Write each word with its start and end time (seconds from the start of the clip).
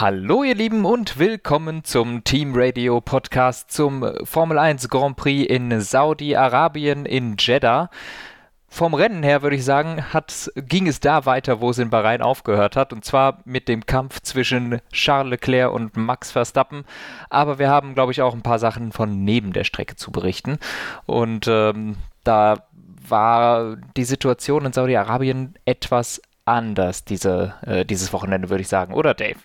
Hallo 0.00 0.44
ihr 0.44 0.54
Lieben 0.54 0.86
und 0.86 1.18
willkommen 1.18 1.84
zum 1.84 2.24
Team 2.24 2.54
Radio 2.54 3.02
Podcast 3.02 3.70
zum 3.70 4.02
Formel 4.24 4.58
1 4.58 4.88
Grand 4.88 5.14
Prix 5.14 5.46
in 5.46 5.78
Saudi-Arabien 5.78 7.04
in 7.04 7.36
Jeddah. 7.38 7.90
Vom 8.66 8.94
Rennen 8.94 9.22
her 9.22 9.42
würde 9.42 9.56
ich 9.56 9.64
sagen, 9.66 10.02
ging 10.56 10.86
es 10.86 11.00
da 11.00 11.26
weiter, 11.26 11.60
wo 11.60 11.68
es 11.68 11.76
in 11.76 11.90
Bahrain 11.90 12.22
aufgehört 12.22 12.76
hat, 12.76 12.94
und 12.94 13.04
zwar 13.04 13.42
mit 13.44 13.68
dem 13.68 13.84
Kampf 13.84 14.22
zwischen 14.22 14.80
Charles 14.90 15.32
Leclerc 15.32 15.70
und 15.70 15.98
Max 15.98 16.30
Verstappen. 16.30 16.86
Aber 17.28 17.58
wir 17.58 17.68
haben, 17.68 17.92
glaube 17.94 18.12
ich, 18.12 18.22
auch 18.22 18.32
ein 18.32 18.40
paar 18.40 18.58
Sachen 18.58 18.92
von 18.92 19.22
neben 19.22 19.52
der 19.52 19.64
Strecke 19.64 19.96
zu 19.96 20.10
berichten. 20.10 20.58
Und 21.04 21.46
ähm, 21.46 21.96
da 22.24 22.64
war 23.06 23.76
die 23.98 24.04
Situation 24.04 24.64
in 24.64 24.72
Saudi-Arabien 24.72 25.56
etwas 25.66 26.22
anders 26.46 27.04
diese, 27.04 27.52
äh, 27.66 27.84
dieses 27.84 28.14
Wochenende, 28.14 28.48
würde 28.48 28.62
ich 28.62 28.68
sagen, 28.68 28.94
oder 28.94 29.12
Dave? 29.12 29.40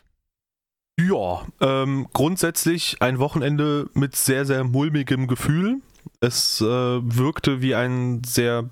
Ja, 1.00 1.46
ähm, 1.59 2.07
grundsätzlich 2.14 3.01
ein 3.01 3.19
Wochenende 3.19 3.89
mit 3.93 4.15
sehr, 4.15 4.46
sehr 4.46 4.64
mulmigem 4.64 5.28
Gefühl. 5.28 5.82
Es 6.21 6.61
äh, 6.61 6.65
wirkte 6.65 7.61
wie 7.61 7.75
ein 7.75 8.24
sehr, 8.24 8.69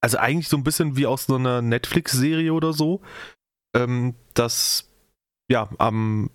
also 0.00 0.18
eigentlich 0.18 0.48
so 0.48 0.56
ein 0.56 0.64
bisschen 0.64 0.96
wie 0.96 1.06
aus 1.06 1.26
so 1.26 1.36
einer 1.36 1.62
Netflix-Serie 1.62 2.52
oder 2.52 2.72
so. 2.72 3.02
Ähm, 3.76 4.16
das, 4.34 4.88
ja, 5.48 5.68
am 5.78 6.30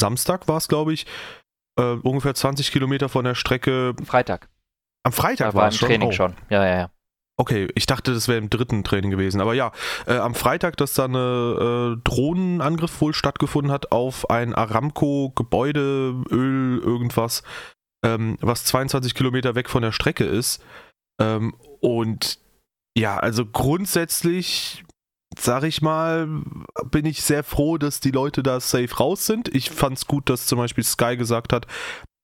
Samstag 0.00 0.48
war 0.48 0.56
es, 0.56 0.66
glaube 0.66 0.94
ich, 0.94 1.06
äh, 1.78 1.94
ungefähr 2.02 2.34
20 2.34 2.72
Kilometer 2.72 3.08
von 3.08 3.24
der 3.24 3.34
Strecke. 3.36 3.94
Freitag. 4.04 4.48
Am 5.04 5.12
Freitag 5.12 5.54
war 5.54 5.68
es 5.68 5.76
schon. 5.76 5.88
Training 5.88 6.08
Oh. 6.08 6.12
schon. 6.12 6.34
Ja, 6.48 6.66
ja, 6.66 6.76
ja. 6.76 6.90
Okay, 7.40 7.68
ich 7.74 7.86
dachte, 7.86 8.12
das 8.12 8.28
wäre 8.28 8.36
im 8.36 8.50
dritten 8.50 8.84
Training 8.84 9.10
gewesen. 9.10 9.40
Aber 9.40 9.54
ja, 9.54 9.72
äh, 10.06 10.18
am 10.18 10.34
Freitag, 10.34 10.76
dass 10.76 10.92
da 10.92 11.06
eine 11.06 11.96
äh, 11.96 12.02
Drohnenangriff 12.04 13.00
wohl 13.00 13.14
stattgefunden 13.14 13.72
hat 13.72 13.92
auf 13.92 14.28
ein 14.28 14.54
Aramco-Gebäude, 14.54 16.22
Öl, 16.30 16.80
irgendwas, 16.80 17.42
ähm, 18.04 18.36
was 18.42 18.64
22 18.64 19.14
Kilometer 19.14 19.54
weg 19.54 19.70
von 19.70 19.80
der 19.80 19.92
Strecke 19.92 20.24
ist. 20.24 20.62
Ähm, 21.18 21.54
und 21.80 22.40
ja, 22.94 23.16
also 23.16 23.46
grundsätzlich, 23.46 24.84
sag 25.38 25.62
ich 25.62 25.80
mal, 25.80 26.28
bin 26.90 27.06
ich 27.06 27.22
sehr 27.22 27.42
froh, 27.42 27.78
dass 27.78 28.00
die 28.00 28.10
Leute 28.10 28.42
da 28.42 28.60
safe 28.60 28.94
raus 28.94 29.24
sind. 29.24 29.48
Ich 29.48 29.70
fand's 29.70 30.06
gut, 30.06 30.28
dass 30.28 30.44
zum 30.44 30.58
Beispiel 30.58 30.84
Sky 30.84 31.16
gesagt 31.16 31.54
hat, 31.54 31.66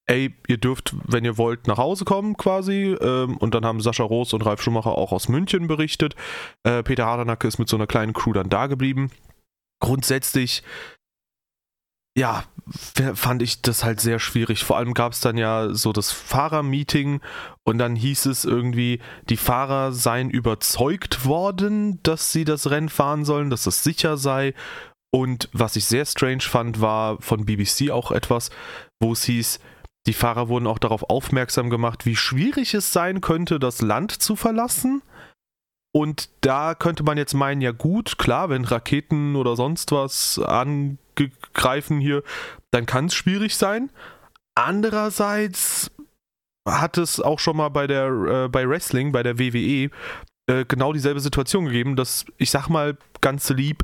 ey, 0.07 0.35
ihr 0.47 0.59
dürft, 0.59 0.95
wenn 1.05 1.25
ihr 1.25 1.37
wollt, 1.37 1.67
nach 1.67 1.79
Hause 1.79 2.05
kommen 2.05 2.37
quasi. 2.37 2.97
Ähm, 3.01 3.37
und 3.37 3.55
dann 3.55 3.65
haben 3.65 3.81
Sascha 3.81 4.05
Roos 4.05 4.33
und 4.33 4.43
Ralf 4.43 4.63
Schumacher 4.63 4.97
auch 4.97 5.13
aus 5.13 5.29
München 5.29 5.67
berichtet. 5.67 6.15
Äh, 6.63 6.83
Peter 6.83 7.07
Hardenacke 7.07 7.49
ist 7.49 7.59
mit 7.59 7.69
so 7.69 7.77
einer 7.77 7.87
kleinen 7.87 8.13
Crew 8.13 8.33
dann 8.33 8.49
da 8.49 8.67
geblieben. 8.67 9.11
Grundsätzlich, 9.81 10.63
ja, 12.17 12.45
fand 13.15 13.43
ich 13.43 13.63
das 13.63 13.85
halt 13.85 14.01
sehr 14.01 14.19
schwierig. 14.19 14.65
Vor 14.65 14.77
allem 14.77 14.95
gab 14.95 15.13
es 15.13 15.21
dann 15.21 15.37
ja 15.37 15.75
so 15.75 15.93
das 15.93 16.13
Fahrermeeting 16.13 17.21
und 17.65 17.79
dann 17.79 17.95
hieß 17.95 18.27
es 18.27 18.45
irgendwie, 18.45 19.01
die 19.29 19.37
Fahrer 19.37 19.93
seien 19.93 20.31
überzeugt 20.31 21.27
worden, 21.27 22.01
dass 22.03 22.33
sie 22.33 22.45
das 22.45 22.71
Rennen 22.71 22.89
fahren 22.89 23.25
sollen, 23.25 23.51
dass 23.51 23.67
es 23.67 23.85
sicher 23.85 24.17
sei. 24.17 24.55
Und 25.13 25.49
was 25.53 25.77
ich 25.77 25.85
sehr 25.85 26.05
strange 26.07 26.43
fand, 26.43 26.81
war 26.81 27.21
von 27.21 27.45
BBC 27.45 27.91
auch 27.91 28.11
etwas, 28.11 28.51
wo 29.01 29.13
es 29.13 29.25
hieß, 29.25 29.61
die 30.07 30.13
Fahrer 30.13 30.49
wurden 30.49 30.67
auch 30.67 30.79
darauf 30.79 31.11
aufmerksam 31.11 31.71
gemacht, 31.71 32.07
wie 32.07 32.17
schwierig 32.17 32.75
es 32.75 32.93
sein 32.93 33.21
könnte, 33.21 33.59
das 33.59 33.83
Land 33.83 34.13
zu 34.13 34.37
verlassen. 34.37 35.03
Und 35.93 36.29
da 36.43 36.75
könnte 36.75 37.03
man 37.03 37.17
jetzt 37.17 37.35
meinen, 37.35 37.61
ja 37.61 37.73
gut, 37.73 38.19
klar, 38.19 38.51
wenn 38.51 38.65
Raketen 38.65 39.35
oder 39.35 39.57
sonst 39.57 39.93
was 39.93 40.39
angreifen 40.39 42.01
hier, 42.01 42.23
dann 42.71 42.87
kann 42.87 43.07
es 43.07 43.15
schwierig 43.15 43.57
sein. 43.57 43.91
Andererseits 44.55 45.91
hat 46.69 46.99
es 46.99 47.21
auch 47.21 47.39
schon 47.39 47.57
mal 47.57 47.71
bei 47.71 47.87
der 47.87 48.07
äh, 48.09 48.49
bei 48.49 48.69
Wrestling, 48.69 49.13
bei 49.13 49.23
der 49.23 49.39
WWE, 49.39 49.91
äh, 50.49 50.65
genau 50.67 50.93
dieselbe 50.93 51.21
Situation 51.21 51.67
gegeben, 51.67 51.97
dass 51.97 52.27
ich 52.39 52.51
sag 52.51 52.69
mal 52.69 52.97
ganz 53.21 53.49
lieb, 53.51 53.83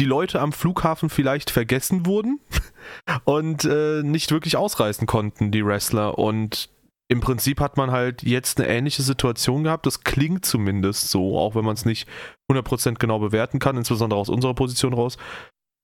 die 0.00 0.06
Leute 0.06 0.40
am 0.40 0.52
Flughafen 0.52 1.10
vielleicht 1.10 1.50
vergessen 1.50 2.06
wurden 2.06 2.40
und 3.24 3.64
äh, 3.66 4.02
nicht 4.02 4.32
wirklich 4.32 4.56
ausreißen 4.56 5.06
konnten, 5.06 5.50
die 5.50 5.64
Wrestler. 5.64 6.18
Und 6.18 6.70
im 7.08 7.20
Prinzip 7.20 7.60
hat 7.60 7.76
man 7.76 7.90
halt 7.90 8.22
jetzt 8.22 8.58
eine 8.58 8.68
ähnliche 8.68 9.02
Situation 9.02 9.62
gehabt. 9.62 9.84
Das 9.84 10.00
klingt 10.00 10.46
zumindest 10.46 11.10
so, 11.10 11.38
auch 11.38 11.54
wenn 11.54 11.66
man 11.66 11.74
es 11.74 11.84
nicht 11.84 12.08
100% 12.50 12.94
genau 12.94 13.18
bewerten 13.18 13.58
kann, 13.58 13.76
insbesondere 13.76 14.18
aus 14.18 14.30
unserer 14.30 14.54
Position 14.54 14.94
raus, 14.94 15.18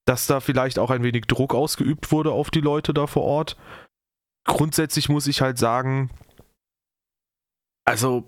dass 0.06 0.26
da 0.26 0.40
vielleicht 0.40 0.78
auch 0.78 0.90
ein 0.90 1.02
wenig 1.02 1.26
Druck 1.26 1.54
ausgeübt 1.54 2.10
wurde 2.10 2.32
auf 2.32 2.50
die 2.50 2.60
Leute 2.60 2.94
da 2.94 3.06
vor 3.06 3.24
Ort. 3.24 3.58
Grundsätzlich 4.46 5.10
muss 5.10 5.26
ich 5.26 5.42
halt 5.42 5.58
sagen, 5.58 6.08
also 7.84 8.24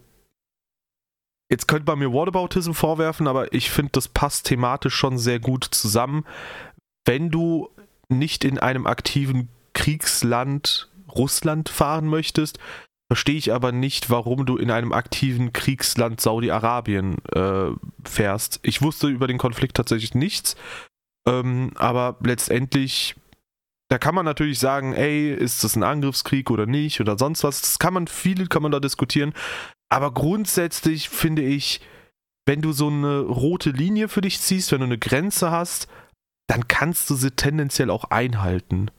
Jetzt 1.51 1.67
könnte 1.67 1.91
man 1.91 1.99
mir 1.99 2.13
Whataboutism 2.13 2.73
vorwerfen, 2.73 3.27
aber 3.27 3.53
ich 3.55 3.71
finde, 3.71 3.93
das 3.93 4.09
passt 4.09 4.47
thematisch 4.47 4.95
schon 4.95 5.19
sehr 5.19 5.41
gut 5.41 5.65
zusammen. 5.65 6.25
Wenn 7.07 7.31
du 7.31 7.71
nicht 8.09 8.45
in 8.45 8.59
einem 8.59 8.87
aktiven 8.87 9.49
Kriegsland 9.73 10.91
Russland 11.15 11.69
fahren 11.71 12.07
möchtest, 12.07 12.59
verstehe 13.11 13.37
ich 13.37 13.53
aber 13.53 13.73
nicht, 13.73 14.11
warum 14.11 14.45
du 14.45 14.57
in 14.57 14.71
einem 14.71 14.93
aktiven 14.93 15.53
Kriegsland 15.55 16.21
Saudi-Arabien 16.21 17.17
äh, 17.35 17.71
fährst. 18.05 18.61
Ich 18.63 18.83
wusste 18.83 19.09
über 19.09 19.27
den 19.27 19.39
Konflikt 19.39 19.77
tatsächlich 19.77 20.15
nichts, 20.15 20.57
ähm, 21.27 21.73
aber 21.77 22.19
letztendlich, 22.23 23.17
da 23.89 23.97
kann 23.97 24.15
man 24.15 24.27
natürlich 24.27 24.59
sagen, 24.59 24.93
ey, 24.93 25.33
ist 25.33 25.65
das 25.65 25.77
ein 25.77 25.83
Angriffskrieg 25.83 26.51
oder 26.51 26.67
nicht 26.67 27.01
oder 27.01 27.17
sonst 27.19 27.43
was. 27.45 27.63
Das 27.63 27.79
kann 27.79 27.95
man, 27.95 28.07
viel 28.07 28.47
kann 28.49 28.63
man 28.63 28.73
da 28.73 28.81
diskutieren. 28.81 29.33
Aber 29.91 30.13
grundsätzlich 30.13 31.09
finde 31.09 31.43
ich, 31.43 31.81
wenn 32.47 32.63
du 32.63 32.73
so 32.73 32.89
eine 32.89 33.21
rote 33.21 33.71
Linie 33.71 34.09
für 34.09 34.21
dich 34.21 34.41
ziehst, 34.41 34.73
wenn 34.73 34.81
du 34.81 34.87
eine 34.87 34.99
Grenze 34.99 35.51
hast, 35.51 35.89
dann 36.49 36.67
kannst 36.67 37.09
du 37.11 37.15
sie 37.15 37.31
tendenziell 37.31 37.91
auch 37.91 38.05
einhalten. 38.05 38.91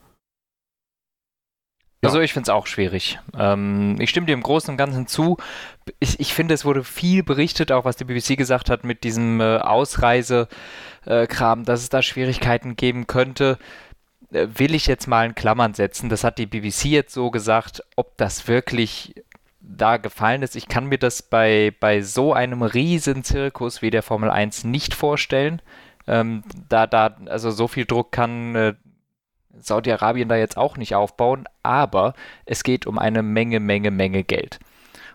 Ja. 2.02 2.10
Also 2.10 2.22
ich 2.22 2.32
finde 2.32 2.44
es 2.44 2.50
auch 2.50 2.66
schwierig. 2.66 3.20
Ähm, 3.38 3.98
ich 4.00 4.10
stimme 4.10 4.26
dir 4.26 4.34
im 4.34 4.44
Großen 4.44 4.72
und 4.72 4.78
Ganzen 4.78 5.08
zu. 5.08 5.38
Ich, 6.00 6.20
ich 6.20 6.34
finde, 6.34 6.54
es 6.54 6.64
wurde 6.64 6.86
viel 6.86 7.24
berichtet, 7.24 7.74
auch 7.74 7.84
was 7.84 7.98
die 7.98 8.06
BBC 8.06 8.38
gesagt 8.38 8.70
hat 8.70 8.86
mit 8.86 9.04
diesem 9.04 9.42
äh, 9.42 9.58
Ausreisekram, 9.58 11.66
dass 11.66 11.82
es 11.82 11.90
da 11.90 12.02
Schwierigkeiten 12.02 12.78
geben 12.78 13.06
könnte. 13.06 13.58
Äh, 14.32 14.48
will 14.54 14.76
ich 14.76 14.88
jetzt 14.88 15.08
mal 15.08 15.26
in 15.26 15.36
Klammern 15.36 15.74
setzen. 15.74 16.08
Das 16.08 16.24
hat 16.24 16.38
die 16.38 16.46
BBC 16.46 16.86
jetzt 16.86 17.14
so 17.14 17.32
gesagt. 17.32 17.84
Ob 17.98 18.18
das 18.18 18.48
wirklich 18.48 19.14
da 19.70 19.98
gefallen 19.98 20.42
ist, 20.42 20.56
ich 20.56 20.68
kann 20.68 20.86
mir 20.86 20.98
das 20.98 21.22
bei, 21.22 21.74
bei 21.80 22.02
so 22.02 22.34
einem 22.34 22.62
riesen 22.64 23.24
Zirkus 23.24 23.82
wie 23.82 23.92
der 23.92 24.04
Formel 24.04 24.30
1 24.30 24.64
nicht 24.64 24.94
vorstellen. 24.94 25.62
Ähm, 26.08 26.44
da, 26.68 26.88
da, 26.88 27.16
also 27.28 27.52
so 27.52 27.68
viel 27.68 27.86
Druck 27.86 28.12
kann 28.12 28.56
äh, 28.56 28.74
Saudi-Arabien 29.58 30.30
da 30.30 30.36
jetzt 30.36 30.58
auch 30.58 30.78
nicht 30.78 30.96
aufbauen, 30.96 31.46
aber 31.64 32.14
es 32.46 32.64
geht 32.64 32.88
um 32.88 32.98
eine 32.98 33.22
Menge, 33.22 33.60
Menge, 33.60 33.92
Menge 33.92 34.24
Geld. 34.24 34.60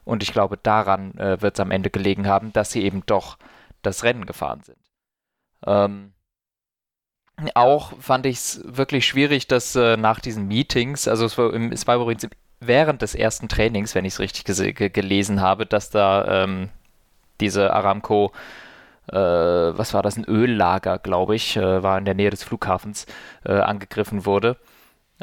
Und 0.05 0.23
ich 0.23 0.33
glaube, 0.33 0.57
daran 0.57 1.17
äh, 1.19 1.41
wird 1.41 1.55
es 1.55 1.61
am 1.61 1.71
Ende 1.71 1.91
gelegen 1.91 2.29
haben, 2.29 2.53
dass 2.53 2.71
sie 2.71 2.83
eben 2.83 3.05
doch 3.07 3.39
das 3.83 4.05
Rennen 4.05 4.27
gefahren 4.27 4.63
sind. 4.63 4.79
Ähm, 5.67 6.13
auch 7.55 7.99
fand 8.01 8.27
ich 8.27 8.37
es 8.37 8.61
wirklich 8.65 9.07
schwierig, 9.07 9.49
dass 9.49 9.75
äh, 9.75 9.97
nach 9.97 10.21
diesen 10.21 10.47
Meetings, 10.47 11.09
also 11.09 11.25
es 11.25 11.37
war, 11.37 11.53
im, 11.53 11.73
es 11.73 11.87
war 11.87 11.97
übrigens 11.97 12.29
während 12.61 13.03
des 13.03 13.15
ersten 13.15 13.49
Trainings, 13.49 13.95
wenn 13.95 14.05
ich 14.05 14.15
es 14.15 14.21
richtig 14.21 14.45
ge 14.45 14.89
gelesen 14.89 15.41
habe, 15.41 15.67
dass 15.67 15.91
da 15.91 16.45
ähm, 16.45 16.71
diese 17.41 17.73
Aramco 17.73 18.33
äh, 19.13 19.17
was 19.17 19.93
war 19.95 20.03
das, 20.03 20.17
ein 20.17 20.25
Öllager, 20.27 20.99
glaube 20.99 21.37
ich, 21.37 21.57
äh, 21.57 21.83
war 21.83 21.99
in 21.99 22.05
der 22.05 22.15
Nähe 22.15 22.31
des 22.31 22.43
Flughafens, 22.43 23.07
äh, 23.45 23.53
angegriffen 23.53 24.25
wurde. 24.25 24.57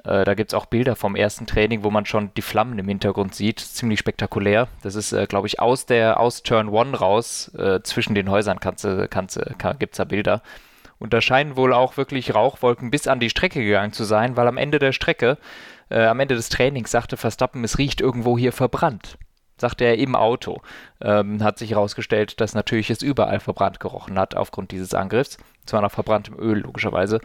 Äh, 0.04 0.24
da 0.24 0.34
gibt 0.36 0.52
es 0.52 0.54
auch 0.54 0.68
Bilder 0.68 0.96
vom 0.96 1.16
ersten 1.16 1.48
Training, 1.48 1.84
wo 1.84 1.92
man 1.92 2.06
schon 2.06 2.34
die 2.36 2.42
Flammen 2.42 2.78
im 2.80 2.88
Hintergrund 2.88 3.36
sieht. 3.36 3.60
Ziemlich 3.60 4.00
spektakulär. 4.00 4.68
Das 4.84 4.96
ist, 4.96 5.12
äh, 5.14 5.26
glaube 5.26 5.48
ich, 5.48 5.60
aus 5.60 5.86
der 5.86 6.20
aus 6.20 6.44
Turn 6.44 6.70
One 6.70 6.98
raus, 6.98 7.52
äh, 7.56 7.82
zwischen 7.84 8.16
den 8.16 8.30
Häusern 8.30 8.60
kannst, 8.60 8.88
kannst, 9.10 9.40
kann, 9.58 9.80
gibt 9.80 9.94
es 9.94 9.98
da 9.98 10.06
Bilder. 10.06 10.42
Und 11.00 11.14
da 11.14 11.22
scheinen 11.22 11.56
wohl 11.56 11.74
auch 11.74 11.98
wirklich 11.98 12.36
Rauchwolken 12.36 12.92
bis 12.92 13.08
an 13.08 13.20
die 13.20 13.32
Strecke 13.32 13.64
gegangen 13.64 13.92
zu 13.92 14.04
sein, 14.04 14.38
weil 14.38 14.48
am 14.48 14.58
Ende 14.58 14.78
der 14.78 14.92
Strecke, 14.92 15.40
äh, 15.92 16.06
am 16.06 16.20
Ende 16.20 16.36
des 16.36 16.50
Trainings 16.50 16.92
sagte 16.92 17.18
Verstappen, 17.18 17.64
es 17.64 17.78
riecht 17.78 18.02
irgendwo 18.02 18.38
hier 18.38 18.54
verbrannt. 18.54 19.18
Sagte 19.58 19.86
er 19.86 19.98
im 19.98 20.16
Auto. 20.16 20.62
Ähm, 21.02 21.44
hat 21.44 21.60
sich 21.60 21.72
herausgestellt, 21.72 22.42
dass 22.42 22.56
natürlich 22.56 22.90
es 22.90 23.02
überall 23.02 23.40
verbrannt 23.40 23.80
gerochen 23.80 24.18
hat 24.18 24.36
aufgrund 24.36 24.72
dieses 24.72 24.94
Angriffs. 24.94 25.38
Zwar 25.66 25.82
nach 25.82 25.92
verbranntem 25.92 26.38
Öl, 26.40 26.60
logischerweise. 26.60 27.22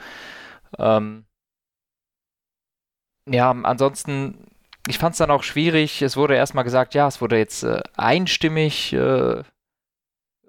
Ähm, 0.79 1.25
ja, 3.29 3.51
ansonsten, 3.51 4.47
ich 4.87 4.99
fand 4.99 5.13
es 5.15 5.19
dann 5.19 5.31
auch 5.31 5.43
schwierig. 5.43 6.03
Es 6.03 6.17
wurde 6.17 6.37
erstmal 6.37 6.65
gesagt, 6.65 6.95
ja, 6.95 7.09
es 7.09 7.21
wurde 7.21 7.39
jetzt 7.39 7.63
äh, 7.63 7.83
einstimmig 7.97 8.93
äh, 8.93 9.43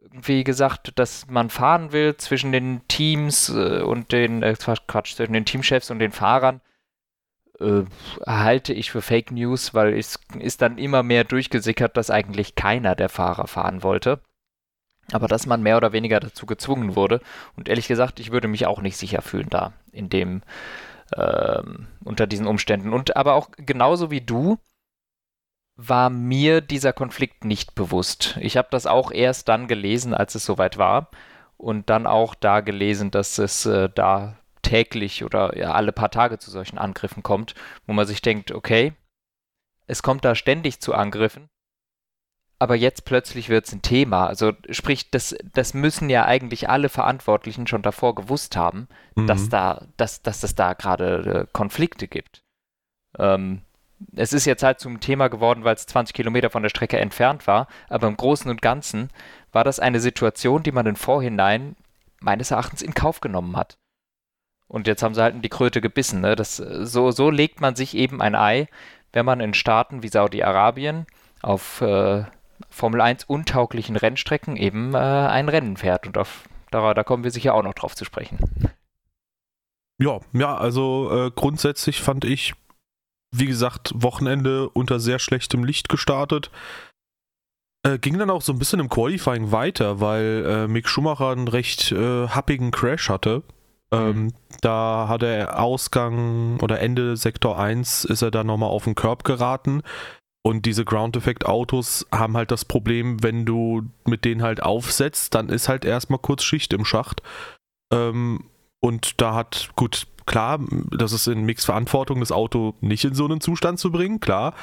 irgendwie 0.02 0.44
gesagt, 0.44 0.98
dass 1.00 1.28
man 1.28 1.50
fahren 1.50 1.92
will 1.92 2.18
zwischen 2.18 2.52
den 2.52 2.82
Teams 2.88 3.50
äh, 3.50 3.82
und 3.82 4.12
den, 4.12 4.44
äh, 4.44 4.56
Quatsch, 4.56 5.16
zwischen 5.16 5.34
den 5.34 5.46
Teamchefs 5.46 5.92
und 5.92 6.00
den 6.00 6.12
Fahrern, 6.12 6.62
äh, 7.60 7.84
halte 8.26 8.74
ich 8.74 8.92
für 8.92 9.02
Fake 9.02 9.32
News, 9.32 9.74
weil 9.74 9.98
es 9.98 10.20
ist 10.40 10.62
dann 10.62 10.78
immer 10.78 11.04
mehr 11.04 11.24
durchgesickert, 11.24 11.98
dass 11.98 12.12
eigentlich 12.12 12.56
keiner 12.56 12.96
der 12.96 13.10
Fahrer 13.10 13.48
fahren 13.48 13.84
wollte. 13.84 14.20
Aber 15.12 15.28
dass 15.28 15.46
man 15.46 15.64
mehr 15.64 15.78
oder 15.78 15.94
weniger 15.94 16.20
dazu 16.20 16.46
gezwungen 16.46 16.96
wurde. 16.96 17.22
Und 17.56 17.70
ehrlich 17.70 17.88
gesagt, 17.88 18.20
ich 18.20 18.32
würde 18.32 18.50
mich 18.50 18.66
auch 18.66 18.82
nicht 18.82 18.98
sicher 18.98 19.22
fühlen 19.22 19.50
da, 19.50 19.72
in 19.94 20.10
dem, 20.10 20.42
ähm, 21.16 21.88
unter 22.04 22.28
diesen 22.28 22.46
Umständen. 22.46 22.92
Und 22.92 23.16
aber 23.16 23.36
auch 23.36 23.50
genauso 23.58 24.12
wie 24.12 24.22
du, 24.22 24.58
war 25.78 26.10
mir 26.10 26.60
dieser 26.60 26.92
Konflikt 26.92 27.46
nicht 27.46 27.76
bewusst. 27.76 28.38
Ich 28.42 28.58
habe 28.58 28.68
das 28.72 28.88
auch 28.88 29.12
erst 29.12 29.48
dann 29.48 29.68
gelesen, 29.68 30.14
als 30.14 30.36
es 30.36 30.44
soweit 30.44 30.78
war. 30.78 31.10
Und 31.56 31.90
dann 31.90 32.06
auch 32.06 32.36
da 32.36 32.62
gelesen, 32.62 33.12
dass 33.12 33.38
es 33.38 33.66
äh, 33.66 33.90
da 33.94 34.36
täglich 34.68 35.24
oder 35.24 35.58
ja, 35.58 35.72
alle 35.72 35.94
paar 35.94 36.12
Tage 36.12 36.40
zu 36.40 36.52
solchen 36.52 36.78
Angriffen 36.78 37.24
kommt, 37.24 37.56
wo 37.86 37.94
man 37.94 38.06
sich 38.06 38.22
denkt, 38.22 38.52
okay, 38.52 38.94
es 39.88 40.04
kommt 40.04 40.26
da 40.26 40.36
ständig 40.36 40.82
zu 40.82 40.94
Angriffen, 40.94 41.50
aber 42.60 42.76
jetzt 42.76 43.06
plötzlich 43.06 43.50
wird 43.50 43.66
es 43.66 43.74
ein 43.74 43.82
Thema. 43.82 44.28
Also 44.28 44.52
sprich, 44.70 45.10
das, 45.10 45.36
das 45.54 45.74
müssen 45.74 46.10
ja 46.10 46.26
eigentlich 46.26 46.70
alle 46.70 46.90
Verantwortlichen 46.90 47.68
schon 47.68 47.82
davor 47.82 48.16
gewusst 48.16 48.58
haben, 48.58 48.88
mhm. 49.16 49.28
dass 49.28 49.48
da, 49.48 49.86
dass, 49.96 50.22
dass 50.22 50.44
es 50.44 50.56
da 50.56 50.74
gerade 50.74 51.46
äh, 51.48 51.52
Konflikte 51.54 52.08
gibt. 52.08 52.44
Ähm, 53.18 53.62
es 54.16 54.34
ist 54.34 54.46
jetzt 54.46 54.64
halt 54.64 54.80
zum 54.80 55.00
Thema 55.00 55.28
geworden, 55.30 55.64
weil 55.64 55.76
es 55.76 55.86
20 55.86 56.14
Kilometer 56.14 56.50
von 56.50 56.62
der 56.62 56.70
Strecke 56.70 57.00
entfernt 57.00 57.48
war, 57.48 57.68
aber 57.90 58.08
im 58.08 58.18
Großen 58.18 58.50
und 58.52 58.62
Ganzen 58.62 59.10
war 59.52 59.64
das 59.64 59.80
eine 59.80 60.00
Situation, 60.00 60.62
die 60.62 60.72
man 60.72 60.86
im 60.86 60.96
Vorhinein 60.96 61.76
meines 62.20 62.52
Erachtens 62.52 62.82
in 62.82 62.94
Kauf 62.94 63.22
genommen 63.22 63.56
hat. 63.56 63.78
Und 64.68 64.88
jetzt 64.88 65.04
haben 65.04 65.14
sie 65.14 65.22
halt 65.22 65.36
in 65.36 65.42
die 65.42 65.50
Kröte 65.50 65.82
gebissen. 65.82 66.22
Ne? 66.22 66.36
Das, 66.36 66.58
so, 66.58 67.12
so 67.12 67.30
legt 67.30 67.62
man 67.62 67.76
sich 67.76 67.96
eben 67.96 68.22
ein 68.22 68.36
Ei, 68.36 68.68
wenn 69.14 69.26
man 69.26 69.40
in 69.40 69.54
Staaten 69.54 70.04
wie 70.04 70.10
Saudi-Arabien 70.10 71.06
auf 71.42 71.82
äh, 71.82 72.26
Formel 72.70 73.02
1 73.02 73.24
untauglichen 73.26 73.96
Rennstrecken 73.96 74.58
eben 74.58 74.94
äh, 74.94 74.98
ein 74.98 75.50
Rennen 75.50 75.78
fährt. 75.78 76.06
Und 76.08 76.18
auf, 76.18 76.50
da, 76.72 76.94
da 76.94 77.04
kommen 77.04 77.24
wir 77.24 77.32
sicher 77.32 77.54
auch 77.54 77.64
noch 77.64 77.74
drauf 77.74 77.96
zu 77.96 78.04
sprechen. 78.04 78.40
Ja, 80.00 80.20
ja, 80.34 80.56
also 80.56 81.28
äh, 81.28 81.32
grundsätzlich 81.32 82.02
fand 82.02 82.26
ich 82.26 82.54
wie 83.32 83.46
gesagt, 83.46 83.92
Wochenende 83.96 84.70
unter 84.70 85.00
sehr 85.00 85.20
schlechtem 85.20 85.64
Licht 85.64 85.90
gestartet. 85.90 86.52
Äh, 87.84 88.00
ging 88.00 88.18
dann 88.18 88.30
auch 88.30 88.42
so 88.42 88.54
ein 88.54 88.60
bisschen 88.60 88.80
im 88.80 88.90
Qualifying 88.90 89.52
weiter, 89.52 90.00
weil 90.00 90.46
äh, 90.46 90.68
Mick 90.68 90.88
Schumacher 90.88 91.30
einen 91.30 91.48
recht 91.48 91.92
äh, 91.92 92.28
happigen 92.28 92.72
Crash 92.72 93.10
hatte. 93.10 93.44
Ähm, 93.92 94.24
mhm. 94.24 94.34
Da 94.62 95.08
hat 95.08 95.24
er 95.24 95.62
Ausgang 95.62 96.60
oder 96.62 96.80
Ende 96.80 97.16
Sektor 97.16 97.58
1 97.58 98.06
ist 98.06 98.22
er 98.22 98.32
dann 98.32 98.48
nochmal 98.48 98.70
auf 98.70 98.84
den 98.84 98.96
Curb 98.96 99.24
geraten. 99.24 99.82
Und 100.44 100.66
diese 100.66 100.86
Ground-Effekt-Autos 100.86 102.08
haben 102.12 102.38
halt 102.38 102.52
das 102.52 102.64
Problem, 102.64 103.22
wenn 103.22 103.46
du 103.46 103.84
mit 104.06 104.24
denen 104.24 104.42
halt 104.42 104.64
aufsetzt, 104.64 105.36
dann 105.36 105.50
ist 105.50 105.68
halt 105.68 105.84
erstmal 105.84 106.20
kurz 106.20 106.44
Schicht 106.44 106.72
im 106.72 106.86
Schacht. 106.86 107.22
Ähm, 107.92 108.46
und 108.80 109.20
da 109.22 109.34
hat, 109.34 109.72
gut, 109.76 110.08
klar, 110.26 110.60
das 110.92 111.12
ist 111.12 111.28
in 111.28 111.44
Mix 111.44 111.66
Verantwortung, 111.66 112.22
das 112.22 112.32
Auto 112.32 112.76
nicht 112.80 113.04
in 113.04 113.14
so 113.14 113.26
einen 113.26 113.42
Zustand 113.42 113.80
zu 113.80 113.92
bringen, 113.92 114.22
klar. 114.22 114.54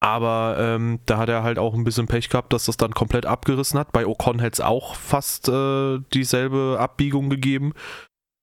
Aber 0.00 0.56
ähm, 0.58 1.00
da 1.06 1.18
hat 1.18 1.28
er 1.28 1.42
halt 1.42 1.58
auch 1.58 1.74
ein 1.74 1.84
bisschen 1.84 2.06
Pech 2.06 2.28
gehabt, 2.28 2.52
dass 2.52 2.66
das 2.66 2.76
dann 2.76 2.94
komplett 2.94 3.26
abgerissen 3.26 3.78
hat. 3.78 3.92
Bei 3.92 4.06
Ocon 4.06 4.38
hätte 4.38 4.54
es 4.54 4.60
auch 4.60 4.94
fast 4.94 5.48
äh, 5.48 5.98
dieselbe 6.14 6.76
Abbiegung 6.78 7.30
gegeben. 7.30 7.74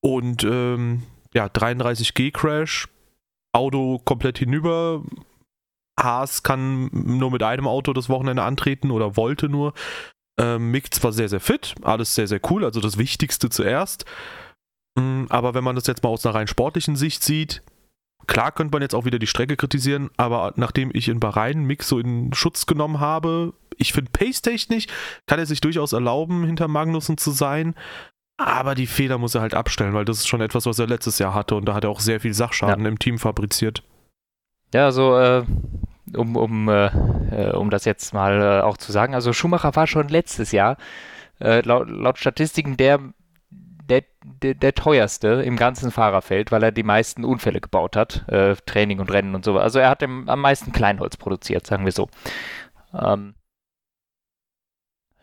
Und 0.05 0.43
ähm, 0.43 1.01
ja, 1.33 1.47
33G 1.47 2.31
Crash, 2.31 2.87
Auto 3.53 3.99
komplett 4.05 4.37
hinüber. 4.37 5.01
Haas 5.99 6.43
kann 6.43 6.91
nur 6.93 7.31
mit 7.31 7.41
einem 7.41 7.65
Auto 7.65 7.91
das 7.91 8.07
Wochenende 8.07 8.43
antreten 8.43 8.91
oder 8.91 9.17
wollte 9.17 9.49
nur. 9.49 9.73
Ähm, 10.39 10.69
Mick 10.69 10.93
zwar 10.93 11.11
sehr, 11.11 11.27
sehr 11.27 11.39
fit, 11.39 11.73
alles 11.81 12.13
sehr, 12.13 12.27
sehr 12.27 12.39
cool, 12.51 12.63
also 12.63 12.81
das 12.81 12.99
Wichtigste 12.99 13.49
zuerst. 13.49 14.05
Mm, 14.93 15.23
aber 15.29 15.55
wenn 15.55 15.63
man 15.63 15.75
das 15.75 15.87
jetzt 15.87 16.03
mal 16.03 16.09
aus 16.09 16.23
einer 16.23 16.35
rein 16.35 16.47
sportlichen 16.47 16.95
Sicht 16.95 17.23
sieht, 17.23 17.63
klar 18.27 18.51
könnte 18.51 18.75
man 18.75 18.83
jetzt 18.83 18.93
auch 18.93 19.05
wieder 19.05 19.17
die 19.17 19.25
Strecke 19.25 19.57
kritisieren, 19.57 20.11
aber 20.17 20.53
nachdem 20.55 20.91
ich 20.93 21.09
in 21.09 21.19
Bahrain 21.19 21.63
Mix 21.63 21.87
so 21.87 21.97
in 21.97 22.31
Schutz 22.31 22.67
genommen 22.67 22.99
habe, 22.99 23.55
ich 23.75 23.91
finde 23.91 24.11
pace-technisch 24.11 24.85
kann 25.25 25.39
er 25.39 25.47
sich 25.47 25.61
durchaus 25.61 25.93
erlauben, 25.93 26.45
hinter 26.45 26.67
Magnussen 26.67 27.17
zu 27.17 27.31
sein. 27.31 27.73
Aber 28.37 28.75
die 28.75 28.87
Fehler 28.87 29.17
muss 29.17 29.35
er 29.35 29.41
halt 29.41 29.53
abstellen, 29.53 29.93
weil 29.93 30.05
das 30.05 30.17
ist 30.17 30.27
schon 30.27 30.41
etwas, 30.41 30.65
was 30.65 30.77
er 30.79 30.87
letztes 30.87 31.19
Jahr 31.19 31.33
hatte 31.33 31.55
und 31.55 31.65
da 31.65 31.73
hat 31.73 31.85
er 31.85 31.89
auch 31.89 32.01
sehr 32.01 32.19
viel 32.19 32.33
Sachschaden 32.33 32.83
ja. 32.83 32.89
im 32.89 32.99
Team 32.99 33.17
fabriziert. 33.17 33.83
Ja, 34.73 34.85
also 34.85 35.17
äh, 35.17 35.45
um, 36.15 36.35
um, 36.35 36.67
äh, 36.67 36.87
äh 37.31 37.55
um 37.55 37.69
das 37.69 37.85
jetzt 37.85 38.13
mal 38.13 38.41
äh, 38.41 38.61
auch 38.61 38.77
zu 38.77 38.91
sagen, 38.91 39.15
also 39.15 39.31
Schumacher 39.31 39.75
war 39.75 39.87
schon 39.87 40.09
letztes 40.09 40.51
Jahr 40.51 40.77
äh, 41.39 41.61
laut, 41.61 41.89
laut 41.89 42.17
Statistiken 42.17 42.75
der 42.77 42.99
der, 43.87 44.03
der, 44.41 44.55
der, 44.55 44.73
teuerste 44.73 45.43
im 45.43 45.57
ganzen 45.57 45.91
Fahrerfeld, 45.91 46.51
weil 46.51 46.63
er 46.63 46.71
die 46.71 46.81
meisten 46.81 47.23
Unfälle 47.23 47.61
gebaut 47.61 47.95
hat, 47.95 48.27
äh, 48.27 48.55
Training 48.65 48.99
und 48.99 49.11
Rennen 49.11 49.35
und 49.35 49.45
so. 49.45 49.59
Also 49.59 49.77
er 49.77 49.89
hat 49.89 50.01
im, 50.01 50.27
am 50.27 50.41
meisten 50.41 50.71
Kleinholz 50.71 51.17
produziert, 51.17 51.67
sagen 51.67 51.85
wir 51.85 51.91
so. 51.91 52.09
Ähm, 52.99 53.35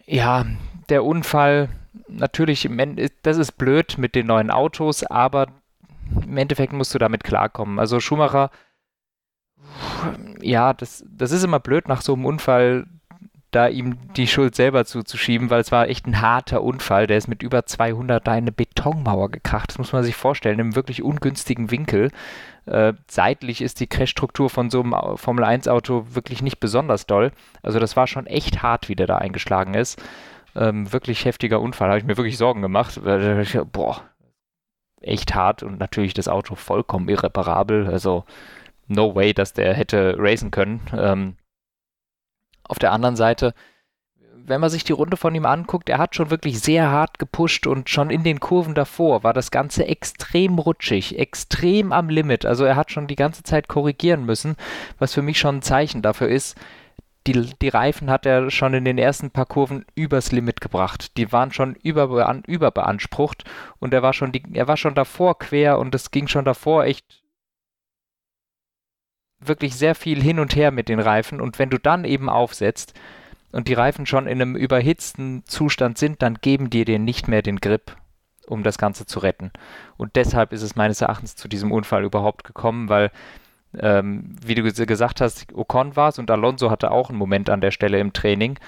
ja, 0.06 0.46
der 0.88 1.04
Unfall, 1.04 1.70
natürlich, 2.12 2.68
das 3.22 3.36
ist 3.36 3.52
blöd 3.52 3.98
mit 3.98 4.14
den 4.14 4.26
neuen 4.26 4.50
Autos, 4.50 5.04
aber 5.04 5.46
im 6.22 6.36
Endeffekt 6.36 6.72
musst 6.72 6.94
du 6.94 6.98
damit 6.98 7.24
klarkommen. 7.24 7.78
Also 7.78 8.00
Schumacher, 8.00 8.50
ja, 10.40 10.72
das, 10.72 11.04
das 11.08 11.32
ist 11.32 11.44
immer 11.44 11.60
blöd 11.60 11.88
nach 11.88 12.02
so 12.02 12.14
einem 12.14 12.26
Unfall 12.26 12.86
da 13.52 13.68
ihm 13.68 13.98
die 14.16 14.26
Schuld 14.26 14.54
selber 14.54 14.86
zuzuschieben, 14.86 15.50
weil 15.50 15.60
es 15.60 15.70
war 15.70 15.86
echt 15.86 16.06
ein 16.06 16.22
harter 16.22 16.62
Unfall. 16.62 17.06
Der 17.06 17.18
ist 17.18 17.28
mit 17.28 17.42
über 17.42 17.66
200 17.66 18.26
da 18.26 18.32
in 18.32 18.44
eine 18.44 18.52
Betonmauer 18.52 19.30
gekracht. 19.30 19.70
Das 19.70 19.78
muss 19.78 19.92
man 19.92 20.02
sich 20.02 20.16
vorstellen, 20.16 20.58
einem 20.58 20.74
wirklich 20.74 21.02
ungünstigen 21.02 21.70
Winkel. 21.70 22.10
Äh, 22.64 22.94
seitlich 23.08 23.60
ist 23.60 23.80
die 23.80 23.86
Crashstruktur 23.86 24.48
von 24.48 24.70
so 24.70 24.80
einem 24.80 24.94
Formel-1-Auto 25.18 26.06
wirklich 26.14 26.40
nicht 26.40 26.60
besonders 26.60 27.06
doll. 27.06 27.30
Also 27.62 27.78
das 27.78 27.94
war 27.94 28.06
schon 28.06 28.26
echt 28.26 28.62
hart, 28.62 28.88
wie 28.88 28.96
der 28.96 29.06
da 29.06 29.18
eingeschlagen 29.18 29.74
ist. 29.74 30.02
Ähm, 30.54 30.92
wirklich 30.92 31.24
heftiger 31.24 31.60
Unfall, 31.60 31.88
habe 31.88 31.98
ich 31.98 32.04
mir 32.04 32.16
wirklich 32.16 32.36
Sorgen 32.36 32.62
gemacht. 32.62 33.00
Boah, 33.72 34.02
echt 35.00 35.34
hart 35.34 35.62
und 35.62 35.78
natürlich 35.78 36.14
das 36.14 36.28
Auto 36.28 36.54
vollkommen 36.54 37.08
irreparabel. 37.08 37.86
Also 37.88 38.24
no 38.86 39.14
way, 39.14 39.32
dass 39.34 39.52
der 39.52 39.74
hätte 39.74 40.16
racen 40.18 40.50
können. 40.50 40.80
Ähm, 40.96 41.36
auf 42.64 42.78
der 42.78 42.92
anderen 42.92 43.16
Seite, 43.16 43.54
wenn 44.44 44.60
man 44.60 44.70
sich 44.70 44.84
die 44.84 44.92
Runde 44.92 45.16
von 45.16 45.34
ihm 45.34 45.46
anguckt, 45.46 45.88
er 45.88 45.98
hat 45.98 46.14
schon 46.14 46.30
wirklich 46.30 46.60
sehr 46.60 46.90
hart 46.90 47.18
gepusht 47.18 47.66
und 47.66 47.88
schon 47.90 48.10
in 48.10 48.24
den 48.24 48.40
Kurven 48.40 48.74
davor 48.74 49.22
war 49.22 49.32
das 49.32 49.50
Ganze 49.50 49.86
extrem 49.86 50.58
rutschig, 50.58 51.18
extrem 51.18 51.92
am 51.92 52.08
Limit. 52.08 52.44
Also 52.44 52.64
er 52.64 52.76
hat 52.76 52.90
schon 52.90 53.06
die 53.06 53.16
ganze 53.16 53.42
Zeit 53.42 53.68
korrigieren 53.68 54.24
müssen, 54.24 54.56
was 54.98 55.14
für 55.14 55.22
mich 55.22 55.38
schon 55.38 55.56
ein 55.56 55.62
Zeichen 55.62 56.02
dafür 56.02 56.28
ist. 56.28 56.56
Die, 57.26 57.32
die 57.32 57.68
Reifen 57.68 58.10
hat 58.10 58.26
er 58.26 58.50
schon 58.50 58.74
in 58.74 58.84
den 58.84 58.98
ersten 58.98 59.30
paar 59.30 59.46
Kurven 59.46 59.84
übers 59.94 60.32
Limit 60.32 60.60
gebracht. 60.60 61.16
Die 61.16 61.30
waren 61.30 61.52
schon 61.52 61.74
überbean, 61.76 62.42
überbeansprucht 62.46 63.44
und 63.78 63.94
er 63.94 64.02
war 64.02 64.12
schon 64.12 64.32
die, 64.32 64.42
er 64.54 64.66
war 64.66 64.76
schon 64.76 64.94
davor 64.94 65.38
quer 65.38 65.78
und 65.78 65.94
es 65.94 66.10
ging 66.10 66.26
schon 66.26 66.44
davor 66.44 66.84
echt 66.84 67.22
wirklich 69.38 69.74
sehr 69.76 69.94
viel 69.94 70.22
hin 70.22 70.38
und 70.38 70.56
her 70.56 70.70
mit 70.70 70.88
den 70.88 71.00
Reifen 71.00 71.40
und 71.40 71.58
wenn 71.58 71.70
du 71.70 71.78
dann 71.78 72.04
eben 72.04 72.28
aufsetzt 72.28 72.94
und 73.52 73.68
die 73.68 73.74
Reifen 73.74 74.06
schon 74.06 74.26
in 74.26 74.40
einem 74.40 74.56
überhitzten 74.56 75.44
Zustand 75.46 75.98
sind, 75.98 76.22
dann 76.22 76.38
geben 76.40 76.70
dir 76.70 76.98
nicht 76.98 77.28
mehr 77.28 77.42
den 77.42 77.58
Grip, 77.58 77.96
um 78.46 78.62
das 78.62 78.78
Ganze 78.78 79.06
zu 79.06 79.18
retten. 79.18 79.52
Und 79.96 80.16
deshalb 80.16 80.52
ist 80.52 80.62
es 80.62 80.74
meines 80.74 81.00
Erachtens 81.00 81.36
zu 81.36 81.48
diesem 81.48 81.70
Unfall 81.70 82.04
überhaupt 82.04 82.44
gekommen, 82.44 82.88
weil 82.88 83.10
ähm, 83.78 84.36
wie 84.44 84.54
du 84.54 84.62
gesagt 84.62 85.20
hast, 85.20 85.46
Ocon 85.54 85.96
war 85.96 86.08
es 86.08 86.18
und 86.18 86.30
Alonso 86.30 86.70
hatte 86.70 86.90
auch 86.90 87.08
einen 87.08 87.18
Moment 87.18 87.50
an 87.50 87.60
der 87.60 87.70
Stelle 87.70 87.98
im 87.98 88.12
Training. 88.12 88.58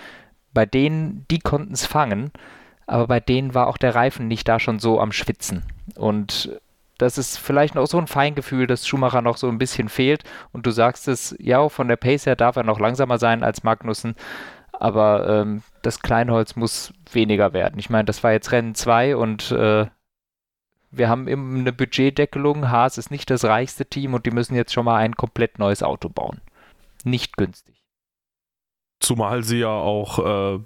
Bei 0.53 0.67
denen, 0.67 1.27
die 1.31 1.41
konnten 1.41 1.75
es 1.75 1.87
fangen, 1.87 2.31
aber 2.87 3.07
bei 3.07 3.21
denen 3.21 3.55
war 3.55 3.67
auch 3.67 3.79
der 3.79 3.95
Reifen 3.95 4.29
nicht 4.29 4.49
da 4.49 4.61
schon 4.61 4.79
so 4.79 5.01
am 5.01 5.13
Schwitzen. 5.13 5.65
Und 5.97 6.59
das 6.99 7.19
ist 7.19 7.39
vielleicht 7.39 7.75
noch 7.75 7.87
so 7.87 7.99
ein 7.99 8.07
Feingefühl, 8.07 8.67
dass 8.67 8.87
Schumacher 8.87 9.21
noch 9.21 9.37
so 9.37 9.49
ein 9.49 9.59
bisschen 9.59 9.89
fehlt. 9.89 10.23
Und 10.53 10.67
du 10.67 10.71
sagst 10.71 11.09
es, 11.09 11.35
ja, 11.39 11.69
von 11.69 11.89
der 11.89 11.97
Pace 11.97 12.27
her 12.27 12.37
darf 12.37 12.57
er 12.57 12.63
noch 12.63 12.79
langsamer 12.79 13.19
sein 13.19 13.43
als 13.43 13.65
Magnussen, 13.65 14.15
aber 14.73 15.29
ähm, 15.29 15.63
das 15.83 16.01
Kleinholz 16.01 16.57
muss 16.57 16.93
weniger 17.13 17.53
werden. 17.53 17.79
Ich 17.79 17.91
meine, 17.91 18.05
das 18.05 18.23
war 18.23 18.33
jetzt 18.33 18.53
Rennen 18.53 18.75
2 18.75 19.17
und 19.17 19.51
äh, 19.51 19.87
wir 20.97 21.09
haben 21.09 21.29
eben 21.29 21.59
eine 21.59 21.73
Budgetdeckelung. 21.73 22.71
Haas 22.71 22.99
ist 22.99 23.11
nicht 23.11 23.31
das 23.31 23.45
reichste 23.45 23.87
Team 23.87 24.15
und 24.15 24.27
die 24.27 24.31
müssen 24.31 24.55
jetzt 24.55 24.73
schon 24.73 24.85
mal 24.85 24.97
ein 24.97 25.17
komplett 25.17 25.59
neues 25.59 25.83
Auto 25.83 26.09
bauen. 26.09 26.41
Nicht 27.05 27.37
günstig. 27.37 27.85
Zumal 29.01 29.43
sie 29.43 29.59
ja 29.59 29.69
auch 29.69 30.57
äh, 30.57 30.61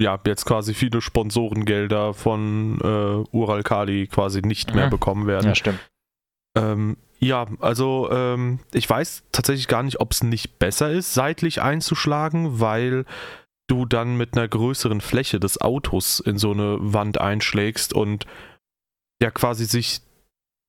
ja 0.00 0.18
jetzt 0.26 0.44
quasi 0.44 0.74
viele 0.74 1.00
Sponsorengelder 1.00 2.14
von 2.14 2.78
äh, 2.80 3.36
Ural 3.36 3.62
Kali 3.62 4.06
quasi 4.06 4.42
nicht 4.42 4.70
mhm. 4.70 4.76
mehr 4.76 4.90
bekommen 4.90 5.26
werden. 5.26 5.48
Ja, 5.48 5.54
stimmt. 5.54 5.80
Ähm, 6.56 6.96
ja, 7.18 7.46
also 7.60 8.10
ähm, 8.10 8.58
ich 8.72 8.88
weiß 8.90 9.24
tatsächlich 9.32 9.68
gar 9.68 9.82
nicht, 9.84 10.00
ob 10.00 10.10
es 10.10 10.22
nicht 10.22 10.58
besser 10.58 10.90
ist, 10.90 11.14
seitlich 11.14 11.62
einzuschlagen, 11.62 12.60
weil 12.60 13.04
du 13.68 13.86
dann 13.86 14.16
mit 14.16 14.36
einer 14.36 14.48
größeren 14.48 15.00
Fläche 15.00 15.40
des 15.40 15.60
Autos 15.60 16.20
in 16.20 16.36
so 16.36 16.50
eine 16.50 16.76
Wand 16.80 17.20
einschlägst 17.20 17.94
und 17.94 18.26
ja 19.22 19.30
quasi 19.30 19.64
sich 19.64 20.02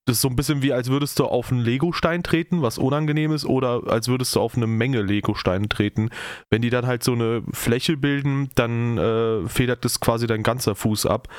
das 0.05 0.17
ist 0.17 0.22
so 0.22 0.27
ein 0.27 0.36
bisschen 0.36 0.62
wie, 0.62 0.74
als 0.74 0.89
würdest 0.89 1.17
du 1.19 1.25
auf 1.25 1.51
einen 1.51 1.62
Legostein 1.62 2.24
treten, 2.24 2.62
was 2.62 2.77
unangenehm 2.77 3.31
ist, 3.31 3.45
oder 3.45 3.83
als 3.88 4.10
würdest 4.10 4.36
du 4.36 4.41
auf 4.41 4.57
eine 4.57 4.67
Menge 4.67 5.01
Legosteine 5.01 5.69
treten. 5.69 6.10
Wenn 6.50 6.62
die 6.62 6.69
dann 6.69 6.86
halt 6.86 7.03
so 7.03 7.13
eine 7.13 7.41
Fläche 7.53 7.95
bilden, 7.95 8.50
dann 8.55 8.98
äh, 8.98 9.48
federt 9.48 9.86
das 9.86 10.01
quasi 10.01 10.27
dein 10.27 10.43
ganzer 10.43 10.75
Fuß 10.75 11.05
ab. 11.05 11.29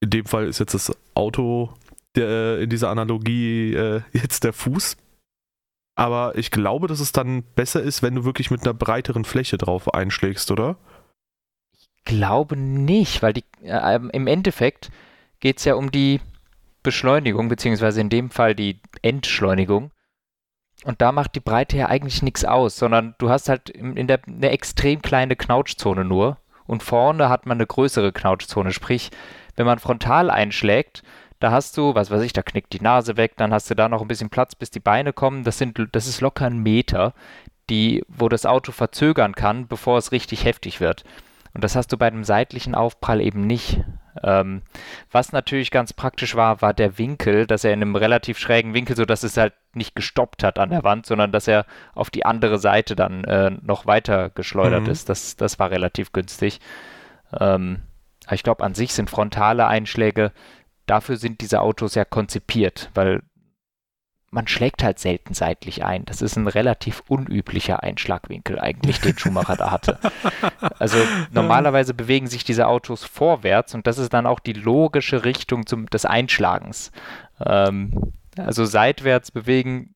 In 0.00 0.10
dem 0.10 0.26
Fall 0.26 0.46
ist 0.46 0.58
jetzt 0.58 0.74
das 0.74 0.96
Auto 1.14 1.72
der, 2.16 2.28
äh, 2.28 2.62
in 2.64 2.70
dieser 2.70 2.90
Analogie 2.90 3.74
äh, 3.74 4.02
jetzt 4.12 4.42
der 4.42 4.52
Fuß. 4.52 4.96
Aber 5.94 6.36
ich 6.36 6.50
glaube, 6.50 6.88
dass 6.88 7.00
es 7.00 7.12
dann 7.12 7.44
besser 7.54 7.82
ist, 7.82 8.02
wenn 8.02 8.16
du 8.16 8.24
wirklich 8.24 8.50
mit 8.50 8.62
einer 8.62 8.74
breiteren 8.74 9.24
Fläche 9.24 9.58
drauf 9.58 9.94
einschlägst, 9.94 10.50
oder? 10.50 10.76
Ich 11.76 11.88
glaube 12.04 12.56
nicht, 12.56 13.22
weil 13.22 13.32
die, 13.32 13.44
äh, 13.62 14.00
im 14.12 14.26
Endeffekt 14.26 14.90
geht 15.40 15.58
es 15.58 15.64
ja 15.64 15.74
um 15.74 15.92
die 15.92 16.20
Beschleunigung, 16.82 17.48
beziehungsweise 17.48 18.00
in 18.00 18.10
dem 18.10 18.30
Fall 18.30 18.54
die 18.54 18.80
Entschleunigung. 19.02 19.90
Und 20.84 21.00
da 21.00 21.10
macht 21.12 21.34
die 21.34 21.40
Breite 21.40 21.76
ja 21.76 21.86
eigentlich 21.86 22.22
nichts 22.22 22.44
aus, 22.44 22.76
sondern 22.76 23.14
du 23.18 23.30
hast 23.30 23.48
halt 23.48 23.68
in 23.70 24.06
der, 24.06 24.20
eine 24.26 24.50
extrem 24.50 25.02
kleine 25.02 25.36
Knautschzone 25.36 26.04
nur. 26.04 26.38
Und 26.66 26.82
vorne 26.82 27.28
hat 27.28 27.46
man 27.46 27.56
eine 27.56 27.66
größere 27.66 28.12
Knautschzone. 28.12 28.72
Sprich, 28.72 29.10
wenn 29.56 29.66
man 29.66 29.78
frontal 29.78 30.30
einschlägt, 30.30 31.02
da 31.40 31.50
hast 31.50 31.76
du, 31.76 31.94
was 31.94 32.10
weiß 32.10 32.22
ich, 32.22 32.32
da 32.32 32.42
knickt 32.42 32.72
die 32.72 32.80
Nase 32.80 33.16
weg, 33.16 33.34
dann 33.36 33.52
hast 33.52 33.70
du 33.70 33.74
da 33.74 33.88
noch 33.88 34.02
ein 34.02 34.08
bisschen 34.08 34.30
Platz, 34.30 34.54
bis 34.54 34.70
die 34.70 34.80
Beine 34.80 35.12
kommen. 35.12 35.44
Das, 35.44 35.58
sind, 35.58 35.78
das 35.92 36.06
ist 36.06 36.20
locker 36.20 36.46
ein 36.46 36.58
Meter, 36.58 37.14
die, 37.70 38.04
wo 38.08 38.28
das 38.28 38.46
Auto 38.46 38.72
verzögern 38.72 39.34
kann, 39.34 39.66
bevor 39.66 39.98
es 39.98 40.12
richtig 40.12 40.44
heftig 40.44 40.80
wird. 40.80 41.04
Und 41.54 41.64
das 41.64 41.76
hast 41.76 41.92
du 41.92 41.96
bei 41.96 42.06
einem 42.06 42.24
seitlichen 42.24 42.74
Aufprall 42.74 43.20
eben 43.20 43.46
nicht. 43.46 43.80
Ähm, 44.22 44.62
was 45.10 45.32
natürlich 45.32 45.70
ganz 45.70 45.92
praktisch 45.92 46.34
war, 46.34 46.62
war 46.62 46.74
der 46.74 46.98
Winkel, 46.98 47.46
dass 47.46 47.64
er 47.64 47.72
in 47.72 47.82
einem 47.82 47.96
relativ 47.96 48.38
schrägen 48.38 48.74
Winkel, 48.74 48.96
sodass 48.96 49.22
es 49.22 49.36
halt 49.36 49.54
nicht 49.74 49.94
gestoppt 49.94 50.42
hat 50.42 50.58
an 50.58 50.70
der 50.70 50.84
Wand, 50.84 51.06
sondern 51.06 51.32
dass 51.32 51.48
er 51.48 51.66
auf 51.94 52.10
die 52.10 52.24
andere 52.24 52.58
Seite 52.58 52.96
dann 52.96 53.24
äh, 53.24 53.50
noch 53.62 53.86
weiter 53.86 54.30
geschleudert 54.30 54.84
mhm. 54.84 54.90
ist. 54.90 55.08
Das, 55.08 55.36
das 55.36 55.58
war 55.58 55.70
relativ 55.70 56.12
günstig. 56.12 56.60
Ähm, 57.38 57.82
ich 58.30 58.42
glaube, 58.42 58.64
an 58.64 58.74
sich 58.74 58.92
sind 58.92 59.10
frontale 59.10 59.66
Einschläge, 59.66 60.32
dafür 60.86 61.16
sind 61.16 61.40
diese 61.40 61.60
Autos 61.60 61.94
ja 61.94 62.04
konzipiert, 62.04 62.90
weil 62.94 63.22
man 64.30 64.46
schlägt 64.46 64.82
halt 64.82 64.98
selten 64.98 65.32
seitlich 65.32 65.84
ein. 65.84 66.04
Das 66.04 66.20
ist 66.20 66.36
ein 66.36 66.48
relativ 66.48 67.02
unüblicher 67.08 67.82
Einschlagwinkel 67.82 68.58
eigentlich, 68.58 69.00
den 69.00 69.18
Schumacher 69.18 69.56
da 69.56 69.70
hatte. 69.70 69.98
Also 70.78 70.98
normalerweise 71.32 71.92
bewegen 71.92 72.28
sich 72.28 72.44
diese 72.44 72.68
Autos 72.68 73.04
vorwärts 73.04 73.74
und 73.74 73.86
das 73.86 73.98
ist 73.98 74.12
dann 74.12 74.26
auch 74.26 74.38
die 74.38 74.52
logische 74.52 75.24
Richtung 75.24 75.66
zum, 75.66 75.86
des 75.86 76.04
Einschlagens. 76.04 76.92
Ähm, 77.44 78.12
also 78.36 78.64
seitwärts 78.64 79.30
bewegen 79.30 79.94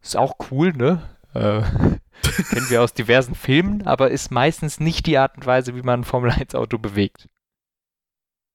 ist 0.00 0.16
auch 0.16 0.34
cool, 0.50 0.72
ne? 0.72 1.02
Äh, 1.34 1.62
kennen 2.50 2.70
wir 2.70 2.82
aus 2.82 2.94
diversen 2.94 3.34
Filmen, 3.34 3.86
aber 3.86 4.10
ist 4.10 4.30
meistens 4.30 4.78
nicht 4.78 5.06
die 5.06 5.18
Art 5.18 5.36
und 5.36 5.46
Weise, 5.46 5.74
wie 5.74 5.82
man 5.82 6.00
ein 6.00 6.04
Formel-1-Auto 6.04 6.78
bewegt. 6.78 7.28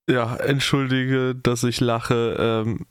Ja, 0.09 0.37
entschuldige, 0.37 1.35
dass 1.35 1.63
ich 1.63 1.81
lache. 1.81 2.37
Ähm, 2.39 2.85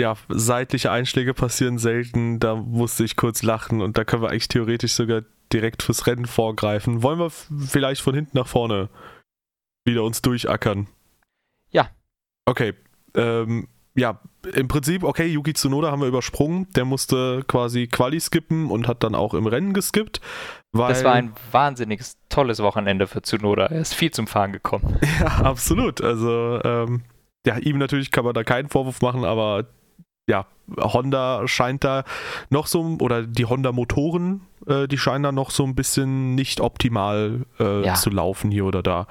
ja, 0.00 0.16
seitliche 0.28 0.90
Einschläge 0.90 1.34
passieren 1.34 1.78
selten. 1.78 2.40
Da 2.40 2.56
musste 2.56 3.04
ich 3.04 3.16
kurz 3.16 3.42
lachen 3.42 3.82
und 3.82 3.98
da 3.98 4.04
können 4.04 4.22
wir 4.22 4.30
eigentlich 4.30 4.48
theoretisch 4.48 4.94
sogar 4.94 5.22
direkt 5.52 5.82
fürs 5.82 6.06
Rennen 6.06 6.26
vorgreifen. 6.26 7.02
Wollen 7.02 7.18
wir 7.18 7.30
vielleicht 7.30 8.00
von 8.00 8.14
hinten 8.14 8.36
nach 8.36 8.46
vorne 8.46 8.88
wieder 9.84 10.02
uns 10.02 10.22
durchackern? 10.22 10.86
Ja. 11.70 11.90
Okay. 12.46 12.74
Ähm, 13.14 13.68
ja, 13.94 14.20
im 14.54 14.68
Prinzip, 14.68 15.02
okay, 15.02 15.26
Yuki 15.26 15.52
Tsunoda 15.52 15.90
haben 15.90 16.00
wir 16.00 16.08
übersprungen. 16.08 16.66
Der 16.74 16.86
musste 16.86 17.44
quasi 17.46 17.86
Quali 17.86 18.20
skippen 18.20 18.70
und 18.70 18.88
hat 18.88 19.02
dann 19.02 19.14
auch 19.14 19.34
im 19.34 19.46
Rennen 19.46 19.74
geskippt. 19.74 20.20
das 20.72 21.04
war 21.04 21.12
ein 21.12 21.34
wahnsinniges, 21.50 22.16
tolles 22.30 22.60
Wochenende 22.60 23.06
für 23.06 23.20
Tsunoda. 23.20 23.66
Er 23.66 23.80
ist 23.80 23.94
viel 23.94 24.12
zum 24.12 24.26
Fahren 24.26 24.52
gekommen. 24.52 24.98
Ja, 25.20 25.26
absolut. 25.44 26.00
Also, 26.00 26.60
ähm, 26.64 27.02
ja, 27.44 27.58
ihm 27.58 27.76
natürlich 27.76 28.10
kann 28.10 28.24
man 28.24 28.32
da 28.32 28.44
keinen 28.44 28.70
Vorwurf 28.70 29.02
machen, 29.02 29.24
aber 29.24 29.66
ja, 30.30 30.46
Honda 30.78 31.46
scheint 31.48 31.84
da 31.84 32.04
noch 32.48 32.66
so, 32.66 32.96
oder 33.00 33.24
die 33.24 33.44
Honda-Motoren, 33.44 34.42
äh, 34.66 34.86
die 34.86 34.98
scheinen 34.98 35.24
da 35.24 35.32
noch 35.32 35.50
so 35.50 35.64
ein 35.64 35.74
bisschen 35.74 36.34
nicht 36.34 36.60
optimal 36.60 37.46
äh, 37.58 37.84
ja. 37.84 37.94
zu 37.94 38.10
laufen 38.10 38.50
hier 38.50 38.64
oder 38.64 38.82
da. 38.82 39.06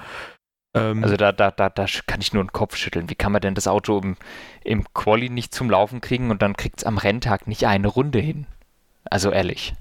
Ähm, 0.73 1.03
also 1.03 1.17
da, 1.17 1.31
da, 1.31 1.51
da, 1.51 1.69
da 1.69 1.85
kann 2.07 2.21
ich 2.21 2.33
nur 2.33 2.43
den 2.43 2.53
Kopf 2.53 2.75
schütteln. 2.75 3.09
Wie 3.09 3.15
kann 3.15 3.31
man 3.31 3.41
denn 3.41 3.55
das 3.55 3.67
Auto 3.67 3.99
im, 3.99 4.15
im 4.63 4.85
Quali 4.93 5.29
nicht 5.29 5.53
zum 5.53 5.69
Laufen 5.69 5.99
kriegen 5.99 6.31
und 6.31 6.41
dann 6.41 6.55
kriegt 6.55 6.79
es 6.79 6.85
am 6.85 6.97
Renntag 6.97 7.47
nicht 7.47 7.67
eine 7.67 7.87
Runde 7.87 8.19
hin? 8.19 8.47
Also 9.05 9.31
ehrlich. 9.31 9.73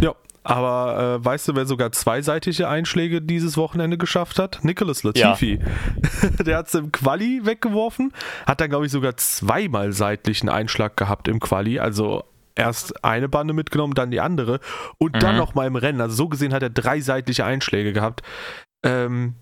Ja, 0.00 0.14
aber 0.44 1.18
äh, 1.20 1.24
weißt 1.24 1.48
du, 1.48 1.54
wer 1.54 1.66
sogar 1.66 1.92
zweiseitige 1.92 2.68
Einschläge 2.68 3.22
dieses 3.22 3.56
Wochenende 3.56 3.96
geschafft 3.96 4.38
hat? 4.38 4.60
Nicholas 4.62 5.02
Latifi. 5.02 5.60
Ja. 5.60 6.28
Der 6.44 6.56
hat 6.58 6.68
es 6.68 6.74
im 6.74 6.90
Quali 6.90 7.44
weggeworfen, 7.44 8.12
hat 8.46 8.60
dann, 8.60 8.70
glaube 8.70 8.86
ich, 8.86 8.92
sogar 8.92 9.16
zweimal 9.16 9.92
seitlichen 9.92 10.48
Einschlag 10.48 10.96
gehabt 10.96 11.28
im 11.28 11.38
Quali. 11.38 11.78
Also 11.78 12.24
erst 12.54 13.04
eine 13.04 13.28
Bande 13.28 13.54
mitgenommen, 13.54 13.94
dann 13.94 14.10
die 14.10 14.20
andere 14.20 14.60
und 14.98 15.14
mhm. 15.14 15.20
dann 15.20 15.36
nochmal 15.36 15.66
im 15.66 15.76
Rennen. 15.76 16.00
Also 16.00 16.16
so 16.16 16.28
gesehen 16.28 16.52
hat 16.52 16.62
er 16.62 16.70
drei 16.70 17.00
seitliche 17.00 17.44
Einschläge 17.44 17.92
gehabt. 17.92 18.22
Ähm, 18.84 19.34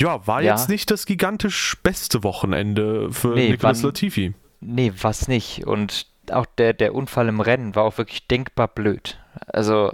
ja, 0.00 0.26
war 0.26 0.42
ja. 0.42 0.52
jetzt 0.52 0.68
nicht 0.68 0.90
das 0.90 1.06
gigantisch 1.06 1.76
beste 1.82 2.24
Wochenende 2.24 3.12
für 3.12 3.34
nee, 3.34 3.50
Nicholas 3.50 3.82
Latifi. 3.82 4.34
Nee, 4.60 4.92
was 5.00 5.28
nicht. 5.28 5.66
Und 5.66 6.06
auch 6.32 6.46
der, 6.46 6.72
der 6.72 6.94
Unfall 6.94 7.28
im 7.28 7.40
Rennen 7.40 7.74
war 7.74 7.84
auch 7.84 7.98
wirklich 7.98 8.26
denkbar 8.26 8.68
blöd. 8.68 9.18
Also 9.52 9.92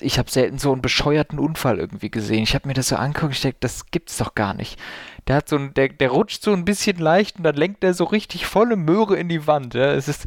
ich 0.00 0.18
habe 0.18 0.30
selten 0.30 0.58
so 0.58 0.72
einen 0.72 0.82
bescheuerten 0.82 1.38
Unfall 1.38 1.78
irgendwie 1.78 2.10
gesehen. 2.10 2.42
Ich 2.42 2.54
habe 2.54 2.68
mir 2.68 2.74
das 2.74 2.88
so 2.88 2.96
angeguckt, 2.96 3.34
ich 3.34 3.42
denke, 3.42 3.58
das 3.60 3.90
gibt's 3.90 4.16
doch 4.16 4.34
gar 4.34 4.54
nicht. 4.54 4.78
Der 5.26 5.36
hat 5.36 5.48
so 5.48 5.56
ein, 5.56 5.74
der, 5.74 5.88
der 5.88 6.10
rutscht 6.10 6.42
so 6.42 6.52
ein 6.52 6.64
bisschen 6.64 6.98
leicht 6.98 7.36
und 7.36 7.44
dann 7.44 7.56
lenkt 7.56 7.84
er 7.84 7.94
so 7.94 8.04
richtig 8.04 8.46
volle 8.46 8.76
Möhre 8.76 9.16
in 9.16 9.28
die 9.28 9.46
Wand. 9.46 9.74
Ja. 9.74 9.92
Es 9.92 10.08
ist, 10.08 10.26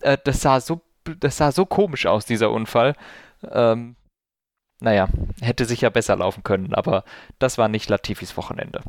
äh, 0.00 0.16
das 0.24 0.40
sah 0.40 0.60
so, 0.60 0.80
das 1.20 1.36
sah 1.36 1.52
so 1.52 1.66
komisch 1.66 2.06
aus, 2.06 2.24
dieser 2.24 2.50
Unfall. 2.50 2.94
Ähm, 3.50 3.96
naja, 4.80 5.08
hätte 5.40 5.64
sicher 5.64 5.90
besser 5.90 6.16
laufen 6.16 6.42
können, 6.42 6.74
aber 6.74 7.04
das 7.38 7.58
war 7.58 7.68
nicht 7.68 7.88
Latifis 7.88 8.36
Wochenende. 8.36 8.80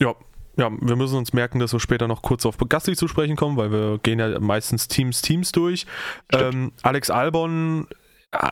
Ja, 0.00 0.14
ja, 0.56 0.70
wir 0.80 0.96
müssen 0.96 1.16
uns 1.16 1.32
merken, 1.32 1.60
dass 1.60 1.72
wir 1.72 1.80
später 1.80 2.08
noch 2.08 2.20
kurz 2.20 2.44
auf 2.44 2.58
Gasly 2.58 2.96
zu 2.96 3.06
sprechen 3.06 3.36
kommen, 3.36 3.56
weil 3.56 3.70
wir 3.70 3.98
gehen 3.98 4.18
ja 4.18 4.38
meistens 4.40 4.88
Teams, 4.88 5.22
Teams 5.22 5.52
durch. 5.52 5.86
Ähm, 6.32 6.72
Alex 6.82 7.10
Albon 7.10 7.86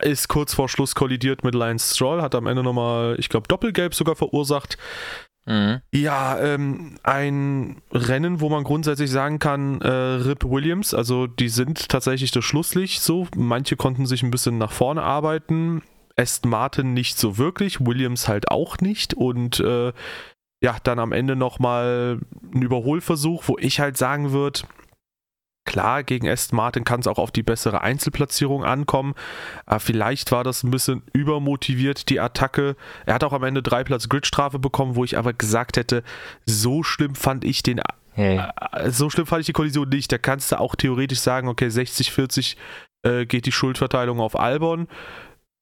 ist 0.02 0.28
kurz 0.28 0.54
vor 0.54 0.68
Schluss 0.68 0.94
kollidiert 0.94 1.44
mit 1.44 1.54
Lance 1.54 1.94
Stroll, 1.94 2.22
hat 2.22 2.34
am 2.34 2.46
Ende 2.46 2.62
nochmal, 2.62 3.16
ich 3.18 3.28
glaube, 3.28 3.48
Doppelgelb 3.48 3.94
sogar 3.94 4.16
verursacht. 4.16 4.78
Mhm. 5.46 5.80
Ja, 5.92 6.40
ähm, 6.40 6.98
ein 7.04 7.80
Rennen, 7.92 8.40
wo 8.40 8.48
man 8.48 8.64
grundsätzlich 8.64 9.10
sagen 9.10 9.38
kann, 9.38 9.80
äh, 9.80 9.88
Rip 9.88 10.44
Williams, 10.44 10.92
also 10.92 11.26
die 11.26 11.48
sind 11.48 11.88
tatsächlich 11.88 12.32
das 12.32 12.44
Schlusslicht 12.44 13.00
so. 13.00 13.28
Manche 13.36 13.76
konnten 13.76 14.06
sich 14.06 14.22
ein 14.22 14.30
bisschen 14.30 14.58
nach 14.58 14.72
vorne 14.72 15.02
arbeiten. 15.02 15.82
Aston 16.16 16.50
Martin 16.50 16.94
nicht 16.94 17.18
so 17.18 17.38
wirklich, 17.38 17.84
Williams 17.84 18.26
halt 18.26 18.50
auch 18.50 18.78
nicht. 18.78 19.14
Und 19.14 19.60
äh, 19.60 19.92
ja, 20.62 20.76
dann 20.82 20.98
am 20.98 21.12
Ende 21.12 21.36
nochmal 21.36 22.18
ein 22.52 22.62
Überholversuch, 22.62 23.44
wo 23.46 23.56
ich 23.58 23.78
halt 23.78 23.96
sagen 23.96 24.32
würde, 24.32 24.60
Klar, 25.66 26.04
gegen 26.04 26.28
Aston 26.28 26.56
Martin 26.56 26.84
kann 26.84 27.00
es 27.00 27.06
auch 27.06 27.18
auf 27.18 27.32
die 27.32 27.42
bessere 27.42 27.82
Einzelplatzierung 27.82 28.64
ankommen. 28.64 29.14
Aber 29.66 29.80
vielleicht 29.80 30.32
war 30.32 30.44
das 30.44 30.62
ein 30.62 30.70
bisschen 30.70 31.02
übermotiviert, 31.12 32.08
die 32.08 32.20
Attacke. 32.20 32.76
Er 33.04 33.14
hat 33.14 33.24
auch 33.24 33.32
am 33.32 33.42
Ende 33.42 33.62
drei 33.62 33.84
Platz 33.84 34.08
Gridstrafe 34.08 34.58
bekommen, 34.58 34.94
wo 34.94 35.04
ich 35.04 35.18
aber 35.18 35.32
gesagt 35.32 35.76
hätte, 35.76 36.02
so 36.46 36.82
schlimm 36.82 37.14
fand 37.16 37.44
ich 37.44 37.62
den. 37.62 37.82
Hey. 38.12 38.40
Äh, 38.72 38.90
so 38.90 39.10
schlimm 39.10 39.26
fand 39.26 39.40
ich 39.40 39.46
die 39.46 39.52
Kollision 39.52 39.88
nicht. 39.88 40.10
Da 40.10 40.18
kannst 40.18 40.52
du 40.52 40.60
auch 40.60 40.76
theoretisch 40.76 41.20
sagen, 41.20 41.48
okay, 41.48 41.68
60, 41.68 42.12
40 42.12 42.56
äh, 43.02 43.26
geht 43.26 43.44
die 43.44 43.52
Schuldverteilung 43.52 44.20
auf 44.20 44.38
Albon. 44.38 44.86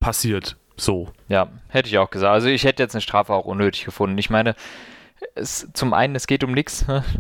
Passiert. 0.00 0.56
So. 0.76 1.08
Ja, 1.28 1.48
hätte 1.68 1.88
ich 1.88 1.96
auch 1.98 2.10
gesagt. 2.10 2.32
Also 2.32 2.48
ich 2.48 2.64
hätte 2.64 2.82
jetzt 2.82 2.94
eine 2.94 3.00
Strafe 3.00 3.32
auch 3.32 3.46
unnötig 3.46 3.86
gefunden. 3.86 4.18
Ich 4.18 4.28
meine, 4.28 4.54
es, 5.34 5.66
zum 5.72 5.94
einen, 5.94 6.14
es 6.14 6.26
geht 6.26 6.44
um 6.44 6.52
nichts. 6.52 6.84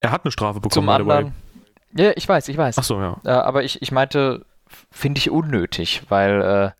er 0.00 0.10
hat 0.10 0.24
eine 0.24 0.32
Strafe 0.32 0.60
bekommen. 0.60 0.72
Zum 0.72 0.88
anderen, 0.88 1.34
ja, 1.92 2.12
ich 2.16 2.28
weiß, 2.28 2.48
ich 2.48 2.56
weiß. 2.56 2.78
Ach 2.78 2.84
so, 2.84 3.00
ja. 3.00 3.20
Äh, 3.24 3.30
aber 3.30 3.64
ich, 3.64 3.80
ich 3.82 3.92
meinte, 3.92 4.44
finde 4.90 5.18
ich 5.18 5.30
unnötig, 5.30 6.02
weil 6.08 6.42
äh, 6.42 6.70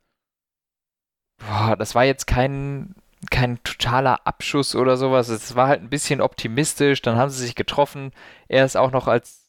boah, 1.45 1.77
das 1.77 1.95
war 1.95 2.05
jetzt 2.05 2.27
kein, 2.27 2.95
kein 3.31 3.63
totaler 3.63 4.27
Abschuss 4.27 4.75
oder 4.75 4.97
sowas. 4.97 5.29
Es 5.29 5.55
war 5.57 5.69
halt 5.69 5.83
ein 5.83 5.91
bisschen 5.91 6.21
optimistisch. 6.21 7.03
Dann 7.03 7.17
haben 7.17 7.31
sie 7.31 7.43
sich 7.45 7.55
getroffen. 7.55 8.13
Er 8.49 8.65
ist 8.65 8.77
auch 8.77 8.91
noch 8.91 9.09
als 9.09 9.47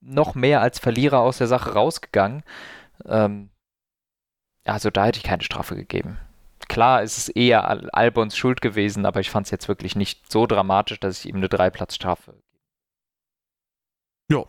noch 0.00 0.34
mehr 0.34 0.60
als 0.60 0.78
Verlierer 0.78 1.20
aus 1.20 1.38
der 1.38 1.48
Sache 1.48 1.72
rausgegangen. 1.72 2.44
Ähm, 3.04 3.50
also 4.64 4.90
da 4.90 5.06
hätte 5.06 5.18
ich 5.18 5.24
keine 5.24 5.42
Strafe 5.42 5.74
gegeben. 5.74 6.18
Klar, 6.68 7.02
ist 7.02 7.16
es 7.16 7.28
eher 7.30 7.66
Al 7.66 7.88
Albons 7.90 8.36
Schuld 8.36 8.60
gewesen, 8.60 9.06
aber 9.06 9.20
ich 9.20 9.30
fand 9.30 9.46
es 9.46 9.50
jetzt 9.50 9.68
wirklich 9.68 9.96
nicht 9.96 10.30
so 10.30 10.46
dramatisch, 10.46 11.00
dass 11.00 11.20
ich 11.20 11.28
ihm 11.28 11.36
eine 11.36 11.48
Dreiplatzstrafe. 11.48 12.34
Ja. 14.30 14.44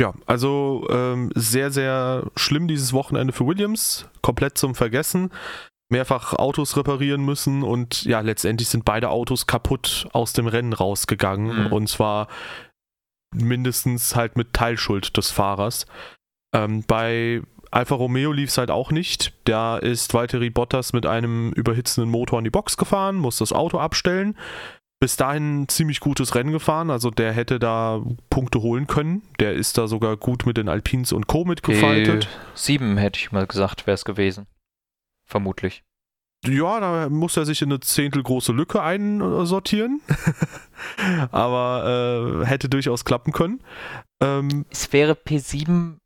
Ja, 0.00 0.14
also 0.26 0.86
ähm, 0.90 1.30
sehr, 1.34 1.70
sehr 1.70 2.24
schlimm 2.36 2.66
dieses 2.66 2.92
Wochenende 2.92 3.32
für 3.32 3.46
Williams. 3.46 4.08
Komplett 4.20 4.58
zum 4.58 4.74
Vergessen. 4.74 5.30
Mehrfach 5.90 6.32
Autos 6.32 6.76
reparieren 6.76 7.24
müssen 7.24 7.62
und 7.62 8.04
ja, 8.04 8.20
letztendlich 8.20 8.68
sind 8.68 8.84
beide 8.84 9.10
Autos 9.10 9.46
kaputt 9.46 10.08
aus 10.12 10.32
dem 10.32 10.46
Rennen 10.46 10.72
rausgegangen. 10.72 11.66
Mhm. 11.66 11.72
Und 11.72 11.88
zwar 11.88 12.28
mindestens 13.34 14.16
halt 14.16 14.36
mit 14.36 14.54
Teilschuld 14.54 15.16
des 15.16 15.30
Fahrers. 15.30 15.86
Ähm, 16.54 16.82
bei 16.86 17.42
Alfa 17.70 17.94
Romeo 17.94 18.32
lief 18.32 18.50
es 18.50 18.58
halt 18.58 18.70
auch 18.70 18.90
nicht. 18.90 19.34
Da 19.44 19.78
ist 19.78 20.12
Valtteri 20.14 20.50
Bottas 20.50 20.92
mit 20.92 21.06
einem 21.06 21.52
überhitzenden 21.52 22.10
Motor 22.10 22.38
in 22.38 22.44
die 22.44 22.50
Box 22.50 22.76
gefahren, 22.76 23.16
muss 23.16 23.38
das 23.38 23.52
Auto 23.52 23.78
abstellen. 23.78 24.36
Bis 25.02 25.16
dahin 25.16 25.66
ziemlich 25.66 25.98
gutes 25.98 26.36
Rennen 26.36 26.52
gefahren, 26.52 26.88
also 26.88 27.10
der 27.10 27.32
hätte 27.32 27.58
da 27.58 28.00
Punkte 28.30 28.62
holen 28.62 28.86
können. 28.86 29.22
Der 29.40 29.52
ist 29.52 29.76
da 29.76 29.88
sogar 29.88 30.16
gut 30.16 30.46
mit 30.46 30.56
den 30.56 30.68
Alpins 30.68 31.10
und 31.10 31.26
Co. 31.26 31.44
mitgefightet. 31.44 32.28
Sieben 32.54 32.96
hätte 32.98 33.18
ich 33.18 33.32
mal 33.32 33.48
gesagt, 33.48 33.88
wäre 33.88 33.96
es 33.96 34.04
gewesen. 34.04 34.46
Vermutlich. 35.26 35.82
Ja, 36.46 36.78
da 36.78 37.08
muss 37.08 37.36
er 37.36 37.46
sich 37.46 37.62
in 37.62 37.70
eine 37.70 37.80
zehntelgroße 37.80 38.52
Lücke 38.52 38.80
einsortieren. 38.80 40.02
Aber 41.32 42.44
äh, 42.44 42.46
hätte 42.46 42.68
durchaus 42.68 43.04
klappen 43.04 43.32
können. 43.32 43.60
Ähm, 44.22 44.66
es 44.70 44.92
wäre 44.92 45.14
P7 45.14 45.96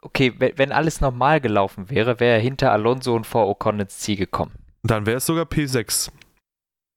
okay, 0.00 0.32
wenn 0.38 0.70
alles 0.70 1.00
normal 1.00 1.40
gelaufen 1.40 1.90
wäre, 1.90 2.20
wäre 2.20 2.36
er 2.36 2.40
hinter 2.40 2.70
Alonso 2.70 3.16
und 3.16 3.26
vor 3.26 3.48
Ocon 3.48 3.80
ins 3.80 3.98
Ziel 3.98 4.14
gekommen. 4.14 4.52
Dann 4.84 5.06
wäre 5.06 5.16
es 5.16 5.26
sogar 5.26 5.44
P6. 5.44 6.12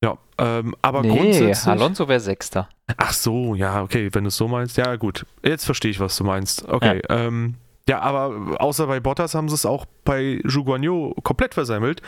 Ja, 0.04 0.18
ähm, 0.38 0.76
aber 0.82 1.04
nee, 1.04 1.10
grundsätzlich. 1.10 1.68
Alonso 1.68 2.08
wäre 2.08 2.20
Sechster. 2.20 2.70
Ach 2.98 3.14
so, 3.14 3.56
ja, 3.56 3.84
okay, 3.84 4.10
wenn 4.14 4.24
du 4.24 4.30
es 4.30 4.38
so 4.38 4.48
meinst. 4.48 4.78
Ja, 4.78 4.96
gut. 4.96 5.26
Jetzt 5.44 5.66
verstehe 5.66 5.92
ich, 5.92 6.00
was 6.00 6.16
du 6.18 6.24
meinst. 6.24 6.68
Okay, 6.68 7.02
ja. 7.08 7.16
Ähm, 7.16 7.56
ja, 7.88 8.00
aber 8.00 8.60
außer 8.60 8.88
bei 8.88 9.00
Bottas 9.00 9.36
haben 9.36 9.50
sie 9.50 9.56
es 9.56 9.66
auch 9.66 9.86
bei 10.04 10.42
Juguanyo 10.44 11.16
komplett 11.24 11.54
versemmelt. 11.54 12.02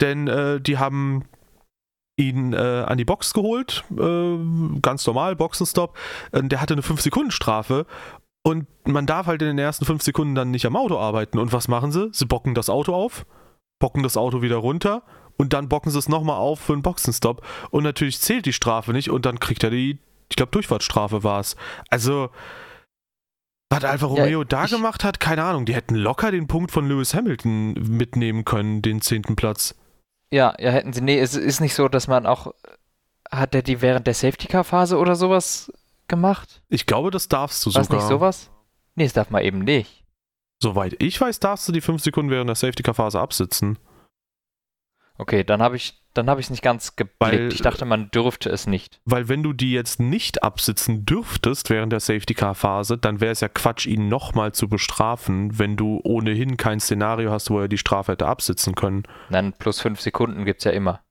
Denn 0.00 0.28
äh, 0.28 0.60
die 0.60 0.78
haben 0.78 1.24
ihn 2.16 2.52
äh, 2.52 2.56
an 2.56 2.98
die 2.98 3.04
Box 3.04 3.32
geholt, 3.32 3.84
äh, 3.96 4.38
ganz 4.80 5.06
normal, 5.06 5.36
Boxenstopp. 5.36 5.96
Äh, 6.32 6.42
der 6.44 6.60
hatte 6.60 6.74
eine 6.74 6.82
5-Sekunden-Strafe 6.82 7.86
und 8.42 8.66
man 8.86 9.06
darf 9.06 9.26
halt 9.26 9.42
in 9.42 9.48
den 9.48 9.58
ersten 9.58 9.84
fünf 9.84 10.02
Sekunden 10.02 10.34
dann 10.34 10.50
nicht 10.50 10.66
am 10.66 10.76
Auto 10.76 10.98
arbeiten. 10.98 11.38
Und 11.38 11.52
was 11.52 11.68
machen 11.68 11.92
sie? 11.92 12.08
Sie 12.12 12.26
bocken 12.26 12.54
das 12.54 12.70
Auto 12.70 12.94
auf, 12.94 13.26
bocken 13.78 14.02
das 14.02 14.16
Auto 14.16 14.42
wieder 14.42 14.56
runter 14.56 15.02
und 15.38 15.54
dann 15.54 15.68
bocken 15.68 15.90
sie 15.90 15.98
es 15.98 16.08
nochmal 16.08 16.36
auf 16.36 16.60
für 16.60 16.74
einen 16.74 16.82
Boxenstopp. 16.82 17.46
Und 17.70 17.84
natürlich 17.84 18.20
zählt 18.20 18.44
die 18.44 18.52
Strafe 18.52 18.92
nicht 18.92 19.08
und 19.08 19.24
dann 19.24 19.40
kriegt 19.40 19.64
er 19.64 19.70
die, 19.70 19.98
ich 20.28 20.36
glaube, 20.36 20.50
Durchfahrtsstrafe 20.50 21.24
war 21.24 21.40
es. 21.40 21.56
Also, 21.88 22.28
was 23.70 23.84
Alfa 23.84 24.06
Romeo 24.06 24.40
ja, 24.40 24.44
da 24.44 24.66
gemacht 24.66 25.04
hat, 25.04 25.20
keine 25.20 25.44
Ahnung. 25.44 25.64
Die 25.64 25.74
hätten 25.74 25.94
locker 25.94 26.30
den 26.30 26.46
Punkt 26.46 26.70
von 26.70 26.88
Lewis 26.88 27.14
Hamilton 27.14 27.74
mitnehmen 27.74 28.44
können, 28.44 28.82
den 28.82 29.00
zehnten 29.00 29.36
Platz. 29.36 29.74
Ja, 30.30 30.54
ja, 30.58 30.70
hätten 30.70 30.92
sie. 30.92 31.00
Nee, 31.00 31.18
es 31.18 31.34
ist 31.34 31.60
nicht 31.60 31.74
so, 31.74 31.88
dass 31.88 32.08
man 32.08 32.26
auch. 32.26 32.52
Hat 33.30 33.54
er 33.54 33.60
die 33.60 33.82
während 33.82 34.06
der 34.06 34.14
Safety-Car-Phase 34.14 34.96
oder 34.96 35.14
sowas 35.14 35.70
gemacht? 36.08 36.62
Ich 36.70 36.86
glaube, 36.86 37.10
das 37.10 37.28
darfst 37.28 37.64
du 37.64 37.74
Was 37.74 37.86
sogar. 37.86 38.00
nicht 38.00 38.08
sowas? 38.08 38.50
Nee, 38.94 39.04
das 39.04 39.12
darf 39.12 39.28
man 39.28 39.44
eben 39.44 39.58
nicht. 39.58 40.02
Soweit 40.62 40.96
ich 40.98 41.20
weiß, 41.20 41.38
darfst 41.38 41.68
du 41.68 41.72
die 41.72 41.82
5 41.82 42.02
Sekunden 42.02 42.30
während 42.30 42.48
der 42.48 42.56
Safety-Car-Phase 42.56 43.20
absitzen. 43.20 43.78
Okay, 45.18 45.44
dann 45.44 45.60
habe 45.60 45.76
ich 45.76 46.00
dann 46.18 46.28
habe 46.28 46.40
ich 46.40 46.46
es 46.46 46.50
nicht 46.50 46.62
ganz 46.62 46.96
geblickt. 46.96 47.20
Weil, 47.20 47.52
ich 47.52 47.62
dachte, 47.62 47.84
man 47.84 48.10
dürfte 48.10 48.50
es 48.50 48.66
nicht. 48.66 49.00
Weil 49.04 49.28
wenn 49.28 49.44
du 49.44 49.52
die 49.52 49.72
jetzt 49.72 50.00
nicht 50.00 50.42
absitzen 50.42 51.06
dürftest 51.06 51.70
während 51.70 51.92
der 51.92 52.00
Safety-Car-Phase, 52.00 52.98
dann 52.98 53.20
wäre 53.20 53.30
es 53.30 53.40
ja 53.40 53.48
Quatsch, 53.48 53.86
ihn 53.86 54.08
nochmal 54.08 54.52
zu 54.52 54.68
bestrafen, 54.68 55.58
wenn 55.58 55.76
du 55.76 56.00
ohnehin 56.02 56.56
kein 56.56 56.80
Szenario 56.80 57.30
hast, 57.30 57.50
wo 57.50 57.60
er 57.60 57.68
die 57.68 57.78
Strafe 57.78 58.12
hätte 58.12 58.26
absitzen 58.26 58.74
können. 58.74 59.04
Dann 59.30 59.52
plus 59.52 59.80
5 59.80 60.00
Sekunden 60.00 60.44
gibt 60.44 60.60
es 60.60 60.64
ja 60.64 60.72
immer. 60.72 61.02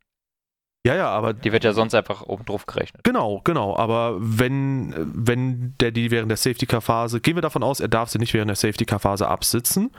Ja, 0.86 0.96
ja, 0.96 1.10
aber. 1.10 1.34
Die 1.34 1.54
wird 1.54 1.64
ja 1.64 1.74
sonst 1.74 1.96
einfach 1.96 2.24
oben 2.24 2.46
drauf 2.46 2.66
gerechnet. 2.66 3.04
Genau, 3.04 3.42
genau. 3.44 3.78
Aber 3.78 4.18
wenn, 4.20 4.94
wenn 4.98 5.76
der 5.80 5.92
die 5.92 6.12
während 6.12 6.30
der 6.30 6.38
Safety-Car-Phase, 6.38 7.22
gehen 7.22 7.36
wir 7.36 7.42
davon 7.42 7.64
aus, 7.64 7.80
er 7.80 7.88
darf 7.88 8.10
sie 8.10 8.20
nicht 8.20 8.34
während 8.34 8.50
der 8.50 8.56
Safety-Car-Phase 8.56 9.28
absitzen, 9.28 9.92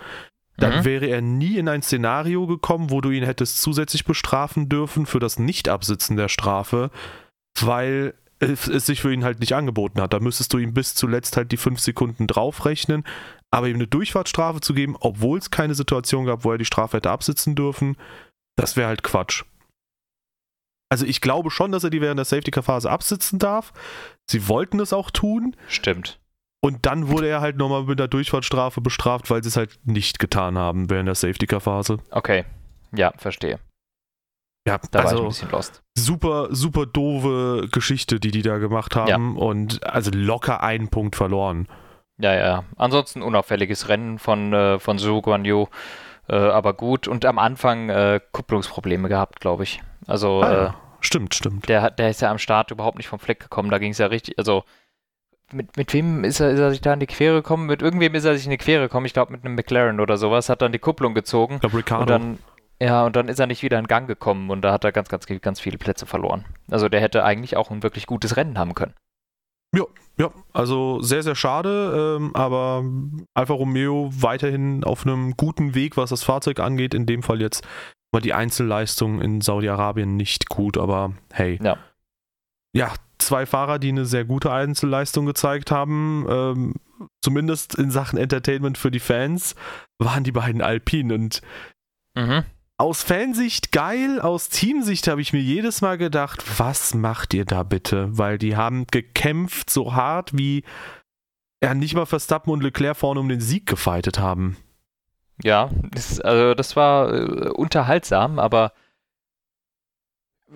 dann 0.58 0.80
mhm. 0.80 0.84
wäre 0.84 1.06
er 1.06 1.20
nie 1.20 1.56
in 1.56 1.68
ein 1.68 1.82
Szenario 1.82 2.46
gekommen, 2.46 2.90
wo 2.90 3.00
du 3.00 3.10
ihn 3.10 3.24
hättest 3.24 3.62
zusätzlich 3.62 4.04
bestrafen 4.04 4.68
dürfen 4.68 5.06
für 5.06 5.20
das 5.20 5.38
Nicht-Absitzen 5.38 6.16
der 6.16 6.28
Strafe, 6.28 6.90
weil 7.60 8.14
es, 8.40 8.66
es 8.66 8.86
sich 8.86 9.00
für 9.00 9.12
ihn 9.12 9.24
halt 9.24 9.40
nicht 9.40 9.54
angeboten 9.54 10.00
hat. 10.00 10.12
Da 10.12 10.20
müsstest 10.20 10.52
du 10.52 10.58
ihm 10.58 10.74
bis 10.74 10.94
zuletzt 10.94 11.36
halt 11.36 11.52
die 11.52 11.56
fünf 11.56 11.78
Sekunden 11.78 12.26
draufrechnen, 12.26 13.04
aber 13.50 13.68
ihm 13.68 13.76
eine 13.76 13.86
Durchfahrtsstrafe 13.86 14.60
zu 14.60 14.74
geben, 14.74 14.96
obwohl 14.98 15.38
es 15.38 15.50
keine 15.50 15.74
Situation 15.74 16.26
gab, 16.26 16.44
wo 16.44 16.52
er 16.52 16.58
die 16.58 16.64
Strafe 16.64 16.96
hätte 16.96 17.10
absitzen 17.10 17.54
dürfen, 17.54 17.96
das 18.56 18.76
wäre 18.76 18.88
halt 18.88 19.04
Quatsch. 19.04 19.44
Also 20.90 21.06
ich 21.06 21.20
glaube 21.20 21.50
schon, 21.50 21.70
dass 21.70 21.84
er 21.84 21.90
die 21.90 22.00
während 22.00 22.18
der 22.18 22.24
Safety-Car-Phase 22.24 22.90
absitzen 22.90 23.38
darf. 23.38 23.72
Sie 24.28 24.48
wollten 24.48 24.80
es 24.80 24.92
auch 24.92 25.10
tun. 25.10 25.54
Stimmt. 25.68 26.18
Und 26.60 26.86
dann 26.86 27.08
wurde 27.08 27.28
er 27.28 27.40
halt 27.40 27.56
nochmal 27.56 27.84
mit 27.84 27.98
der 27.98 28.08
Durchfahrtsstrafe 28.08 28.80
bestraft, 28.80 29.30
weil 29.30 29.42
sie 29.42 29.48
es 29.48 29.56
halt 29.56 29.78
nicht 29.84 30.18
getan 30.18 30.58
haben 30.58 30.90
während 30.90 31.06
der 31.06 31.14
Safety-Car-Phase. 31.14 31.98
Okay. 32.10 32.44
Ja, 32.92 33.12
verstehe. 33.16 33.60
Ja, 34.66 34.78
da 34.90 34.98
also 35.00 35.02
war 35.02 35.04
ich 35.04 35.06
also 35.10 35.22
ein 35.22 35.28
bisschen 35.28 35.50
lost. 35.50 35.82
Super, 35.96 36.48
super 36.50 36.86
doofe 36.86 37.68
Geschichte, 37.70 38.18
die 38.18 38.32
die 38.32 38.42
da 38.42 38.58
gemacht 38.58 38.96
haben. 38.96 39.36
Ja. 39.36 39.42
Und 39.42 39.86
also 39.86 40.10
locker 40.12 40.62
einen 40.62 40.88
Punkt 40.88 41.16
verloren. 41.16 41.68
Ja, 42.18 42.34
ja. 42.34 42.64
Ansonsten 42.76 43.22
unauffälliges 43.22 43.88
Rennen 43.88 44.18
von, 44.18 44.52
äh, 44.52 44.78
von 44.80 44.98
Zhou 44.98 45.22
Guanyu. 45.22 45.66
Äh, 46.28 46.36
aber 46.36 46.74
gut. 46.74 47.06
Und 47.06 47.24
am 47.24 47.38
Anfang 47.38 47.88
äh, 47.88 48.20
Kupplungsprobleme 48.32 49.08
gehabt, 49.08 49.40
glaube 49.40 49.62
ich. 49.62 49.80
Also, 50.06 50.42
ah, 50.42 50.52
ja. 50.52 50.66
äh, 50.66 50.70
stimmt, 51.00 51.34
stimmt. 51.34 51.68
Der, 51.68 51.90
der 51.92 52.10
ist 52.10 52.20
ja 52.20 52.30
am 52.30 52.38
Start 52.38 52.72
überhaupt 52.72 52.98
nicht 52.98 53.08
vom 53.08 53.20
Fleck 53.20 53.40
gekommen. 53.40 53.70
Da 53.70 53.78
ging 53.78 53.92
es 53.92 53.98
ja 53.98 54.06
richtig, 54.06 54.38
also 54.38 54.64
mit, 55.52 55.76
mit 55.76 55.92
wem 55.92 56.24
ist 56.24 56.40
er, 56.40 56.50
ist 56.50 56.58
er 56.58 56.70
sich 56.70 56.80
da 56.80 56.92
in 56.92 57.00
die 57.00 57.06
Quere 57.06 57.36
gekommen? 57.36 57.66
Mit 57.66 57.82
irgendwem 57.82 58.14
ist 58.14 58.24
er 58.24 58.34
sich 58.34 58.44
in 58.44 58.50
die 58.50 58.58
Quere 58.58 58.84
gekommen. 58.84 59.06
Ich 59.06 59.14
glaube, 59.14 59.32
mit 59.32 59.44
einem 59.44 59.54
McLaren 59.54 60.00
oder 60.00 60.16
sowas. 60.16 60.48
Hat 60.48 60.62
dann 60.62 60.72
die 60.72 60.78
Kupplung 60.78 61.14
gezogen. 61.14 61.54
Ich 61.54 61.60
glaube, 61.60 61.78
Ricardo. 61.78 62.02
Und 62.02 62.08
dann, 62.08 62.38
ja, 62.80 63.04
und 63.04 63.16
dann 63.16 63.28
ist 63.28 63.38
er 63.38 63.46
nicht 63.46 63.62
wieder 63.62 63.78
in 63.78 63.86
Gang 63.86 64.06
gekommen 64.06 64.50
und 64.50 64.62
da 64.62 64.72
hat 64.72 64.84
er 64.84 64.92
ganz, 64.92 65.08
ganz, 65.08 65.26
ganz 65.26 65.60
viele 65.60 65.78
Plätze 65.78 66.06
verloren. 66.06 66.44
Also 66.70 66.88
der 66.88 67.00
hätte 67.00 67.24
eigentlich 67.24 67.56
auch 67.56 67.70
ein 67.70 67.82
wirklich 67.82 68.06
gutes 68.06 68.36
Rennen 68.36 68.58
haben 68.58 68.74
können. 68.74 68.94
Ja, 69.74 69.84
ja, 70.16 70.30
also 70.52 71.00
sehr, 71.00 71.22
sehr 71.22 71.34
schade, 71.34 72.16
ähm, 72.18 72.34
aber 72.34 72.84
Alfa 73.34 73.52
Romeo 73.52 74.10
weiterhin 74.12 74.82
auf 74.82 75.06
einem 75.06 75.36
guten 75.36 75.74
Weg, 75.74 75.96
was 75.96 76.10
das 76.10 76.24
Fahrzeug 76.24 76.60
angeht. 76.60 76.94
In 76.94 77.04
dem 77.04 77.22
Fall 77.22 77.40
jetzt 77.40 77.66
war 78.10 78.20
die 78.20 78.32
Einzelleistung 78.32 79.20
in 79.20 79.40
Saudi-Arabien 79.40 80.16
nicht 80.16 80.48
gut, 80.48 80.78
aber 80.78 81.12
hey. 81.32 81.58
Ja. 81.62 81.76
Ja, 82.74 82.94
zwei 83.18 83.46
Fahrer, 83.46 83.78
die 83.78 83.88
eine 83.88 84.06
sehr 84.06 84.24
gute 84.24 84.52
Einzelleistung 84.52 85.26
gezeigt 85.26 85.70
haben, 85.70 86.26
ähm, 86.28 86.74
zumindest 87.22 87.74
in 87.74 87.90
Sachen 87.90 88.18
Entertainment 88.18 88.78
für 88.78 88.90
die 88.90 89.00
Fans, 89.00 89.54
waren 89.98 90.24
die 90.24 90.32
beiden 90.32 90.62
Alpinen 90.62 91.12
und 91.12 91.42
mhm. 92.14 92.44
aus 92.76 93.02
Fansicht 93.02 93.72
geil, 93.72 94.20
aus 94.20 94.48
Teamsicht 94.48 95.08
habe 95.08 95.20
ich 95.20 95.32
mir 95.32 95.40
jedes 95.40 95.80
Mal 95.80 95.98
gedacht, 95.98 96.42
was 96.58 96.94
macht 96.94 97.34
ihr 97.34 97.44
da 97.44 97.62
bitte? 97.62 98.16
Weil 98.16 98.38
die 98.38 98.56
haben 98.56 98.86
gekämpft 98.90 99.70
so 99.70 99.94
hart, 99.94 100.36
wie 100.36 100.64
ja 101.62 101.74
nicht 101.74 101.94
mal 101.94 102.06
Verstappen 102.06 102.52
und 102.52 102.62
Leclerc 102.62 102.96
vorne 102.96 103.20
um 103.20 103.28
den 103.28 103.40
Sieg 103.40 103.66
gefeitet 103.66 104.18
haben. 104.18 104.56
Ja, 105.42 105.70
das, 105.90 106.20
also 106.20 106.54
das 106.54 106.76
war 106.76 107.12
äh, 107.12 107.48
unterhaltsam, 107.50 108.38
aber 108.38 108.72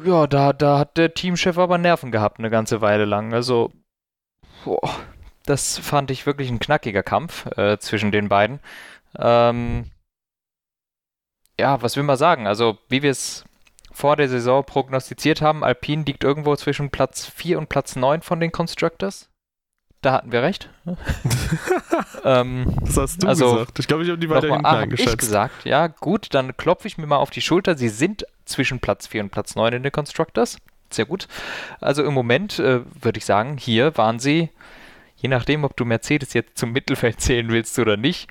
ja, 0.04 0.26
da, 0.26 0.52
da 0.52 0.78
hat 0.78 0.96
der 0.96 1.14
Teamchef 1.14 1.58
aber 1.58 1.78
Nerven 1.78 2.12
gehabt 2.12 2.38
eine 2.38 2.50
ganze 2.50 2.80
Weile 2.80 3.04
lang. 3.04 3.32
Also, 3.32 3.72
boah, 4.64 4.90
das 5.44 5.78
fand 5.78 6.10
ich 6.10 6.26
wirklich 6.26 6.50
ein 6.50 6.58
knackiger 6.58 7.02
Kampf 7.02 7.46
äh, 7.56 7.78
zwischen 7.78 8.12
den 8.12 8.28
beiden. 8.28 8.60
Ähm, 9.18 9.90
ja, 11.58 11.82
was 11.82 11.96
will 11.96 12.04
man 12.04 12.16
sagen? 12.16 12.46
Also, 12.46 12.78
wie 12.88 13.02
wir 13.02 13.10
es 13.10 13.44
vor 13.92 14.16
der 14.16 14.28
Saison 14.28 14.64
prognostiziert 14.64 15.42
haben, 15.42 15.62
Alpine 15.64 16.04
liegt 16.04 16.24
irgendwo 16.24 16.56
zwischen 16.56 16.90
Platz 16.90 17.26
4 17.26 17.58
und 17.58 17.68
Platz 17.68 17.94
9 17.94 18.22
von 18.22 18.40
den 18.40 18.52
Constructors. 18.52 19.28
Da 20.02 20.12
hatten 20.12 20.32
wir 20.32 20.42
recht. 20.42 20.68
ähm, 22.24 22.74
das 22.80 22.96
hast 22.96 23.22
du 23.22 23.28
also, 23.28 23.52
gesagt. 23.52 23.78
Ich 23.78 23.86
glaube, 23.86 24.02
ich 24.02 24.10
habe 24.10 24.18
die 24.18 24.28
weiter 24.28 24.48
hinten 24.48 24.66
eingeschätzt. 24.66 25.12
Ich 25.12 25.18
gesagt, 25.18 25.64
ja, 25.64 25.86
gut, 25.86 26.34
dann 26.34 26.56
klopfe 26.56 26.88
ich 26.88 26.98
mir 26.98 27.06
mal 27.06 27.16
auf 27.16 27.30
die 27.30 27.40
Schulter. 27.40 27.76
Sie 27.76 27.88
sind 27.88 28.26
zwischen 28.44 28.80
Platz 28.80 29.06
4 29.06 29.22
und 29.22 29.30
Platz 29.30 29.54
9 29.54 29.72
in 29.72 29.82
den 29.84 29.92
Constructors. 29.92 30.58
Sehr 30.90 31.06
gut. 31.06 31.28
Also 31.80 32.04
im 32.04 32.12
Moment 32.12 32.58
äh, 32.58 32.80
würde 33.00 33.18
ich 33.18 33.24
sagen, 33.24 33.56
hier 33.56 33.96
waren 33.96 34.18
sie, 34.18 34.50
je 35.16 35.28
nachdem, 35.28 35.64
ob 35.64 35.76
du 35.76 35.84
Mercedes 35.84 36.34
jetzt 36.34 36.58
zum 36.58 36.72
Mittelfeld 36.72 37.20
zählen 37.20 37.48
willst 37.48 37.78
oder 37.78 37.96
nicht, 37.96 38.28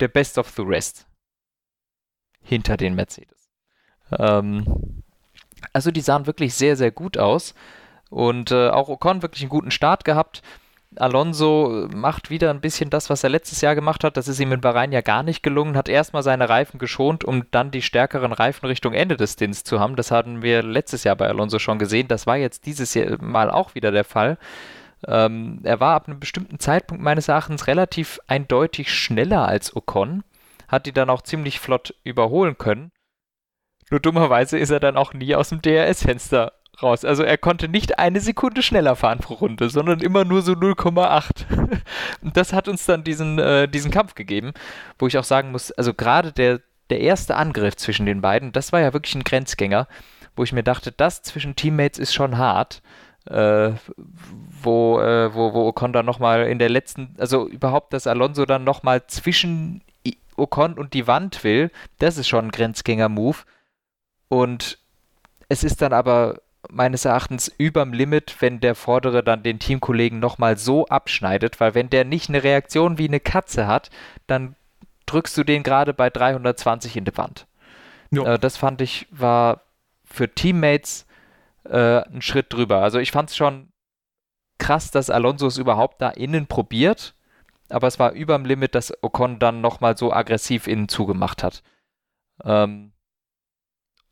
der 0.00 0.08
Best 0.08 0.36
of 0.36 0.50
the 0.56 0.62
Rest. 0.62 1.06
Hinter 2.42 2.76
den 2.76 2.94
Mercedes. 2.94 3.50
Ähm, 4.18 5.02
also 5.72 5.92
die 5.92 6.00
sahen 6.00 6.26
wirklich 6.26 6.54
sehr, 6.54 6.76
sehr 6.76 6.90
gut 6.90 7.18
aus. 7.18 7.54
Und 8.10 8.50
äh, 8.50 8.70
auch 8.70 8.88
Ocon 8.88 9.22
wirklich 9.22 9.42
einen 9.42 9.50
guten 9.50 9.70
Start 9.70 10.04
gehabt. 10.04 10.42
Alonso 11.00 11.88
macht 11.94 12.30
wieder 12.30 12.50
ein 12.50 12.60
bisschen 12.60 12.90
das, 12.90 13.10
was 13.10 13.24
er 13.24 13.30
letztes 13.30 13.60
Jahr 13.60 13.74
gemacht 13.74 14.04
hat. 14.04 14.16
Das 14.16 14.28
ist 14.28 14.40
ihm 14.40 14.52
in 14.52 14.60
Bahrain 14.60 14.92
ja 14.92 15.00
gar 15.00 15.22
nicht 15.22 15.42
gelungen. 15.42 15.76
Hat 15.76 15.88
erstmal 15.88 16.22
seine 16.22 16.48
Reifen 16.48 16.78
geschont, 16.78 17.24
um 17.24 17.44
dann 17.50 17.70
die 17.70 17.82
stärkeren 17.82 18.32
Reifen 18.32 18.66
Richtung 18.66 18.92
Ende 18.94 19.16
des 19.16 19.34
Stints 19.34 19.64
zu 19.64 19.80
haben. 19.80 19.96
Das 19.96 20.10
hatten 20.10 20.42
wir 20.42 20.62
letztes 20.62 21.04
Jahr 21.04 21.16
bei 21.16 21.28
Alonso 21.28 21.58
schon 21.58 21.78
gesehen. 21.78 22.08
Das 22.08 22.26
war 22.26 22.36
jetzt 22.36 22.66
dieses 22.66 22.94
Jahr 22.94 23.22
Mal 23.22 23.50
auch 23.50 23.74
wieder 23.74 23.90
der 23.90 24.04
Fall. 24.04 24.38
Ähm, 25.06 25.60
er 25.62 25.80
war 25.80 25.94
ab 25.94 26.08
einem 26.08 26.20
bestimmten 26.20 26.58
Zeitpunkt 26.58 27.02
meines 27.02 27.28
Erachtens 27.28 27.66
relativ 27.66 28.18
eindeutig 28.26 28.92
schneller 28.92 29.46
als 29.46 29.74
Ocon. 29.74 30.24
Hat 30.66 30.86
die 30.86 30.92
dann 30.92 31.10
auch 31.10 31.22
ziemlich 31.22 31.60
flott 31.60 31.94
überholen 32.04 32.58
können. 32.58 32.90
Nur 33.90 34.00
dummerweise 34.00 34.58
ist 34.58 34.70
er 34.70 34.80
dann 34.80 34.96
auch 34.96 35.14
nie 35.14 35.34
aus 35.34 35.48
dem 35.48 35.62
DRS-Fenster 35.62 36.52
raus. 36.82 37.04
Also 37.04 37.22
er 37.22 37.38
konnte 37.38 37.68
nicht 37.68 37.98
eine 37.98 38.20
Sekunde 38.20 38.62
schneller 38.62 38.96
fahren 38.96 39.18
pro 39.18 39.34
Runde, 39.34 39.70
sondern 39.70 40.00
immer 40.00 40.24
nur 40.24 40.42
so 40.42 40.52
0,8. 40.52 41.46
Und 42.22 42.36
das 42.36 42.52
hat 42.52 42.68
uns 42.68 42.86
dann 42.86 43.04
diesen, 43.04 43.38
äh, 43.38 43.68
diesen 43.68 43.90
Kampf 43.90 44.14
gegeben, 44.14 44.52
wo 44.98 45.06
ich 45.06 45.18
auch 45.18 45.24
sagen 45.24 45.52
muss, 45.52 45.72
also 45.72 45.94
gerade 45.94 46.32
der, 46.32 46.60
der 46.90 47.00
erste 47.00 47.36
Angriff 47.36 47.76
zwischen 47.76 48.06
den 48.06 48.20
beiden, 48.20 48.52
das 48.52 48.72
war 48.72 48.80
ja 48.80 48.92
wirklich 48.92 49.14
ein 49.14 49.24
Grenzgänger, 49.24 49.88
wo 50.36 50.44
ich 50.44 50.52
mir 50.52 50.62
dachte, 50.62 50.92
das 50.92 51.22
zwischen 51.22 51.56
Teammates 51.56 51.98
ist 51.98 52.14
schon 52.14 52.38
hart. 52.38 52.82
Äh, 53.26 53.72
wo, 54.62 55.00
äh, 55.00 55.34
wo, 55.34 55.52
wo 55.52 55.66
Ocon 55.68 55.92
dann 55.92 56.06
nochmal 56.06 56.46
in 56.46 56.58
der 56.58 56.70
letzten, 56.70 57.14
also 57.18 57.46
überhaupt, 57.46 57.92
dass 57.92 58.06
Alonso 58.06 58.46
dann 58.46 58.64
nochmal 58.64 59.06
zwischen 59.06 59.82
Ocon 60.38 60.78
und 60.78 60.94
die 60.94 61.06
Wand 61.06 61.44
will, 61.44 61.70
das 61.98 62.16
ist 62.16 62.28
schon 62.28 62.46
ein 62.46 62.50
Grenzgänger-Move. 62.50 63.38
Und 64.28 64.78
es 65.48 65.64
ist 65.64 65.82
dann 65.82 65.92
aber 65.92 66.40
meines 66.70 67.04
Erachtens 67.04 67.48
überm 67.56 67.92
Limit, 67.92 68.36
wenn 68.40 68.60
der 68.60 68.74
Vordere 68.74 69.22
dann 69.22 69.42
den 69.42 69.58
Teamkollegen 69.58 70.18
nochmal 70.18 70.58
so 70.58 70.86
abschneidet, 70.86 71.60
weil 71.60 71.74
wenn 71.74 71.90
der 71.90 72.04
nicht 72.04 72.28
eine 72.28 72.42
Reaktion 72.42 72.98
wie 72.98 73.08
eine 73.08 73.20
Katze 73.20 73.66
hat, 73.66 73.90
dann 74.26 74.56
drückst 75.06 75.36
du 75.36 75.44
den 75.44 75.62
gerade 75.62 75.94
bei 75.94 76.10
320 76.10 76.96
in 76.96 77.04
die 77.04 77.16
Wand. 77.16 77.46
Äh, 78.26 78.38
das 78.38 78.56
fand 78.56 78.80
ich 78.80 79.06
war 79.10 79.62
für 80.04 80.32
Teammates 80.34 81.06
äh, 81.64 82.02
ein 82.02 82.22
Schritt 82.22 82.52
drüber. 82.52 82.82
Also 82.82 82.98
ich 82.98 83.12
fand 83.12 83.30
es 83.30 83.36
schon 83.36 83.68
krass, 84.58 84.90
dass 84.90 85.10
Alonso 85.10 85.46
es 85.46 85.58
überhaupt 85.58 86.02
da 86.02 86.10
innen 86.10 86.46
probiert, 86.46 87.14
aber 87.68 87.86
es 87.86 87.98
war 87.98 88.12
überm 88.12 88.44
Limit, 88.44 88.74
dass 88.74 88.92
Ocon 89.02 89.38
dann 89.38 89.60
nochmal 89.60 89.96
so 89.96 90.12
aggressiv 90.12 90.66
innen 90.66 90.88
zugemacht 90.88 91.42
hat. 91.42 91.62
Ähm, 92.44 92.92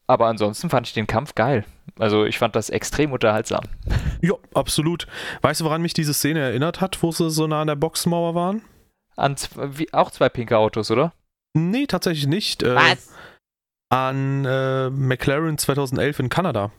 aber 0.07 0.27
ansonsten 0.27 0.71
fand 0.71 0.87
ich 0.87 0.93
den 0.93 1.07
Kampf 1.07 1.35
geil. 1.35 1.65
Also 1.99 2.25
ich 2.25 2.39
fand 2.39 2.55
das 2.57 2.71
extrem 2.71 3.13
unterhaltsam. 3.13 3.65
Ja, 4.23 4.35
absolut. 4.55 5.07
Weißt 5.43 5.61
du, 5.61 5.65
woran 5.65 5.83
mich 5.83 5.95
diese 5.95 6.15
Szene 6.15 6.41
erinnert 6.41 6.81
hat, 6.81 7.03
wo 7.03 7.13
sie 7.13 7.31
so 7.31 7.47
nah 7.47 7.61
an 7.61 7.67
der 7.67 7.77
Boxmauer 7.77 8.35
waren? 8.35 8.63
An 9.17 9.37
wie, 9.57 9.93
auch 9.93 10.11
zwei 10.11 10.29
pinke 10.29 10.59
Autos, 10.59 10.91
oder? 10.91 11.13
Nee, 11.55 11.87
tatsächlich 11.87 12.27
nicht. 12.27 12.63
Äh, 12.63 12.75
Was? 12.75 13.15
An 13.89 14.45
äh, 14.45 14.91
McLaren 14.91 15.59
2011 15.59 16.19
in 16.19 16.29
Kanada. 16.29 16.71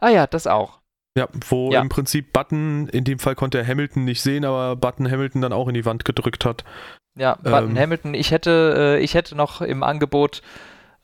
Ah 0.00 0.10
ja, 0.10 0.26
das 0.26 0.46
auch. 0.46 0.78
Ja, 1.16 1.28
wo 1.48 1.72
ja. 1.72 1.80
im 1.80 1.88
Prinzip 1.88 2.32
Button, 2.32 2.88
in 2.88 3.04
dem 3.04 3.18
Fall 3.18 3.34
konnte 3.34 3.58
er 3.58 3.66
Hamilton 3.66 4.04
nicht 4.04 4.22
sehen, 4.22 4.44
aber 4.44 4.76
Button 4.76 5.10
Hamilton 5.10 5.42
dann 5.42 5.52
auch 5.52 5.68
in 5.68 5.74
die 5.74 5.84
Wand 5.84 6.04
gedrückt 6.04 6.44
hat. 6.44 6.64
Ja, 7.16 7.36
Button 7.36 7.70
ähm, 7.70 7.78
Hamilton, 7.78 8.14
ich 8.14 8.30
hätte, 8.30 8.96
äh, 8.98 9.02
ich 9.02 9.14
hätte 9.14 9.34
noch 9.34 9.60
im 9.60 9.82
Angebot 9.82 10.42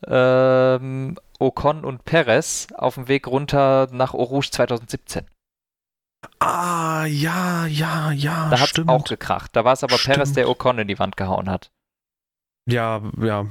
ähm, 0.06 1.16
Ocon 1.44 1.84
und 1.84 2.04
Perez 2.04 2.68
auf 2.74 2.94
dem 2.94 3.08
Weg 3.08 3.26
runter 3.26 3.88
nach 3.92 4.14
Eau 4.14 4.22
Rouge 4.22 4.50
2017. 4.50 5.26
Ah, 6.38 7.04
ja, 7.06 7.66
ja, 7.66 8.10
ja. 8.12 8.48
Da 8.50 8.60
hat 8.60 8.78
es 8.78 8.88
auch 8.88 9.04
gekracht. 9.04 9.50
Da 9.54 9.64
war 9.64 9.74
es 9.74 9.84
aber 9.84 9.98
stimmt. 9.98 10.16
Perez, 10.16 10.32
der 10.32 10.48
Ocon 10.48 10.78
in 10.78 10.88
die 10.88 10.98
Wand 10.98 11.16
gehauen 11.16 11.50
hat. 11.50 11.70
Ja, 12.66 13.02
ja. 13.20 13.46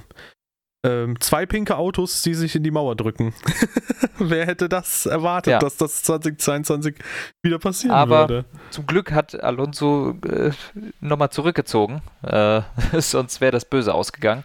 Ähm, 0.86 1.20
zwei 1.22 1.46
pinke 1.46 1.78
Autos, 1.78 2.24
die 2.24 2.34
sich 2.34 2.56
in 2.56 2.64
die 2.64 2.72
Mauer 2.72 2.96
drücken. 2.96 3.34
Wer 4.20 4.46
hätte 4.46 4.68
das 4.68 5.06
erwartet, 5.06 5.52
ja. 5.52 5.60
dass 5.60 5.78
das 5.78 6.04
2022 6.04 6.96
wieder 7.42 7.58
passieren 7.58 7.96
aber 7.96 8.30
würde? 8.30 8.46
Zum 8.70 8.86
Glück 8.86 9.14
hat 9.14 9.42
Alonso 9.42 10.16
äh, 10.28 10.52
nochmal 11.00 11.30
zurückgezogen. 11.30 12.02
Äh, 12.22 12.62
sonst 13.00 13.40
wäre 13.40 13.54
das 13.54 13.66
böse 13.66 13.94
ausgegangen. 13.94 14.44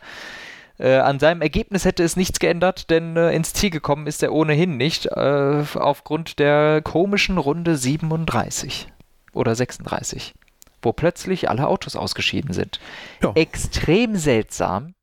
Äh, 0.78 0.98
an 0.98 1.18
seinem 1.18 1.42
Ergebnis 1.42 1.84
hätte 1.84 2.04
es 2.04 2.16
nichts 2.16 2.38
geändert, 2.38 2.88
denn 2.90 3.16
äh, 3.16 3.32
ins 3.32 3.52
Ziel 3.52 3.70
gekommen 3.70 4.06
ist 4.06 4.22
er 4.22 4.32
ohnehin 4.32 4.76
nicht, 4.76 5.06
äh, 5.06 5.64
aufgrund 5.74 6.38
der 6.38 6.82
komischen 6.82 7.36
Runde 7.36 7.76
37 7.76 8.88
oder 9.32 9.56
36, 9.56 10.34
wo 10.80 10.92
plötzlich 10.92 11.50
alle 11.50 11.66
Autos 11.66 11.96
ausgeschieden 11.96 12.52
sind. 12.52 12.78
Ja. 13.22 13.32
Extrem 13.34 14.16
seltsam. 14.16 14.94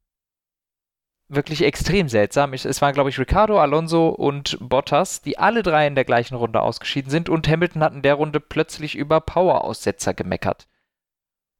Wirklich 1.27 1.63
extrem 1.63 2.07
seltsam. 2.07 2.53
Ich, 2.53 2.65
es 2.65 2.81
waren, 2.81 2.93
glaube 2.93 3.09
ich, 3.09 3.19
Ricardo, 3.19 3.59
Alonso 3.59 4.09
und 4.09 4.57
Bottas, 4.61 5.23
die 5.23 5.39
alle 5.39 5.63
drei 5.63 5.87
in 5.87 5.95
der 5.95 6.05
gleichen 6.05 6.35
Runde 6.35 6.61
ausgeschieden 6.61 7.09
sind 7.09 7.29
und 7.29 7.47
Hamilton 7.47 7.83
hat 7.83 7.93
in 7.93 8.03
der 8.03 8.13
Runde 8.13 8.39
plötzlich 8.39 8.95
über 8.95 9.19
Power-Aussetzer 9.19 10.13
gemeckert. 10.13 10.67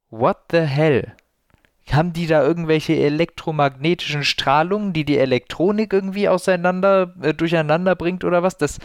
What 0.08 0.38
the 0.52 0.60
hell? 0.60 1.16
Haben 1.90 2.12
die 2.12 2.26
da 2.26 2.42
irgendwelche 2.42 2.94
elektromagnetischen 2.94 4.24
Strahlungen, 4.24 4.92
die 4.92 5.04
die 5.04 5.18
Elektronik 5.18 5.92
irgendwie 5.92 6.28
auseinander, 6.28 7.14
äh, 7.22 7.32
durcheinander 7.32 7.94
bringt 7.94 8.24
oder 8.24 8.42
was? 8.42 8.56
Das, 8.56 8.78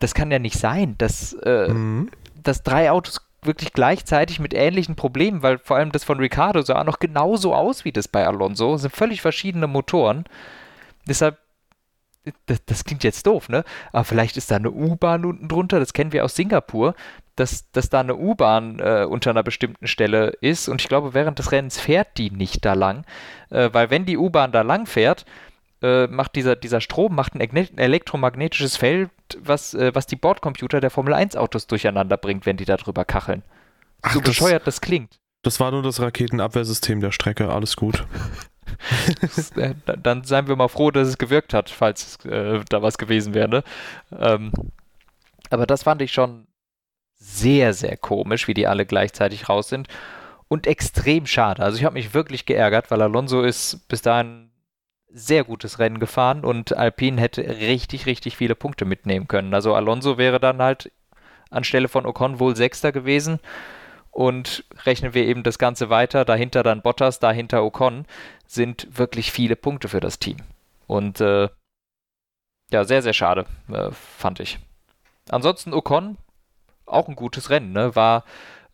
das 0.00 0.14
kann 0.14 0.30
ja 0.30 0.38
nicht 0.38 0.58
sein, 0.58 0.96
dass, 0.98 1.34
äh, 1.44 1.68
mhm. 1.68 2.10
dass 2.42 2.62
drei 2.62 2.90
Autos 2.90 3.20
wirklich 3.42 3.72
gleichzeitig 3.72 4.38
mit 4.38 4.54
ähnlichen 4.54 4.96
Problemen, 4.96 5.42
weil 5.42 5.58
vor 5.58 5.76
allem 5.76 5.92
das 5.92 6.04
von 6.04 6.18
Ricardo 6.18 6.62
sah 6.62 6.84
noch 6.84 6.98
genauso 6.98 7.54
aus 7.54 7.84
wie 7.84 7.92
das 7.92 8.08
bei 8.08 8.26
Alonso, 8.26 8.72
das 8.72 8.82
sind 8.82 8.94
völlig 8.94 9.20
verschiedene 9.20 9.66
Motoren. 9.66 10.24
Deshalb 11.08 11.38
das, 12.46 12.64
das, 12.64 12.84
klingt 12.84 13.04
jetzt 13.04 13.26
doof, 13.26 13.48
ne? 13.48 13.64
Aber 13.92 14.04
vielleicht 14.04 14.36
ist 14.36 14.50
da 14.50 14.56
eine 14.56 14.70
U-Bahn 14.70 15.24
unten 15.24 15.48
drunter, 15.48 15.80
das 15.80 15.92
kennen 15.92 16.12
wir 16.12 16.24
aus 16.24 16.34
Singapur, 16.34 16.94
dass, 17.36 17.70
dass 17.72 17.88
da 17.88 18.00
eine 18.00 18.16
U-Bahn 18.16 18.78
äh, 18.78 19.06
unter 19.08 19.30
einer 19.30 19.42
bestimmten 19.42 19.86
Stelle 19.86 20.28
ist 20.40 20.68
und 20.68 20.80
ich 20.80 20.88
glaube, 20.88 21.14
während 21.14 21.38
des 21.38 21.52
Rennens 21.52 21.80
fährt 21.80 22.18
die 22.18 22.30
nicht 22.30 22.64
da 22.64 22.74
lang, 22.74 23.04
äh, 23.50 23.70
weil 23.72 23.90
wenn 23.90 24.06
die 24.06 24.18
U-Bahn 24.18 24.52
da 24.52 24.62
lang 24.62 24.86
fährt, 24.86 25.24
äh, 25.82 26.06
macht 26.06 26.36
dieser, 26.36 26.54
dieser 26.54 26.80
Strom 26.80 27.14
macht 27.14 27.34
ein 27.34 27.40
elektromagnetisches 27.40 28.76
Feld, 28.76 29.10
was, 29.38 29.74
äh, 29.74 29.92
was 29.94 30.06
die 30.06 30.16
Bordcomputer 30.16 30.80
der 30.80 30.90
Formel 30.90 31.14
1 31.14 31.36
Autos 31.36 31.66
durcheinander 31.66 32.16
bringt, 32.16 32.46
wenn 32.46 32.56
die 32.56 32.64
da 32.64 32.76
drüber 32.76 33.04
kacheln. 33.04 33.42
Ach, 34.02 34.12
so 34.12 34.20
das, 34.20 34.30
bescheuert 34.30 34.66
das 34.66 34.80
klingt. 34.80 35.16
Das 35.42 35.58
war 35.58 35.72
nur 35.72 35.82
das 35.82 36.00
Raketenabwehrsystem 36.00 37.00
der 37.00 37.10
Strecke, 37.10 37.52
alles 37.52 37.76
gut. 37.76 38.06
Dann 40.02 40.24
seien 40.24 40.48
wir 40.48 40.56
mal 40.56 40.68
froh, 40.68 40.90
dass 40.90 41.08
es 41.08 41.18
gewirkt 41.18 41.54
hat, 41.54 41.70
falls 41.70 42.24
äh, 42.24 42.60
da 42.68 42.82
was 42.82 42.98
gewesen 42.98 43.34
wäre. 43.34 43.48
Ne? 43.48 43.64
Ähm, 44.18 44.52
aber 45.50 45.66
das 45.66 45.82
fand 45.82 46.02
ich 46.02 46.12
schon 46.12 46.46
sehr, 47.14 47.72
sehr 47.72 47.96
komisch, 47.96 48.48
wie 48.48 48.54
die 48.54 48.66
alle 48.66 48.86
gleichzeitig 48.86 49.48
raus 49.48 49.68
sind. 49.68 49.88
Und 50.48 50.66
extrem 50.66 51.26
schade. 51.26 51.62
Also 51.62 51.78
ich 51.78 51.84
habe 51.84 51.94
mich 51.94 52.14
wirklich 52.14 52.44
geärgert, 52.46 52.90
weil 52.90 53.00
Alonso 53.00 53.42
ist 53.42 53.88
bis 53.88 54.02
dahin 54.02 54.50
sehr 55.08 55.44
gutes 55.44 55.78
Rennen 55.78 56.00
gefahren 56.00 56.44
und 56.44 56.76
Alpine 56.76 57.20
hätte 57.20 57.42
richtig, 57.42 58.06
richtig 58.06 58.36
viele 58.36 58.54
Punkte 58.54 58.84
mitnehmen 58.84 59.28
können. 59.28 59.54
Also 59.54 59.74
Alonso 59.74 60.18
wäre 60.18 60.40
dann 60.40 60.60
halt 60.60 60.90
anstelle 61.50 61.88
von 61.88 62.06
Ocon 62.06 62.40
wohl 62.40 62.56
Sechster 62.56 62.92
gewesen 62.92 63.38
und 64.10 64.64
rechnen 64.84 65.14
wir 65.14 65.24
eben 65.26 65.42
das 65.42 65.58
Ganze 65.58 65.90
weiter, 65.90 66.24
dahinter 66.24 66.62
dann 66.62 66.82
Bottas, 66.82 67.18
dahinter 67.18 67.62
Ocon, 67.62 68.06
sind 68.52 68.86
wirklich 68.98 69.32
viele 69.32 69.56
Punkte 69.56 69.88
für 69.88 70.00
das 70.00 70.18
Team. 70.18 70.36
Und 70.86 71.20
äh, 71.20 71.48
ja, 72.70 72.84
sehr, 72.84 73.02
sehr 73.02 73.12
schade, 73.12 73.46
äh, 73.72 73.90
fand 73.92 74.40
ich. 74.40 74.58
Ansonsten 75.30 75.72
Ocon, 75.72 76.18
auch 76.86 77.08
ein 77.08 77.16
gutes 77.16 77.50
Rennen, 77.50 77.72
ne? 77.72 77.94
War, 77.94 78.24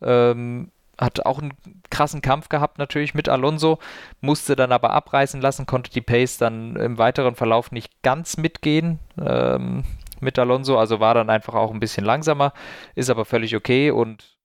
ähm, 0.00 0.70
hat 0.98 1.24
auch 1.26 1.38
einen 1.38 1.54
krassen 1.90 2.22
Kampf 2.22 2.48
gehabt 2.48 2.78
natürlich 2.78 3.14
mit 3.14 3.28
Alonso, 3.28 3.78
musste 4.20 4.56
dann 4.56 4.72
aber 4.72 4.90
abreißen 4.90 5.40
lassen, 5.40 5.66
konnte 5.66 5.92
die 5.92 6.00
Pace 6.00 6.38
dann 6.38 6.74
im 6.76 6.98
weiteren 6.98 7.36
Verlauf 7.36 7.70
nicht 7.70 8.02
ganz 8.02 8.36
mitgehen 8.36 8.98
ähm, 9.20 9.84
mit 10.20 10.38
Alonso, 10.38 10.76
also 10.76 10.98
war 10.98 11.14
dann 11.14 11.30
einfach 11.30 11.54
auch 11.54 11.70
ein 11.70 11.78
bisschen 11.78 12.04
langsamer, 12.04 12.52
ist 12.96 13.10
aber 13.10 13.24
völlig 13.24 13.54
okay 13.54 13.92
und 13.92 14.37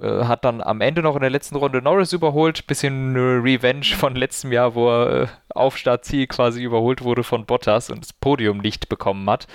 äh, 0.00 0.24
hat 0.24 0.44
dann 0.44 0.60
am 0.60 0.80
Ende 0.80 1.02
noch 1.02 1.14
in 1.14 1.20
der 1.20 1.30
letzten 1.30 1.56
Runde 1.56 1.82
Norris 1.82 2.12
überholt. 2.12 2.66
Bisschen 2.66 3.16
Revenge 3.16 3.84
von 3.84 4.14
letztem 4.14 4.52
Jahr, 4.52 4.74
wo 4.74 4.88
er 4.90 5.22
äh, 5.22 5.26
auf 5.54 5.76
Startziel 5.76 6.26
quasi 6.26 6.62
überholt 6.62 7.02
wurde 7.02 7.24
von 7.24 7.46
Bottas 7.46 7.90
und 7.90 8.02
das 8.04 8.12
Podium 8.12 8.58
nicht 8.58 8.88
bekommen 8.88 9.28
hat. 9.28 9.46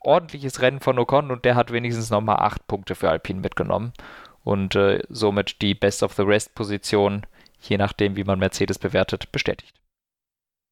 Ordentliches 0.00 0.60
Rennen 0.60 0.80
von 0.80 0.98
Ocon 0.98 1.30
und 1.30 1.44
der 1.44 1.54
hat 1.54 1.72
wenigstens 1.72 2.10
nochmal 2.10 2.36
acht 2.36 2.66
Punkte 2.66 2.94
für 2.94 3.08
Alpine 3.08 3.40
mitgenommen 3.40 3.92
und 4.42 4.74
äh, 4.74 5.02
somit 5.08 5.62
die 5.62 5.74
Best 5.74 6.02
of 6.02 6.12
the 6.12 6.22
Rest 6.22 6.54
Position, 6.54 7.26
je 7.60 7.78
nachdem, 7.78 8.16
wie 8.16 8.24
man 8.24 8.38
Mercedes 8.38 8.78
bewertet, 8.78 9.32
bestätigt. 9.32 9.74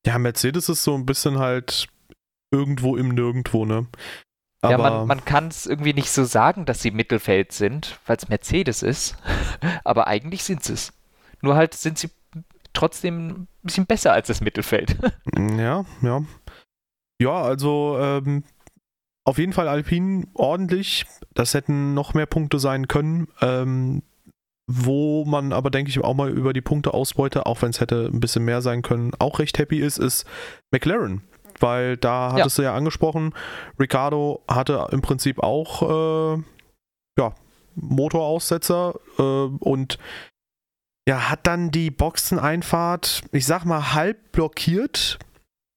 Ja, 0.06 0.18
Mercedes 0.18 0.68
ist 0.68 0.84
so 0.84 0.94
ein 0.94 1.06
bisschen 1.06 1.38
halt 1.38 1.88
irgendwo 2.50 2.96
im 2.96 3.08
Nirgendwo, 3.08 3.64
ne? 3.64 3.86
Aber 4.62 4.72
ja, 4.72 4.78
man, 4.78 5.06
man 5.08 5.24
kann 5.24 5.48
es 5.48 5.66
irgendwie 5.66 5.92
nicht 5.92 6.10
so 6.10 6.24
sagen, 6.24 6.64
dass 6.66 6.80
sie 6.80 6.92
Mittelfeld 6.92 7.50
sind, 7.50 7.98
weil 8.06 8.16
es 8.16 8.28
Mercedes 8.28 8.82
ist. 8.82 9.16
Aber 9.84 10.06
eigentlich 10.06 10.44
sind 10.44 10.62
sie 10.62 10.74
es. 10.74 10.92
Nur 11.40 11.56
halt 11.56 11.74
sind 11.74 11.98
sie 11.98 12.10
trotzdem 12.72 13.28
ein 13.28 13.48
bisschen 13.62 13.86
besser 13.86 14.12
als 14.12 14.28
das 14.28 14.40
Mittelfeld. 14.40 14.96
ja, 15.36 15.84
ja. 16.00 16.24
Ja, 17.20 17.42
also 17.42 17.98
ähm, 18.00 18.44
auf 19.24 19.38
jeden 19.38 19.52
Fall 19.52 19.66
Alpine 19.66 20.28
ordentlich. 20.34 21.06
Das 21.34 21.54
hätten 21.54 21.94
noch 21.94 22.14
mehr 22.14 22.26
Punkte 22.26 22.60
sein 22.60 22.86
können. 22.86 23.28
Ähm, 23.40 24.02
wo 24.68 25.24
man 25.24 25.52
aber, 25.52 25.70
denke 25.70 25.90
ich, 25.90 26.02
auch 26.02 26.14
mal 26.14 26.30
über 26.30 26.52
die 26.52 26.60
Punkteausbeute, 26.60 27.46
auch 27.46 27.62
wenn 27.62 27.70
es 27.70 27.80
hätte 27.80 28.08
ein 28.12 28.20
bisschen 28.20 28.44
mehr 28.44 28.62
sein 28.62 28.82
können, 28.82 29.10
auch 29.18 29.40
recht 29.40 29.58
happy 29.58 29.80
ist, 29.80 29.98
ist 29.98 30.24
McLaren 30.70 31.22
weil 31.60 31.96
da 31.96 32.32
hattest 32.32 32.58
ja. 32.58 32.62
du 32.62 32.68
ja 32.68 32.74
angesprochen, 32.74 33.34
Ricardo 33.78 34.42
hatte 34.48 34.86
im 34.92 35.02
Prinzip 35.02 35.42
auch 35.42 36.36
äh, 36.36 36.42
ja, 37.18 37.34
Motoraussetzer 37.74 38.94
äh, 39.18 39.22
und 39.22 39.98
ja, 41.08 41.30
hat 41.30 41.46
dann 41.46 41.70
die 41.70 41.90
Boxeneinfahrt, 41.90 43.22
ich 43.32 43.46
sag 43.46 43.64
mal, 43.64 43.92
halb 43.94 44.32
blockiert. 44.32 45.18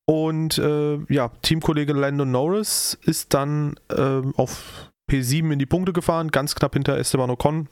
Und 0.08 0.60
äh, 0.60 0.98
ja, 1.12 1.30
Teamkollege 1.42 1.94
Landon 1.94 2.30
Norris 2.30 2.96
ist 3.02 3.34
dann 3.34 3.76
äh, 3.90 4.22
auf 4.36 4.92
P7 5.10 5.52
in 5.52 5.58
die 5.58 5.66
Punkte 5.66 5.94
gefahren, 5.94 6.30
ganz 6.30 6.54
knapp 6.54 6.74
hinter 6.74 6.98
Esteban 6.98 7.32
Ocon. 7.32 7.70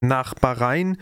Nach 0.00 0.34
Bahrain 0.34 0.96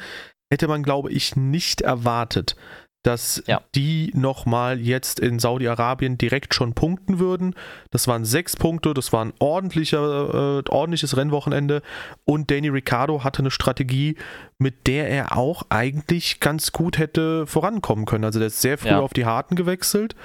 hätte 0.51 0.67
man, 0.67 0.83
glaube 0.83 1.13
ich, 1.13 1.37
nicht 1.37 1.81
erwartet, 1.81 2.57
dass 3.05 3.43
ja. 3.47 3.61
die 3.75 4.11
nochmal 4.15 4.81
jetzt 4.81 5.21
in 5.21 5.39
Saudi-Arabien 5.39 6.19
direkt 6.19 6.55
schon 6.55 6.75
punkten 6.75 7.19
würden. 7.19 7.55
Das 7.91 8.09
waren 8.09 8.25
sechs 8.25 8.57
Punkte, 8.57 8.95
das 8.95 9.13
war 9.13 9.25
ein 9.25 9.35
ordentlicher, 9.39 10.59
äh, 10.59 10.69
ordentliches 10.69 11.17
Rennwochenende 11.17 11.83
und 12.25 12.51
Danny 12.51 12.69
Ricciardo 12.69 13.23
hatte 13.23 13.41
eine 13.41 13.51
Strategie, 13.51 14.17
mit 14.59 14.87
der 14.87 15.09
er 15.11 15.37
auch 15.37 15.65
eigentlich 15.69 16.41
ganz 16.41 16.73
gut 16.73 16.99
hätte 16.99 17.47
vorankommen 17.47 18.07
können. 18.07 18.25
Also 18.25 18.39
der 18.39 18.49
ist 18.49 18.63
sehr 18.63 18.79
früh 18.79 18.89
ja. 18.89 19.01
auf 19.01 19.13
die 19.13 19.27
Harten 19.27 19.55
gewechselt 19.55 20.17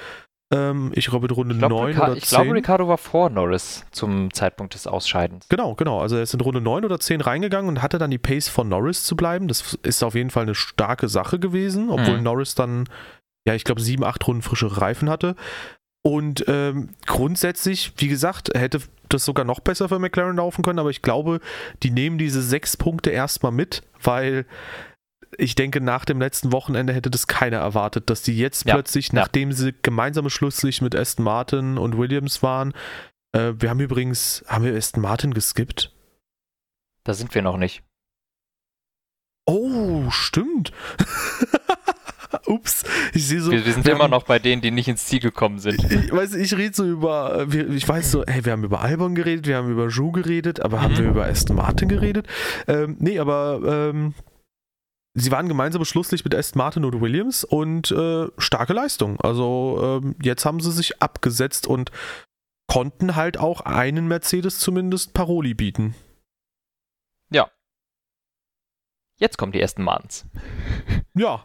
ähm, 0.51 0.91
ich 0.95 1.07
glaube 1.07 1.27
in 1.27 1.33
Runde 1.33 1.53
ich 1.53 1.59
glaub, 1.59 1.71
9 1.71 1.85
Rica 1.87 2.03
oder 2.03 2.13
10. 2.13 2.17
Ich 2.17 2.29
glaube, 2.29 2.53
Ricardo 2.53 2.87
war 2.87 2.97
vor 2.97 3.29
Norris 3.29 3.85
zum 3.91 4.33
Zeitpunkt 4.33 4.73
des 4.73 4.87
Ausscheidens. 4.87 5.47
Genau, 5.49 5.75
genau. 5.75 5.99
Also 6.01 6.15
er 6.15 6.23
ist 6.23 6.33
in 6.33 6.41
Runde 6.41 6.61
9 6.61 6.85
oder 6.85 6.99
10 6.99 7.21
reingegangen 7.21 7.69
und 7.69 7.81
hatte 7.81 7.99
dann 7.99 8.09
die 8.09 8.17
Pace 8.17 8.49
von 8.49 8.67
Norris 8.67 9.03
zu 9.03 9.15
bleiben. 9.15 9.47
Das 9.47 9.77
ist 9.83 10.03
auf 10.03 10.15
jeden 10.15 10.31
Fall 10.31 10.43
eine 10.43 10.55
starke 10.55 11.07
Sache 11.07 11.39
gewesen, 11.39 11.89
obwohl 11.89 12.17
mhm. 12.17 12.23
Norris 12.23 12.55
dann, 12.55 12.85
ja, 13.45 13.53
ich 13.53 13.63
glaube, 13.63 13.81
7, 13.81 14.03
8 14.03 14.27
Runden 14.27 14.41
frische 14.41 14.81
Reifen 14.81 15.09
hatte. 15.09 15.35
Und 16.01 16.45
ähm, 16.47 16.89
grundsätzlich, 17.05 17.93
wie 17.97 18.07
gesagt, 18.07 18.49
hätte 18.55 18.79
das 19.09 19.25
sogar 19.25 19.45
noch 19.45 19.59
besser 19.59 19.89
für 19.89 19.99
McLaren 19.99 20.37
laufen 20.37 20.63
können, 20.63 20.79
aber 20.79 20.91
ich 20.91 21.01
glaube, 21.01 21.41
die 21.83 21.91
nehmen 21.91 22.17
diese 22.17 22.41
sechs 22.41 22.77
Punkte 22.77 23.09
erstmal 23.09 23.51
mit, 23.51 23.83
weil 24.01 24.45
ich 25.37 25.55
denke, 25.55 25.81
nach 25.81 26.05
dem 26.05 26.19
letzten 26.19 26.51
Wochenende 26.51 26.93
hätte 26.93 27.09
das 27.09 27.27
keiner 27.27 27.57
erwartet, 27.57 28.09
dass 28.09 28.21
die 28.21 28.37
jetzt 28.37 28.65
ja, 28.65 28.73
plötzlich, 28.73 29.09
ja. 29.09 29.15
nachdem 29.15 29.51
sie 29.51 29.73
gemeinsame 29.81 30.29
Schlusslicht 30.29 30.81
mit 30.81 30.95
Aston 30.95 31.23
Martin 31.23 31.77
und 31.77 31.97
Williams 31.97 32.41
waren, 32.43 32.73
äh, 33.33 33.53
wir 33.57 33.69
haben 33.69 33.79
übrigens, 33.79 34.43
haben 34.47 34.65
wir 34.65 34.75
Aston 34.75 35.01
Martin 35.01 35.33
geskippt? 35.33 35.93
Da 37.03 37.13
sind 37.13 37.33
wir 37.33 37.41
noch 37.41 37.57
nicht. 37.57 37.83
Oh, 39.45 40.09
stimmt. 40.09 40.71
Ups, 42.45 42.83
ich 43.13 43.25
sehe 43.27 43.41
so. 43.41 43.51
Wir, 43.51 43.65
wir 43.65 43.73
sind 43.73 43.85
wir 43.85 43.93
immer 43.93 44.03
haben, 44.03 44.11
noch 44.11 44.23
bei 44.23 44.37
denen, 44.37 44.61
die 44.61 44.69
nicht 44.69 44.87
ins 44.87 45.05
Ziel 45.05 45.19
gekommen 45.19 45.57
sind. 45.57 45.83
Ich, 45.91 46.11
weiß, 46.11 46.35
ich 46.35 46.55
rede 46.55 46.75
so 46.75 46.85
über, 46.85 47.47
ich 47.51 47.87
weiß 47.87 48.11
so, 48.11 48.23
hey, 48.27 48.45
wir 48.45 48.51
haben 48.51 48.63
über 48.63 48.81
Albon 48.81 49.15
geredet, 49.15 49.47
wir 49.47 49.57
haben 49.57 49.71
über 49.71 49.87
Ju 49.87 50.11
geredet, 50.11 50.59
aber 50.59 50.77
mhm. 50.77 50.81
haben 50.81 50.97
wir 50.97 51.05
über 51.05 51.25
Aston 51.25 51.55
Martin 51.55 51.89
geredet? 51.89 52.27
Ähm, 52.67 52.97
nee, 52.99 53.17
aber 53.17 53.61
ähm, 53.65 54.13
sie 55.19 55.31
waren 55.31 55.47
gemeinsam 55.47 55.83
Schlusslicht 55.85 56.23
mit 56.23 56.35
Aston 56.35 56.59
Martin 56.59 56.85
und 56.85 57.01
Williams 57.01 57.43
und 57.43 57.91
äh, 57.91 58.27
starke 58.37 58.73
Leistung. 58.73 59.19
Also 59.21 60.01
äh, 60.03 60.13
jetzt 60.23 60.45
haben 60.45 60.59
sie 60.59 60.71
sich 60.71 61.01
abgesetzt 61.01 61.67
und 61.67 61.91
konnten 62.67 63.15
halt 63.15 63.37
auch 63.37 63.61
einen 63.61 64.07
Mercedes 64.07 64.59
zumindest 64.59 65.13
Paroli 65.13 65.53
bieten. 65.53 65.95
Ja. 67.31 67.49
Jetzt 69.17 69.37
kommen 69.37 69.51
die 69.51 69.61
ersten 69.61 69.83
Martins. 69.83 70.25
Ja. 71.15 71.43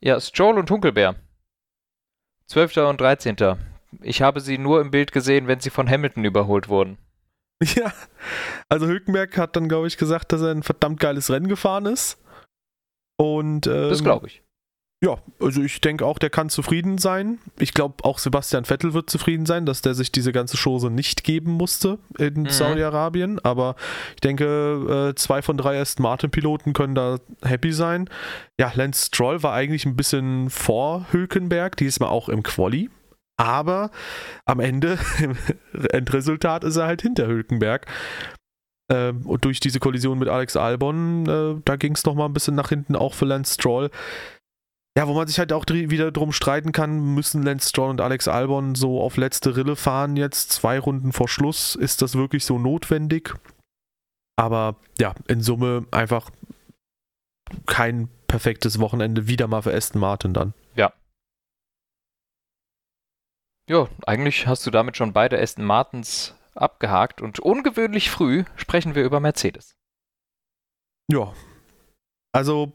Ja, 0.00 0.20
Stroll 0.20 0.58
und 0.58 0.70
Hunkelbär. 0.70 1.16
12. 2.46 2.78
und 2.78 3.00
13. 3.00 3.36
Ich 4.00 4.22
habe 4.22 4.40
sie 4.40 4.56
nur 4.56 4.80
im 4.80 4.90
Bild 4.90 5.12
gesehen, 5.12 5.48
wenn 5.48 5.60
sie 5.60 5.68
von 5.70 5.90
Hamilton 5.90 6.24
überholt 6.24 6.68
wurden. 6.68 6.98
Ja, 7.74 7.92
also 8.68 8.86
Hülkenberg 8.86 9.36
hat 9.36 9.56
dann, 9.56 9.68
glaube 9.68 9.88
ich, 9.88 9.98
gesagt, 9.98 10.32
dass 10.32 10.40
er 10.40 10.52
ein 10.52 10.62
verdammt 10.62 11.00
geiles 11.00 11.28
Rennen 11.28 11.48
gefahren 11.48 11.86
ist. 11.86 12.16
Und, 13.18 13.66
ähm, 13.66 13.90
das 13.90 14.02
glaube 14.02 14.28
ich. 14.28 14.42
Ja, 15.00 15.18
also 15.40 15.62
ich 15.62 15.80
denke 15.80 16.04
auch, 16.04 16.18
der 16.18 16.28
kann 16.28 16.48
zufrieden 16.48 16.98
sein. 16.98 17.38
Ich 17.60 17.72
glaube, 17.72 18.04
auch 18.04 18.18
Sebastian 18.18 18.64
Vettel 18.64 18.94
wird 18.94 19.08
zufrieden 19.08 19.46
sein, 19.46 19.64
dass 19.64 19.80
der 19.80 19.94
sich 19.94 20.10
diese 20.10 20.32
ganze 20.32 20.56
Chose 20.56 20.90
nicht 20.90 21.22
geben 21.22 21.52
musste 21.52 21.98
in 22.18 22.42
mhm. 22.42 22.48
Saudi-Arabien. 22.48 23.38
Aber 23.44 23.76
ich 24.16 24.22
denke, 24.22 25.10
äh, 25.10 25.14
zwei 25.14 25.40
von 25.40 25.56
drei 25.56 25.80
Aston 25.80 26.02
Martin-Piloten 26.02 26.72
können 26.72 26.96
da 26.96 27.18
happy 27.44 27.72
sein. 27.72 28.10
Ja, 28.58 28.72
Lance 28.74 29.06
Stroll 29.06 29.44
war 29.44 29.52
eigentlich 29.52 29.86
ein 29.86 29.94
bisschen 29.94 30.50
vor 30.50 31.06
Hülkenberg, 31.12 31.76
diesmal 31.76 32.08
auch 32.08 32.28
im 32.28 32.42
Quali. 32.42 32.90
Aber 33.36 33.92
am 34.46 34.58
Ende, 34.58 34.98
im 35.22 35.36
Endresultat, 35.92 36.64
ist 36.64 36.74
er 36.74 36.86
halt 36.86 37.02
hinter 37.02 37.28
Hülkenberg. 37.28 37.86
Äh, 38.88 39.12
und 39.24 39.44
durch 39.44 39.60
diese 39.60 39.80
Kollision 39.80 40.18
mit 40.18 40.28
Alex 40.28 40.56
Albon, 40.56 41.26
äh, 41.28 41.60
da 41.64 41.76
ging 41.76 41.94
es 41.94 42.04
nochmal 42.04 42.28
ein 42.28 42.32
bisschen 42.32 42.54
nach 42.54 42.68
hinten, 42.68 42.96
auch 42.96 43.14
für 43.14 43.26
Lance 43.26 43.54
Stroll. 43.54 43.90
Ja, 44.96 45.06
wo 45.06 45.14
man 45.14 45.28
sich 45.28 45.38
halt 45.38 45.52
auch 45.52 45.64
wieder 45.68 46.10
drum 46.10 46.32
streiten 46.32 46.72
kann, 46.72 47.14
müssen 47.14 47.44
Lance 47.44 47.68
Stroll 47.68 47.90
und 47.90 48.00
Alex 48.00 48.26
Albon 48.26 48.74
so 48.74 49.00
auf 49.00 49.16
letzte 49.16 49.56
Rille 49.56 49.76
fahren 49.76 50.16
jetzt, 50.16 50.50
zwei 50.50 50.78
Runden 50.80 51.12
vor 51.12 51.28
Schluss. 51.28 51.76
Ist 51.76 52.02
das 52.02 52.16
wirklich 52.16 52.44
so 52.44 52.58
notwendig? 52.58 53.34
Aber 54.36 54.76
ja, 54.98 55.14
in 55.28 55.40
Summe 55.40 55.86
einfach 55.90 56.30
kein 57.66 58.08
perfektes 58.26 58.78
Wochenende 58.78 59.28
wieder 59.28 59.46
mal 59.46 59.62
für 59.62 59.74
Aston 59.74 60.00
Martin 60.00 60.34
dann. 60.34 60.54
Ja. 60.74 60.92
Ja, 63.68 63.88
eigentlich 64.06 64.46
hast 64.46 64.66
du 64.66 64.70
damit 64.70 64.96
schon 64.96 65.12
beide 65.12 65.40
Aston 65.40 65.64
Martins 65.64 66.34
abgehakt 66.60 67.20
und 67.22 67.40
ungewöhnlich 67.40 68.10
früh 68.10 68.44
sprechen 68.56 68.94
wir 68.94 69.04
über 69.04 69.20
Mercedes. 69.20 69.76
Ja. 71.10 71.32
Also 72.32 72.72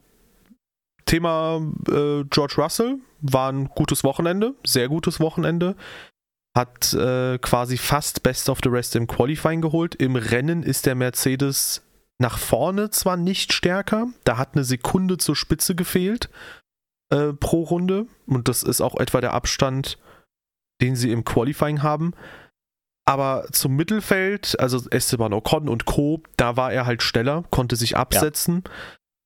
Thema 1.05 1.61
äh, 1.87 2.23
George 2.29 2.55
Russell 2.57 2.99
war 3.21 3.51
ein 3.51 3.67
gutes 3.69 4.03
Wochenende, 4.03 4.55
sehr 4.65 4.89
gutes 4.89 5.19
Wochenende. 5.19 5.75
Hat 6.55 6.93
äh, 6.93 7.39
quasi 7.39 7.77
fast 7.77 8.23
Best 8.23 8.49
of 8.49 8.59
the 8.63 8.69
Rest 8.69 8.95
im 8.95 9.07
Qualifying 9.07 9.61
geholt. 9.61 9.95
Im 9.95 10.15
Rennen 10.15 10.63
ist 10.63 10.85
der 10.85 10.95
Mercedes 10.95 11.81
nach 12.19 12.37
vorne 12.37 12.89
zwar 12.89 13.17
nicht 13.17 13.53
stärker, 13.53 14.07
da 14.23 14.37
hat 14.37 14.55
eine 14.55 14.63
Sekunde 14.63 15.17
zur 15.17 15.35
Spitze 15.35 15.75
gefehlt 15.75 16.29
äh, 17.09 17.33
pro 17.33 17.63
Runde 17.63 18.07
und 18.25 18.47
das 18.47 18.63
ist 18.63 18.81
auch 18.81 18.99
etwa 18.99 19.19
der 19.19 19.33
Abstand, 19.33 19.97
den 20.81 20.95
sie 20.95 21.11
im 21.11 21.25
Qualifying 21.25 21.83
haben. 21.83 22.13
Aber 23.05 23.45
zum 23.51 23.75
Mittelfeld, 23.75 24.59
also 24.59 24.81
Esteban 24.89 25.33
Ocon 25.33 25.67
und 25.67 25.85
Co., 25.85 26.21
da 26.37 26.55
war 26.55 26.71
er 26.71 26.85
halt 26.85 27.03
schneller, 27.03 27.43
konnte 27.49 27.75
sich 27.75 27.97
absetzen. 27.97 28.63
Ja. 28.65 28.71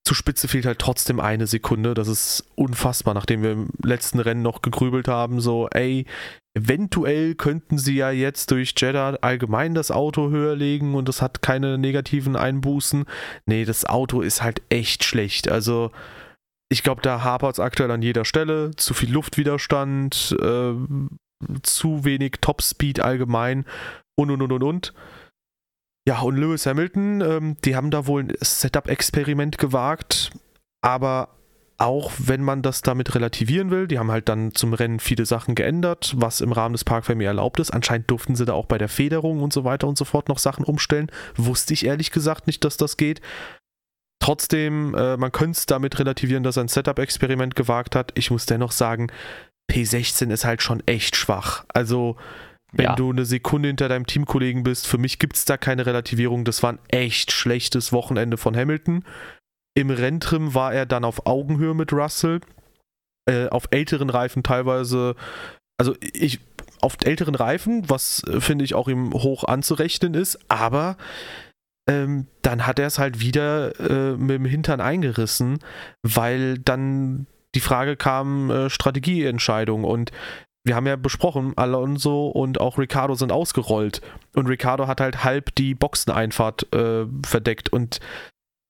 Zur 0.03 0.15
Spitze 0.15 0.47
fehlt 0.47 0.65
halt 0.65 0.79
trotzdem 0.79 1.19
eine 1.19 1.47
Sekunde. 1.47 1.93
Das 1.93 2.07
ist 2.07 2.45
unfassbar, 2.55 3.13
nachdem 3.13 3.43
wir 3.43 3.51
im 3.51 3.69
letzten 3.83 4.19
Rennen 4.19 4.41
noch 4.41 4.61
gegrübelt 4.61 5.07
haben, 5.07 5.41
so, 5.41 5.67
ey, 5.69 6.05
eventuell 6.55 7.35
könnten 7.35 7.77
sie 7.77 7.95
ja 7.95 8.09
jetzt 8.09 8.49
durch 8.51 8.73
Jeddah 8.77 9.17
allgemein 9.21 9.75
das 9.75 9.91
Auto 9.91 10.29
höher 10.29 10.55
legen 10.55 10.95
und 10.95 11.07
das 11.07 11.21
hat 11.21 11.41
keine 11.41 11.77
negativen 11.77 12.35
Einbußen. 12.35 13.05
Nee, 13.45 13.65
das 13.65 13.85
Auto 13.85 14.21
ist 14.21 14.41
halt 14.41 14.61
echt 14.69 15.03
schlecht. 15.03 15.51
Also, 15.51 15.91
ich 16.69 16.83
glaube, 16.83 17.01
da 17.01 17.23
hapert 17.23 17.53
es 17.53 17.59
aktuell 17.59 17.91
an 17.91 18.01
jeder 18.01 18.25
Stelle. 18.25 18.71
Zu 18.75 18.93
viel 18.93 19.11
Luftwiderstand, 19.11 20.35
äh, 20.41 20.73
zu 21.63 22.03
wenig 22.03 22.35
Topspeed 22.41 22.99
allgemein 22.99 23.65
und 24.15 24.31
und 24.31 24.41
und 24.41 24.51
und 24.51 24.63
und. 24.63 24.93
Ja, 26.07 26.21
und 26.21 26.37
Lewis 26.37 26.65
Hamilton, 26.65 27.21
ähm, 27.21 27.57
die 27.65 27.75
haben 27.75 27.91
da 27.91 28.07
wohl 28.07 28.23
ein 28.23 28.33
Setup-Experiment 28.39 29.57
gewagt, 29.57 30.31
aber 30.81 31.37
auch 31.77 32.11
wenn 32.17 32.41
man 32.41 32.61
das 32.61 32.81
damit 32.81 33.13
relativieren 33.13 33.69
will, 33.69 33.87
die 33.87 33.99
haben 33.99 34.09
halt 34.09 34.29
dann 34.29 34.53
zum 34.55 34.73
Rennen 34.73 34.99
viele 34.99 35.25
Sachen 35.25 35.53
geändert, 35.53 36.15
was 36.17 36.41
im 36.41 36.51
Rahmen 36.51 36.73
des 36.73 36.83
Parkfamily 36.83 37.27
erlaubt 37.27 37.59
ist. 37.59 37.71
Anscheinend 37.71 38.09
durften 38.09 38.35
sie 38.35 38.45
da 38.45 38.53
auch 38.53 38.65
bei 38.65 38.79
der 38.79 38.89
Federung 38.89 39.41
und 39.41 39.53
so 39.53 39.63
weiter 39.63 39.87
und 39.87 39.97
so 39.97 40.05
fort 40.05 40.27
noch 40.27 40.39
Sachen 40.39 40.65
umstellen. 40.65 41.11
Wusste 41.35 41.73
ich 41.73 41.85
ehrlich 41.85 42.11
gesagt 42.11 42.47
nicht, 42.47 42.63
dass 42.63 42.77
das 42.77 42.97
geht. 42.97 43.21
Trotzdem, 44.19 44.95
äh, 44.95 45.17
man 45.17 45.31
könnte 45.31 45.59
es 45.59 45.65
damit 45.67 45.99
relativieren, 45.99 46.43
dass 46.43 46.57
er 46.57 46.63
ein 46.63 46.67
Setup-Experiment 46.67 47.55
gewagt 47.55 47.95
hat. 47.95 48.11
Ich 48.15 48.31
muss 48.31 48.47
dennoch 48.47 48.71
sagen, 48.71 49.11
P16 49.71 50.31
ist 50.31 50.45
halt 50.45 50.61
schon 50.61 50.81
echt 50.85 51.15
schwach. 51.15 51.65
Also, 51.73 52.17
wenn 52.71 52.85
ja. 52.85 52.95
du 52.95 53.11
eine 53.11 53.25
Sekunde 53.25 53.67
hinter 53.67 53.89
deinem 53.89 54.05
Teamkollegen 54.05 54.63
bist, 54.63 54.87
für 54.87 54.97
mich 54.97 55.19
gibt 55.19 55.35
es 55.35 55.45
da 55.45 55.57
keine 55.57 55.85
Relativierung. 55.85 56.43
Das 56.43 56.63
war 56.63 56.73
ein 56.73 56.79
echt 56.89 57.31
schlechtes 57.31 57.91
Wochenende 57.93 58.37
von 58.37 58.55
Hamilton. 58.55 59.03
Im 59.75 59.89
Renntrim 59.89 60.53
war 60.53 60.73
er 60.73 60.85
dann 60.85 61.05
auf 61.05 61.25
Augenhöhe 61.25 61.73
mit 61.73 61.93
Russell. 61.93 62.41
Äh, 63.29 63.49
auf 63.49 63.67
älteren 63.71 64.09
Reifen 64.09 64.41
teilweise, 64.41 65.15
also 65.77 65.95
ich, 65.99 66.39
auf 66.81 66.95
älteren 67.03 67.35
Reifen, 67.35 67.89
was 67.89 68.23
äh, 68.23 68.39
finde 68.39 68.63
ich 68.63 68.73
auch 68.73 68.87
ihm 68.87 69.11
hoch 69.13 69.43
anzurechnen 69.43 70.13
ist, 70.13 70.39
aber 70.49 70.95
ähm, 71.89 72.27
dann 72.41 72.65
hat 72.65 72.79
er 72.79 72.87
es 72.87 72.99
halt 72.99 73.19
wieder 73.19 73.77
äh, 73.79 74.15
mit 74.15 74.35
dem 74.35 74.45
Hintern 74.45 74.79
eingerissen, 74.79 75.59
weil 76.03 76.57
dann 76.57 77.27
die 77.55 77.59
Frage 77.59 77.95
kam, 77.95 78.49
äh, 78.49 78.69
Strategieentscheidung 78.69 79.83
und 79.83 80.11
wir 80.63 80.75
haben 80.75 80.87
ja 80.87 80.97
besprochen, 80.97 81.53
Alonso 81.55 82.27
und 82.27 82.59
auch 82.59 82.77
Ricardo 82.77 83.13
sind 83.15 83.31
ausgerollt 83.31 84.01
und 84.35 84.47
Ricardo 84.47 84.87
hat 84.87 84.99
halt 84.99 85.23
halb 85.23 85.55
die 85.55 85.73
Boxeneinfahrt 85.75 86.73
äh, 86.73 87.05
verdeckt 87.25 87.69
und 87.71 87.99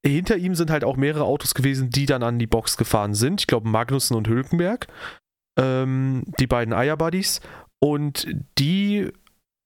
hinter 0.05 0.37
ihm 0.37 0.55
sind 0.55 0.69
halt 0.69 0.83
auch 0.83 0.95
mehrere 0.95 1.25
Autos 1.25 1.53
gewesen, 1.53 1.89
die 1.89 2.05
dann 2.05 2.23
an 2.23 2.39
die 2.39 2.47
Box 2.47 2.77
gefahren 2.77 3.13
sind. 3.13 3.41
Ich 3.41 3.47
glaube 3.47 3.67
Magnussen 3.67 4.15
und 4.15 4.27
Hülkenberg, 4.27 4.87
ähm, 5.59 6.23
die 6.39 6.47
beiden 6.47 6.73
Eierbuddies. 6.73 7.41
Und 7.79 8.27
die 8.57 9.11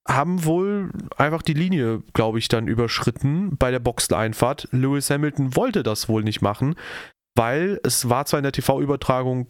haben 0.07 0.43
wohl 0.45 0.91
einfach 1.15 1.41
die 1.41 1.53
Linie, 1.53 2.01
glaube 2.13 2.39
ich, 2.39 2.47
dann 2.47 2.67
überschritten 2.67 3.55
bei 3.57 3.71
der 3.71 3.79
Boxeneinfahrt. 3.79 4.67
Lewis 4.71 5.09
Hamilton 5.09 5.55
wollte 5.55 5.83
das 5.83 6.09
wohl 6.09 6.23
nicht 6.23 6.41
machen, 6.41 6.75
weil 7.35 7.79
es 7.83 8.09
war 8.09 8.25
zwar 8.25 8.39
in 8.39 8.43
der 8.43 8.51
TV-Übertragung 8.51 9.47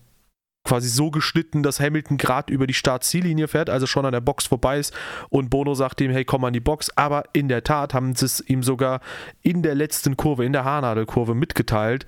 quasi 0.64 0.90
so 0.90 1.10
geschnitten, 1.10 1.64
dass 1.64 1.80
Hamilton 1.80 2.18
gerade 2.18 2.54
über 2.54 2.68
die 2.68 2.76
Start-Ziellinie 2.76 3.48
fährt, 3.48 3.70
also 3.70 3.88
schon 3.88 4.06
an 4.06 4.12
der 4.12 4.22
Box 4.22 4.46
vorbei 4.46 4.78
ist 4.78 4.94
und 5.30 5.50
Bono 5.50 5.74
sagt 5.74 6.02
ihm, 6.02 6.12
hey, 6.12 6.24
komm 6.24 6.46
an 6.46 6.54
die 6.54 6.60
Box, 6.60 6.96
aber 6.96 7.24
in 7.34 7.48
der 7.48 7.64
Tat 7.64 7.96
haben 7.96 8.14
sie 8.16 8.26
es 8.26 8.40
ihm 8.42 8.62
sogar 8.62 9.02
in 9.42 9.64
der 9.64 9.74
letzten 9.74 10.18
Kurve, 10.18 10.46
in 10.46 10.54
der 10.54 10.64
Haarnadelkurve 10.64 11.34
mitgeteilt 11.34 12.06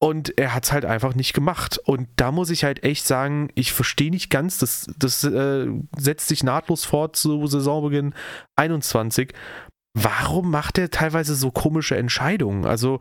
und 0.00 0.38
er 0.38 0.54
hat 0.54 0.64
es 0.64 0.72
halt 0.72 0.84
einfach 0.84 1.14
nicht 1.14 1.34
gemacht. 1.34 1.78
Und 1.84 2.08
da 2.16 2.30
muss 2.30 2.50
ich 2.50 2.64
halt 2.64 2.84
echt 2.84 3.06
sagen, 3.06 3.48
ich 3.54 3.72
verstehe 3.72 4.10
nicht 4.10 4.30
ganz, 4.30 4.58
das, 4.58 4.86
das 4.96 5.24
äh, 5.24 5.66
setzt 5.96 6.28
sich 6.28 6.44
nahtlos 6.44 6.84
fort 6.84 7.16
zu 7.16 7.46
Saisonbeginn 7.46 8.14
21. 8.56 9.32
Warum 9.94 10.50
macht 10.50 10.78
er 10.78 10.90
teilweise 10.90 11.34
so 11.34 11.50
komische 11.50 11.96
Entscheidungen? 11.96 12.64
Also, 12.64 13.00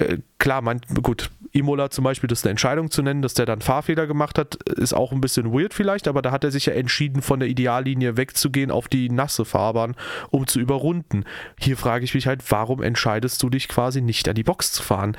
äh, 0.00 0.18
klar, 0.38 0.62
man, 0.62 0.80
gut, 1.02 1.30
Imola 1.52 1.90
zum 1.90 2.04
Beispiel, 2.04 2.28
das 2.28 2.40
ist 2.40 2.46
eine 2.46 2.52
Entscheidung 2.52 2.90
zu 2.90 3.02
nennen, 3.02 3.22
dass 3.22 3.34
der 3.34 3.46
dann 3.46 3.60
Fahrfehler 3.60 4.06
gemacht 4.06 4.38
hat, 4.38 4.54
ist 4.54 4.94
auch 4.94 5.12
ein 5.12 5.20
bisschen 5.20 5.52
weird 5.52 5.74
vielleicht, 5.74 6.08
aber 6.08 6.22
da 6.22 6.30
hat 6.30 6.44
er 6.44 6.50
sich 6.50 6.66
ja 6.66 6.72
entschieden, 6.72 7.22
von 7.22 7.40
der 7.40 7.48
Ideallinie 7.48 8.16
wegzugehen 8.16 8.70
auf 8.70 8.88
die 8.88 9.10
nasse 9.10 9.44
Fahrbahn, 9.44 9.96
um 10.30 10.46
zu 10.46 10.58
überrunden. 10.58 11.24
Hier 11.58 11.76
frage 11.76 12.04
ich 12.04 12.14
mich 12.14 12.26
halt, 12.26 12.50
warum 12.50 12.82
entscheidest 12.82 13.42
du 13.42 13.50
dich 13.50 13.68
quasi 13.68 14.00
nicht 14.00 14.28
an 14.28 14.34
die 14.34 14.42
Box 14.42 14.72
zu 14.72 14.82
fahren? 14.82 15.16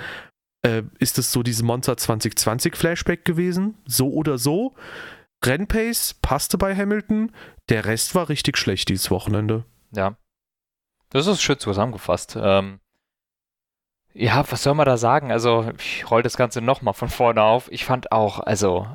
Äh, 0.64 0.84
ist 1.00 1.18
es 1.18 1.32
so 1.32 1.44
diese 1.44 1.64
Monster 1.64 1.98
2020 1.98 2.76
Flashback 2.76 3.26
gewesen? 3.26 3.76
So 3.86 4.12
oder 4.12 4.38
so? 4.38 4.74
Rennpace 5.44 6.16
passte 6.22 6.58
bei 6.58 6.76
Hamilton, 6.76 7.32
der 7.70 7.86
Rest 7.86 8.16
war 8.16 8.30
richtig 8.30 8.58
schlecht 8.58 8.90
dieses 8.90 9.12
Wochenende. 9.12 9.66
Ja. 9.92 10.16
Das 11.10 11.28
ist 11.28 11.42
schön 11.42 11.60
zusammengefasst. 11.60 12.38
Ähm, 12.40 12.80
ja, 14.14 14.44
was 14.50 14.64
soll 14.64 14.76
man 14.76 14.86
da 14.86 14.98
sagen? 14.98 15.32
Also, 15.32 15.72
ich 15.78 16.10
roll 16.10 16.24
das 16.24 16.38
Ganze 16.38 16.62
nochmal 16.62 16.94
von 16.94 17.10
vorne 17.10 17.44
auf. 17.44 17.72
Ich 17.72 17.86
fand 17.86 18.12
auch, 18.12 18.40
also, 18.40 18.88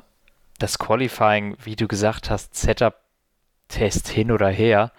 das 0.59 0.79
Qualifying, 0.79 1.57
wie 1.63 1.75
du 1.75 1.87
gesagt 1.87 2.29
hast, 2.29 2.55
Setup-Test 2.55 4.07
hin 4.07 4.31
oder 4.31 4.49
her, 4.49 4.91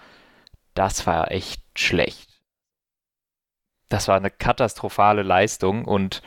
das 0.74 1.06
war 1.06 1.30
echt 1.30 1.62
schlecht. 1.76 2.28
Das 3.88 4.08
war 4.08 4.16
eine 4.16 4.30
katastrophale 4.30 5.22
Leistung 5.22 5.84
und 5.84 6.22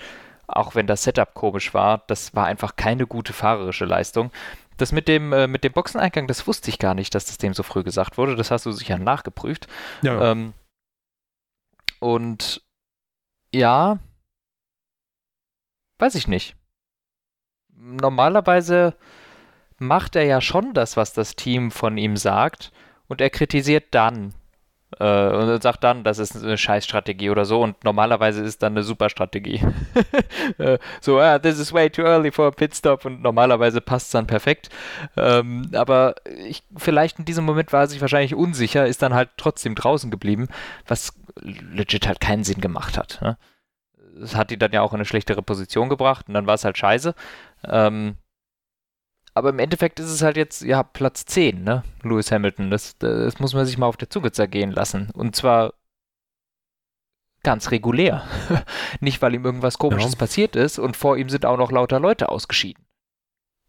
auch 0.48 0.76
wenn 0.76 0.88
das 0.88 1.04
Setup 1.04 1.34
komisch 1.34 1.74
war, 1.74 2.04
das 2.08 2.36
war 2.36 2.46
einfach 2.46 2.76
keine 2.76 3.08
gute 3.08 3.34
fahrerische 3.34 3.86
Leistung. 3.86 4.32
Das 4.78 4.92
mit 4.92 5.08
dem, 5.08 5.32
äh, 5.32 5.48
mit 5.48 5.64
dem 5.64 5.74
Boxeneingang, 5.74 6.28
das 6.28 6.48
wusste 6.48 6.70
ich 6.70 6.80
gar 6.80 6.94
nicht, 6.94 7.14
dass 7.16 7.26
das 7.26 7.38
dem 7.38 7.54
so 7.54 7.64
früh 7.64 7.84
gesagt 7.84 8.18
wurde. 8.18 8.36
Das 8.36 8.52
hast 8.52 8.66
du 8.66 8.72
sicher 8.72 8.98
nachgeprüft. 8.98 9.68
Ja. 10.02 10.32
Ähm, 10.32 10.54
und 12.00 12.64
ja, 13.54 14.00
weiß 16.00 16.16
ich 16.16 16.28
nicht. 16.28 16.56
Normalerweise 17.74 18.96
macht 19.78 20.16
er 20.16 20.24
ja 20.26 20.42
schon 20.42 20.74
das, 20.74 20.98
was 20.98 21.14
das 21.14 21.36
Team 21.36 21.72
von 21.72 21.98
ihm 21.98 22.18
sagt, 22.18 22.72
und 23.08 23.22
er 23.22 23.30
kritisiert 23.30 23.94
dann 23.94 24.34
und 25.00 25.64
sagt 25.64 25.84
dann, 25.84 26.04
das 26.04 26.20
ist 26.20 26.36
eine 26.36 26.58
Scheißstrategie 26.58 27.30
oder 27.30 27.46
so 27.46 27.62
und 27.62 27.84
normalerweise 27.84 28.44
ist 28.44 28.62
dann 28.62 28.74
eine 28.74 28.84
super 28.84 29.10
Strategie. 29.10 29.62
äh, 30.58 30.78
so, 31.00 31.20
ah, 31.20 31.40
this 31.40 31.60
is 31.60 31.74
way 31.74 31.90
too 31.90 32.04
early 32.04 32.32
for 32.32 32.48
a 32.48 32.52
pit 32.52 32.76
stop 32.76 33.06
und 33.06 33.22
normalerweise 33.22 33.82
passt 33.82 34.08
es 34.08 34.12
dann 34.12 34.28
perfekt. 34.28 34.70
Ähm, 35.18 35.70
aber 35.74 36.16
ich, 36.46 36.64
vielleicht 36.76 37.20
in 37.20 37.26
diesem 37.26 37.46
Moment 37.46 37.72
war 37.74 37.82
er 37.82 37.88
sich 37.88 38.02
wahrscheinlich 38.02 38.36
unsicher, 38.36 38.86
ist 38.86 39.02
dann 39.02 39.14
halt 39.14 39.30
trotzdem 39.38 39.76
draußen 39.76 40.12
geblieben, 40.12 40.48
was 40.88 41.14
legit 41.42 42.08
halt 42.08 42.20
keinen 42.20 42.44
Sinn 42.44 42.62
gemacht 42.62 42.98
hat. 42.98 43.20
Ne? 43.22 43.38
Das 44.20 44.36
hat 44.36 44.52
die 44.52 44.58
dann 44.58 44.72
ja 44.72 44.82
auch 44.82 44.92
in 44.92 44.98
eine 44.98 45.06
schlechtere 45.06 45.42
Position 45.42 45.90
gebracht 45.90 46.28
und 46.28 46.34
dann 46.34 46.48
war 46.48 46.56
es 46.56 46.66
halt 46.66 46.78
scheiße. 46.78 47.16
Ähm, 47.66 48.18
aber 49.34 49.50
im 49.50 49.60
Endeffekt 49.60 50.00
ist 50.00 50.10
es 50.10 50.22
halt 50.22 50.38
jetzt, 50.38 50.62
ja, 50.62 50.84
Platz 50.84 51.26
10, 51.26 51.64
ne? 51.64 51.84
Lewis 52.04 52.32
Hamilton. 52.32 52.70
Das, 52.70 52.98
das 52.98 53.40
muss 53.40 53.54
man 53.54 53.66
sich 53.66 53.78
mal 53.78 53.88
auf 53.88 53.98
der 53.98 54.10
Zunge 54.10 54.32
zergehen 54.32 54.72
lassen. 54.72 55.10
Und 55.14 55.36
zwar 55.36 55.74
ganz 57.44 57.72
regulär. 57.72 58.24
Nicht, 59.00 59.22
weil 59.22 59.34
ihm 59.34 59.46
irgendwas 59.46 59.78
Komisches 59.78 60.14
ja. 60.14 60.18
passiert 60.18 60.56
ist 60.56 60.80
und 60.80 60.98
vor 60.98 61.18
ihm 61.18 61.30
sind 61.30 61.46
auch 61.46 61.58
noch 61.58 61.72
lauter 61.72 62.00
Leute 62.00 62.30
ausgeschieden. 62.30 62.86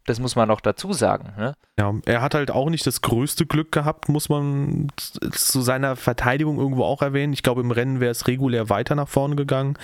Das 0.05 0.19
muss 0.19 0.35
man 0.35 0.49
noch 0.49 0.61
dazu 0.61 0.93
sagen. 0.93 1.33
Ne? 1.37 1.55
Ja, 1.79 1.95
er 2.07 2.23
hat 2.23 2.35
halt 2.35 2.51
auch 2.51 2.69
nicht 2.71 2.85
das 2.87 3.03
größte 3.03 3.47
Glück 3.47 3.71
gehabt, 3.71 4.09
muss 4.09 4.29
man 4.29 4.89
zu 5.31 5.61
seiner 5.61 5.95
Verteidigung 5.95 6.59
irgendwo 6.59 6.83
auch 6.83 7.03
erwähnen. 7.03 7.33
Ich 7.33 7.45
glaube, 7.45 7.61
im 7.61 7.71
Rennen 7.71 8.01
wäre 8.01 8.11
es 8.11 8.27
regulär 8.27 8.69
weiter 8.69 8.97
nach 8.97 9.09
vorne 9.09 9.37
gegangen, 9.37 9.79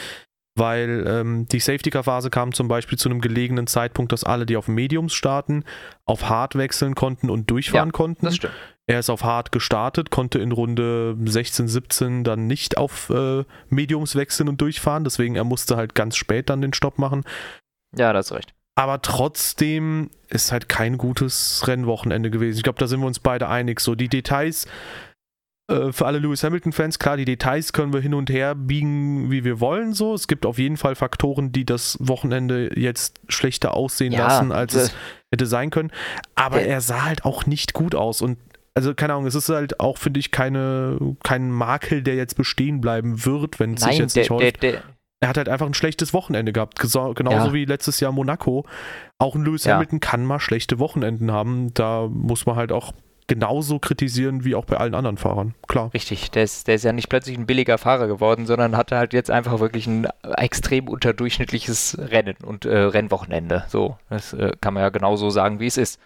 weil 0.58 1.04
ähm, 1.06 1.46
die 1.48 1.60
Safety-Car-Phase 1.60 2.30
kam 2.30 2.52
zum 2.52 2.68
Beispiel 2.68 2.98
zu 2.98 3.08
einem 3.08 3.20
gelegenen 3.20 3.66
Zeitpunkt, 3.66 4.12
dass 4.12 4.24
alle, 4.24 4.46
die 4.46 4.56
auf 4.56 4.68
Mediums 4.68 5.14
starten, 5.14 5.64
auf 6.04 6.28
Hard 6.28 6.56
wechseln 6.56 6.94
konnten 6.94 7.30
und 7.30 7.50
durchfahren 7.50 7.88
ja, 7.88 7.92
konnten. 7.92 8.24
Das 8.26 8.36
stimmt. 8.36 8.54
Er 8.86 8.98
ist 8.98 9.10
auf 9.10 9.22
Hard 9.22 9.52
gestartet, 9.52 10.10
konnte 10.10 10.38
in 10.38 10.50
Runde 10.50 11.16
16, 11.22 11.68
17 11.68 12.24
dann 12.24 12.46
nicht 12.46 12.78
auf 12.78 13.10
äh, 13.10 13.44
Mediums 13.68 14.16
wechseln 14.16 14.48
und 14.48 14.60
durchfahren, 14.60 15.04
deswegen 15.04 15.36
er 15.36 15.44
musste 15.44 15.76
halt 15.76 15.94
ganz 15.94 16.16
spät 16.16 16.48
dann 16.48 16.62
den 16.62 16.72
Stopp 16.72 16.98
machen. 16.98 17.24
Ja, 17.96 18.12
das 18.12 18.26
ist 18.26 18.32
recht. 18.32 18.54
Aber 18.78 19.02
trotzdem 19.02 20.08
ist 20.28 20.52
halt 20.52 20.68
kein 20.68 20.98
gutes 20.98 21.64
Rennwochenende 21.66 22.30
gewesen. 22.30 22.58
Ich 22.58 22.62
glaube, 22.62 22.78
da 22.78 22.86
sind 22.86 23.00
wir 23.00 23.08
uns 23.08 23.18
beide 23.18 23.48
einig. 23.48 23.80
So, 23.80 23.96
die 23.96 24.08
Details 24.08 24.68
äh, 25.68 25.92
für 25.92 26.06
alle 26.06 26.18
Lewis 26.18 26.42
Hamilton-Fans, 26.42 26.98
klar, 26.98 27.16
die 27.16 27.24
Details 27.24 27.72
können 27.72 27.92
wir 27.92 28.00
hin 28.00 28.14
und 28.14 28.30
her 28.30 28.54
biegen, 28.54 29.30
wie 29.30 29.44
wir 29.44 29.60
wollen. 29.60 29.92
So, 29.92 30.14
es 30.14 30.26
gibt 30.26 30.46
auf 30.46 30.58
jeden 30.58 30.76
Fall 30.76 30.94
Faktoren, 30.94 31.52
die 31.52 31.66
das 31.66 31.98
Wochenende 32.00 32.70
jetzt 32.78 33.20
schlechter 33.28 33.74
aussehen 33.74 34.12
ja, 34.12 34.26
lassen, 34.26 34.52
als 34.52 34.74
es 34.74 34.94
hätte 35.30 35.46
sein 35.46 35.70
können. 35.70 35.90
Aber 36.34 36.62
er 36.62 36.80
sah 36.80 37.04
halt 37.04 37.24
auch 37.24 37.46
nicht 37.46 37.74
gut 37.74 37.94
aus 37.94 38.22
und 38.22 38.38
also 38.74 38.94
keine 38.94 39.14
Ahnung, 39.14 39.26
es 39.26 39.34
ist 39.34 39.48
halt 39.48 39.80
auch, 39.80 39.98
finde 39.98 40.20
ich, 40.20 40.30
keine, 40.30 40.98
kein 41.24 41.50
Makel, 41.50 42.02
der 42.02 42.14
jetzt 42.14 42.36
bestehen 42.36 42.80
bleiben 42.80 43.24
wird, 43.24 43.58
wenn 43.58 43.74
es 43.74 43.82
sich 43.82 43.98
jetzt 43.98 44.14
nicht 44.14 44.30
häuft. 44.30 44.62
Der, 44.62 44.72
der, 44.72 44.82
er 45.20 45.28
hat 45.28 45.36
halt 45.36 45.48
einfach 45.48 45.66
ein 45.66 45.74
schlechtes 45.74 46.14
Wochenende 46.14 46.52
gehabt, 46.52 46.78
genauso 46.78 47.48
ja. 47.48 47.52
wie 47.52 47.64
letztes 47.64 47.98
Jahr 47.98 48.12
Monaco. 48.12 48.66
Auch 49.18 49.34
ein 49.34 49.44
Lewis 49.44 49.64
ja. 49.64 49.74
Hamilton 49.74 49.98
kann 49.98 50.24
mal 50.24 50.38
schlechte 50.38 50.78
Wochenenden 50.78 51.32
haben. 51.32 51.74
Da 51.74 52.06
muss 52.08 52.46
man 52.46 52.54
halt 52.54 52.70
auch 52.70 52.92
genauso 53.28 53.78
kritisieren 53.78 54.44
wie 54.44 54.54
auch 54.54 54.64
bei 54.64 54.76
allen 54.76 54.94
anderen 54.94 55.18
Fahrern, 55.18 55.54
klar. 55.68 55.90
Richtig, 55.94 56.30
der 56.32 56.42
ist, 56.42 56.66
der 56.66 56.74
ist 56.74 56.84
ja 56.84 56.92
nicht 56.92 57.08
plötzlich 57.08 57.38
ein 57.38 57.46
billiger 57.46 57.78
Fahrer 57.78 58.08
geworden, 58.08 58.46
sondern 58.46 58.76
hatte 58.76 58.96
halt 58.96 59.12
jetzt 59.12 59.30
einfach 59.30 59.60
wirklich 59.60 59.86
ein 59.86 60.08
extrem 60.36 60.88
unterdurchschnittliches 60.88 61.96
Rennen 61.98 62.36
und 62.44 62.64
äh, 62.64 62.76
Rennwochenende. 62.76 63.64
So, 63.68 63.96
das 64.08 64.32
äh, 64.32 64.52
kann 64.60 64.74
man 64.74 64.82
ja 64.82 64.88
genauso 64.88 65.30
sagen, 65.30 65.60
wie 65.60 65.66
es 65.66 65.76
ist. 65.76 66.00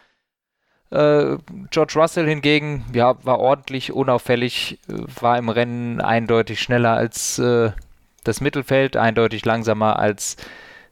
Äh, 0.91 1.39
George 1.70 1.95
Russell 1.97 2.27
hingegen, 2.27 2.85
ja, 2.93 3.14
war 3.25 3.39
ordentlich 3.39 3.93
unauffällig, 3.93 4.79
war 4.89 5.39
im 5.39 5.49
Rennen 5.49 6.01
eindeutig 6.03 6.61
schneller 6.61 6.95
als 6.95 7.39
äh, 7.39 7.70
das 8.25 8.41
Mittelfeld, 8.41 8.97
eindeutig 8.97 9.45
langsamer 9.45 9.99
als 9.99 10.37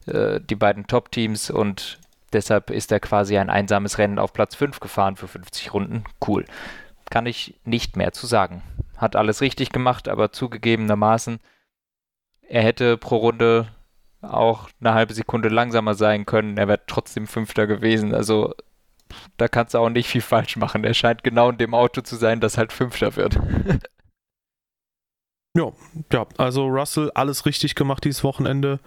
äh, 0.07 0.41
die 0.41 0.57
beiden 0.57 0.87
Top-Teams 0.87 1.51
und 1.51 1.99
deshalb 2.33 2.71
ist 2.71 2.93
er 2.93 3.01
quasi 3.01 3.39
ein 3.39 3.51
einsames 3.51 3.99
Rennen 3.99 4.19
auf 4.19 4.33
Platz 4.33 4.55
5 4.55 4.81
gefahren 4.81 5.17
für 5.17 5.29
50 5.29 5.73
Runden. 5.75 6.05
Cool. 6.27 6.45
Kann 7.11 7.27
ich 7.27 7.59
nicht 7.65 7.97
mehr 7.97 8.13
zu 8.13 8.27
sagen. 8.27 8.63
Hat 8.97 9.17
alles 9.17 9.41
richtig 9.41 9.71
gemacht, 9.71 10.09
aber 10.09 10.33
zugegebenermaßen, 10.33 11.41
er 12.49 12.63
hätte 12.63 12.97
pro 12.97 13.17
Runde 13.17 13.69
auch 14.23 14.69
eine 14.81 14.95
halbe 14.95 15.15
Sekunde 15.15 15.49
langsamer 15.49 15.95
sein 15.95 16.27
können. 16.27 16.59
Er 16.59 16.69
wäre 16.69 16.83
trotzdem 16.87 17.27
Fünfter 17.27 17.67
gewesen. 17.67 18.15
Also 18.15 18.55
da 19.37 19.49
kannst 19.49 19.75
du 19.75 19.79
auch 19.79 19.89
nicht 19.89 20.09
viel 20.09 20.21
falsch 20.21 20.57
machen. 20.57 20.85
Er 20.85 20.95
scheint 20.95 21.25
genau 21.25 21.51
in 21.51 21.59
dem 21.59 21.75
Auto 21.75 22.01
zu 22.03 22.17
sein, 22.17 22.41
das 22.41 22.59
halt 22.59 22.73
Fünfter 22.73 23.17
wird. 23.17 23.35
ja, 25.57 25.73
ja, 26.13 26.27
also 26.37 26.67
Russell 26.67 27.11
alles 27.15 27.47
richtig 27.47 27.75
gemacht 27.75 28.05
dieses 28.05 28.25
Wochenende. 28.25 28.81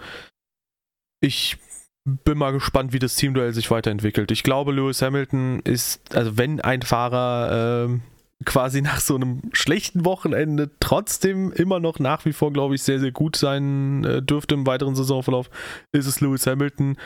Ich 1.20 1.58
bin 2.06 2.38
mal 2.38 2.52
gespannt, 2.52 2.94
wie 2.94 3.00
das 3.00 3.16
Teamduell 3.16 3.54
sich 3.54 3.72
weiterentwickelt. 3.72 4.32
Ich 4.32 4.44
glaube, 4.44 4.74
Lewis 4.74 5.02
Hamilton 5.02 5.62
ist, 5.64 6.16
also 6.16 6.38
wenn 6.38 6.60
ein 6.60 6.82
Fahrer 6.82 7.88
äh, 7.90 8.00
quasi 8.46 8.82
nach 8.84 9.00
so 9.00 9.16
einem 9.16 9.42
schlechten 9.54 10.06
Wochenende 10.06 10.72
trotzdem 10.80 11.52
immer 11.54 11.80
noch 11.80 12.00
nach 12.00 12.26
wie 12.26 12.34
vor, 12.34 12.52
glaube 12.52 12.76
ich, 12.76 12.84
sehr, 12.84 13.00
sehr 13.00 13.12
gut 13.12 13.36
sein 13.36 14.04
äh, 14.04 14.22
dürfte 14.22 14.56
im 14.56 14.68
weiteren 14.68 14.96
Saisonverlauf, 14.96 15.50
ist 15.92 16.08
es 16.08 16.20
Lewis 16.20 16.46
Hamilton. 16.46 16.98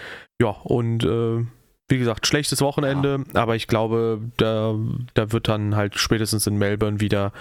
Ja, 0.42 0.50
und 0.50 1.04
äh, 1.04 1.46
wie 1.90 1.98
gesagt, 2.00 2.28
schlechtes 2.28 2.62
Wochenende, 2.62 3.24
ja. 3.34 3.42
aber 3.42 3.56
ich 3.56 3.68
glaube, 3.68 4.20
da, 4.38 4.76
da 5.14 5.32
wird 5.32 5.48
dann 5.48 5.76
halt 5.76 5.98
spätestens 5.98 6.48
in 6.48 6.58
Melbourne 6.58 7.00
wieder 7.00 7.32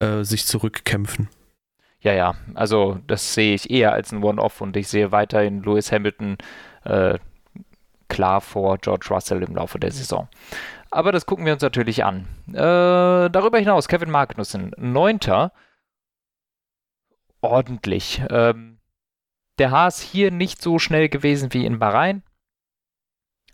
äh, 0.00 0.22
sich 0.22 0.44
zurückkämpfen. 0.44 1.28
Ja, 2.00 2.12
ja, 2.12 2.34
also 2.54 3.00
das 3.06 3.34
sehe 3.34 3.54
ich 3.54 3.70
eher 3.70 3.92
als 3.92 4.12
ein 4.12 4.22
One-Off 4.22 4.60
und 4.60 4.76
ich 4.76 4.88
sehe 4.88 5.12
weiterhin 5.12 5.62
Lewis 5.62 5.90
Hamilton 5.90 6.36
äh, 6.86 7.18
klar 8.08 8.40
vor 8.40 8.78
George 8.78 9.08
Russell 9.10 9.42
im 9.42 9.56
Laufe 9.56 9.78
der 9.78 9.90
Saison. 9.90 10.28
Aber 10.90 11.12
das 11.12 11.26
gucken 11.26 11.44
wir 11.44 11.52
uns 11.52 11.62
natürlich 11.62 12.04
an. 12.04 12.26
Äh, 12.48 13.30
darüber 13.30 13.58
hinaus, 13.58 13.88
Kevin 13.88 14.10
Magnussen, 14.10 14.72
neunter. 14.76 15.52
Ordentlich. 17.40 18.22
Ähm, 18.30 18.78
der 19.58 19.70
Haas 19.70 20.00
hier 20.00 20.30
nicht 20.30 20.62
so 20.62 20.78
schnell 20.78 21.08
gewesen 21.08 21.52
wie 21.52 21.66
in 21.66 21.78
Bahrain 21.78 22.22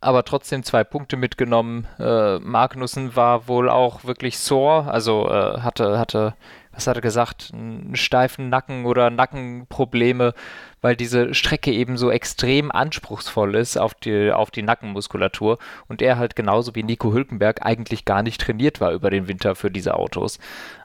aber 0.02 0.24
trotzdem 0.24 0.64
zwei 0.64 0.82
Punkte 0.84 1.16
mitgenommen. 1.16 1.86
Äh, 1.98 2.38
Magnussen 2.40 3.14
war 3.14 3.46
wohl 3.46 3.70
auch 3.70 4.04
wirklich 4.04 4.38
sore, 4.38 4.90
also 4.90 5.28
äh, 5.28 5.60
hatte, 5.60 5.98
hatte, 5.98 6.34
was 6.72 6.88
hat 6.88 6.96
er 6.96 7.02
gesagt, 7.02 7.50
einen 7.52 7.94
steifen 7.94 8.48
Nacken 8.48 8.84
oder 8.84 9.10
Nackenprobleme, 9.10 10.34
weil 10.82 10.96
diese 10.96 11.32
Strecke 11.32 11.72
eben 11.72 11.96
so 11.96 12.10
extrem 12.10 12.70
anspruchsvoll 12.70 13.54
ist 13.54 13.78
auf 13.78 13.94
die, 13.94 14.30
auf 14.32 14.50
die 14.50 14.62
Nackenmuskulatur 14.62 15.58
und 15.88 16.02
er 16.02 16.18
halt 16.18 16.36
genauso 16.36 16.74
wie 16.74 16.82
Nico 16.82 17.12
Hülkenberg 17.12 17.64
eigentlich 17.64 18.04
gar 18.04 18.22
nicht 18.22 18.40
trainiert 18.40 18.80
war 18.80 18.92
über 18.92 19.08
den 19.08 19.28
Winter 19.28 19.54
für 19.54 19.70
diese 19.70 19.94
Autos. 19.94 20.38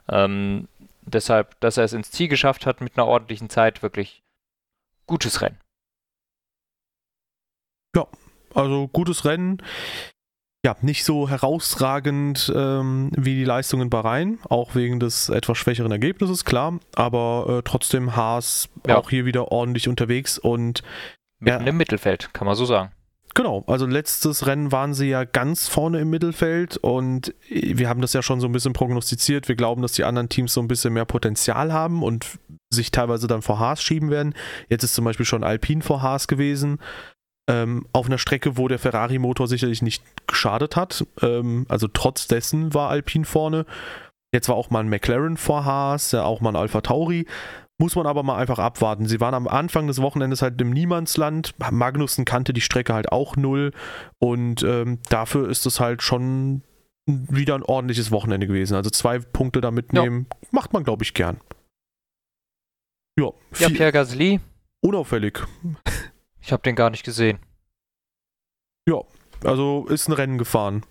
Ähm, 0.08 0.68
deshalb, 1.02 1.60
dass 1.60 1.76
er 1.76 1.84
es 1.84 1.92
ins 1.92 2.10
Ziel 2.10 2.28
geschafft 2.28 2.64
hat 2.64 2.80
mit 2.80 2.96
einer 2.96 3.06
ordentlichen 3.06 3.50
Zeit, 3.50 3.82
wirklich 3.82 4.22
gutes 5.06 5.42
Rennen. 5.42 5.58
Ja, 7.94 8.06
also 8.54 8.88
gutes 8.88 9.24
Rennen. 9.24 9.62
Ja, 10.64 10.76
nicht 10.80 11.04
so 11.04 11.28
herausragend 11.28 12.52
ähm, 12.54 13.12
wie 13.16 13.36
die 13.36 13.44
Leistung 13.44 13.80
in 13.80 13.90
Bahrain, 13.90 14.40
auch 14.48 14.74
wegen 14.74 14.98
des 14.98 15.28
etwas 15.28 15.56
schwächeren 15.56 15.92
Ergebnisses, 15.92 16.44
klar. 16.44 16.80
Aber 16.96 17.58
äh, 17.58 17.62
trotzdem 17.62 18.16
Haas 18.16 18.68
ja. 18.86 18.96
auch 18.96 19.08
hier 19.08 19.24
wieder 19.24 19.52
ordentlich 19.52 19.88
unterwegs 19.88 20.36
und 20.36 20.82
Mitten 21.40 21.62
ja, 21.62 21.68
im 21.68 21.76
Mittelfeld, 21.76 22.34
kann 22.34 22.46
man 22.46 22.56
so 22.56 22.64
sagen. 22.64 22.92
Genau, 23.34 23.62
also 23.68 23.86
letztes 23.86 24.46
Rennen 24.46 24.72
waren 24.72 24.94
sie 24.94 25.08
ja 25.10 25.22
ganz 25.22 25.68
vorne 25.68 26.00
im 26.00 26.10
Mittelfeld 26.10 26.76
und 26.78 27.34
wir 27.48 27.88
haben 27.88 28.00
das 28.00 28.12
ja 28.12 28.22
schon 28.22 28.40
so 28.40 28.48
ein 28.48 28.52
bisschen 28.52 28.72
prognostiziert. 28.72 29.46
Wir 29.46 29.54
glauben, 29.54 29.82
dass 29.82 29.92
die 29.92 30.02
anderen 30.02 30.28
Teams 30.28 30.52
so 30.52 30.60
ein 30.60 30.66
bisschen 30.66 30.92
mehr 30.92 31.04
Potenzial 31.04 31.72
haben 31.72 32.02
und 32.02 32.38
sich 32.70 32.90
teilweise 32.90 33.28
dann 33.28 33.42
vor 33.42 33.60
Haas 33.60 33.80
schieben 33.80 34.10
werden. 34.10 34.34
Jetzt 34.68 34.82
ist 34.82 34.94
zum 34.94 35.04
Beispiel 35.04 35.26
schon 35.26 35.44
Alpine 35.44 35.82
vor 35.82 36.02
Haas 36.02 36.26
gewesen 36.26 36.80
ähm, 37.48 37.86
auf 37.92 38.06
einer 38.06 38.18
Strecke, 38.18 38.56
wo 38.56 38.68
der 38.68 38.78
Ferrari-Motor 38.78 39.48
sicherlich 39.48 39.82
nicht 39.82 40.04
geschadet 40.26 40.76
hat. 40.76 41.06
Ähm, 41.22 41.66
also 41.68 41.88
trotz 41.88 42.28
dessen 42.28 42.74
war 42.74 42.90
Alpine 42.90 43.24
vorne. 43.24 43.66
Jetzt 44.32 44.48
war 44.48 44.56
auch 44.56 44.70
mal 44.70 44.80
ein 44.80 44.90
McLaren 44.90 45.38
vor 45.38 45.64
Haas, 45.64 46.12
ja, 46.12 46.24
auch 46.24 46.40
mal 46.40 46.50
ein 46.50 46.56
Alpha 46.56 46.82
Tauri. 46.82 47.26
Muss 47.80 47.96
man 47.96 48.06
aber 48.06 48.22
mal 48.22 48.36
einfach 48.36 48.58
abwarten. 48.58 49.06
Sie 49.06 49.20
waren 49.20 49.34
am 49.34 49.48
Anfang 49.48 49.86
des 49.86 50.02
Wochenendes 50.02 50.42
halt 50.42 50.60
im 50.60 50.70
Niemandsland. 50.70 51.54
Magnussen 51.70 52.24
kannte 52.24 52.52
die 52.52 52.60
Strecke 52.60 52.92
halt 52.92 53.12
auch 53.12 53.36
null. 53.36 53.72
Und 54.18 54.62
ähm, 54.64 54.98
dafür 55.08 55.48
ist 55.48 55.64
es 55.64 55.80
halt 55.80 56.02
schon 56.02 56.62
wieder 57.06 57.54
ein 57.54 57.62
ordentliches 57.62 58.10
Wochenende 58.10 58.46
gewesen. 58.46 58.74
Also 58.74 58.90
zwei 58.90 59.20
Punkte 59.20 59.60
da 59.60 59.70
mitnehmen, 59.70 60.26
ja. 60.30 60.48
macht 60.50 60.72
man, 60.72 60.84
glaube 60.84 61.04
ich, 61.04 61.14
gern. 61.14 61.40
Ja, 63.18 63.30
ja 63.58 63.68
Pierre 63.68 63.92
Gasly. 63.92 64.40
Unauffällig. 64.80 65.40
Ich 66.48 66.52
habe 66.52 66.62
den 66.62 66.76
gar 66.76 66.88
nicht 66.88 67.04
gesehen. 67.04 67.40
Ja, 68.88 69.02
also 69.44 69.86
ist 69.86 70.08
ein 70.08 70.14
Rennen 70.14 70.38
gefahren. 70.38 70.82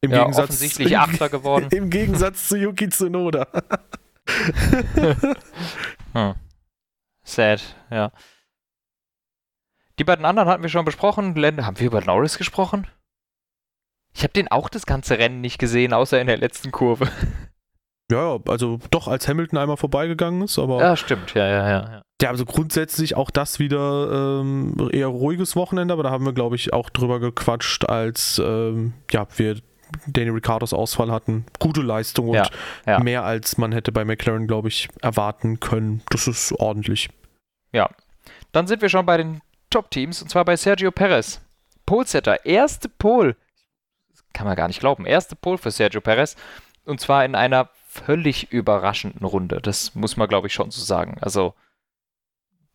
Im 0.00 0.10
ja, 0.10 0.20
Gegensatz, 0.20 0.44
offensichtlich 0.44 0.96
Achter 0.96 1.28
geworden. 1.28 1.68
Im 1.72 1.90
Gegensatz 1.90 2.48
zu 2.48 2.56
Yuki 2.56 2.88
Tsunoda. 2.88 3.46
hm. 6.14 6.34
Sad, 7.24 7.76
ja. 7.90 8.10
Die 9.98 10.04
beiden 10.04 10.24
anderen 10.24 10.48
hatten 10.48 10.62
wir 10.62 10.70
schon 10.70 10.86
besprochen. 10.86 11.34
Haben 11.36 11.78
wir 11.78 11.86
über 11.86 12.00
Norris 12.00 12.38
gesprochen? 12.38 12.86
Ich 14.14 14.22
habe 14.22 14.32
den 14.32 14.50
auch 14.50 14.70
das 14.70 14.86
ganze 14.86 15.18
Rennen 15.18 15.42
nicht 15.42 15.58
gesehen, 15.58 15.92
außer 15.92 16.18
in 16.18 16.26
der 16.26 16.38
letzten 16.38 16.72
Kurve. 16.72 17.12
Ja, 18.10 18.38
also 18.48 18.78
doch, 18.90 19.08
als 19.08 19.28
Hamilton 19.28 19.58
einmal 19.58 19.76
vorbeigegangen 19.76 20.42
ist, 20.42 20.58
aber. 20.58 20.80
Ja, 20.80 20.96
stimmt, 20.96 21.34
ja, 21.34 21.46
ja, 21.46 21.68
ja. 21.70 22.02
Ja, 22.22 22.30
also 22.30 22.44
grundsätzlich 22.44 23.16
auch 23.16 23.30
das 23.30 23.58
wieder 23.58 24.40
ähm, 24.40 24.90
eher 24.92 25.08
ruhiges 25.08 25.56
Wochenende, 25.56 25.92
aber 25.92 26.04
da 26.04 26.10
haben 26.10 26.24
wir, 26.24 26.32
glaube 26.32 26.56
ich, 26.56 26.72
auch 26.72 26.88
drüber 26.88 27.18
gequatscht, 27.18 27.86
als 27.86 28.40
ähm, 28.42 28.94
ja, 29.10 29.26
wir 29.36 29.56
Danny 30.06 30.30
Ricardos 30.30 30.72
Ausfall 30.72 31.10
hatten. 31.10 31.46
Gute 31.58 31.82
Leistung 31.82 32.28
und 32.28 32.36
ja, 32.36 32.48
ja. 32.86 32.98
mehr 33.00 33.24
als 33.24 33.58
man 33.58 33.72
hätte 33.72 33.92
bei 33.92 34.04
McLaren, 34.04 34.46
glaube 34.46 34.68
ich, 34.68 34.88
erwarten 35.02 35.60
können. 35.60 36.02
Das 36.10 36.26
ist 36.26 36.52
ordentlich. 36.52 37.10
Ja. 37.72 37.90
Dann 38.52 38.66
sind 38.66 38.82
wir 38.82 38.88
schon 38.88 39.06
bei 39.06 39.16
den 39.16 39.40
Top-Teams 39.70 40.22
und 40.22 40.28
zwar 40.28 40.44
bei 40.44 40.56
Sergio 40.56 40.90
Perez. 40.90 41.40
Polesetter, 41.86 42.44
erste 42.44 42.88
Pole. 42.88 43.36
Kann 44.32 44.46
man 44.46 44.56
gar 44.56 44.68
nicht 44.68 44.80
glauben. 44.80 45.06
Erste 45.06 45.36
Pole 45.36 45.58
für 45.58 45.70
Sergio 45.70 46.00
Perez. 46.00 46.36
Und 46.84 47.00
zwar 47.00 47.24
in 47.24 47.34
einer 47.34 47.68
völlig 47.94 48.52
überraschenden 48.52 49.24
Runde. 49.24 49.60
Das 49.62 49.94
muss 49.94 50.16
man, 50.16 50.28
glaube 50.28 50.48
ich, 50.48 50.52
schon 50.52 50.70
so 50.70 50.82
sagen. 50.82 51.16
Also, 51.20 51.54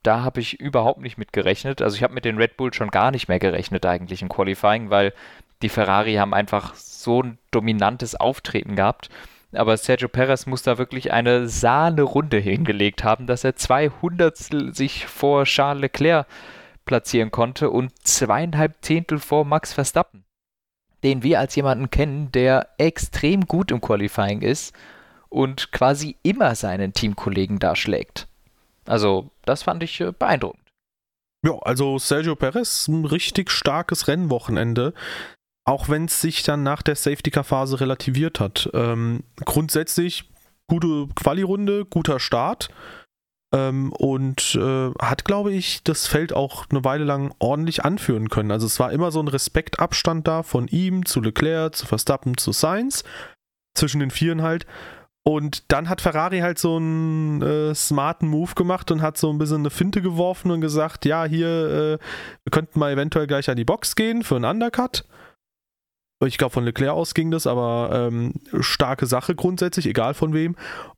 da 0.02 0.24
habe 0.24 0.40
ich 0.40 0.60
überhaupt 0.60 1.02
nicht 1.02 1.18
mit 1.18 1.34
gerechnet. 1.34 1.82
Also, 1.82 1.98
ich 1.98 2.04
habe 2.04 2.14
mit 2.14 2.26
den 2.26 2.38
Red 2.38 2.58
Bull 2.58 2.74
schon 2.74 2.90
gar 2.90 3.12
nicht 3.12 3.28
mehr 3.28 3.40
gerechnet, 3.40 3.86
eigentlich 3.86 4.22
im 4.22 4.30
Qualifying, 4.30 4.90
weil 4.90 5.14
die 5.62 5.70
Ferrari 5.70 6.16
haben 6.16 6.34
einfach 6.34 6.74
so 6.76 7.22
ein 7.22 7.38
dominantes 7.52 8.16
Auftreten 8.16 8.76
gehabt. 8.76 9.10
Aber 9.52 9.76
Sergio 9.78 10.08
Perez 10.08 10.46
muss 10.46 10.64
da 10.64 10.78
wirklich 10.78 11.12
eine 11.12 11.48
Sahne-Runde 11.48 12.38
hingelegt 12.38 13.04
haben, 13.04 13.28
dass 13.28 13.44
er 13.44 13.56
200 13.56 14.38
sich 14.76 15.08
vor 15.08 15.46
Charles 15.46 15.82
Leclerc 15.82 16.28
platzieren 16.86 17.32
konnte 17.32 17.70
und 17.70 17.92
zweieinhalb 18.08 18.76
Zehntel 18.82 19.20
vor 19.20 19.46
Max 19.46 19.74
Verstappen, 19.74 20.24
den 21.04 21.24
wir 21.24 21.40
als 21.40 21.56
jemanden 21.56 21.90
kennen, 21.90 22.32
der 22.32 22.70
extrem 22.78 23.46
gut 23.46 23.72
im 23.72 23.82
Qualifying 23.82 24.42
ist 24.42 24.76
und 25.30 25.72
quasi 25.72 26.18
immer 26.24 26.56
seinen 26.56 26.94
Teamkollegen 26.94 27.60
da 27.60 27.76
schlägt. 27.76 28.28
Also, 28.86 29.30
das 29.46 29.64
fand 29.64 29.84
ich 29.84 30.02
äh, 30.02 30.12
beeindruckend. 30.12 30.64
Ja, 31.46 31.58
also 31.60 31.98
Sergio 32.00 32.36
Perez, 32.36 32.88
ein 32.88 33.06
richtig 33.06 33.52
starkes 33.52 34.08
Rennwochenende. 34.08 34.94
Auch 35.66 35.88
wenn 35.88 36.06
es 36.06 36.20
sich 36.20 36.44
dann 36.44 36.64
nach 36.64 36.82
der 36.82 36.96
Safety-Car-Phase 36.96 37.80
relativiert 37.80 38.40
hat. 38.40 38.70
Ähm, 38.74 39.24
grundsätzlich 39.46 40.26
gute 40.68 41.08
Quali-Runde, 41.16 41.86
guter 41.86 42.20
Start. 42.20 42.70
Ähm, 43.54 43.94
und 43.94 44.56
äh, 44.56 44.92
hat, 45.00 45.26
glaube 45.26 45.54
ich, 45.54 45.84
das 45.84 46.08
Feld 46.08 46.34
auch 46.34 46.66
eine 46.70 46.84
Weile 46.84 47.04
lang 47.04 47.34
ordentlich 47.40 47.84
anführen 47.86 48.30
können. 48.30 48.52
Also 48.52 48.66
es 48.66 48.80
war 48.80 48.92
immer 48.92 49.12
so 49.12 49.20
ein 49.20 49.28
Respektabstand 49.28 50.28
da 50.28 50.44
von 50.44 50.68
ihm 50.68 51.06
zu 51.06 51.22
Leclerc, 51.22 51.76
zu 51.76 51.86
Verstappen, 51.86 52.38
zu 52.38 52.52
Sainz. 52.52 53.04
Zwischen 53.76 54.00
den 54.00 54.12
Vieren 54.12 54.42
halt. 54.42 54.66
Und 55.30 55.72
dann 55.72 55.90
hat 55.90 56.02
Ferrari 56.02 56.40
halt 56.40 56.58
so 56.58 56.78
einen 56.78 57.44
äh, 57.44 57.76
smarten 57.76 58.28
Move 58.28 58.56
gemacht 58.56 58.90
und 58.90 59.04
hat 59.04 59.16
so 59.16 59.32
ein 59.32 59.38
bisschen 59.38 59.58
eine 59.58 59.70
Finte 59.70 60.02
geworfen 60.02 60.50
und 60.50 60.60
gesagt, 60.60 61.06
ja, 61.06 61.26
hier, 61.26 61.48
äh, 61.48 61.98
wir 62.44 62.50
könnten 62.50 62.80
mal 62.80 62.92
eventuell 62.92 63.28
gleich 63.28 63.48
an 63.48 63.56
die 63.56 63.64
Box 63.64 63.96
gehen 63.96 64.24
für 64.24 64.38
einen 64.38 64.46
Undercut. 64.46 65.06
Ich 66.26 66.40
glaube, 66.40 66.54
von 66.54 66.66
Leclerc 66.66 66.96
aus 66.96 67.14
ging 67.14 67.30
das, 67.30 67.46
aber 67.46 67.92
ähm, 67.94 68.34
starke 68.60 69.06
Sache 69.06 69.36
grundsätzlich, 69.36 69.86
egal 69.86 70.16
von 70.16 70.34
wem. 70.34 70.56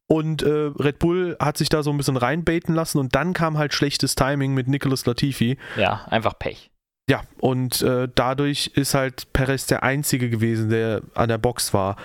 Und 0.08 0.44
äh, 0.44 0.72
Red 0.80 1.00
Bull 1.00 1.36
hat 1.42 1.58
sich 1.58 1.68
da 1.68 1.84
so 1.84 1.92
ein 1.92 1.98
bisschen 1.98 2.16
reinbaiten 2.16 2.74
lassen 2.74 3.00
und 3.00 3.14
dann 3.14 3.34
kam 3.34 3.58
halt 3.58 3.74
schlechtes 3.74 4.16
Timing 4.16 4.54
mit 4.54 4.70
Nicolas 4.70 5.06
Latifi. 5.06 5.58
Ja, 5.76 6.06
einfach 6.10 6.40
Pech. 6.40 6.72
Ja, 7.10 7.24
und 7.42 7.82
äh, 7.82 8.08
dadurch 8.16 8.72
ist 8.76 8.94
halt 8.94 9.34
Perez 9.34 9.68
der 9.68 9.84
Einzige 9.84 10.30
gewesen, 10.30 10.70
der 10.70 11.02
an 11.16 11.28
der 11.28 11.38
Box 11.38 11.74
war. 11.74 11.98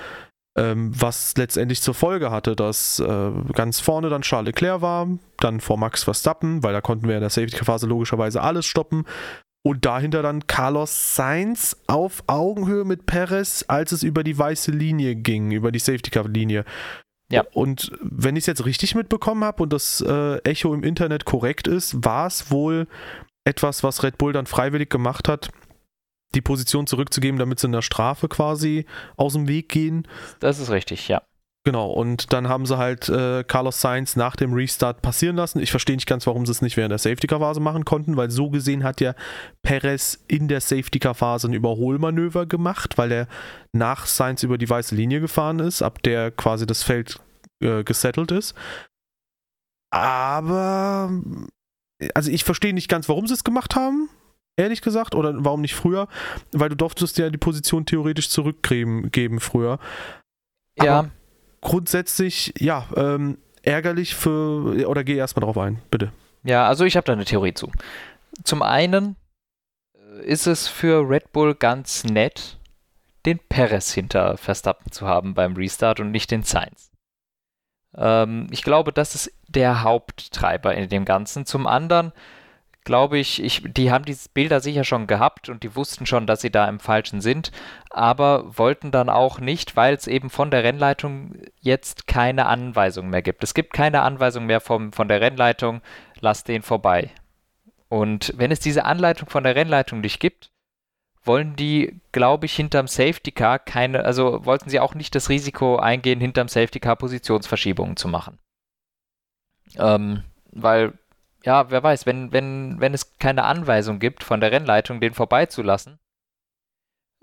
Ähm, 0.59 0.91
was 0.99 1.37
letztendlich 1.37 1.83
zur 1.83 1.93
Folge 1.93 2.31
hatte, 2.31 2.57
dass 2.57 2.99
äh, 2.99 3.31
ganz 3.53 3.79
vorne 3.81 4.09
dann 4.09 4.23
Charles 4.23 4.47
Leclerc 4.47 4.81
war, 4.81 5.07
dann 5.39 5.61
vor 5.61 5.77
Max 5.77 6.05
Verstappen, 6.05 6.63
weil 6.63 6.73
da 6.73 6.81
konnten 6.81 7.07
wir 7.09 7.15
in 7.15 7.21
der 7.21 7.31
Safety-Phase 7.31 7.87
logischerweise 7.87 8.41
alles 8.41 8.65
stoppen. 8.65 9.05
Und 9.63 9.85
dahinter 9.85 10.23
dann 10.23 10.47
Carlos 10.47 11.15
Sainz 11.15 11.77
auf 11.89 12.23
Augenhöhe 12.27 12.85
mit 12.85 13.05
Perez, 13.05 13.65
als 13.69 13.93
es 13.93 14.03
über 14.03 14.23
die 14.25 14.39
weiße 14.39 14.71
Linie 14.71 15.17
ging, 15.17 15.51
über 15.51 15.73
die 15.73 15.81
Safety-Car-Linie. 15.81 16.65
Ja. 17.31 17.45
Und 17.53 17.91
wenn 18.01 18.37
ich 18.37 18.43
es 18.43 18.47
jetzt 18.47 18.65
richtig 18.65 18.95
mitbekommen 18.95 19.45
habe 19.45 19.63
und 19.63 19.73
das 19.73 20.01
äh, 20.01 20.37
Echo 20.45 20.73
im 20.73 20.85
Internet 20.85 21.25
korrekt 21.25 21.67
ist, 21.67 22.05
war 22.05 22.29
es 22.29 22.51
wohl 22.51 22.87
etwas, 23.45 23.83
was 23.83 24.03
Red 24.03 24.19
Bull 24.19 24.33
dann 24.33 24.47
freiwillig 24.47 24.89
gemacht 24.89 25.29
hat, 25.29 25.51
die 26.37 26.43
Position 26.43 26.87
zurückzugeben, 26.87 27.39
damit 27.39 27.59
sie 27.59 27.67
in 27.67 27.73
der 27.73 27.83
Strafe 27.83 28.29
quasi 28.29 28.87
aus 29.17 29.33
dem 29.33 29.49
Weg 29.49 29.69
gehen. 29.69 30.07
Das 30.39 30.59
ist 30.59 30.71
richtig, 30.71 31.09
ja. 31.09 31.23
Genau, 31.67 31.91
und 31.91 32.33
dann 32.33 32.49
haben 32.49 32.65
sie 32.65 32.79
halt 32.79 33.09
äh, 33.09 33.43
Carlos 33.43 33.81
Sainz 33.81 34.15
nach 34.15 34.37
dem 34.37 34.53
Restart 34.53 35.03
passieren 35.03 35.35
lassen. 35.35 35.59
Ich 35.59 35.73
verstehe 35.73 35.97
nicht 35.97 36.07
ganz, 36.07 36.25
warum 36.29 36.47
sie 36.47 36.53
es 36.53 36.63
nicht 36.63 36.77
während 36.77 36.93
der 36.93 36.99
Safety-Car-Phase 36.99 37.59
machen 37.59 37.85
konnten, 37.85 38.17
weil 38.17 38.31
so 38.31 38.51
gesehen 38.51 38.85
hat 38.85 39.01
ja 39.01 39.17
Perez 39.63 40.17
in 40.29 40.47
der 40.47 40.61
Safety-Car-Phase 40.61 41.49
ein 41.49 41.55
Überholmanöver 41.55 42.47
gemacht, 42.47 42.99
weil 42.99 43.11
er 43.11 43.27
nach 43.73 44.07
Sainz 44.07 44.45
über 44.45 44.59
die 44.59 44.71
weiße 44.71 44.95
Linie 44.95 45.21
gefahren 45.21 45.59
ist, 45.59 45.83
ab 45.83 46.01
der 46.05 46.31
quasi 46.31 46.67
das 46.67 46.85
Feld 46.85 47.19
äh, 47.61 47.83
gesettelt 47.83 48.31
ist. 48.31 48.55
Aber, 49.91 51.11
also 52.15 52.31
ich 52.31 52.45
verstehe 52.45 52.75
nicht 52.75 52.89
ganz, 52.89 53.09
warum 53.09 53.27
sie 53.27 53.35
es 53.35 53.43
gemacht 53.43 53.75
haben 53.75 54.09
ehrlich 54.57 54.83
gesagt, 54.83 55.15
oder 55.15 55.33
warum 55.45 55.61
nicht 55.61 55.75
früher? 55.75 56.09
Weil 56.53 56.69
du 56.69 56.77
durftest 56.77 57.19
ja 57.19 57.31
die 57.31 57.39
Position 57.39 57.87
theoretisch 57.87 58.31
zurückgeben 58.31 59.41
früher. 59.41 59.79
Aber 60.79 60.87
ja. 60.87 61.11
Grundsätzlich, 61.61 62.55
ja, 62.59 62.87
ähm, 62.97 63.39
ärgerlich 63.63 64.15
für, 64.15 64.87
oder 64.87 65.05
geh 65.05 65.17
erstmal 65.17 65.45
drauf 65.45 65.59
ein, 65.59 65.83
bitte. 65.91 66.13
Ja, 66.45 66.69
also 66.69 66.85
ich 66.85 66.97
habe 66.97 67.05
da 67.05 67.13
eine 67.13 67.25
Theorie 67.25 67.55
zu. 67.55 67.73
Zum 68.45 68.63
einen 68.63 69.17
äh, 69.95 70.25
ist 70.25 70.47
es 70.47 70.69
für 70.69 71.09
Red 71.09 71.33
Bull 71.33 71.55
ganz 71.55 72.05
nett, 72.05 72.59
den 73.25 73.41
Perez 73.49 73.93
hinter 73.93 74.37
Verstappen 74.37 74.93
zu 74.93 75.07
haben 75.07 75.35
beim 75.35 75.57
Restart 75.57 75.99
und 75.99 76.13
nicht 76.13 76.31
den 76.31 76.45
Sainz. 76.45 76.93
Ähm, 77.97 78.47
ich 78.51 78.63
glaube, 78.63 78.93
das 78.93 79.17
ist 79.17 79.33
der 79.49 79.83
Haupttreiber 79.83 80.75
in 80.75 80.89
dem 80.89 81.05
Ganzen. 81.05 81.47
Zum 81.47 81.67
anderen 81.67 82.13
glaube 82.87 83.19
ich, 83.19 83.43
ich, 83.43 83.63
die 83.67 83.91
haben 83.91 84.07
diese 84.07 84.31
Bilder 84.31 84.61
sicher 84.61 84.85
schon 84.85 85.07
gehabt 85.07 85.51
und 85.51 85.65
die 85.65 85.77
wussten 85.77 86.07
schon, 86.07 86.27
dass 86.27 86.41
sie 86.41 86.51
da 86.51 86.67
im 86.69 86.81
Falschen 86.81 87.21
sind, 87.21 87.51
aber 87.91 88.57
wollten 88.57 88.93
dann 88.93 89.11
auch 89.11 89.41
nicht, 89.41 89.77
weil 89.77 89.95
es 89.95 90.07
eben 90.07 90.31
von 90.31 90.51
der 90.51 90.65
Rennleitung 90.65 91.35
jetzt 91.61 92.07
keine 92.07 92.47
Anweisung 92.47 93.11
mehr 93.11 93.23
gibt. 93.23 93.45
Es 93.45 93.53
gibt 93.53 93.75
keine 93.75 94.03
Anweisung 94.03 94.47
mehr 94.47 94.61
vom, 94.61 94.93
von 94.93 95.09
der 95.09 95.21
Rennleitung, 95.21 95.83
lass 96.21 96.45
den 96.45 96.63
vorbei. 96.63 97.11
Und 97.89 98.33
wenn 98.37 98.53
es 98.53 98.61
diese 98.61 98.85
Anleitung 98.85 99.29
von 99.29 99.45
der 99.45 99.57
Rennleitung 99.57 100.01
nicht 100.01 100.21
gibt, 100.21 100.51
wollen 101.25 101.57
die, 101.57 102.01
glaube 102.13 102.47
ich, 102.47 102.55
hinterm 102.55 102.87
Safety 102.87 103.33
Car 103.33 103.59
keine, 103.59 104.05
also 104.05 104.47
wollten 104.47 104.71
sie 104.71 104.79
auch 104.79 104.95
nicht 104.95 105.15
das 105.17 105.29
Risiko 105.29 105.77
eingehen, 105.77 106.21
hinterm 106.21 106.47
Safety 106.47 106.79
Car 106.79 106.95
Positionsverschiebungen 106.97 107.97
zu 107.97 108.07
machen. 108.07 108.39
Ähm, 109.77 110.23
weil 110.53 110.93
ja, 111.47 111.71
wer 111.71 111.83
weiß, 111.83 112.07
wenn, 112.07 112.33
wenn, 112.33 112.81
wenn 112.81 112.93
es 112.93 113.19
keine 113.19 113.45
Anweisung 113.45 114.01
gibt 114.01 114.25
von 114.25 114.41
der 114.41 114.51
Rennleitung, 114.51 115.01
den 115.01 115.15
vorbeizulassen, 115.15 116.01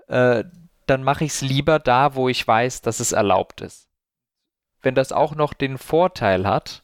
äh, 0.08 0.44
dann 0.86 1.02
mache 1.02 1.24
ich 1.24 1.32
es 1.32 1.40
lieber 1.42 1.78
da, 1.78 2.14
wo 2.14 2.30
ich 2.30 2.46
weiß, 2.46 2.80
dass 2.80 3.00
es 3.00 3.12
erlaubt 3.12 3.60
ist. 3.60 3.90
Wenn 4.80 4.94
das 4.94 5.12
auch 5.12 5.34
noch 5.34 5.52
den 5.52 5.76
Vorteil 5.76 6.46
hat, 6.46 6.82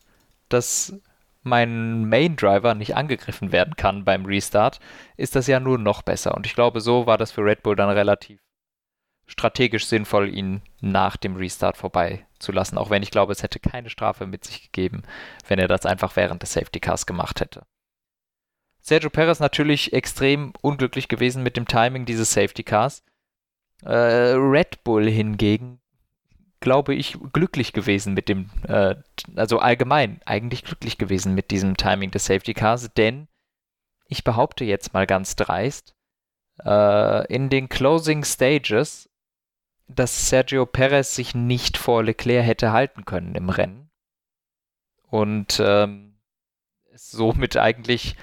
dass 0.50 1.00
mein 1.42 2.08
Main 2.08 2.36
Driver 2.36 2.74
nicht 2.74 2.94
angegriffen 2.94 3.52
werden 3.52 3.74
kann 3.74 4.04
beim 4.04 4.26
Restart, 4.26 4.78
ist 5.16 5.34
das 5.34 5.46
ja 5.46 5.60
nur 5.60 5.78
noch 5.78 6.02
besser. 6.02 6.34
Und 6.34 6.44
ich 6.44 6.54
glaube, 6.54 6.82
so 6.82 7.06
war 7.06 7.16
das 7.16 7.32
für 7.32 7.42
Red 7.42 7.62
Bull 7.62 7.76
dann 7.76 7.88
relativ 7.88 8.40
strategisch 9.30 9.86
sinnvoll, 9.86 10.28
ihn 10.28 10.60
nach 10.80 11.16
dem 11.16 11.36
Restart 11.36 11.76
vorbeizulassen, 11.76 12.76
auch 12.76 12.90
wenn 12.90 13.02
ich 13.02 13.10
glaube, 13.10 13.32
es 13.32 13.42
hätte 13.42 13.60
keine 13.60 13.88
Strafe 13.88 14.26
mit 14.26 14.44
sich 14.44 14.62
gegeben, 14.62 15.02
wenn 15.46 15.58
er 15.58 15.68
das 15.68 15.86
einfach 15.86 16.16
während 16.16 16.42
des 16.42 16.52
Safety 16.52 16.80
Cars 16.80 17.06
gemacht 17.06 17.40
hätte. 17.40 17.62
Sergio 18.82 19.10
Perez 19.10 19.40
natürlich 19.40 19.92
extrem 19.92 20.52
unglücklich 20.62 21.08
gewesen 21.08 21.42
mit 21.42 21.56
dem 21.56 21.66
Timing 21.66 22.06
dieses 22.06 22.32
Safety 22.32 22.64
Cars. 22.64 23.04
Äh, 23.82 23.92
Red 23.92 24.82
Bull 24.84 25.08
hingegen, 25.08 25.80
glaube 26.60 26.94
ich, 26.94 27.16
glücklich 27.32 27.72
gewesen 27.72 28.14
mit 28.14 28.28
dem, 28.28 28.50
äh, 28.66 28.96
also 29.36 29.58
allgemein 29.58 30.20
eigentlich 30.24 30.64
glücklich 30.64 30.98
gewesen 30.98 31.34
mit 31.34 31.50
diesem 31.50 31.76
Timing 31.76 32.10
des 32.10 32.24
Safety 32.24 32.54
Cars, 32.54 32.92
denn 32.94 33.28
ich 34.06 34.24
behaupte 34.24 34.64
jetzt 34.64 34.92
mal 34.92 35.06
ganz 35.06 35.36
dreist, 35.36 35.94
äh, 36.64 37.32
in 37.32 37.48
den 37.48 37.68
Closing 37.68 38.24
Stages 38.24 39.09
dass 39.94 40.28
Sergio 40.28 40.66
Perez 40.66 41.14
sich 41.14 41.34
nicht 41.34 41.76
vor 41.76 42.02
Leclerc 42.02 42.44
hätte 42.44 42.72
halten 42.72 43.04
können 43.04 43.34
im 43.34 43.48
Rennen. 43.48 43.90
Und 45.08 45.60
ähm, 45.64 46.18
somit 46.94 47.56
eigentlich 47.56 48.16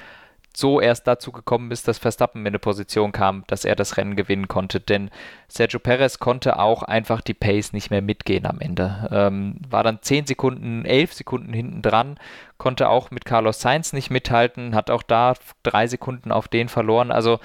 so 0.57 0.81
erst 0.81 1.05
dazu 1.05 1.31
gekommen 1.31 1.69
ist, 1.69 1.87
dass 1.87 1.99
Verstappen 1.99 2.41
in 2.41 2.47
eine 2.47 2.59
Position 2.59 3.11
kam, 3.11 3.43
dass 3.45 3.63
er 3.63 3.75
das 3.75 3.97
Rennen 3.97 4.15
gewinnen 4.15 4.47
konnte. 4.47 4.79
Denn 4.79 5.11
Sergio 5.47 5.79
Perez 5.79 6.17
konnte 6.17 6.57
auch 6.57 6.81
einfach 6.81 7.21
die 7.21 7.35
Pace 7.35 7.73
nicht 7.73 7.91
mehr 7.91 8.01
mitgehen 8.01 8.47
am 8.47 8.59
Ende. 8.59 9.07
Ähm, 9.11 9.59
war 9.69 9.83
dann 9.83 10.01
10 10.01 10.25
Sekunden, 10.25 10.83
11 10.83 11.13
Sekunden 11.13 11.53
hinten 11.53 11.83
dran, 11.83 12.19
konnte 12.57 12.89
auch 12.89 13.11
mit 13.11 13.25
Carlos 13.25 13.61
Sainz 13.61 13.93
nicht 13.93 14.09
mithalten, 14.09 14.73
hat 14.73 14.89
auch 14.89 15.03
da 15.03 15.35
drei 15.61 15.85
Sekunden 15.85 16.31
auf 16.31 16.47
den 16.47 16.69
verloren. 16.69 17.11
Also 17.11 17.39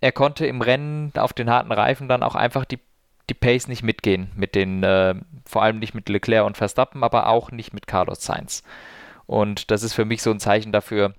er 0.00 0.12
konnte 0.12 0.46
im 0.46 0.60
Rennen 0.60 1.12
auf 1.16 1.32
den 1.32 1.50
harten 1.50 1.72
Reifen 1.72 2.08
dann 2.08 2.22
auch 2.22 2.36
einfach 2.36 2.64
die 2.64 2.78
die 3.30 3.34
Pace 3.34 3.68
nicht 3.68 3.82
mitgehen 3.82 4.30
mit 4.34 4.54
den, 4.54 4.82
äh, 4.82 5.14
vor 5.46 5.62
allem 5.62 5.78
nicht 5.78 5.94
mit 5.94 6.08
Leclerc 6.08 6.46
und 6.46 6.56
Verstappen, 6.56 7.02
aber 7.02 7.28
auch 7.28 7.50
nicht 7.50 7.72
mit 7.72 7.86
Carlos 7.86 8.22
Sainz. 8.22 8.62
Und 9.26 9.70
das 9.70 9.82
ist 9.82 9.94
für 9.94 10.04
mich 10.04 10.22
so 10.22 10.30
ein 10.30 10.40
Zeichen 10.40 10.72
dafür, 10.72 11.14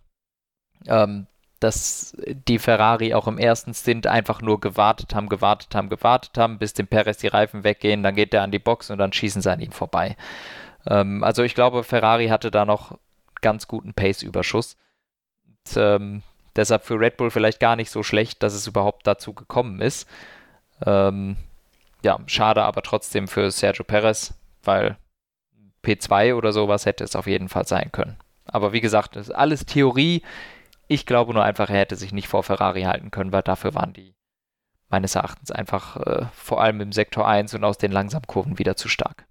ähm, 0.88 1.28
dass 1.60 2.16
die 2.48 2.60
Ferrari 2.60 3.14
auch 3.14 3.28
im 3.28 3.38
ersten 3.38 3.74
Stint 3.74 4.08
einfach 4.08 4.42
nur 4.42 4.60
gewartet 4.60 5.16
haben, 5.16 5.30
gewartet 5.30 5.74
haben, 5.74 5.90
gewartet 5.90 6.38
haben, 6.38 6.60
bis 6.60 6.74
dem 6.74 6.88
Perez 6.88 7.18
die 7.18 7.28
Reifen 7.28 7.64
weggehen, 7.64 8.04
dann 8.04 8.16
geht 8.16 8.34
er 8.34 8.44
an 8.44 8.52
die 8.52 8.60
Box 8.60 8.92
und 8.92 8.98
dann 8.98 9.14
schießen 9.14 9.42
sie 9.42 9.52
an 9.52 9.62
ihm 9.62 9.72
vorbei. 9.72 10.16
Ähm, 10.86 11.24
also 11.24 11.44
ich 11.44 11.56
glaube, 11.56 11.84
Ferrari 11.84 12.28
hatte 12.28 12.52
da 12.52 12.66
noch 12.66 12.98
ganz 13.42 13.68
guten 13.68 13.94
Pace-Überschuss. 13.94 14.78
Ähm, 15.76 16.22
deshalb 16.56 16.84
für 16.84 17.00
Red 17.00 17.18
Bull 17.18 17.32
vielleicht 17.32 17.60
gar 17.60 17.76
nicht 17.76 17.90
so 17.90 18.04
schlecht, 18.04 18.44
dass 18.44 18.54
es 18.54 18.68
überhaupt 18.68 19.08
dazu 19.08 19.34
gekommen 19.34 19.82
ist. 19.82 20.08
Ähm, 20.86 21.38
ja, 22.06 22.20
schade 22.28 22.64
aber 22.64 22.84
trotzdem 22.84 23.28
für 23.28 23.50
Sergio 23.50 23.84
Perez, 23.84 24.36
weil 24.64 24.98
P2 25.84 26.36
oder 26.36 26.54
sowas 26.54 26.86
hätte 26.86 27.04
es 27.04 27.16
auf 27.16 27.26
jeden 27.26 27.50
Fall 27.50 27.68
sein 27.68 27.92
können. 27.92 28.18
Aber 28.46 28.74
wie 28.74 28.82
gesagt, 28.82 29.16
das 29.16 29.30
ist 29.30 29.34
alles 29.34 29.66
Theorie. 29.66 30.22
Ich 30.88 31.08
glaube 31.08 31.34
nur 31.34 31.44
einfach, 31.44 31.68
er 31.70 31.80
hätte 31.80 31.96
sich 31.96 32.14
nicht 32.14 32.28
vor 32.28 32.44
Ferrari 32.44 32.84
halten 32.84 33.10
können, 33.10 33.32
weil 33.32 33.42
dafür 33.42 33.74
waren 33.74 33.92
die 33.92 34.14
meines 34.88 35.16
Erachtens 35.16 35.50
einfach 35.50 35.98
äh, 35.98 36.26
vor 36.32 36.62
allem 36.62 36.80
im 36.80 36.92
Sektor 36.92 37.28
1 37.28 37.56
und 37.56 37.64
aus 37.64 37.80
den 37.80 37.92
Langsamkurven 37.92 38.60
wieder 38.60 38.76
zu 38.76 38.88
stark. 38.88 39.26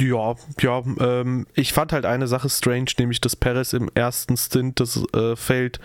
Ja, 0.00 0.34
ja, 0.58 0.82
ähm, 0.98 1.46
ich 1.54 1.72
fand 1.72 1.92
halt 1.92 2.04
eine 2.04 2.26
Sache 2.26 2.50
strange, 2.50 2.90
nämlich 2.98 3.20
dass 3.20 3.36
Perez 3.36 3.74
im 3.74 3.88
ersten 3.94 4.36
Stint 4.36 4.80
das 4.80 5.04
äh, 5.14 5.36
Feld 5.36 5.78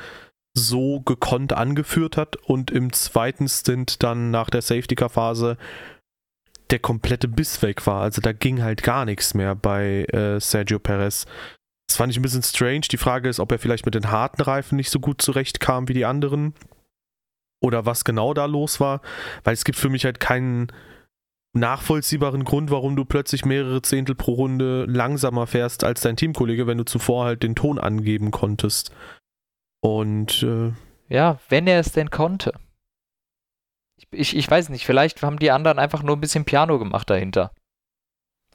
so 0.56 1.02
gekonnt 1.02 1.54
angeführt 1.54 2.18
hat 2.18 2.38
und 2.38 2.72
im 2.72 2.94
zweiten 2.94 3.48
Stint 3.48 4.02
dann 4.02 4.32
nach 4.32 4.50
der 4.50 4.62
Safety-Car-Phase 4.62 5.58
der 6.72 6.80
komplette 6.80 7.28
Biss 7.28 7.62
weg 7.62 7.86
war. 7.86 8.02
Also 8.02 8.22
da 8.22 8.32
ging 8.32 8.64
halt 8.64 8.82
gar 8.82 9.06
nichts 9.06 9.34
mehr 9.34 9.54
bei 9.54 10.06
äh, 10.06 10.40
Sergio 10.40 10.80
Perez. 10.80 11.26
Das 11.88 11.98
fand 11.98 12.12
ich 12.12 12.18
ein 12.18 12.24
bisschen 12.24 12.42
strange. 12.42 12.82
Die 12.92 12.98
Frage 12.98 13.30
ist, 13.30 13.40
ob 13.40 13.52
er 13.52 13.60
vielleicht 13.60 13.86
mit 13.86 13.94
den 13.94 14.10
harten 14.10 14.42
Reifen 14.42 14.78
nicht 14.78 14.90
so 14.90 15.00
gut 15.00 15.22
zurechtkam 15.22 15.88
wie 15.88 15.94
die 15.94 16.06
anderen. 16.06 16.54
Oder 17.62 17.86
was 17.86 18.04
genau 18.04 18.34
da 18.34 18.46
los 18.46 18.80
war. 18.80 19.02
Weil 19.44 19.54
es 19.54 19.66
gibt 19.66 19.78
für 19.78 19.90
mich 19.90 20.06
halt 20.06 20.20
keinen 20.20 20.72
nachvollziehbaren 21.54 22.44
Grund, 22.44 22.72
warum 22.72 22.96
du 22.96 23.06
plötzlich 23.06 23.46
mehrere 23.46 23.82
Zehntel 23.82 24.16
pro 24.16 24.34
Runde 24.34 24.86
langsamer 24.86 25.48
fährst 25.48 25.84
als 25.84 26.02
dein 26.02 26.18
Teamkollege, 26.18 26.68
wenn 26.68 26.78
du 26.78 26.86
zuvor 26.86 27.26
halt 27.26 27.44
den 27.44 27.56
Ton 27.56 27.80
angeben 27.80 28.32
konntest. 28.32 28.92
Und 29.86 30.42
äh, 30.42 30.74
ja, 31.10 31.38
wenn 31.48 31.68
er 31.68 31.80
es 31.80 31.92
denn 31.92 32.10
konnte. 32.10 32.54
Ich, 34.10 34.36
ich 34.36 34.50
weiß 34.50 34.70
nicht, 34.70 34.84
vielleicht 34.84 35.22
haben 35.22 35.38
die 35.38 35.52
anderen 35.52 35.78
einfach 35.78 36.02
nur 36.02 36.18
ein 36.18 36.22
bisschen 36.22 36.44
Piano 36.44 36.80
gemacht 36.80 37.08
dahinter. 37.08 37.52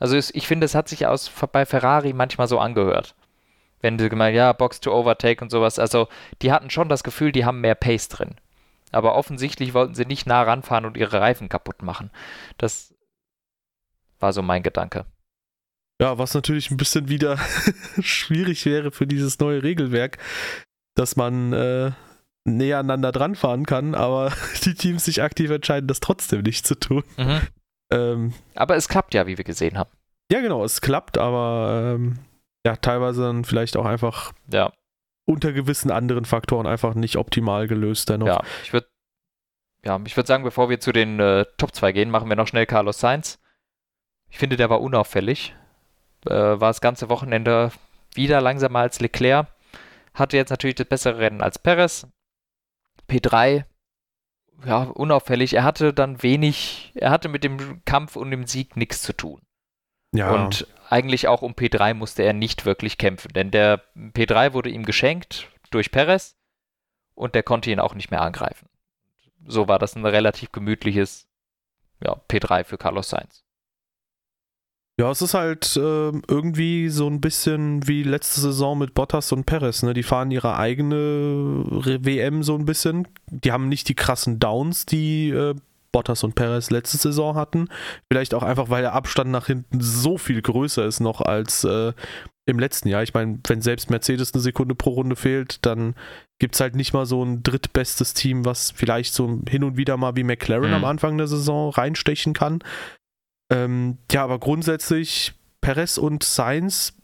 Also 0.01 0.17
es, 0.17 0.35
ich 0.35 0.49
finde, 0.49 0.65
es 0.65 0.75
hat 0.75 0.89
sich 0.89 1.07
aus, 1.07 1.31
bei 1.53 1.67
Ferrari 1.67 2.15
manchmal 2.15 2.49
so 2.49 2.59
angehört. 2.59 3.15
Wenn 3.81 3.97
du 3.97 4.09
gemeint, 4.09 4.35
ja, 4.35 4.53
Box 4.53 4.81
to 4.81 4.93
Overtake 4.93 5.41
und 5.45 5.51
sowas. 5.51 5.79
Also 5.79 6.09
die 6.43 6.51
hatten 6.51 6.69
schon 6.69 6.89
das 6.89 7.05
Gefühl, 7.05 7.31
die 7.31 7.45
haben 7.45 7.61
mehr 7.61 7.77
Pace 7.77 8.09
drin. 8.09 8.35
Aber 8.91 9.15
offensichtlich 9.15 9.73
wollten 9.73 9.95
sie 9.95 10.07
nicht 10.07 10.27
nah 10.27 10.43
ranfahren 10.43 10.85
und 10.85 10.97
ihre 10.97 11.21
Reifen 11.21 11.49
kaputt 11.49 11.83
machen. 11.83 12.11
Das 12.59 12.93
war 14.19 14.33
so 14.33 14.43
mein 14.43 14.65
Gedanke. 14.65 15.07
Ja, 16.01 16.19
was 16.19 16.35
natürlich 16.35 16.73
ein 16.73 16.77
bisschen 16.77 17.09
wieder 17.09 17.39
schwierig 18.01 18.67
wäre 18.67 18.91
für 18.91 19.07
dieses 19.07 19.39
neue 19.39 19.63
Regelwerk, 19.63 20.19
dass 21.01 21.17
man 21.17 21.53
äh, 21.55 21.93
näher 22.45 22.79
aneinander 22.79 23.11
dran 23.11 23.35
fahren 23.35 23.65
kann, 23.65 23.95
aber 23.95 24.33
die 24.65 24.75
Teams 24.75 25.05
sich 25.05 25.23
aktiv 25.23 25.51
entscheiden, 25.51 25.89
das 25.89 26.01
trotzdem 26.01 26.43
nicht 26.43 26.67
zu 26.67 26.79
tun. 26.79 27.03
Mhm. 27.17 27.41
Ähm, 27.91 28.35
aber 28.55 28.77
es 28.77 28.89
klappt 28.89 29.15
ja, 29.15 29.27
wie 29.27 29.39
wir 29.39 29.45
gesehen 29.45 29.79
haben. 29.79 29.91
Ja, 30.31 30.41
genau, 30.41 30.63
es 30.63 30.81
klappt, 30.81 31.19
aber 31.19 31.97
ähm, 31.97 32.19
ja, 32.65 32.77
teilweise 32.77 33.23
dann 33.23 33.45
vielleicht 33.45 33.77
auch 33.77 33.87
einfach 33.87 34.33
ja. 34.53 34.73
unter 35.25 35.53
gewissen 35.53 35.91
anderen 35.91 36.25
Faktoren 36.25 36.67
einfach 36.67 36.95
nicht 36.95 37.17
optimal 37.17 37.67
gelöst 37.67 38.11
dennoch. 38.11 38.27
Ja, 38.27 38.43
ich 38.63 38.73
würde 38.73 38.87
ja, 39.83 39.99
ich 40.05 40.15
würde 40.15 40.27
sagen, 40.27 40.45
bevor 40.45 40.69
wir 40.69 40.79
zu 40.79 40.93
den 40.93 41.19
äh, 41.21 41.47
Top 41.57 41.75
2 41.75 41.93
gehen, 41.93 42.11
machen 42.11 42.29
wir 42.29 42.37
noch 42.37 42.47
schnell 42.47 42.67
Carlos 42.67 43.01
Sainz. 43.01 43.39
Ich 44.29 44.39
finde, 44.39 44.59
der 44.59 44.69
war 44.69 44.83
unauffällig. 44.83 45.55
Äh, 46.27 46.35
war 46.35 46.59
das 46.59 46.83
ganze 46.83 47.09
Wochenende 47.09 47.73
wieder 48.15 48.43
langsamer 48.43 48.81
als 48.81 49.01
Leclerc. 49.01 49.47
Hatte 50.15 50.37
jetzt 50.37 50.51
natürlich 50.51 50.77
das 50.77 50.89
bessere 50.89 51.19
Rennen 51.19 51.43
als 51.43 51.59
Perez. 51.59 52.07
P3, 53.09 53.65
ja, 54.65 54.83
unauffällig. 54.83 55.55
Er 55.55 55.65
hatte 55.65 55.93
dann 55.93 56.23
wenig, 56.23 56.93
er 56.95 57.11
hatte 57.11 57.29
mit 57.29 57.45
dem 57.45 57.85
Kampf 57.85 58.17
und 58.17 58.31
dem 58.31 58.47
Sieg 58.47 58.77
nichts 58.77 59.03
zu 59.03 59.13
tun. 59.13 59.41
Ja. 60.13 60.31
Und 60.33 60.67
eigentlich 60.89 61.29
auch 61.29 61.43
um 61.43 61.53
P3 61.53 61.95
musste 61.95 62.23
er 62.23 62.33
nicht 62.33 62.65
wirklich 62.65 62.99
kämpfen, 62.99 63.33
denn 63.33 63.51
der 63.51 63.83
P3 63.97 64.53
wurde 64.53 64.71
ihm 64.71 64.85
geschenkt 64.85 65.49
durch 65.71 65.93
Perez 65.93 66.37
und 67.15 67.35
der 67.35 67.45
konnte 67.45 67.71
ihn 67.71 67.79
auch 67.79 67.95
nicht 67.95 68.11
mehr 68.11 68.23
angreifen. 68.23 68.69
So 69.47 69.69
war 69.69 69.79
das 69.79 69.95
ein 69.95 70.05
relativ 70.05 70.53
gemütliches 70.53 71.29
ja, 72.03 72.21
P3 72.29 72.65
für 72.65 72.77
Carlos 72.77 73.11
Sainz. 73.11 73.45
Ja, 75.01 75.11
es 75.11 75.23
ist 75.23 75.33
halt 75.33 75.79
äh, 75.79 76.13
irgendwie 76.29 76.91
so 76.91 77.07
ein 77.07 77.23
bisschen 77.23 77.89
wie 77.89 78.03
letzte 78.03 78.43
Saison 78.43 78.77
mit 78.77 78.93
Bottas 78.93 79.33
und 79.33 79.47
Perez. 79.47 79.83
Ne? 79.83 79.95
Die 79.95 80.03
fahren 80.03 80.31
ihre 80.31 80.59
eigene 80.59 81.65
WM 81.65 82.43
so 82.43 82.55
ein 82.55 82.67
bisschen. 82.67 83.09
Die 83.31 83.51
haben 83.51 83.71
nicht 83.71 83.89
die 83.89 83.95
krassen 83.95 84.41
Downs, 84.41 84.85
die 84.85 85.31
äh, 85.31 85.55
Bottas 85.91 86.23
und 86.23 86.35
Perez 86.35 86.69
letzte 86.69 86.99
Saison 86.99 87.35
hatten. 87.35 87.69
Vielleicht 88.13 88.35
auch 88.35 88.43
einfach, 88.43 88.69
weil 88.69 88.83
der 88.83 88.93
Abstand 88.93 89.31
nach 89.31 89.47
hinten 89.47 89.81
so 89.81 90.19
viel 90.19 90.43
größer 90.43 90.85
ist 90.85 91.01
noch 91.01 91.23
als 91.23 91.65
äh, 91.65 91.95
im 92.45 92.59
letzten 92.59 92.91
Jahr. 92.91 93.03
Ich 93.03 93.15
meine, 93.15 93.39
wenn 93.47 93.63
selbst 93.63 93.89
Mercedes 93.89 94.35
eine 94.35 94.43
Sekunde 94.43 94.75
pro 94.75 94.91
Runde 94.91 95.17
fehlt, 95.17 95.65
dann 95.65 95.95
gibt 96.39 96.57
es 96.57 96.61
halt 96.61 96.77
nicht 96.77 96.93
mal 96.93 97.07
so 97.07 97.25
ein 97.25 97.43
drittbestes 97.43 98.13
Team, 98.13 98.45
was 98.45 98.71
vielleicht 98.71 99.15
so 99.15 99.41
hin 99.49 99.65
und 99.65 99.79
wieder 99.79 99.97
mal 99.97 100.15
wie 100.17 100.25
McLaren 100.25 100.69
mhm. 100.69 100.75
am 100.75 100.85
Anfang 100.85 101.17
der 101.17 101.27
Saison 101.27 101.71
reinstechen 101.71 102.35
kann. 102.35 102.63
Ähm, 103.51 103.99
ja, 104.11 104.25
aber 104.25 104.39
grundsätzlich 104.39 105.35
Perez 105.61 105.99
und 105.99 106.23
Sainz 106.23 106.95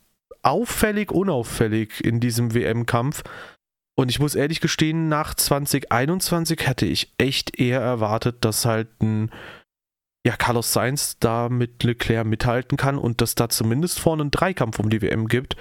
auffällig, 0.42 1.10
unauffällig 1.10 2.04
in 2.04 2.20
diesem 2.20 2.54
WM-Kampf. 2.54 3.24
Und 3.98 4.10
ich 4.10 4.20
muss 4.20 4.34
ehrlich 4.34 4.60
gestehen, 4.60 5.08
nach 5.08 5.34
2021 5.34 6.66
hätte 6.66 6.86
ich 6.86 7.12
echt 7.18 7.58
eher 7.58 7.80
erwartet, 7.80 8.44
dass 8.44 8.64
halt 8.64 8.88
ein 9.02 9.30
ja, 10.26 10.36
Carlos 10.36 10.72
Sainz 10.72 11.18
da 11.18 11.48
mit 11.48 11.82
Leclerc 11.82 12.26
mithalten 12.26 12.76
kann 12.76 12.98
und 12.98 13.20
dass 13.20 13.34
da 13.36 13.48
zumindest 13.48 13.98
vorne 13.98 14.22
einen 14.22 14.30
Dreikampf 14.30 14.78
um 14.78 14.90
die 14.90 15.00
WM 15.00 15.28
gibt. 15.28 15.56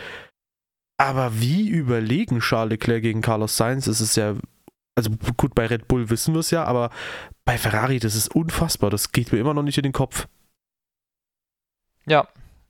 Aber 0.97 1.39
wie 1.39 1.67
überlegen 1.69 2.39
Charles 2.39 2.71
Leclerc 2.71 3.01
gegen 3.01 3.21
Carlos 3.21 3.57
Sainz 3.57 3.87
ist 3.87 3.99
es 3.99 4.15
ja, 4.15 4.35
also 4.95 5.11
gut, 5.37 5.55
bei 5.55 5.67
Red 5.67 5.87
Bull 5.87 6.09
wissen 6.09 6.33
wir 6.33 6.39
es 6.39 6.51
ja, 6.51 6.63
aber 6.63 6.89
bei 7.45 7.57
Ferrari, 7.57 7.99
das 7.99 8.15
ist 8.15 8.33
unfassbar. 8.33 8.89
Das 8.89 9.11
geht 9.11 9.31
mir 9.31 9.39
immer 9.39 9.53
noch 9.53 9.63
nicht 9.63 9.77
in 9.77 9.83
den 9.83 9.93
Kopf. 9.93 10.27
Ja, 12.05 12.27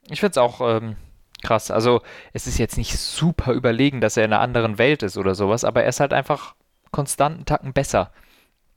ich 0.08 0.20
finde 0.20 0.32
es 0.32 0.38
auch 0.38 0.60
ähm, 0.60 0.96
krass. 1.42 1.70
Also, 1.70 2.02
es 2.32 2.46
ist 2.46 2.58
jetzt 2.58 2.76
nicht 2.76 2.96
super 2.98 3.52
überlegen, 3.52 4.00
dass 4.00 4.16
er 4.16 4.24
in 4.24 4.32
einer 4.32 4.42
anderen 4.42 4.78
Welt 4.78 5.02
ist 5.02 5.16
oder 5.16 5.34
sowas, 5.34 5.64
aber 5.64 5.82
er 5.82 5.88
ist 5.88 6.00
halt 6.00 6.12
einfach 6.12 6.54
konstanten 6.90 7.44
Tacken 7.44 7.72
besser. 7.72 8.12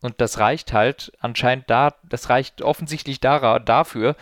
Und 0.02 0.20
das 0.20 0.38
reicht 0.38 0.72
halt 0.72 1.12
anscheinend 1.20 1.68
da, 1.68 1.94
das 2.08 2.30
reicht 2.30 2.62
offensichtlich 2.62 3.20
da, 3.20 3.58
dafür, 3.58 4.16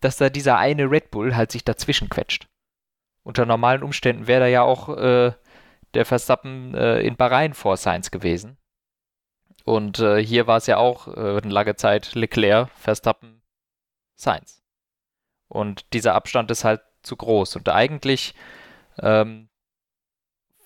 dass 0.00 0.16
da 0.16 0.30
dieser 0.30 0.58
eine 0.58 0.90
Red 0.90 1.10
Bull 1.10 1.36
halt 1.36 1.52
sich 1.52 1.64
dazwischen 1.64 2.08
quetscht. 2.08 2.48
Unter 3.24 3.46
normalen 3.46 3.84
Umständen 3.84 4.26
wäre 4.26 4.40
da 4.40 4.46
ja 4.48 4.62
auch 4.62 4.88
äh, 4.88 5.32
der 5.94 6.04
Verstappen 6.04 6.74
äh, 6.74 7.00
in 7.00 7.16
Bahrain 7.16 7.54
vor 7.54 7.76
Sainz 7.76 8.10
gewesen. 8.10 8.56
Und 9.64 10.00
äh, 10.00 10.24
hier 10.24 10.48
war 10.48 10.56
es 10.56 10.66
ja 10.66 10.78
auch 10.78 11.06
äh, 11.06 11.38
eine 11.38 11.52
lange 11.52 11.76
Zeit 11.76 12.14
Leclerc, 12.14 12.68
Verstappen, 12.70 13.42
Sainz. 14.16 14.61
Und 15.52 15.92
dieser 15.92 16.14
Abstand 16.14 16.50
ist 16.50 16.64
halt 16.64 16.80
zu 17.02 17.16
groß. 17.16 17.56
Und 17.56 17.68
eigentlich 17.68 18.34
ähm, 18.98 19.48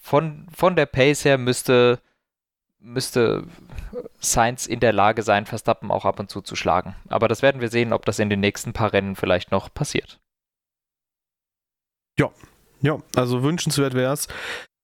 von, 0.01 0.47
von 0.55 0.76
der 0.76 0.87
Pace 0.87 1.24
her 1.24 1.39
müsste, 1.39 1.99
müsste 2.78 3.45
Sainz 4.20 4.66
in 4.66 4.80
der 4.80 4.93
Lage 4.93 5.22
sein, 5.22 5.47
Verstappen 5.47 5.91
auch 5.91 6.05
ab 6.05 6.20
und 6.20 6.30
zu 6.30 6.41
zu 6.41 6.55
schlagen. 6.55 6.95
Aber 7.09 7.26
das 7.26 7.43
werden 7.43 7.61
wir 7.61 7.68
sehen, 7.68 7.93
ob 7.93 8.05
das 8.07 8.18
in 8.18 8.30
den 8.30 8.41
nächsten 8.41 8.72
paar 8.72 8.93
Rennen 8.93 9.16
vielleicht 9.16 9.51
noch 9.51 9.72
passiert. 9.72 10.20
Ja, 12.18 12.30
ja, 12.80 12.99
also 13.16 13.43
wünschenswert 13.43 13.95
wäre 13.95 14.12
es. 14.12 14.28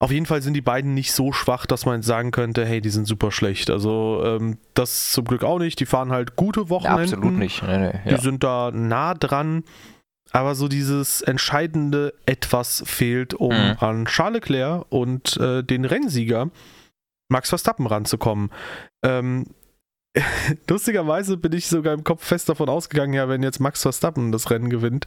Auf 0.01 0.11
jeden 0.11 0.27
Fall 0.27 0.43
sind 0.43 0.55
die 0.55 0.63
beiden 0.63 0.95
nicht 0.95 1.13
so 1.13 1.31
schwach, 1.31 1.65
dass 1.65 1.87
man 1.87 2.03
sagen 2.03 2.33
könnte, 2.33 2.67
hey, 2.67 2.81
die 2.81 2.91
sind 2.91 3.07
super 3.07 3.31
schlecht. 3.31 3.71
Also 3.71 4.21
ähm, 4.25 4.59
das 4.75 5.13
zum 5.13 5.25
Glück 5.25 5.45
auch 5.45 5.61
nicht. 5.61 5.79
Die 5.79 5.87
fahren 5.87 6.11
halt 6.11 6.35
gute 6.35 6.69
Wochenenden. 6.71 7.09
Ja, 7.09 7.17
absolut 7.17 7.39
nicht. 7.39 7.63
Nee, 7.63 7.79
nee, 7.79 8.01
ja. 8.05 8.17
Die 8.17 8.21
sind 8.21 8.43
da 8.43 8.73
nah 8.73 9.15
dran 9.15 9.63
aber 10.33 10.55
so 10.55 10.69
dieses 10.69 11.21
entscheidende 11.21 12.15
Etwas 12.27 12.83
fehlt, 12.87 13.35
um 13.35 13.55
mhm. 13.55 13.77
an 13.79 14.05
Charles 14.07 14.41
Leclerc 14.41 14.87
und 14.89 15.37
äh, 15.37 15.63
den 15.63 15.85
Rennsieger 15.85 16.51
Max 17.29 17.51
Verstappen 17.51 17.87
ranzukommen. 17.87 18.51
Ähm, 19.03 19.47
Lustigerweise 20.69 21.39
bin 21.39 21.53
ich 21.53 21.69
sogar 21.69 21.95
im 21.95 22.05
Kopf 22.05 22.25
fest 22.25 22.49
davon 22.49 22.69
ausgegangen, 22.69 23.15
ja, 23.15 23.29
wenn 23.29 23.43
jetzt 23.43 23.61
Max 23.61 23.81
Verstappen 23.81 24.31
das 24.31 24.51
Rennen 24.51 24.69
gewinnt, 24.69 25.07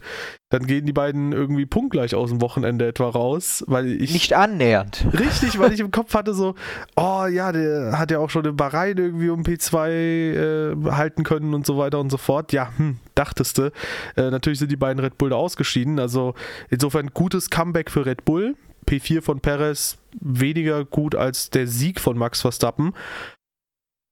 dann 0.50 0.66
gehen 0.66 0.84
die 0.84 0.92
beiden 0.92 1.32
irgendwie 1.32 1.64
punktgleich 1.64 2.14
aus 2.16 2.30
dem 2.30 2.40
Wochenende 2.40 2.86
etwa 2.88 3.08
raus, 3.08 3.64
weil 3.68 3.86
ich. 3.86 4.12
Nicht 4.12 4.32
annähernd. 4.32 5.06
Richtig, 5.12 5.58
weil 5.60 5.72
ich 5.72 5.80
im 5.80 5.92
Kopf 5.92 6.14
hatte 6.14 6.34
so, 6.34 6.56
oh 6.96 7.26
ja, 7.26 7.52
der 7.52 7.98
hat 7.98 8.10
ja 8.10 8.18
auch 8.18 8.30
schon 8.30 8.44
in 8.44 8.56
Bahrain 8.56 8.96
irgendwie 8.96 9.28
um 9.28 9.42
P2 9.42 9.88
äh, 9.88 10.90
halten 10.90 11.22
können 11.22 11.54
und 11.54 11.66
so 11.66 11.78
weiter 11.78 12.00
und 12.00 12.10
so 12.10 12.16
fort. 12.16 12.52
Ja, 12.52 12.72
hm, 12.76 12.98
dachteste. 13.14 13.72
Äh, 14.16 14.30
natürlich 14.30 14.58
sind 14.58 14.72
die 14.72 14.76
beiden 14.76 14.98
Red 14.98 15.18
Bull 15.18 15.30
da 15.30 15.36
ausgeschieden, 15.36 16.00
also 16.00 16.34
insofern 16.68 17.10
gutes 17.14 17.50
Comeback 17.50 17.90
für 17.90 18.06
Red 18.06 18.24
Bull. 18.24 18.56
P4 18.86 19.20
von 19.20 19.40
Perez 19.40 19.98
weniger 20.20 20.84
gut 20.84 21.14
als 21.14 21.50
der 21.50 21.66
Sieg 21.66 22.00
von 22.00 22.16
Max 22.16 22.40
Verstappen. 22.40 22.92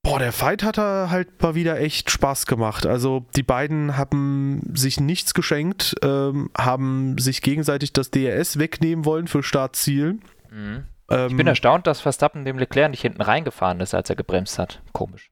Boah, 0.05 0.18
der 0.18 0.32
Fight 0.32 0.62
hat 0.62 0.76
halt 0.76 1.42
mal 1.42 1.55
wieder 1.55 1.80
echt 1.80 2.11
Spaß 2.11 2.44
gemacht. 2.44 2.84
Also 2.84 3.24
die 3.36 3.42
beiden 3.42 3.96
haben 3.96 4.61
sich 4.74 5.00
nichts 5.00 5.32
geschenkt, 5.32 5.96
ähm, 6.02 6.50
haben 6.57 7.16
sich 7.16 7.40
gegenseitig 7.40 7.94
das 7.94 8.11
DRS 8.11 8.59
wegnehmen 8.59 9.07
wollen 9.07 9.28
für 9.28 9.42
Startziel. 9.42 10.20
Mhm. 10.50 10.84
Ähm, 11.11 11.28
ich 11.30 11.36
bin 11.38 11.46
erstaunt, 11.46 11.86
dass 11.86 12.02
Verstappen 12.02 12.44
dem 12.44 12.59
Leclerc 12.59 12.90
nicht 12.90 13.00
hinten 13.00 13.22
reingefahren 13.22 13.80
ist, 13.80 13.94
als 13.94 14.11
er 14.11 14.16
gebremst 14.16 14.59
hat. 14.59 14.82
Komisch. 14.92 15.30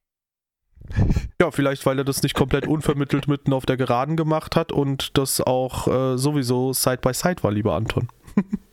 Ja, 1.41 1.51
vielleicht, 1.51 1.85
weil 1.87 1.99
er 1.99 2.05
das 2.05 2.23
nicht 2.23 2.37
komplett 2.37 2.69
unvermittelt 2.69 3.27
mitten 3.27 3.53
auf 3.53 3.67
der 3.67 3.77
Geraden 3.77 4.17
gemacht 4.17 4.55
hat 4.55 4.71
und 4.71 5.19
das 5.19 5.41
auch 5.41 5.89
äh, 5.89 6.17
sowieso 6.17 6.73
Side 6.73 6.99
by 6.99 7.13
Side 7.13 7.43
war, 7.43 7.51
lieber 7.51 7.75
Anton. 7.75 8.07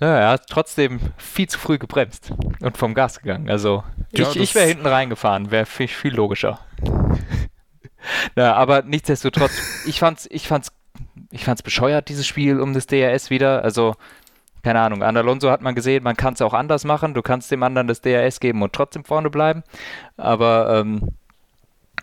Ja, 0.00 0.18
er 0.18 0.28
hat 0.30 0.46
trotzdem 0.48 1.00
viel 1.16 1.48
zu 1.48 1.58
früh 1.58 1.78
gebremst 1.78 2.32
und 2.60 2.76
vom 2.76 2.94
Gas 2.94 3.20
gegangen. 3.20 3.50
Also 3.50 3.84
ja, 4.12 4.28
ich, 4.30 4.36
ich 4.36 4.54
wäre 4.54 4.66
hinten 4.66 4.86
reingefahren, 4.86 5.50
wäre 5.50 5.66
viel, 5.66 5.88
viel 5.88 6.14
logischer. 6.14 6.60
Na, 8.36 8.54
aber 8.54 8.82
nichtsdestotrotz, 8.82 9.84
ich 9.86 9.98
fand's, 9.98 10.26
ich 10.30 10.48
fand's, 10.48 10.72
ich 11.30 11.44
fand's 11.44 11.62
bescheuert, 11.62 12.08
dieses 12.08 12.26
Spiel 12.26 12.60
um 12.60 12.72
das 12.72 12.86
DRS 12.86 13.30
wieder. 13.30 13.64
Also, 13.64 13.94
keine 14.62 14.80
Ahnung, 14.80 15.02
an 15.02 15.16
Alonso 15.16 15.50
hat 15.50 15.62
man 15.62 15.74
gesehen, 15.74 16.04
man 16.04 16.16
kann 16.16 16.34
es 16.34 16.42
auch 16.42 16.54
anders 16.54 16.84
machen. 16.84 17.14
Du 17.14 17.22
kannst 17.22 17.50
dem 17.50 17.62
anderen 17.62 17.86
das 17.86 18.00
DRS 18.00 18.40
geben 18.40 18.62
und 18.62 18.72
trotzdem 18.72 19.04
vorne 19.04 19.30
bleiben. 19.30 19.62
Aber 20.16 20.80
ähm, 20.80 21.08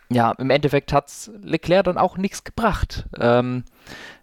ja, 0.10 0.32
im 0.34 0.50
Endeffekt 0.50 0.94
hat 0.94 1.08
es 1.08 1.32
Leclerc 1.42 1.86
dann 1.86 1.98
auch 1.98 2.18
nichts 2.18 2.44
gebracht. 2.44 3.06
Ähm, 3.20 3.64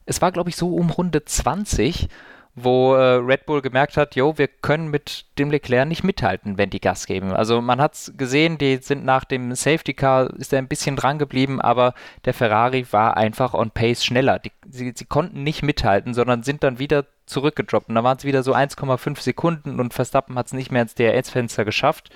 es 0.07 0.23
war, 0.23 0.33
glaube 0.33 0.51
ich, 0.51 0.57
so 0.57 0.75
um 0.75 0.91
Runde 0.91 1.25
20 1.25 2.09
wo 2.55 2.95
äh, 2.95 3.15
Red 3.15 3.47
Bull 3.47 3.63
gemerkt 3.63 3.97
hat, 3.97 4.15
jo, 4.15 4.37
wir 4.37 4.47
können 4.47 4.89
mit 4.89 5.25
dem 5.39 5.51
Leclerc 5.51 5.89
nicht 5.89 6.05
mithalten, 6.05 6.59
wenn 6.59 6.69
die 6.69 6.81
Gas 6.81 7.07
geben. 7.07 7.33
Also 7.33 7.63
man 7.63 7.81
hat 7.81 7.95
es 7.95 8.13
gesehen, 8.17 8.59
die 8.59 8.77
sind 8.77 9.05
nach 9.05 9.25
dem 9.25 9.55
Safety 9.55 9.95
Car, 9.95 10.29
ist 10.35 10.53
er 10.53 10.59
ein 10.59 10.69
bisschen 10.69 10.97
dran 10.97 11.19
geblieben, 11.19 11.63
aber 11.63 11.95
der 12.27 12.35
Ferrari 12.35 12.87
war 12.91 13.17
einfach 13.17 13.55
on 13.55 13.71
pace 13.71 14.05
schneller. 14.05 14.39
Die, 14.39 14.53
sie, 14.69 14.93
sie 14.95 15.07
konnten 15.07 15.43
nicht 15.43 15.63
mithalten, 15.63 16.13
sondern 16.13 16.43
sind 16.43 16.63
dann 16.63 16.79
wieder 16.79 17.07
zurückgedroppt. 17.25 17.89
Und 17.89 17.95
da 17.95 18.05
waren 18.05 18.19
es 18.19 18.25
wieder 18.25 18.43
so 18.43 18.55
1,5 18.55 19.21
Sekunden 19.21 19.81
und 19.81 19.95
Verstappen 19.95 20.37
hat 20.37 20.47
es 20.47 20.53
nicht 20.53 20.71
mehr 20.71 20.83
ins 20.83 20.95
DRS-Fenster 20.95 21.65
geschafft, 21.65 22.11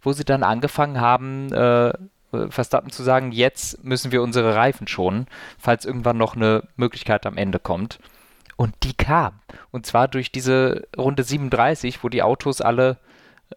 wo 0.00 0.12
sie 0.12 0.24
dann 0.24 0.42
angefangen 0.42 1.00
haben, 1.00 1.52
äh, 1.52 1.92
Verstappen 2.48 2.90
zu 2.90 3.02
sagen, 3.02 3.32
jetzt 3.32 3.84
müssen 3.84 4.12
wir 4.12 4.22
unsere 4.22 4.54
Reifen 4.54 4.88
schonen, 4.88 5.26
falls 5.58 5.84
irgendwann 5.84 6.16
noch 6.16 6.34
eine 6.34 6.64
Möglichkeit 6.76 7.26
am 7.26 7.36
Ende 7.36 7.58
kommt. 7.58 7.98
Und 8.56 8.74
die 8.82 8.94
kam. 8.94 9.40
Und 9.70 9.86
zwar 9.86 10.08
durch 10.08 10.30
diese 10.30 10.86
Runde 10.96 11.22
37, 11.22 12.02
wo 12.04 12.08
die 12.08 12.22
Autos 12.22 12.60
alle 12.60 12.98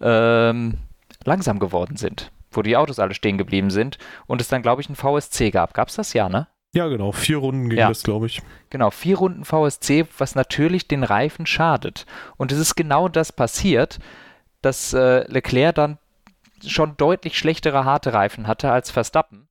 ähm, 0.02 0.80
langsam 1.24 1.60
geworden 1.60 1.98
sind. 1.98 2.32
Wo 2.52 2.62
die 2.62 2.78
Autos 2.78 3.00
alle 3.00 3.14
stehen 3.14 3.38
geblieben 3.38 3.70
sind. 3.70 3.98
Und 4.26 4.42
es 4.42 4.48
dann, 4.48 4.62
glaube 4.62 4.82
ich, 4.82 4.90
ein 4.90 4.96
VSC 4.96 5.52
gab. 5.52 5.74
Gab 5.74 5.90
es 5.90 5.96
das 5.96 6.14
ja, 6.14 6.30
ne? 6.30 6.48
Ja, 6.74 6.88
genau. 6.88 7.12
Vier 7.12 7.38
Runden 7.38 7.70
ging 7.70 7.80
ja. 7.80 7.88
das, 7.88 8.04
glaube 8.04 8.28
ich. 8.28 8.42
Genau, 8.70 8.92
vier 8.92 9.18
Runden 9.18 9.46
VSC, 9.46 10.06
was 10.18 10.36
natürlich 10.36 10.88
den 10.88 11.04
Reifen 11.04 11.46
schadet. 11.46 12.06
Und 12.38 12.52
es 12.52 12.60
ist 12.60 12.76
genau 12.76 13.08
das 13.08 13.32
passiert, 13.32 14.00
dass 14.62 14.94
äh, 14.94 15.26
Leclerc 15.32 15.76
dann 15.76 15.98
schon 16.66 16.98
deutlich 16.98 17.38
schlechtere 17.38 17.86
harte 17.86 18.14
Reifen 18.14 18.48
hatte 18.48 18.72
als 18.72 18.92
Verstappen. 18.92 19.47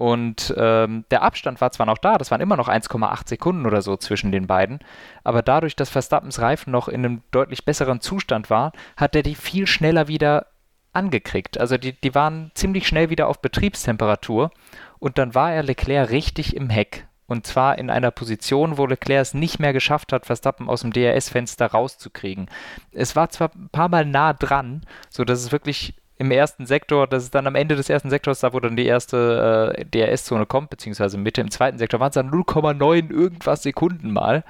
Und 0.00 0.54
ähm, 0.56 1.04
der 1.10 1.20
Abstand 1.20 1.60
war 1.60 1.72
zwar 1.72 1.84
noch 1.84 1.98
da, 1.98 2.16
das 2.16 2.30
waren 2.30 2.40
immer 2.40 2.56
noch 2.56 2.68
1,8 2.68 3.28
Sekunden 3.28 3.66
oder 3.66 3.82
so 3.82 3.98
zwischen 3.98 4.32
den 4.32 4.46
beiden, 4.46 4.78
aber 5.24 5.42
dadurch, 5.42 5.76
dass 5.76 5.90
Verstappens 5.90 6.40
Reifen 6.40 6.70
noch 6.70 6.88
in 6.88 7.04
einem 7.04 7.22
deutlich 7.32 7.66
besseren 7.66 8.00
Zustand 8.00 8.48
war, 8.48 8.72
hat 8.96 9.14
er 9.14 9.22
die 9.22 9.34
viel 9.34 9.66
schneller 9.66 10.08
wieder 10.08 10.46
angekriegt. 10.94 11.60
Also 11.60 11.76
die, 11.76 11.92
die 11.92 12.14
waren 12.14 12.50
ziemlich 12.54 12.88
schnell 12.88 13.10
wieder 13.10 13.28
auf 13.28 13.42
Betriebstemperatur 13.42 14.52
und 15.00 15.18
dann 15.18 15.34
war 15.34 15.52
er 15.52 15.64
Leclerc 15.64 16.08
richtig 16.08 16.56
im 16.56 16.70
Heck. 16.70 17.06
Und 17.26 17.46
zwar 17.46 17.76
in 17.76 17.90
einer 17.90 18.10
Position, 18.10 18.78
wo 18.78 18.86
Leclerc 18.86 19.20
es 19.20 19.34
nicht 19.34 19.58
mehr 19.58 19.74
geschafft 19.74 20.14
hat, 20.14 20.24
Verstappen 20.24 20.70
aus 20.70 20.80
dem 20.80 20.94
DRS-Fenster 20.94 21.66
rauszukriegen. 21.66 22.48
Es 22.90 23.16
war 23.16 23.28
zwar 23.28 23.50
ein 23.54 23.68
paar 23.68 23.90
Mal 23.90 24.06
nah 24.06 24.32
dran, 24.32 24.80
sodass 25.10 25.40
es 25.40 25.52
wirklich 25.52 25.99
im 26.20 26.30
ersten 26.30 26.66
Sektor, 26.66 27.06
das 27.06 27.22
ist 27.22 27.34
dann 27.34 27.46
am 27.46 27.54
Ende 27.54 27.76
des 27.76 27.88
ersten 27.88 28.10
Sektors, 28.10 28.40
da 28.40 28.52
wo 28.52 28.60
dann 28.60 28.76
die 28.76 28.84
erste 28.84 29.74
äh, 29.74 29.86
DRS-Zone 29.86 30.44
kommt, 30.44 30.68
beziehungsweise 30.68 31.16
Mitte 31.16 31.40
im 31.40 31.50
zweiten 31.50 31.78
Sektor, 31.78 31.98
waren 31.98 32.10
es 32.10 32.14
dann 32.14 32.30
0,9 32.30 33.10
irgendwas 33.10 33.62
Sekunden 33.62 34.12
mal. 34.12 34.44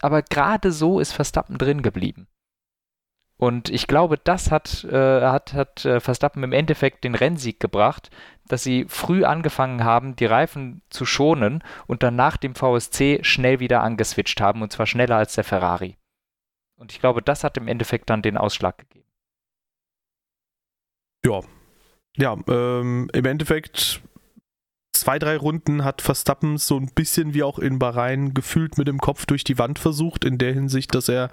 Aber 0.00 0.22
gerade 0.22 0.72
so 0.72 0.98
ist 0.98 1.12
Verstappen 1.12 1.58
drin 1.58 1.82
geblieben. 1.82 2.26
Und 3.36 3.68
ich 3.68 3.86
glaube, 3.86 4.16
das 4.16 4.50
hat, 4.50 4.82
äh, 4.84 5.20
hat, 5.20 5.52
hat 5.52 5.84
äh, 5.84 6.00
Verstappen 6.00 6.42
im 6.42 6.52
Endeffekt 6.52 7.04
den 7.04 7.14
Rennsieg 7.14 7.60
gebracht, 7.60 8.08
dass 8.48 8.62
sie 8.62 8.86
früh 8.88 9.24
angefangen 9.24 9.84
haben, 9.84 10.16
die 10.16 10.24
Reifen 10.24 10.80
zu 10.88 11.04
schonen 11.04 11.62
und 11.86 12.02
dann 12.02 12.16
nach 12.16 12.38
dem 12.38 12.54
VSC 12.54 13.18
schnell 13.24 13.60
wieder 13.60 13.82
angeswitcht 13.82 14.40
haben, 14.40 14.62
und 14.62 14.72
zwar 14.72 14.86
schneller 14.86 15.16
als 15.16 15.34
der 15.34 15.44
Ferrari. 15.44 15.98
Und 16.76 16.92
ich 16.92 17.00
glaube, 17.00 17.20
das 17.20 17.44
hat 17.44 17.58
im 17.58 17.68
Endeffekt 17.68 18.08
dann 18.08 18.22
den 18.22 18.38
Ausschlag 18.38 18.78
gegeben. 18.78 18.99
Ja. 21.24 21.40
Ja, 22.16 22.36
ähm, 22.48 23.08
im 23.12 23.24
Endeffekt 23.24 24.02
zwei, 24.92 25.18
drei 25.18 25.36
Runden 25.36 25.84
hat 25.84 26.02
Verstappen 26.02 26.58
so 26.58 26.76
ein 26.76 26.90
bisschen 26.94 27.34
wie 27.34 27.42
auch 27.42 27.58
in 27.58 27.78
Bahrain 27.78 28.34
gefühlt 28.34 28.78
mit 28.78 28.88
dem 28.88 28.98
Kopf 28.98 29.26
durch 29.26 29.44
die 29.44 29.58
Wand 29.58 29.78
versucht, 29.78 30.24
in 30.24 30.38
der 30.38 30.52
Hinsicht, 30.52 30.94
dass 30.94 31.08
er 31.08 31.30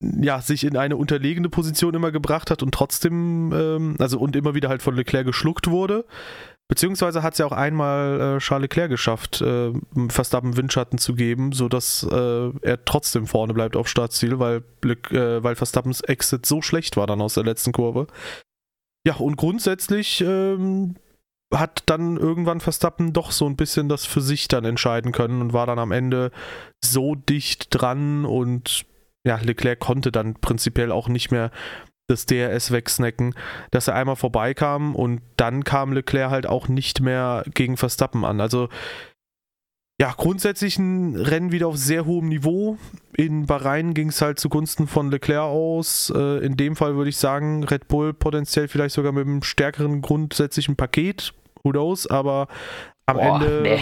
ja, 0.00 0.40
sich 0.40 0.64
in 0.64 0.76
eine 0.76 0.96
unterlegene 0.96 1.48
Position 1.48 1.94
immer 1.94 2.12
gebracht 2.12 2.50
hat 2.50 2.62
und 2.62 2.72
trotzdem, 2.72 3.52
ähm, 3.52 3.96
also 3.98 4.18
und 4.18 4.36
immer 4.36 4.54
wieder 4.54 4.68
halt 4.68 4.82
von 4.82 4.94
Leclerc 4.94 5.24
geschluckt 5.24 5.68
wurde. 5.68 6.04
Beziehungsweise 6.68 7.22
hat 7.22 7.34
es 7.34 7.38
ja 7.38 7.46
auch 7.46 7.52
einmal 7.52 8.36
äh, 8.36 8.38
Charles 8.38 8.64
Leclerc 8.64 8.90
geschafft, 8.90 9.42
äh, 9.42 9.72
Verstappen 10.08 10.56
Windschatten 10.56 10.98
zu 10.98 11.14
geben, 11.14 11.52
sodass 11.52 12.06
äh, 12.10 12.50
er 12.62 12.84
trotzdem 12.84 13.26
vorne 13.26 13.52
bleibt 13.52 13.76
auf 13.76 13.86
Startziel, 13.86 14.38
weil, 14.38 14.64
äh, 14.82 15.42
weil 15.42 15.56
Verstappens 15.56 16.00
Exit 16.00 16.46
so 16.46 16.62
schlecht 16.62 16.96
war 16.96 17.06
dann 17.06 17.20
aus 17.20 17.34
der 17.34 17.44
letzten 17.44 17.72
Kurve. 17.72 18.06
Ja, 19.06 19.16
und 19.16 19.36
grundsätzlich 19.36 20.22
ähm, 20.22 20.96
hat 21.52 21.82
dann 21.86 22.16
irgendwann 22.16 22.60
Verstappen 22.60 23.12
doch 23.12 23.30
so 23.30 23.46
ein 23.46 23.56
bisschen 23.56 23.88
das 23.88 24.06
für 24.06 24.20
sich 24.20 24.48
dann 24.48 24.64
entscheiden 24.64 25.12
können 25.12 25.40
und 25.40 25.52
war 25.52 25.66
dann 25.66 25.78
am 25.78 25.92
Ende 25.92 26.30
so 26.82 27.14
dicht 27.14 27.68
dran 27.70 28.24
und 28.24 28.86
ja, 29.26 29.36
Leclerc 29.36 29.80
konnte 29.80 30.12
dann 30.12 30.34
prinzipiell 30.34 30.92
auch 30.92 31.08
nicht 31.08 31.30
mehr 31.30 31.50
das 32.06 32.26
DRS 32.26 32.70
wegsnacken, 32.70 33.34
dass 33.70 33.88
er 33.88 33.94
einmal 33.94 34.16
vorbeikam 34.16 34.94
und 34.94 35.22
dann 35.36 35.64
kam 35.64 35.92
Leclerc 35.92 36.30
halt 36.30 36.46
auch 36.46 36.68
nicht 36.68 37.00
mehr 37.00 37.44
gegen 37.54 37.76
Verstappen 37.78 38.24
an. 38.24 38.40
Also 38.40 38.68
ja, 40.00 40.12
grundsätzlich 40.16 40.78
ein 40.78 41.14
Rennen 41.14 41.52
wieder 41.52 41.68
auf 41.68 41.76
sehr 41.76 42.04
hohem 42.04 42.28
Niveau. 42.28 42.78
In 43.16 43.46
Bahrain 43.46 43.94
ging 43.94 44.08
es 44.08 44.20
halt 44.20 44.40
zugunsten 44.40 44.88
von 44.88 45.10
Leclerc 45.10 45.44
aus. 45.44 46.12
Äh, 46.14 46.44
in 46.44 46.56
dem 46.56 46.74
Fall 46.74 46.96
würde 46.96 47.10
ich 47.10 47.16
sagen, 47.16 47.62
Red 47.62 47.86
Bull 47.86 48.12
potenziell 48.12 48.66
vielleicht 48.66 48.94
sogar 48.94 49.12
mit 49.12 49.26
einem 49.26 49.42
stärkeren 49.42 50.02
grundsätzlichen 50.02 50.74
Paket. 50.74 51.32
Who 51.62 51.70
knows, 51.70 52.08
aber 52.08 52.48
am 53.06 53.16
Boah, 53.16 53.40
Ende. 53.40 53.60
Nee. 53.62 53.80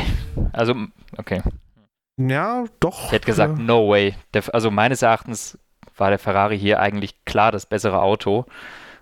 Also, 0.53 0.75
okay. 1.17 1.43
Ja, 2.19 2.65
doch. 2.81 3.07
Ich 3.07 3.13
hätte 3.13 3.27
gesagt, 3.27 3.59
äh, 3.59 3.63
no 3.63 3.89
way. 3.89 4.15
Der, 4.35 4.43
also 4.55 4.71
meines 4.71 5.01
Erachtens 5.01 5.59
war 5.97 6.11
der 6.11 6.19
Ferrari 6.19 6.59
hier 6.59 6.81
eigentlich 6.81 7.25
klar 7.25 7.53
das 7.53 7.65
bessere 7.65 8.03
Auto. 8.03 8.45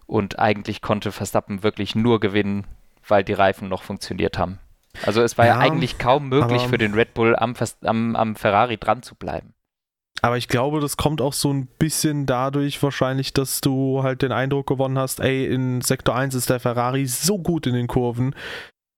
Und 0.07 0.39
eigentlich 0.39 0.81
konnte 0.81 1.11
Verstappen 1.11 1.63
wirklich 1.65 1.95
nur 1.95 2.21
gewinnen, 2.21 2.67
weil 3.07 3.25
die 3.25 3.33
Reifen 3.33 3.69
noch 3.69 3.83
funktioniert 3.83 4.39
haben. 4.39 4.59
Also 5.05 5.23
es 5.23 5.39
war 5.39 5.47
ja, 5.47 5.55
ja 5.55 5.61
eigentlich 5.61 5.99
kaum 5.99 6.29
möglich 6.29 6.63
für 6.63 6.79
den 6.79 6.95
Red 6.95 7.15
Bull 7.15 7.37
am, 7.37 7.55
am, 7.83 8.17
am 8.17 8.37
Ferrari 8.37 8.77
dran 8.77 9.03
zu 9.03 9.15
bleiben. 9.15 9.55
Aber 10.23 10.37
ich 10.37 10.49
glaube, 10.49 10.81
das 10.81 10.97
kommt 10.97 11.23
auch 11.23 11.33
so 11.33 11.53
ein 11.53 11.67
bisschen 11.67 12.27
dadurch 12.27 12.83
wahrscheinlich, 12.83 13.33
dass 13.33 13.61
du 13.61 14.03
halt 14.03 14.23
den 14.23 14.33
Eindruck 14.33 14.67
gewonnen 14.67 14.99
hast, 14.99 15.21
ey, 15.21 15.47
in 15.47 15.81
Sektor 15.81 16.15
1 16.15 16.35
ist 16.35 16.51
der 16.51 16.61
Ferrari 16.61 17.07
so 17.07 17.39
gut 17.39 17.67
in 17.67 17.75
den 17.75 17.87
Kurven. 17.87 18.35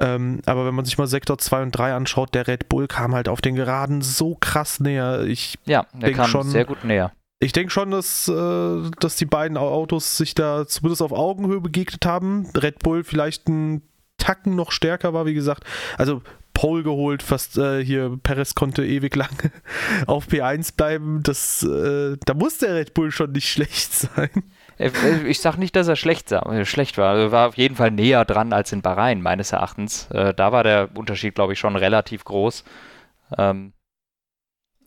Ähm, 0.03 0.43
aber 0.47 0.67
wenn 0.67 0.75
man 0.75 0.85
sich 0.85 0.99
mal 0.99 1.07
Sektor 1.07 1.39
2 1.39 1.63
und 1.63 1.71
3 1.71 1.95
anschaut, 1.95 2.35
der 2.35 2.49
Red 2.49 2.69
Bull 2.69 2.89
kam 2.89 3.15
halt 3.15 3.29
auf 3.29 3.41
den 3.41 3.55
Geraden 3.55 4.03
so 4.03 4.35
krass 4.35 4.81
näher. 4.81 5.23
Ich 5.23 5.59
ja, 5.65 5.87
der 5.93 6.13
kam 6.13 6.27
schon, 6.27 6.49
sehr 6.49 6.65
gut 6.65 6.83
näher. 6.83 7.13
Ich 7.39 7.53
denke 7.53 7.71
schon, 7.71 7.93
dass, 7.93 8.27
äh, 8.27 8.91
dass 8.99 9.17
die 9.17 9.27
beiden 9.27 9.57
Autos 9.57 10.17
sich 10.17 10.35
da 10.35 10.67
zumindest 10.67 11.03
auf 11.03 11.13
Augenhöhe 11.13 11.61
begegnet 11.61 12.05
haben. 12.05 12.49
Red 12.57 12.81
Bull 12.81 13.05
vielleicht 13.05 13.49
ein 13.49 13.83
Tacken 14.23 14.55
noch 14.55 14.71
stärker 14.71 15.13
war, 15.13 15.27
wie 15.27 15.35
gesagt. 15.35 15.65
Also 15.99 16.23
Pole 16.55 16.85
geholt, 16.85 17.25
fast 17.25 17.59
äh, 17.59 17.85
hier, 17.85 18.19
Perez 18.23 18.55
konnte 18.55 18.85
ewig 18.85 19.17
lang 19.17 19.51
auf 20.07 20.29
P1 20.29 20.77
bleiben. 20.77 21.23
Das, 21.25 21.65
äh, 21.65 22.17
da 22.25 22.35
muss 22.35 22.59
der 22.59 22.77
Red 22.77 22.95
Bull 22.95 23.11
schon 23.11 23.33
nicht 23.33 23.49
schlecht 23.49 23.93
sein. 23.93 24.31
Äh, 24.79 24.89
äh, 24.89 25.27
ich 25.27 25.41
sag 25.41 25.57
nicht, 25.57 25.75
dass 25.75 25.89
er 25.89 25.97
schlecht, 25.97 26.33
schlecht 26.65 26.99
war. 26.99 27.17
Er 27.17 27.33
war 27.33 27.49
auf 27.49 27.57
jeden 27.57 27.75
Fall 27.75 27.91
näher 27.91 28.25
dran 28.25 28.53
als 28.53 28.71
in 28.71 28.81
Bahrain, 28.83 29.23
meines 29.23 29.51
Erachtens. 29.51 30.09
Äh, 30.11 30.35
da 30.35 30.53
war 30.53 30.63
der 30.63 30.91
Unterschied, 30.95 31.35
glaube 31.35 31.55
ich, 31.55 31.59
schon 31.59 31.75
relativ 31.75 32.25
groß. 32.25 32.63
Ähm, 33.39 33.73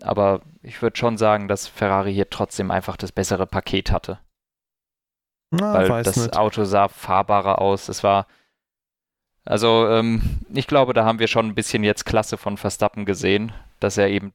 aber 0.01 0.41
ich 0.61 0.81
würde 0.81 0.97
schon 0.97 1.17
sagen, 1.17 1.47
dass 1.47 1.67
Ferrari 1.67 2.13
hier 2.13 2.29
trotzdem 2.29 2.71
einfach 2.71 2.95
das 2.95 3.11
bessere 3.11 3.47
Paket 3.47 3.91
hatte. 3.91 4.19
Na, 5.51 5.73
Weil 5.89 6.03
das 6.03 6.15
nicht. 6.15 6.37
Auto 6.37 6.63
sah 6.63 6.87
fahrbarer 6.87 7.59
aus. 7.59 7.89
Es 7.89 8.03
war 8.03 8.27
also 9.45 9.87
ähm, 9.89 10.21
ich 10.53 10.67
glaube, 10.67 10.93
da 10.93 11.05
haben 11.05 11.19
wir 11.19 11.27
schon 11.27 11.47
ein 11.47 11.55
bisschen 11.55 11.83
jetzt 11.83 12.05
Klasse 12.05 12.37
von 12.37 12.57
Verstappen 12.57 13.05
gesehen, 13.05 13.51
dass 13.79 13.97
er 13.97 14.09
eben 14.09 14.33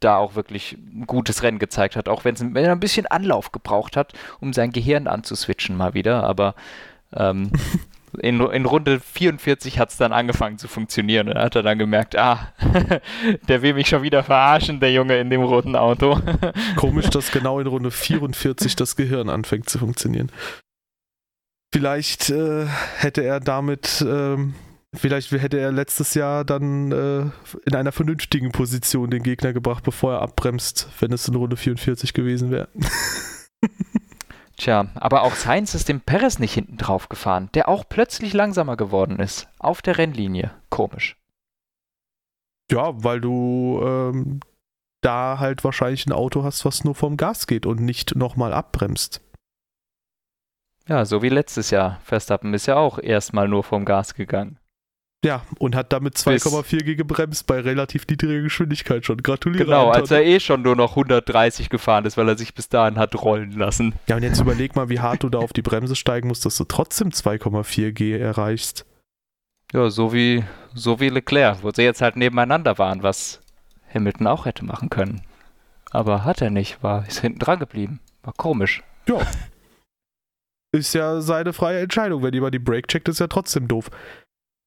da 0.00 0.16
auch 0.16 0.34
wirklich 0.34 0.72
ein 0.72 1.06
gutes 1.06 1.42
Rennen 1.42 1.58
gezeigt 1.58 1.96
hat, 1.96 2.08
auch 2.08 2.24
wenn 2.24 2.56
er 2.56 2.72
ein 2.72 2.80
bisschen 2.80 3.06
Anlauf 3.06 3.52
gebraucht 3.52 3.96
hat, 3.96 4.12
um 4.40 4.52
sein 4.52 4.72
Gehirn 4.72 5.06
anzuswitchen 5.06 5.76
mal 5.76 5.94
wieder. 5.94 6.24
Aber 6.24 6.54
ähm, 7.14 7.50
in, 8.20 8.40
in, 8.40 8.66
Runde 8.66 9.00
44 9.00 9.78
hat 9.78 9.90
es 9.90 9.96
dann 9.96 10.12
angefangen 10.12 10.58
zu 10.58 10.68
funktionieren. 10.68 11.28
Da 11.28 11.42
hat 11.42 11.56
er 11.56 11.62
dann 11.62 11.78
gemerkt, 11.78 12.16
ah, 12.16 12.52
der 13.48 13.62
will 13.62 13.74
mich 13.74 13.88
schon 13.88 14.02
wieder 14.02 14.22
verarschen, 14.22 14.80
der 14.80 14.92
Junge 14.92 15.18
in 15.18 15.30
dem 15.30 15.42
roten 15.42 15.76
Auto. 15.76 16.20
Komisch, 16.76 17.10
dass 17.10 17.30
genau 17.32 17.60
in 17.60 17.66
Runde 17.66 17.90
44 17.90 18.76
das 18.76 18.96
Gehirn 18.96 19.28
anfängt 19.28 19.68
zu 19.68 19.78
funktionieren. 19.78 20.30
Vielleicht 21.72 22.28
äh, 22.28 22.66
hätte 22.98 23.22
er 23.22 23.40
damit, 23.40 24.04
ähm, 24.06 24.54
vielleicht 24.92 25.32
hätte 25.32 25.58
er 25.58 25.72
letztes 25.72 26.12
Jahr 26.12 26.44
dann 26.44 26.92
äh, 26.92 27.22
in 27.64 27.74
einer 27.74 27.92
vernünftigen 27.92 28.52
Position 28.52 29.10
den 29.10 29.22
Gegner 29.22 29.54
gebracht, 29.54 29.82
bevor 29.82 30.12
er 30.12 30.22
abbremst, 30.22 30.88
wenn 31.00 31.12
es 31.12 31.26
in 31.26 31.34
Runde 31.34 31.56
44 31.56 32.12
gewesen 32.12 32.50
wäre. 32.50 32.68
Tja, 34.58 34.88
aber 34.94 35.22
auch 35.22 35.34
Sainz 35.34 35.74
ist 35.74 35.88
dem 35.88 36.02
Perez 36.02 36.38
nicht 36.38 36.52
hinten 36.52 36.76
drauf 36.76 37.08
gefahren, 37.08 37.48
der 37.54 37.70
auch 37.70 37.84
plötzlich 37.88 38.34
langsamer 38.34 38.76
geworden 38.76 39.18
ist. 39.18 39.48
Auf 39.58 39.80
der 39.80 39.96
Rennlinie. 39.96 40.52
Komisch. 40.68 41.16
Ja, 42.70 42.92
weil 43.02 43.22
du 43.22 43.80
ähm, 43.82 44.40
da 45.00 45.38
halt 45.38 45.64
wahrscheinlich 45.64 46.06
ein 46.06 46.12
Auto 46.12 46.44
hast, 46.44 46.66
was 46.66 46.84
nur 46.84 46.94
vom 46.94 47.16
Gas 47.16 47.46
geht 47.46 47.64
und 47.64 47.80
nicht 47.80 48.14
nochmal 48.14 48.52
abbremst. 48.52 49.22
Ja, 50.88 51.04
so 51.04 51.22
wie 51.22 51.28
letztes 51.28 51.70
Jahr. 51.70 52.00
Verstappen 52.04 52.54
ist 52.54 52.66
ja 52.66 52.76
auch 52.76 52.98
erstmal 52.98 53.48
nur 53.48 53.62
vom 53.62 53.84
Gas 53.84 54.14
gegangen. 54.14 54.58
Ja, 55.24 55.42
und 55.60 55.76
hat 55.76 55.92
damit 55.92 56.16
2,4 56.16 56.96
gebremst 56.96 57.46
bei 57.46 57.60
relativ 57.60 58.06
niedriger 58.08 58.42
Geschwindigkeit 58.42 59.06
schon. 59.06 59.18
Gratuliere. 59.18 59.64
Genau, 59.64 59.90
als 59.90 60.10
er 60.10 60.24
eh 60.24 60.40
schon 60.40 60.62
nur 60.62 60.74
noch 60.74 60.90
130 60.90 61.70
gefahren 61.70 62.04
ist, 62.06 62.16
weil 62.16 62.28
er 62.28 62.36
sich 62.36 62.54
bis 62.54 62.68
dahin 62.68 62.98
hat 62.98 63.14
rollen 63.14 63.52
lassen. 63.52 63.94
Ja, 64.08 64.16
und 64.16 64.24
jetzt 64.24 64.40
überleg 64.40 64.74
mal, 64.74 64.88
wie 64.88 64.98
hart 64.98 65.22
du 65.22 65.28
da 65.28 65.38
auf 65.38 65.52
die 65.52 65.62
Bremse 65.62 65.94
steigen 65.94 66.26
musst, 66.26 66.44
dass 66.44 66.56
du 66.56 66.64
trotzdem 66.64 67.10
2,4 67.10 67.92
G 67.92 68.18
erreichst. 68.18 68.84
Ja, 69.72 69.90
so 69.90 70.12
wie, 70.12 70.42
so 70.74 70.98
wie 70.98 71.08
Leclerc, 71.08 71.62
wo 71.62 71.70
sie 71.70 71.82
jetzt 71.82 72.02
halt 72.02 72.16
nebeneinander 72.16 72.78
waren, 72.78 73.04
was 73.04 73.40
Hamilton 73.94 74.26
auch 74.26 74.44
hätte 74.44 74.64
machen 74.64 74.90
können. 74.90 75.22
Aber 75.92 76.24
hat 76.24 76.42
er 76.42 76.50
nicht, 76.50 76.82
war 76.82 77.06
ist 77.06 77.20
hinten 77.20 77.38
dran 77.38 77.60
geblieben. 77.60 78.00
War 78.24 78.34
komisch. 78.36 78.82
Ja. 79.08 79.18
Ist 80.72 80.94
ja 80.94 81.20
seine 81.20 81.52
freie 81.52 81.80
Entscheidung. 81.80 82.22
Wenn 82.22 82.32
jemand 82.32 82.54
die 82.54 82.58
Brake 82.58 82.86
checkt, 82.86 83.08
ist 83.08 83.20
ja 83.20 83.26
trotzdem 83.26 83.68
doof. 83.68 83.90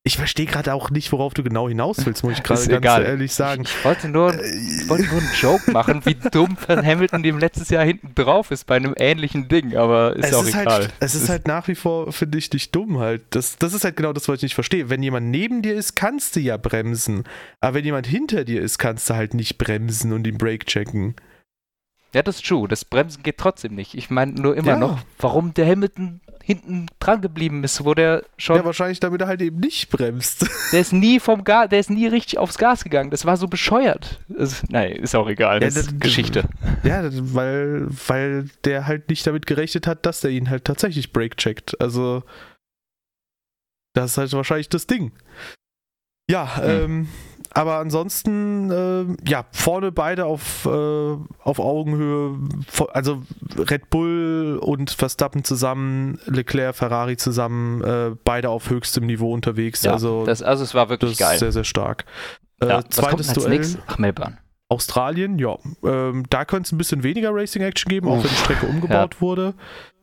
Ich 0.08 0.18
verstehe 0.18 0.46
gerade 0.46 0.72
auch 0.76 0.92
nicht, 0.92 1.12
worauf 1.12 1.34
du 1.34 1.42
genau 1.42 1.68
hinaus 1.68 2.06
willst, 2.06 2.24
muss 2.24 2.34
ich 2.34 2.44
gerade 2.44 2.68
ganz 2.68 2.78
egal. 2.78 3.04
ehrlich 3.06 3.34
sagen. 3.34 3.64
Ich, 3.64 3.84
wollte 3.84 4.08
nur, 4.08 4.36
ich 4.36 4.88
wollte 4.88 5.06
nur 5.06 5.20
einen 5.20 5.32
Joke 5.34 5.72
machen, 5.72 6.06
wie 6.06 6.14
dumm 6.32 6.56
Hamilton 6.68 7.24
dem 7.24 7.40
letztes 7.40 7.70
Jahr 7.70 7.84
hinten 7.84 8.14
drauf 8.14 8.52
ist 8.52 8.68
bei 8.68 8.76
einem 8.76 8.94
ähnlichen 8.96 9.48
Ding, 9.48 9.76
aber 9.76 10.16
ist 10.16 10.28
es 10.28 10.34
auch 10.36 10.44
ist 10.44 10.50
egal. 10.50 10.68
Halt, 10.68 10.94
es 11.00 11.16
ist 11.16 11.28
halt 11.28 11.48
nach 11.48 11.68
wie 11.68 11.74
vor, 11.74 12.12
finde 12.12 12.38
ich, 12.38 12.54
nicht 12.54 12.76
dumm 12.76 13.00
halt. 13.00 13.24
Das, 13.32 13.58
das 13.58 13.74
ist 13.74 13.84
halt 13.84 13.96
genau 13.96 14.14
das, 14.14 14.28
was 14.28 14.36
ich 14.38 14.44
nicht 14.44 14.54
verstehe. 14.54 14.92
Wenn 14.92 15.02
jemand 15.02 15.32
neben 15.32 15.64
dir 15.64 15.74
ist, 15.74 15.96
kannst 15.96 16.36
du 16.36 16.40
ja 16.40 16.58
bremsen. 16.58 17.24
Aber 17.60 17.74
wenn 17.74 17.86
jemand 17.86 18.06
hinter 18.06 18.46
dir 18.46 18.62
ist, 18.62 18.78
kannst 18.78 19.10
du 19.10 19.16
halt 19.16 19.34
nicht 19.34 19.58
bremsen 19.58 20.14
und 20.14 20.22
den 20.22 20.38
Brake 20.38 20.68
checken. 20.68 21.16
Ja, 22.16 22.24
das 22.24 22.38
ist 22.38 22.46
true. 22.48 22.68
Das 22.68 22.86
Bremsen 22.86 23.24
geht 23.24 23.38
trotzdem 23.38 23.76
nicht. 23.76 23.94
Ich 23.94 24.10
meine 24.10 24.32
nur 24.32 24.56
immer 24.56 24.70
Ja. 24.70 24.78
noch, 24.78 25.00
warum 25.20 25.54
der 25.54 25.68
Hamilton 25.68 26.22
hinten 26.42 26.86
dran 27.00 27.22
geblieben 27.22 27.64
ist, 27.64 27.84
wo 27.84 27.94
der 27.94 28.24
schon, 28.38 28.56
Ja, 28.56 28.64
wahrscheinlich 28.64 29.00
damit 29.00 29.20
er 29.20 29.28
halt 29.28 29.42
eben 29.42 29.60
nicht 29.60 29.90
bremst. 29.90 30.48
der 30.72 30.80
ist 30.80 30.94
nie 30.94 31.20
vom 31.20 31.44
Gas, 31.44 31.70
der 31.70 31.80
ist 31.80 31.90
nie 31.90 32.08
richtig 32.08 32.38
aufs 32.38 32.58
Gas 32.58 32.84
gegangen. 32.84 33.10
Das 33.10 33.26
war 33.26 33.36
so 33.36 33.48
bescheuert. 33.48 34.22
Das, 34.30 34.64
nein, 34.70 34.94
ist 34.94 35.14
auch 35.16 35.28
egal. 35.28 35.56
Ja, 35.56 35.68
Das 35.68 35.76
ist 35.76 36.00
Geschichte. 36.00 36.48
ja, 36.84 37.02
weil, 37.34 37.88
weil 38.08 38.50
der 38.64 38.88
halt 38.88 39.10
nicht 39.10 39.28
damit 39.28 39.46
gerechnet 39.46 39.86
hat, 39.86 40.06
dass 40.06 40.22
der 40.22 40.32
ihn 40.32 40.50
halt 40.50 40.64
tatsächlich 40.66 41.12
Brake 41.12 41.36
checkt. 41.36 41.82
Also, 41.82 42.24
das 43.94 44.12
ist 44.12 44.18
halt 44.18 44.32
wahrscheinlich 44.34 44.70
das 44.70 44.88
Ding. 44.88 45.12
Ja, 46.30 46.62
ähm, 46.64 47.08
aber 47.56 47.78
ansonsten, 47.78 48.70
ähm, 48.70 49.18
ja, 49.26 49.46
vorne 49.52 49.94
beide 49.94 50.26
auf, 50.26 50.66
äh, 50.66 50.70
auf 50.70 51.60
Augenhöhe, 51.60 52.38
also 52.92 53.24
Red 53.58 53.90
Bull 53.90 54.60
und 54.62 54.92
Verstappen 54.92 55.46
zusammen, 55.46 56.20
Leclerc, 56.26 56.76
Ferrari 56.76 57.16
zusammen, 57.16 57.82
äh, 57.82 58.12
beide 58.26 58.50
auf 58.50 58.70
höchstem 58.70 59.06
Niveau 59.06 59.34
unterwegs. 59.34 59.84
Ja, 59.84 59.94
also, 59.94 60.26
das, 60.26 60.42
also 60.42 60.66
es 60.66 60.74
war 60.74 60.84
das 60.84 60.90
wirklich 60.90 61.12
ist 61.14 61.20
geil. 61.20 61.40
sehr, 61.40 61.54
sehr 61.54 61.64
stark. 61.64 62.04
Äh, 62.60 62.68
ja, 62.68 62.84
zweites 62.90 63.32
Duell. 63.32 63.52
nächstes? 63.52 63.82
Ach, 63.88 63.98
Melbourne. 64.00 64.38
Australien, 64.68 65.40
ja. 65.40 65.58
Ähm, 65.86 66.26
da 66.30 66.44
könnte 66.44 66.68
es 66.68 66.74
ein 66.74 66.78
bisschen 66.78 67.04
weniger 67.04 67.30
Racing-Action 67.34 67.90
geben, 67.90 68.10
auch 68.10 68.16
wenn 68.16 68.24
die 68.24 68.28
Uff, 68.28 68.40
Strecke 68.40 68.66
umgebaut 68.66 69.22
wurde. 69.22 69.54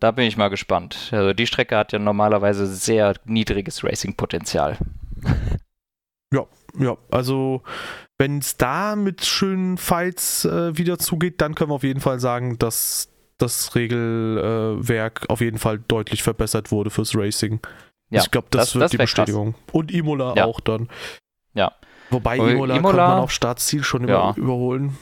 Da 0.00 0.11
bin 0.11 0.24
ich 0.24 0.38
mal 0.38 0.48
gespannt. 0.48 1.11
Also 1.12 1.34
die 1.34 1.46
Strecke 1.46 1.76
hat 1.76 1.92
ja 1.92 1.98
normalerweise 1.98 2.66
sehr 2.66 3.14
niedriges 3.26 3.84
Racing-Potenzial. 3.84 4.78
Ja, 6.32 6.46
also 7.11 7.62
wenn 8.18 8.39
es 8.39 8.57
da 8.57 8.97
mit 8.97 9.25
schönen 9.25 9.79
Fights 9.79 10.45
äh, 10.45 10.77
wieder 10.77 10.99
zugeht, 10.99 11.41
dann 11.41 11.55
können 11.55 11.70
wir 11.70 11.75
auf 11.75 11.83
jeden 11.83 12.01
Fall 12.01 12.20
sagen, 12.20 12.59
dass 12.59 13.09
das 13.39 13.75
Regelwerk 13.75 15.27
auf 15.29 15.41
jeden 15.41 15.59
Fall 15.59 15.79
deutlich 15.89 16.23
verbessert 16.23 16.70
wurde 16.70 16.91
fürs 16.91 17.16
Racing. 17.16 17.61
Ja, 18.11 18.20
ich 18.23 18.31
glaube, 18.31 18.49
das, 18.51 18.66
das- 18.66 18.75
wird 18.75 18.85
das 18.85 18.91
die 18.93 18.99
wär 18.99 19.07
krass. 19.07 19.14
Bestätigung. 19.14 19.55
Und 19.73 19.91
Imola 19.91 20.35
Ja. 20.37 20.45
auch 20.45 20.61
dann. 20.61 20.89
Ja. 21.55 21.73
Wobei 22.11 22.39
Aber 22.39 22.51
Imola, 22.51 22.77
Imola- 22.77 22.97
kann 22.99 23.11
man 23.14 23.18
auf 23.20 23.33
Startziel 23.33 23.83
schon 23.83 24.07
Ja. 24.07 24.31
über, 24.31 24.35
überholen. 24.37 24.97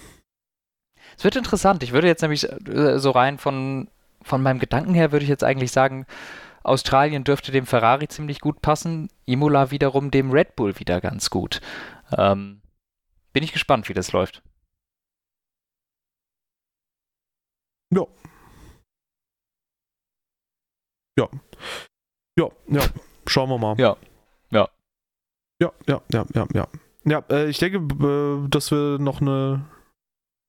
Es 1.18 1.24
wird 1.24 1.36
interessant. 1.36 1.82
Ich 1.82 1.92
würde 1.92 2.06
jetzt 2.06 2.22
nämlich 2.22 2.48
äh, 2.50 2.98
so 2.98 3.10
rein 3.10 3.36
von, 3.38 3.88
von 4.22 4.42
meinem 4.42 4.58
Gedanken 4.60 4.94
her, 4.94 5.12
würde 5.12 5.24
ich 5.24 5.28
jetzt 5.28 5.44
eigentlich 5.44 5.72
sagen, 5.72 6.06
Australien 6.62 7.24
dürfte 7.24 7.52
dem 7.52 7.66
Ferrari 7.66 8.08
ziemlich 8.08 8.40
gut 8.40 8.60
passen, 8.62 9.08
Imola 9.24 9.70
wiederum 9.70 10.10
dem 10.10 10.30
Red 10.30 10.56
Bull 10.56 10.78
wieder 10.78 11.00
ganz 11.00 11.30
gut. 11.30 11.60
Ähm, 12.16 12.60
bin 13.32 13.42
ich 13.42 13.52
gespannt, 13.52 13.88
wie 13.88 13.94
das 13.94 14.12
läuft. 14.12 14.42
Ja. 17.92 18.06
Ja. 21.18 21.28
Ja, 22.38 22.48
ja. 22.68 22.82
Schauen 23.26 23.50
wir 23.50 23.58
mal. 23.58 23.78
Ja. 23.78 23.96
Ja. 24.50 24.68
Ja, 25.60 25.72
ja, 25.86 26.02
ja, 26.12 26.26
ja, 26.34 26.46
ja. 26.54 26.68
Ja, 27.04 27.24
äh, 27.30 27.48
ich 27.48 27.58
denke, 27.58 27.78
äh, 27.78 28.48
dass 28.48 28.70
wir 28.70 28.98
noch 28.98 29.20
eine. 29.20 29.64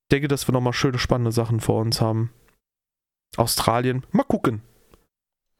Ich 0.03 0.13
denke, 0.13 0.27
dass 0.27 0.47
wir 0.47 0.53
noch 0.53 0.61
mal 0.61 0.73
schöne, 0.73 0.99
spannende 0.99 1.31
Sachen 1.31 1.59
vor 1.59 1.81
uns 1.81 2.01
haben. 2.01 2.33
Australien. 3.37 4.05
Mal 4.11 4.23
gucken. 4.23 4.61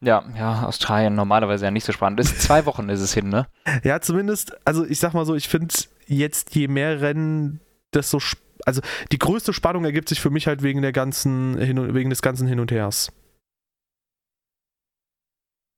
Ja, 0.02 0.24
ja, 0.36 0.64
Australien 0.64 1.14
normalerweise 1.14 1.64
ja 1.64 1.70
nicht 1.70 1.84
so 1.84 1.92
spannend. 1.92 2.18
Ist 2.18 2.42
zwei 2.42 2.66
Wochen 2.66 2.88
ist 2.88 3.00
es 3.00 3.14
hin, 3.14 3.28
ne? 3.28 3.46
Ja, 3.84 4.00
zumindest, 4.00 4.54
also 4.66 4.84
ich 4.84 4.98
sag 4.98 5.14
mal 5.14 5.24
so, 5.24 5.36
ich 5.36 5.48
finde 5.48 5.74
jetzt 6.06 6.54
je 6.54 6.68
mehr 6.68 7.00
Rennen, 7.00 7.60
desto. 7.94 8.18
Also 8.64 8.80
die 9.10 9.18
größte 9.18 9.52
Spannung 9.52 9.84
ergibt 9.84 10.08
sich 10.08 10.20
für 10.20 10.30
mich 10.30 10.46
halt 10.46 10.62
wegen 10.62 10.82
der 10.82 10.92
ganzen, 10.92 11.56
hin 11.58 11.78
und, 11.78 11.94
wegen 11.94 12.10
des 12.10 12.20
ganzen 12.20 12.48
Hin 12.48 12.60
und 12.60 12.72
Hers. 12.72 13.12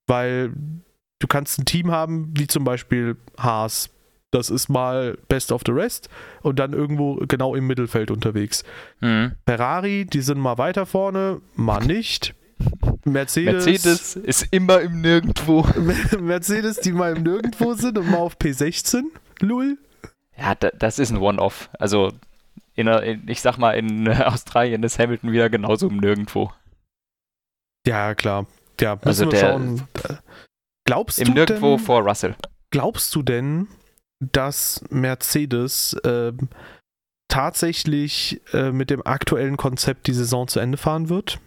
Weil 0.06 0.52
du 1.18 1.26
kannst 1.26 1.58
ein 1.58 1.64
Team 1.64 1.90
haben, 1.90 2.32
wie 2.36 2.46
zum 2.46 2.64
Beispiel 2.64 3.16
Haas. 3.38 3.90
Das 4.30 4.50
ist 4.50 4.68
mal 4.68 5.16
Best 5.28 5.52
of 5.52 5.62
the 5.64 5.72
Rest 5.72 6.08
und 6.42 6.58
dann 6.58 6.72
irgendwo 6.72 7.16
genau 7.28 7.54
im 7.54 7.66
Mittelfeld 7.66 8.10
unterwegs. 8.10 8.64
Mhm. 9.00 9.32
Ferrari, 9.46 10.06
die 10.06 10.22
sind 10.22 10.38
mal 10.38 10.58
weiter 10.58 10.86
vorne, 10.86 11.40
mal 11.54 11.84
nicht. 11.84 12.34
Mercedes, 13.04 13.64
Mercedes 13.66 14.16
ist 14.16 14.46
immer 14.50 14.80
im 14.80 15.00
Nirgendwo. 15.00 15.62
Mercedes, 16.20 16.80
die 16.80 16.92
mal 16.92 17.16
im 17.16 17.22
Nirgendwo 17.22 17.74
sind 17.74 17.98
und 17.98 18.10
mal 18.10 18.18
auf 18.18 18.36
P16. 18.38 19.02
Lull. 19.40 19.78
Ja, 20.36 20.54
da, 20.54 20.70
das 20.70 20.98
ist 20.98 21.10
ein 21.10 21.18
One-Off. 21.18 21.68
Also, 21.78 22.12
in, 22.74 22.88
in, 22.88 23.28
ich 23.28 23.40
sag 23.40 23.58
mal, 23.58 23.72
in 23.72 24.06
äh, 24.06 24.10
Australien 24.24 24.82
ist 24.82 24.98
Hamilton 24.98 25.32
wieder 25.32 25.48
genauso 25.50 25.88
im 25.88 25.98
Nirgendwo. 25.98 26.52
Ja, 27.86 28.14
klar. 28.14 28.46
Ja, 28.80 28.94
müssen 28.96 29.06
Also 29.08 29.24
wir 29.26 29.30
der- 29.30 29.40
schauen. 29.40 29.82
Glaubst 30.86 31.18
Im 31.18 31.26
du 31.28 31.32
Nirgendwo 31.34 31.76
denn, 31.76 31.84
vor 31.84 32.02
Russell. 32.02 32.34
glaubst 32.70 33.14
du 33.14 33.22
denn, 33.22 33.68
dass 34.20 34.84
Mercedes 34.90 35.96
ähm, 36.04 36.48
tatsächlich 37.28 38.40
äh, 38.52 38.70
mit 38.70 38.90
dem 38.90 39.04
aktuellen 39.06 39.56
Konzept 39.56 40.06
die 40.06 40.12
Saison 40.14 40.46
zu 40.48 40.60
Ende 40.60 40.76
fahren 40.78 41.08
wird? 41.08 41.38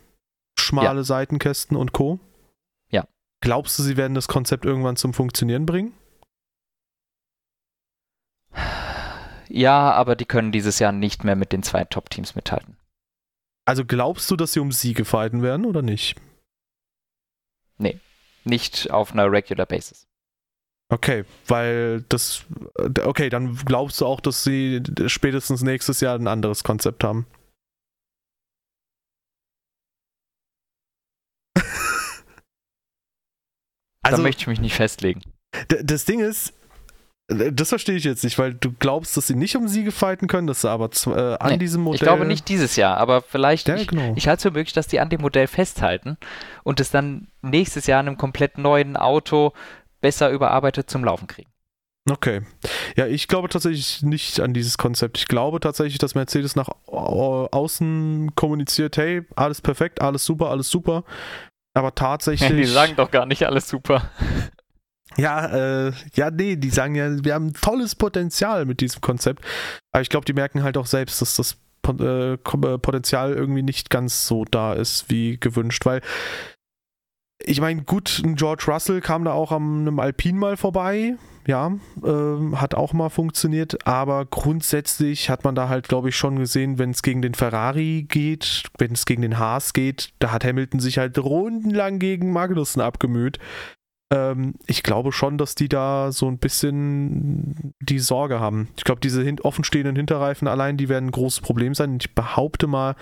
Schmale 0.60 1.03
Seitenkästen 1.03 1.78
und 1.78 1.93
Co. 1.93 2.20
Ja. 2.89 3.08
Glaubst 3.41 3.78
du, 3.80 3.84
sie 3.84 3.97
werden 3.97 4.14
das 4.16 4.28
Konzept 4.28 4.66
irgendwann 4.66 4.95
zum 4.97 5.14
Funktionieren 5.14 5.66
bringen? 5.66 5.93
Ja, 9.49 9.91
aber 9.91 10.16
die 10.16 10.26
können 10.26 10.51
dieses 10.51 10.80
Jahr 10.80 10.91
nicht 10.91 11.24
mehr 11.24 11.36
mit 11.36 11.51
den 11.53 11.64
zwei 11.64 11.86
Top-Teams 11.86 12.36
mithalten. 12.36 12.78
Also 13.66 13.86
glaubst 13.86 14.30
du, 14.32 14.36
dass 14.36 14.53
sie 14.53 14.60
um 14.60 14.72
Siege 14.72 15.05
fighten 15.05 15.41
werden 15.41 15.66
oder 15.66 15.82
nicht? 15.82 16.18
Nicht 18.47 18.91
auf 18.91 19.12
einer 19.12 19.30
Regular 19.32 19.66
Basis. 19.66 20.08
Okay, 20.89 21.26
weil 21.47 22.01
das. 22.08 22.45
äh, 22.80 23.01
Okay, 23.01 23.30
dann 23.30 23.55
glaubst 23.58 23.99
du 23.99 24.05
auch, 24.05 24.22
dass 24.22 24.43
sie 24.43 24.82
spätestens 25.08 25.62
nächstes 25.64 25.99
Jahr 25.99 26.16
ein 26.16 26.28
anderes 26.28 26.64
Konzept 26.64 27.03
haben. 27.03 27.28
Da 34.12 34.16
Also, 34.18 34.24
möchte 34.24 34.41
ich 34.41 34.47
mich 34.47 34.60
nicht 34.60 34.76
festlegen. 34.76 35.22
das 35.68 36.05
Ding 36.05 36.20
ist, 36.20 36.53
das 37.30 37.70
verstehe 37.70 37.95
ich 37.95 38.05
jetzt 38.05 38.24
nicht, 38.24 38.39
weil 38.39 38.53
du 38.53 38.72
glaubst, 38.72 39.18
dass 39.18 39.28
sie 39.28 39.36
nicht 39.36 39.55
um 39.58 39.68
Siege 39.68 39.91
fighten 39.91 40.28
können, 40.28 40.47
dass 40.47 40.62
sie 40.62 40.70
aber 40.70 40.89
äh, 41.08 41.36
an 41.38 41.51
Nee, 41.51 41.58
diesem 41.58 41.82
Modell. 41.84 41.95
Ich 41.95 42.01
glaube 42.01 42.26
nicht 42.26 42.47
dieses 42.47 42.78
Jahr, 42.78 42.95
aber 42.97 43.22
vielleicht. 43.22 43.68
Ja, 43.68 43.76
ich 43.76 43.88
genau. 43.88 44.14
ich 44.16 44.28
halte 44.30 44.38
es 44.38 44.43
für 44.43 44.51
möglich, 44.51 44.72
dass 44.74 44.88
die 44.88 44.99
an 45.01 45.10
dem 45.10 45.20
Modell 45.22 45.47
festhalten 45.47 46.18
und 46.64 46.80
es 46.80 46.89
dann 46.89 47.28
nächstes 47.41 47.86
Jahr 47.86 47.99
in 47.99 48.08
einem 48.08 48.18
komplett 48.18 48.58
neuen 48.58 48.95
Auto 48.95 49.51
besser 49.99 50.30
überarbeitet 50.30 50.89
zum 50.89 51.03
Laufen 51.03 51.28
kriegen. 51.28 51.49
Okay. 52.10 52.43
Ja, 52.95 53.05
ich 53.08 53.28
glaube 53.28 53.49
tatsächlich 53.49 54.01
nicht 54.03 54.39
an 54.39 54.53
dieses 54.53 54.78
Konzept. 54.78 55.18
Ich 55.18 55.28
glaube 55.28 55.60
tatsächlich, 55.60 55.97
dass 55.97 56.16
Mercedes 56.16 56.55
nach 56.55 56.70
au- 56.86 57.47
außen 57.51 58.34
kommuniziert, 58.36 58.95
hey, 58.95 59.24
alles 59.36 59.60
perfekt, 59.60 59.99
alles 60.01 60.24
super, 60.24 60.49
alles 60.49 60.70
super. 60.70 61.03
Aber 61.78 61.93
tatsächlich. 61.95 62.51
Die 62.51 62.65
sagen 62.65 62.95
doch 62.95 63.11
gar 63.11 63.25
nicht 63.25 63.43
alles 63.43 63.69
super. 63.69 64.09
Ja, 65.15 65.88
äh, 65.88 65.93
ja, 66.15 66.32
nee, 66.32 66.55
die 66.55 66.69
sagen 66.69 66.95
ja, 66.95 67.23
wir 67.23 67.34
haben 67.34 67.53
tolles 67.53 67.95
Potenzial 67.95 68.65
mit 68.65 68.82
diesem 68.82 69.01
Konzept. 69.01 69.45
Aber 69.91 70.01
ich 70.01 70.09
glaube, 70.09 70.25
die 70.25 70.34
merken 70.34 70.63
halt 70.63 70.78
auch 70.78 70.86
selbst, 70.86 71.21
dass 71.21 71.36
das 71.36 71.57
äh, 71.88 72.38
Potenzial 72.38 73.34
irgendwie 73.34 73.63
nicht 73.63 73.89
ganz 73.89 74.28
so 74.28 74.43
da 74.45 74.73
ist 74.73 75.09
wie 75.09 75.39
gewünscht, 75.39 75.86
weil 75.86 76.01
ich 77.43 77.61
meine, 77.61 77.84
gut, 77.84 78.21
ein 78.25 78.36
George 78.36 78.65
Russell 78.67 78.99
kam 78.99 79.23
da 79.23 79.32
auch 79.32 79.51
am 79.51 79.82
einem 79.82 79.99
Alpin 79.99 80.38
mal 80.38 80.57
vorbei, 80.57 81.15
ja, 81.48 81.72
äh, 82.04 82.56
hat 82.56 82.76
auch 82.76 82.91
mal 82.91 83.10
funktioniert, 83.10 83.88
aber 83.88 84.26
grundsätzlich 84.26 85.30
hat 85.30 85.45
man 85.45 85.56
da 85.56 85.70
halt, 85.70 85.88
glaube 85.88 86.10
ich, 86.10 86.18
schon 86.18 86.38
gesehen, 86.38 86.78
wenn 86.78 86.91
es 86.91 87.02
gegen 87.02 87.22
den 87.22 87.34
Ferrari 87.34 88.06
geht, 88.08 88.64
wenn 88.78 88.91
es 88.91 89.06
gegen 89.06 89.22
den 89.22 89.39
Haas 89.39 89.72
geht, 89.72 90.10
da 90.20 90.34
hat 90.34 90.43
Hamilton 90.43 90.82
sich 90.82 90.98
halt 90.98 91.18
rundenlang 91.18 92.00
gegen 92.00 92.34
Magnussen 92.34 92.82
abgemüht. 92.82 93.39
Ähm, 94.14 94.56
ich 94.66 94.84
glaube 94.84 95.14
schon, 95.14 95.38
dass 95.38 95.56
die 95.56 95.70
da 95.70 96.12
so 96.12 96.28
ein 96.28 96.38
bisschen 96.38 97.74
die 97.80 98.00
Sorge 98.00 98.41
haben. 98.41 98.68
Ich 98.76 98.84
glaube, 98.84 99.00
diese 99.00 99.24
hin 99.24 99.39
offenstehenden 99.39 99.95
Hinterreifen 99.95 100.50
allein, 100.50 100.76
die 100.76 100.89
werden 100.89 101.08
ein 101.08 101.12
großes 101.12 101.39
Problem 101.39 101.74
sein. 101.74 101.98
Ich 102.02 102.14
behaupte 102.14 102.68
mal, 102.68 102.95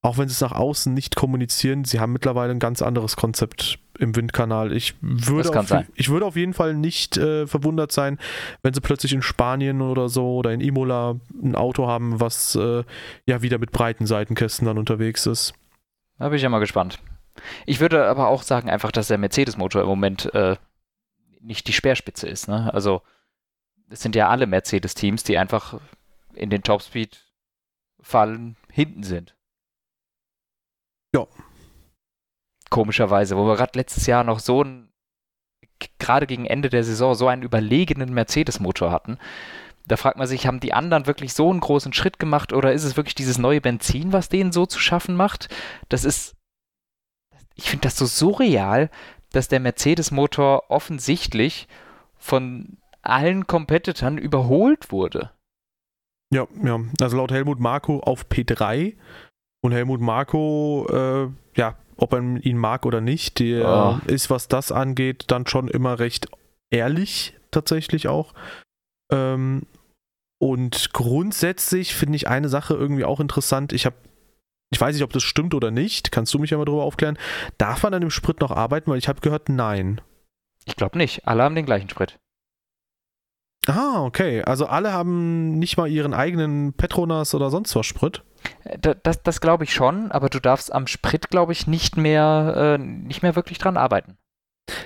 auch 0.00 0.16
wenn 0.16 0.28
sie 0.28 0.34
es 0.34 0.40
nach 0.40 0.52
außen 0.52 0.94
nicht 0.94 1.16
kommunizieren, 1.16 1.84
sie 1.84 1.98
haben 1.98 2.12
mittlerweile 2.12 2.52
ein 2.52 2.60
ganz 2.60 2.82
anderes 2.82 3.16
Konzept 3.16 3.80
im 4.00 4.16
Windkanal. 4.16 4.72
Ich 4.72 4.94
würde, 5.00 5.58
auf, 5.58 5.72
ich 5.94 6.08
würde 6.08 6.26
auf 6.26 6.36
jeden 6.36 6.54
Fall 6.54 6.74
nicht 6.74 7.16
äh, 7.16 7.46
verwundert 7.46 7.92
sein, 7.92 8.18
wenn 8.62 8.72
sie 8.72 8.80
plötzlich 8.80 9.12
in 9.12 9.22
Spanien 9.22 9.82
oder 9.82 10.08
so 10.08 10.36
oder 10.36 10.52
in 10.52 10.60
Imola 10.60 11.16
ein 11.42 11.54
Auto 11.54 11.86
haben, 11.86 12.18
was 12.18 12.54
äh, 12.54 12.82
ja 13.26 13.42
wieder 13.42 13.58
mit 13.58 13.72
breiten 13.72 14.06
Seitenkästen 14.06 14.66
dann 14.66 14.78
unterwegs 14.78 15.26
ist. 15.26 15.52
Da 16.18 16.28
bin 16.28 16.36
ich 16.36 16.42
ja 16.42 16.48
mal 16.48 16.60
gespannt. 16.60 16.98
Ich 17.66 17.80
würde 17.80 18.06
aber 18.06 18.28
auch 18.28 18.42
sagen, 18.42 18.70
einfach, 18.70 18.90
dass 18.90 19.08
der 19.08 19.18
Mercedes-Motor 19.18 19.82
im 19.82 19.88
Moment 19.88 20.34
äh, 20.34 20.56
nicht 21.40 21.68
die 21.68 21.72
Speerspitze 21.72 22.28
ist. 22.28 22.48
Ne? 22.48 22.72
Also, 22.72 23.02
es 23.88 24.02
sind 24.02 24.14
ja 24.14 24.28
alle 24.28 24.46
Mercedes-Teams, 24.46 25.24
die 25.24 25.38
einfach 25.38 25.80
in 26.34 26.50
den 26.50 26.62
Topspeed-Fallen 26.62 28.56
hinten 28.70 29.02
sind. 29.02 29.36
Ja. 31.14 31.26
Komischerweise, 32.70 33.36
wo 33.36 33.46
wir 33.46 33.56
gerade 33.56 33.78
letztes 33.78 34.06
Jahr 34.06 34.24
noch 34.24 34.38
so 34.38 34.62
ein, 34.62 34.88
gerade 35.98 36.26
gegen 36.26 36.46
Ende 36.46 36.70
der 36.70 36.84
Saison, 36.84 37.14
so 37.14 37.28
einen 37.28 37.42
überlegenen 37.42 38.14
Mercedes-Motor 38.14 38.90
hatten. 38.90 39.18
Da 39.86 39.96
fragt 39.96 40.18
man 40.18 40.28
sich, 40.28 40.46
haben 40.46 40.60
die 40.60 40.72
anderen 40.72 41.06
wirklich 41.06 41.34
so 41.34 41.50
einen 41.50 41.60
großen 41.60 41.92
Schritt 41.92 42.18
gemacht 42.18 42.52
oder 42.52 42.72
ist 42.72 42.84
es 42.84 42.96
wirklich 42.96 43.16
dieses 43.16 43.38
neue 43.38 43.60
Benzin, 43.60 44.12
was 44.12 44.28
denen 44.28 44.52
so 44.52 44.66
zu 44.66 44.78
schaffen 44.78 45.16
macht? 45.16 45.48
Das 45.88 46.04
ist, 46.04 46.36
ich 47.54 47.70
finde 47.70 47.82
das 47.82 47.96
so 47.96 48.06
surreal, 48.06 48.88
dass 49.32 49.48
der 49.48 49.60
Mercedes-Motor 49.60 50.70
offensichtlich 50.70 51.66
von 52.16 52.78
allen 53.02 53.46
Competitern 53.46 54.18
überholt 54.18 54.92
wurde. 54.92 55.32
Ja, 56.32 56.46
ja. 56.62 56.80
Also 57.00 57.16
laut 57.16 57.32
Helmut 57.32 57.58
Marko 57.58 57.98
auf 58.00 58.26
P3 58.26 58.96
und 59.62 59.72
Helmut 59.72 60.00
Marko, 60.00 60.86
äh, 60.90 61.58
ja, 61.58 61.76
ob 62.00 62.12
man 62.12 62.38
ihn 62.40 62.56
mag 62.56 62.86
oder 62.86 63.00
nicht, 63.00 63.38
der 63.38 64.00
oh. 64.06 64.10
ist, 64.10 64.30
was 64.30 64.48
das 64.48 64.72
angeht, 64.72 65.24
dann 65.28 65.46
schon 65.46 65.68
immer 65.68 65.98
recht 65.98 66.28
ehrlich, 66.70 67.34
tatsächlich 67.50 68.08
auch. 68.08 68.32
Ähm, 69.12 69.62
und 70.38 70.92
grundsätzlich 70.92 71.94
finde 71.94 72.16
ich 72.16 72.28
eine 72.28 72.48
Sache 72.48 72.74
irgendwie 72.74 73.04
auch 73.04 73.20
interessant. 73.20 73.72
Ich 73.72 73.84
habe, 73.84 73.96
ich 74.72 74.80
weiß 74.80 74.94
nicht, 74.94 75.04
ob 75.04 75.12
das 75.12 75.22
stimmt 75.22 75.54
oder 75.54 75.70
nicht. 75.70 76.10
Kannst 76.12 76.32
du 76.32 76.38
mich 76.38 76.50
ja 76.50 76.56
mal 76.58 76.64
darüber 76.64 76.84
aufklären? 76.84 77.18
Darf 77.58 77.82
man 77.82 77.92
an 77.92 78.00
dem 78.00 78.10
Sprit 78.10 78.40
noch 78.40 78.50
arbeiten? 78.50 78.90
Weil 78.90 78.98
ich 78.98 79.08
habe 79.08 79.20
gehört, 79.20 79.50
nein. 79.50 80.00
Ich 80.64 80.76
glaube 80.76 80.96
nicht. 80.96 81.28
Alle 81.28 81.42
haben 81.42 81.54
den 81.54 81.66
gleichen 81.66 81.90
Sprit. 81.90 82.18
Ah, 83.66 84.02
okay. 84.02 84.42
Also 84.42 84.66
alle 84.66 84.92
haben 84.92 85.58
nicht 85.58 85.76
mal 85.76 85.90
ihren 85.90 86.14
eigenen 86.14 86.72
Petronas 86.72 87.34
oder 87.34 87.50
sonst 87.50 87.76
was 87.76 87.84
Sprit. 87.84 88.22
Äh, 88.64 88.94
das, 89.02 89.22
das 89.22 89.40
glaube 89.40 89.64
ich 89.64 89.72
schon, 89.72 90.10
aber 90.10 90.28
du 90.28 90.40
darfst 90.40 90.72
am 90.72 90.86
Sprit, 90.86 91.30
glaube 91.30 91.52
ich, 91.52 91.66
nicht 91.66 91.96
mehr, 91.96 92.76
äh, 92.78 92.78
nicht 92.78 93.22
mehr 93.22 93.36
wirklich 93.36 93.58
dran 93.58 93.76
arbeiten. 93.76 94.16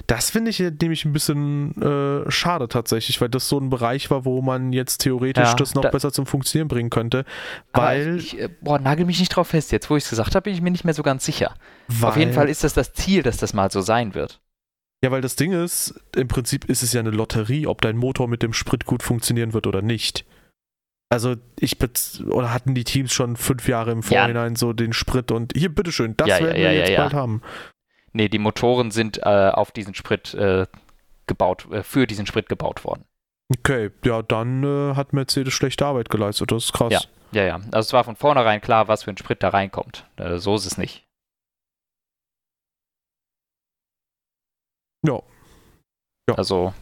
Das 0.07 0.31
finde 0.31 0.51
ich 0.51 0.61
nämlich 0.61 1.05
ein 1.05 1.13
bisschen 1.13 1.81
äh, 1.81 2.31
schade 2.31 2.69
tatsächlich, 2.69 3.21
weil 3.21 3.29
das 3.29 3.49
so 3.49 3.59
ein 3.59 3.71
Bereich 3.71 4.11
war, 4.11 4.25
wo 4.25 4.41
man 4.41 4.73
jetzt 4.73 4.99
theoretisch 4.99 5.49
ja, 5.49 5.55
das 5.55 5.75
noch 5.75 5.83
da, 5.83 5.91
besser 5.91 6.13
zum 6.13 6.27
Funktionieren 6.27 6.69
bringen 6.69 6.91
könnte. 6.91 7.25
Weil. 7.73 8.17
Ich, 8.17 8.39
äh, 8.39 8.49
boah, 8.61 8.79
nagel 8.79 9.05
mich 9.05 9.19
nicht 9.19 9.31
drauf 9.31 9.49
fest. 9.49 9.73
Jetzt, 9.73 9.91
wo 9.91 9.97
ich 9.97 10.05
es 10.05 10.11
gesagt 10.11 10.35
habe, 10.35 10.43
bin 10.43 10.55
ich 10.55 10.63
mir 10.63 10.71
nicht 10.71 10.85
mehr 10.85 10.95
so 10.95 11.03
ganz 11.03 11.25
sicher. 11.25 11.55
Auf 12.03 12.17
jeden 12.17 12.33
Fall 12.33 12.49
ist 12.49 12.65
das 12.65 12.73
das 12.73 12.93
Ziel, 12.95 13.23
dass 13.23 13.37
das 13.37 13.53
mal 13.53 13.71
so 13.71 13.81
sein 13.81 14.15
wird. 14.15 14.41
Ja, 15.03 15.11
weil 15.11 15.21
das 15.21 15.37
Ding 15.37 15.53
ist, 15.53 15.95
im 16.17 16.29
Prinzip 16.29 16.65
ist 16.65 16.83
es 16.83 16.95
ja 16.95 17.01
eine 17.01 17.11
Lotterie, 17.11 17.67
ob 17.67 17.83
dein 17.83 17.97
Motor 17.97 18.27
mit 18.27 18.43
dem 18.43 18.55
Sprit 18.55 18.87
gut 18.87 19.03
funktionieren 19.03 19.53
wird 19.53 19.67
oder 19.67 19.83
nicht. 19.83 20.25
Also 21.15 21.37
ich 21.59 21.79
oder 22.27 22.53
hatten 22.53 22.75
die 22.75 22.85
Teams 22.85 23.13
schon 23.13 23.37
fünf 23.37 23.69
Jahre 23.69 23.93
im 23.93 24.03
Vorhinein 24.03 24.53
ja. 24.53 24.59
so 24.59 24.73
den 24.73 24.93
Sprit 24.93 25.31
und 25.31 25.53
hier, 25.57 25.73
bitteschön, 25.73 26.17
das 26.17 26.29
ja, 26.29 26.41
werden 26.41 26.61
ja, 26.61 26.71
wir 26.71 26.75
jetzt 26.75 26.97
bald 26.97 27.15
haben. 27.15 27.41
Nee, 28.13 28.29
die 28.29 28.39
Motoren 28.39 28.91
sind 28.91 29.19
äh, 29.19 29.51
auf 29.53 29.71
diesen 29.71 29.95
Sprit 29.95 30.35
äh, 30.35 30.67
gebaut, 31.27 31.69
äh, 31.71 31.83
für 31.83 32.07
diesen 32.07 32.27
Sprit 32.27 32.49
gebaut 32.49 32.85
worden. 32.85 33.05
Okay, 33.59 33.91
ja, 34.05 34.23
dann 34.23 34.65
äh, 34.65 34.97
hat 34.97 35.13
Mercedes 35.13 35.55
schlechte 35.55 35.87
Arbeit 35.87 36.11
geleistet, 36.11 36.51
das 36.51 36.65
ist 36.65 36.73
krass. 36.73 36.93
Ja, 36.93 37.01
ja, 37.33 37.45
ja. 37.45 37.55
Also 37.73 37.89
es 37.89 37.93
war 37.93 38.05
von 38.05 38.17
vornherein 38.17 38.61
klar, 38.61 38.89
was 38.89 39.05
für 39.05 39.11
ein 39.11 39.17
Sprit 39.17 39.43
da 39.43 39.51
reinkommt. 39.51 40.07
Äh, 40.17 40.39
so 40.39 40.57
ist 40.57 40.67
es 40.67 40.79
nicht. 40.79 41.07
Ja. 45.07 45.21
ja. 46.29 46.35
Also 46.35 46.75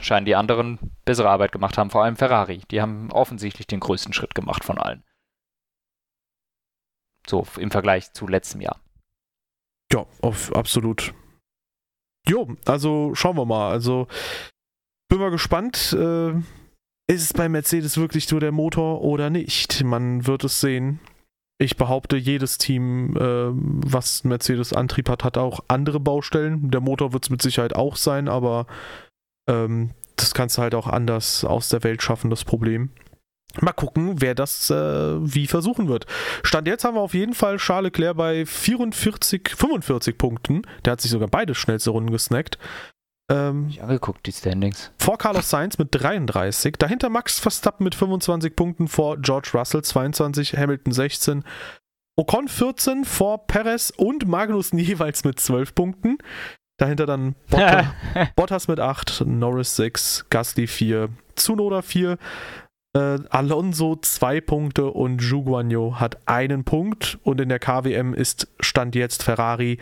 scheinen 0.00 0.26
die 0.26 0.36
anderen 0.36 0.78
bessere 1.04 1.28
Arbeit 1.28 1.52
gemacht 1.52 1.78
haben, 1.78 1.90
vor 1.90 2.04
allem 2.04 2.16
Ferrari. 2.16 2.62
Die 2.70 2.80
haben 2.80 3.10
offensichtlich 3.12 3.66
den 3.66 3.80
größten 3.80 4.12
Schritt 4.12 4.34
gemacht 4.34 4.64
von 4.64 4.78
allen. 4.78 5.04
So 7.26 7.46
im 7.58 7.70
Vergleich 7.70 8.12
zu 8.12 8.26
letztem 8.26 8.60
Jahr. 8.60 8.80
Ja, 9.92 10.06
auf, 10.20 10.54
absolut. 10.54 11.14
Jo, 12.26 12.56
also 12.66 13.14
schauen 13.14 13.36
wir 13.36 13.44
mal. 13.44 13.70
Also 13.70 14.06
bin 15.08 15.18
mal 15.18 15.30
gespannt. 15.30 15.92
Äh, 15.92 16.32
ist 17.08 17.24
es 17.24 17.32
bei 17.32 17.48
Mercedes 17.48 17.96
wirklich 17.96 18.30
nur 18.30 18.40
der 18.40 18.52
Motor 18.52 19.02
oder 19.02 19.30
nicht? 19.30 19.82
Man 19.82 20.26
wird 20.26 20.44
es 20.44 20.60
sehen. 20.60 21.00
Ich 21.58 21.76
behaupte, 21.76 22.16
jedes 22.16 22.56
Team, 22.56 23.16
äh, 23.16 23.50
was 23.52 24.24
Mercedes 24.24 24.72
Antrieb 24.72 25.08
hat, 25.08 25.24
hat 25.24 25.36
auch 25.36 25.60
andere 25.68 26.00
Baustellen. 26.00 26.70
Der 26.70 26.80
Motor 26.80 27.12
wird 27.12 27.24
es 27.24 27.30
mit 27.30 27.42
Sicherheit 27.42 27.74
auch 27.74 27.96
sein, 27.96 28.28
aber 28.28 28.66
ähm, 29.50 29.90
das 30.16 30.34
kannst 30.34 30.58
du 30.58 30.62
halt 30.62 30.74
auch 30.74 30.86
anders 30.86 31.44
aus 31.44 31.68
der 31.68 31.82
Welt 31.82 32.02
schaffen, 32.02 32.30
das 32.30 32.44
Problem. 32.44 32.90
Mal 33.60 33.72
gucken, 33.72 34.20
wer 34.20 34.34
das 34.34 34.70
äh, 34.70 34.74
wie 34.74 35.48
versuchen 35.48 35.88
wird. 35.88 36.06
Stand 36.44 36.68
jetzt 36.68 36.84
haben 36.84 36.94
wir 36.94 37.00
auf 37.00 37.14
jeden 37.14 37.34
Fall 37.34 37.56
Charles 37.56 37.88
Leclerc 37.88 38.16
bei 38.16 38.46
44, 38.46 39.48
45 39.56 40.16
Punkten. 40.16 40.62
Der 40.84 40.92
hat 40.92 41.00
sich 41.00 41.10
sogar 41.10 41.28
beide 41.28 41.54
schnellste 41.54 41.90
Runden 41.90 42.12
gesnackt. 42.12 42.58
Ähm, 43.28 43.66
ich 43.68 43.82
angeguckt, 43.82 44.24
die 44.26 44.32
Standings. 44.32 44.92
Vor 44.98 45.18
Carlos 45.18 45.50
Sainz 45.50 45.78
mit 45.78 45.88
33. 45.90 46.76
Dahinter 46.78 47.08
Max 47.08 47.40
Verstappen 47.40 47.82
mit 47.82 47.96
25 47.96 48.54
Punkten. 48.54 48.86
Vor 48.86 49.18
George 49.18 49.50
Russell 49.54 49.82
22. 49.82 50.56
Hamilton 50.56 50.92
16. 50.92 51.44
Ocon 52.16 52.48
14 52.48 53.04
vor 53.04 53.46
Perez 53.46 53.90
und 53.96 54.28
Magnussen 54.28 54.78
jeweils 54.78 55.24
mit 55.24 55.40
12 55.40 55.74
Punkten. 55.74 56.18
Dahinter 56.80 57.04
dann 57.04 57.34
Bottas, 57.50 57.86
Bottas 58.36 58.68
mit 58.68 58.80
8, 58.80 59.24
Norris 59.26 59.76
6, 59.76 60.24
Gasly 60.30 60.66
4, 60.66 61.10
Tsunoda 61.36 61.82
4, 61.82 62.16
äh, 62.96 63.18
Alonso 63.28 63.96
2 63.96 64.40
Punkte 64.40 64.86
und 64.86 65.20
Zhu 65.20 65.94
hat 65.96 66.26
einen 66.26 66.64
Punkt. 66.64 67.18
Und 67.22 67.38
in 67.38 67.50
der 67.50 67.58
KWM 67.58 68.14
ist 68.14 68.48
Stand 68.60 68.94
jetzt 68.94 69.22
Ferrari 69.22 69.76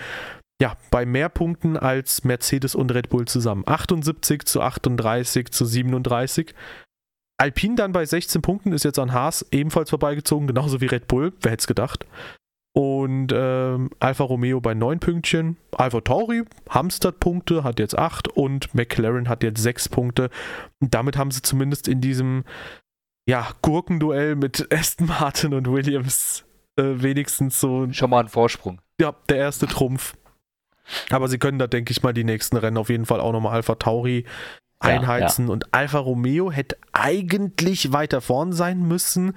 ja, 0.61 0.77
bei 0.91 1.07
mehr 1.07 1.29
Punkten 1.29 1.77
als 1.77 2.25
Mercedes 2.25 2.75
und 2.75 2.93
Red 2.93 3.11
Bull 3.11 3.27
zusammen. 3.27 3.63
78 3.65 4.45
zu 4.45 4.61
38 4.61 5.53
zu 5.53 5.65
37. 5.65 6.53
Alpine 7.41 7.77
dann 7.77 7.93
bei 7.93 8.05
16 8.05 8.43
Punkten 8.43 8.73
ist 8.73 8.85
jetzt 8.85 8.99
an 8.99 9.13
Haas 9.13 9.47
ebenfalls 9.53 9.91
vorbeigezogen, 9.91 10.49
genauso 10.49 10.81
wie 10.81 10.87
Red 10.87 11.07
Bull. 11.07 11.33
Wer 11.43 11.53
hätte 11.53 11.61
es 11.61 11.67
gedacht? 11.69 12.07
Und 12.79 13.33
ähm, 13.35 13.91
Alfa 13.99 14.23
Romeo 14.23 14.61
bei 14.61 14.73
9 14.73 15.01
Pünktchen. 15.01 15.57
Alfa 15.73 16.01
Tauri, 16.01 16.45
Hamstert 16.71 17.19
Punkte, 17.19 17.65
hat 17.65 17.81
jetzt 17.81 17.99
8 17.99 18.29
und 18.29 18.73
McLaren 18.73 19.29
hat 19.29 19.43
jetzt 19.43 19.61
6 19.61 19.89
Punkte. 19.89 20.31
Und 20.79 20.95
damit 20.95 21.17
haben 21.17 21.33
sie 21.33 21.43
zumindest 21.43 21.89
in 21.89 22.01
diesem 22.01 22.45
ja, 23.29 23.49
Gurkenduell 23.63 24.37
mit 24.37 24.73
Aston 24.73 25.09
Martin 25.09 25.55
und 25.55 25.67
Williams 25.67 26.45
äh, 26.77 27.03
wenigstens 27.03 27.59
so. 27.59 27.93
Schon 27.93 28.11
mal 28.11 28.21
einen 28.21 28.29
Vorsprung. 28.29 28.81
Ja, 29.01 29.13
der 29.29 29.39
erste 29.39 29.67
Trumpf. 29.67 30.17
Aber 31.11 31.27
sie 31.27 31.39
können 31.39 31.59
da, 31.59 31.67
denke 31.67 31.91
ich 31.91 32.05
mal, 32.05 32.15
die 32.15 32.23
nächsten 32.23 32.57
Rennen 32.57 32.77
auf 32.77 32.91
jeden 32.91 33.07
Fall 33.07 33.19
auch 33.21 33.33
nochmal 33.33 33.55
Alpha 33.55 33.75
Tauri 33.75 34.25
einheizen. 34.79 35.47
Ja, 35.47 35.49
ja. 35.49 35.53
Und 35.53 35.75
Alfa 35.75 35.99
Romeo 35.99 36.53
hätte 36.53 36.77
eigentlich 36.93 37.93
weiter 37.93 38.21
vorn 38.21 38.53
sein 38.53 38.87
müssen. 38.87 39.35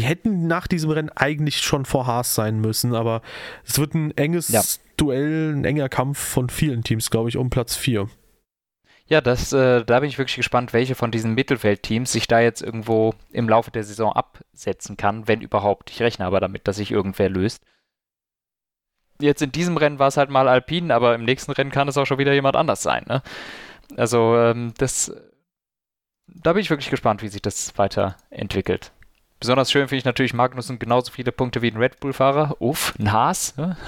Die 0.00 0.06
hätten 0.06 0.46
nach 0.46 0.66
diesem 0.66 0.90
Rennen 0.90 1.10
eigentlich 1.10 1.58
schon 1.58 1.84
vor 1.84 2.06
Haas 2.06 2.34
sein 2.34 2.58
müssen, 2.58 2.94
aber 2.94 3.20
es 3.66 3.78
wird 3.78 3.92
ein 3.92 4.16
enges 4.16 4.48
ja. 4.48 4.62
Duell, 4.96 5.52
ein 5.54 5.66
enger 5.66 5.90
Kampf 5.90 6.18
von 6.18 6.48
vielen 6.48 6.82
Teams, 6.82 7.10
glaube 7.10 7.28
ich, 7.28 7.36
um 7.36 7.50
Platz 7.50 7.76
4. 7.76 8.08
Ja, 9.08 9.20
das, 9.20 9.52
äh, 9.52 9.84
da 9.84 10.00
bin 10.00 10.08
ich 10.08 10.16
wirklich 10.16 10.36
gespannt, 10.36 10.72
welche 10.72 10.94
von 10.94 11.10
diesen 11.10 11.34
Mittelfeldteams 11.34 12.12
sich 12.12 12.26
da 12.28 12.40
jetzt 12.40 12.62
irgendwo 12.62 13.12
im 13.30 13.46
Laufe 13.46 13.70
der 13.70 13.84
Saison 13.84 14.14
absetzen 14.14 14.96
kann, 14.96 15.28
wenn 15.28 15.42
überhaupt. 15.42 15.90
Ich 15.90 16.00
rechne 16.00 16.24
aber 16.24 16.40
damit, 16.40 16.66
dass 16.66 16.76
sich 16.76 16.90
irgendwer 16.90 17.28
löst. 17.28 17.62
Jetzt 19.20 19.42
in 19.42 19.52
diesem 19.52 19.76
Rennen 19.76 19.98
war 19.98 20.08
es 20.08 20.16
halt 20.16 20.30
mal 20.30 20.48
Alpine, 20.48 20.94
aber 20.94 21.14
im 21.14 21.24
nächsten 21.26 21.52
Rennen 21.52 21.72
kann 21.72 21.88
es 21.88 21.98
auch 21.98 22.06
schon 22.06 22.16
wieder 22.16 22.32
jemand 22.32 22.56
anders 22.56 22.82
sein. 22.82 23.04
Ne? 23.06 23.22
Also 23.98 24.34
ähm, 24.34 24.72
das, 24.78 25.12
da 26.26 26.54
bin 26.54 26.62
ich 26.62 26.70
wirklich 26.70 26.88
gespannt, 26.88 27.20
wie 27.20 27.28
sich 27.28 27.42
das 27.42 27.76
weiterentwickelt. 27.76 28.92
Besonders 29.40 29.72
schön 29.72 29.88
finde 29.88 29.98
ich 29.98 30.04
natürlich 30.04 30.34
Magnussen 30.34 30.78
genauso 30.78 31.10
viele 31.10 31.32
Punkte 31.32 31.62
wie 31.62 31.70
ein 31.70 31.78
Red 31.78 31.98
Bull-Fahrer. 31.98 32.56
Uff, 32.60 32.94
ein 32.98 33.12
Haas. 33.12 33.56
Ne? 33.56 33.76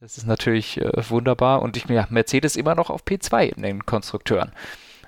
Das 0.00 0.18
ist 0.18 0.26
natürlich 0.26 0.80
äh, 0.80 0.90
wunderbar. 1.10 1.62
Und 1.62 1.76
ich, 1.76 1.84
ja, 1.84 2.08
Mercedes 2.10 2.56
immer 2.56 2.74
noch 2.74 2.90
auf 2.90 3.04
P2 3.04 3.54
in 3.54 3.62
den 3.62 3.86
Konstrukteuren. 3.86 4.50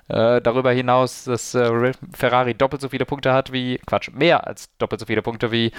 Äh, 0.07 0.39
darüber 0.39 0.71
hinaus, 0.71 1.25
dass 1.25 1.53
äh, 1.53 1.91
Ferrari 2.13 2.53
doppelt 2.53 2.81
so 2.81 2.87
viele 2.87 3.05
Punkte 3.05 3.33
hat 3.33 3.51
wie, 3.51 3.77
Quatsch, 3.85 4.09
mehr 4.13 4.47
als 4.47 4.69
doppelt 4.77 5.01
so 5.01 5.05
viele 5.05 5.21
Punkte 5.21 5.51
wie 5.51 5.73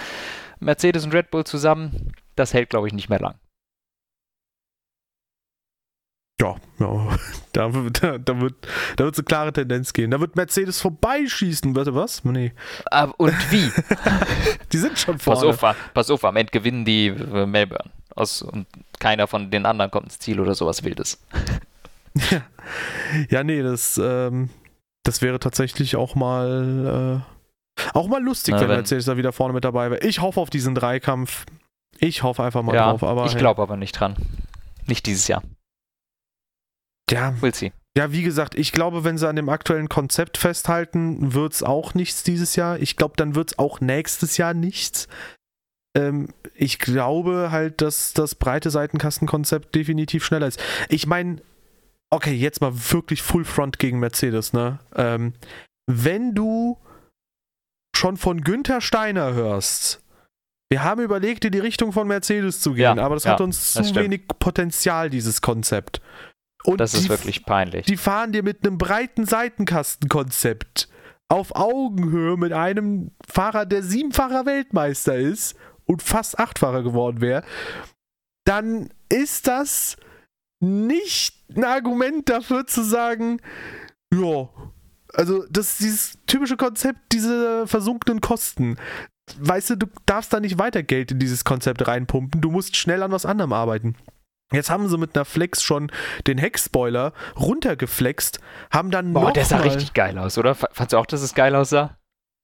Mercedes 0.59 1.03
und 1.03 1.15
Red 1.15 1.31
Bull 1.31 1.45
zusammen, 1.45 2.11
das 2.35 2.53
hält, 2.53 2.69
glaube 2.69 2.87
ich, 2.87 2.93
nicht 2.93 3.09
mehr 3.09 3.19
lang. 3.19 3.39
Ja, 6.39 6.55
ja. 6.79 7.07
Da, 7.53 7.69
da, 7.69 8.17
da, 8.19 8.39
wird 8.39 8.67
da 8.97 9.05
wird 9.05 9.17
eine 9.17 9.23
klare 9.23 9.51
Tendenz 9.51 9.91
gehen. 9.91 10.11
Da 10.11 10.19
wird 10.19 10.35
Mercedes 10.35 10.79
vorbeischießen. 10.79 11.75
Warte, 11.75 11.95
was? 11.95 12.23
Nee. 12.23 12.53
Aber, 12.91 13.19
und 13.19 13.33
wie? 13.51 13.71
die 14.71 14.77
sind 14.77 14.99
schon 14.99 15.17
vorne. 15.17 15.39
Pass 15.39 15.63
auf, 15.63 15.75
pass 15.95 16.11
auf, 16.11 16.23
am 16.23 16.35
Ende 16.35 16.51
gewinnen 16.51 16.85
die 16.85 17.07
äh, 17.07 17.47
Melbourne. 17.47 17.89
Aus, 18.15 18.43
und 18.43 18.67
keiner 18.99 19.25
von 19.25 19.49
den 19.49 19.65
anderen 19.65 19.89
kommt 19.89 20.05
ins 20.05 20.19
Ziel 20.19 20.39
oder 20.39 20.53
sowas 20.53 20.83
Wildes. 20.83 21.19
ja. 22.29 22.41
ja, 23.29 23.43
nee, 23.43 23.63
das, 23.63 23.99
ähm, 24.03 24.49
das 25.01 25.23
wäre 25.23 25.39
tatsächlich 25.39 25.95
auch 25.95 26.13
mal, 26.13 27.23
äh, 27.81 27.83
auch 27.97 28.07
mal 28.07 28.21
lustig, 28.21 28.53
Na, 28.53 28.61
wenn, 28.61 28.69
wenn 28.69 28.77
Mercedes 28.77 29.05
da 29.05 29.17
wieder 29.17 29.31
vorne 29.31 29.55
mit 29.55 29.63
dabei 29.63 29.89
wäre. 29.89 30.05
Ich 30.05 30.21
hoffe 30.21 30.39
auf 30.39 30.51
diesen 30.51 30.75
Dreikampf. 30.75 31.47
Ich 31.97 32.21
hoffe 32.21 32.43
einfach 32.43 32.61
mal 32.61 32.75
ja, 32.75 32.91
drauf. 32.91 33.03
Aber, 33.03 33.25
ich 33.25 33.35
glaube 33.35 33.63
aber 33.63 33.77
nicht 33.77 33.93
dran. 33.93 34.15
Nicht 34.85 35.07
dieses 35.07 35.27
Jahr. 35.27 35.41
Ja. 37.09 37.39
Will 37.41 37.53
sie. 37.53 37.71
Ja, 37.97 38.11
wie 38.11 38.21
gesagt, 38.21 38.53
ich 38.53 38.71
glaube, 38.71 39.03
wenn 39.03 39.17
sie 39.17 39.27
an 39.27 39.35
dem 39.35 39.49
aktuellen 39.49 39.89
Konzept 39.89 40.37
festhalten, 40.37 41.33
wird 41.33 41.53
es 41.53 41.63
auch 41.63 41.95
nichts 41.95 42.21
dieses 42.23 42.55
Jahr. 42.55 42.79
Ich 42.79 42.95
glaube, 42.95 43.15
dann 43.17 43.33
wird 43.33 43.51
es 43.51 43.59
auch 43.59 43.81
nächstes 43.81 44.37
Jahr 44.37 44.53
nichts. 44.53 45.07
Ähm, 45.97 46.29
ich 46.53 46.77
glaube 46.77 47.49
halt, 47.51 47.81
dass 47.81 48.13
das 48.13 48.35
breite 48.35 48.69
Seitenkastenkonzept 48.69 49.73
definitiv 49.73 50.23
schneller 50.23 50.45
ist. 50.45 50.61
Ich 50.89 51.07
meine, 51.07 51.41
okay, 52.11 52.33
jetzt 52.33 52.61
mal 52.61 52.73
wirklich 52.91 53.23
Full 53.23 53.45
Front 53.45 53.79
gegen 53.79 53.99
Mercedes, 53.99 54.53
ne? 54.53 54.77
Ähm, 54.95 55.33
wenn 55.89 56.35
du 56.35 56.77
schon 57.95 58.17
von 58.17 58.41
Günther 58.41 58.81
Steiner 58.81 59.33
hörst, 59.33 60.03
wir 60.69 60.83
haben 60.83 61.01
überlegt, 61.01 61.45
in 61.45 61.51
die 61.51 61.59
Richtung 61.59 61.93
von 61.93 62.07
Mercedes 62.07 62.59
zu 62.59 62.73
gehen, 62.73 62.97
ja, 62.97 63.03
aber 63.03 63.15
das 63.15 63.23
ja, 63.23 63.31
hat 63.31 63.41
uns 63.41 63.73
zu 63.73 63.95
wenig 63.95 64.27
Potenzial, 64.39 65.09
dieses 65.09 65.41
Konzept. 65.41 66.01
Und 66.63 66.79
das 66.81 66.93
ist 66.93 67.09
wirklich 67.09 67.45
peinlich. 67.45 67.85
Die 67.85 67.97
fahren 67.97 68.31
dir 68.31 68.43
mit 68.43 68.65
einem 68.65 68.77
breiten 68.77 69.25
Seitenkastenkonzept 69.25 70.89
auf 71.29 71.55
Augenhöhe 71.55 72.37
mit 72.37 72.53
einem 72.53 73.11
Fahrer, 73.27 73.65
der 73.65 73.83
siebenfacher 73.83 74.45
Weltmeister 74.45 75.15
ist 75.17 75.55
und 75.85 76.01
fast 76.01 76.39
achtfacher 76.39 76.83
geworden 76.83 77.21
wäre, 77.21 77.43
dann 78.45 78.89
ist 79.09 79.47
das 79.47 79.97
nicht 80.59 81.35
ein 81.55 81.63
Argument 81.63 82.29
dafür 82.29 82.65
zu 82.65 82.81
sagen, 82.81 83.41
ja, 84.13 84.49
also 85.13 85.45
das 85.49 85.71
ist 85.71 85.79
dieses 85.79 86.17
typische 86.27 86.57
Konzept, 86.57 86.99
diese 87.11 87.67
versunkenen 87.67 88.21
Kosten. 88.21 88.77
Weißt 89.39 89.71
du, 89.71 89.75
du 89.75 89.87
darfst 90.05 90.31
da 90.31 90.39
nicht 90.39 90.57
weiter 90.57 90.83
Geld 90.83 91.11
in 91.11 91.19
dieses 91.19 91.43
Konzept 91.43 91.87
reinpumpen, 91.87 92.41
du 92.41 92.51
musst 92.51 92.77
schnell 92.77 93.03
an 93.03 93.11
was 93.11 93.25
anderem 93.25 93.53
arbeiten. 93.53 93.95
Jetzt 94.51 94.69
haben 94.69 94.87
sie 94.87 94.97
mit 94.97 95.15
einer 95.15 95.25
Flex 95.25 95.61
schon 95.61 95.91
den 96.25 96.37
Heckspoiler 96.37 97.13
runtergeflext, 97.37 98.39
haben 98.71 98.91
dann 98.91 99.13
Boah, 99.13 99.23
noch 99.25 99.31
der 99.33 99.45
sah 99.45 99.57
richtig 99.57 99.93
geil 99.93 100.17
aus, 100.17 100.37
oder? 100.37 100.55
Fandst 100.55 100.93
du 100.93 100.97
auch, 100.97 101.05
dass 101.05 101.21
es 101.21 101.33
geil 101.33 101.53
aussah? 101.55 101.97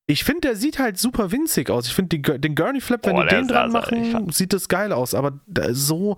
Ich 0.06 0.26
finde, 0.26 0.50
der 0.50 0.56
sieht 0.58 0.80
halt 0.80 0.98
super 0.98 1.32
winzig 1.32 1.70
aus. 1.70 1.88
Ich 1.88 1.94
finde 1.94 2.20
den 2.38 2.56
Gurney 2.56 2.82
Flap, 2.82 3.06
wenn 3.06 3.16
die 3.16 3.28
den 3.28 3.48
dran 3.48 3.72
machen, 3.72 4.12
fand, 4.12 4.34
sieht 4.34 4.52
das 4.52 4.68
geil 4.68 4.92
aus. 4.92 5.14
Aber 5.14 5.40
so, 5.72 6.18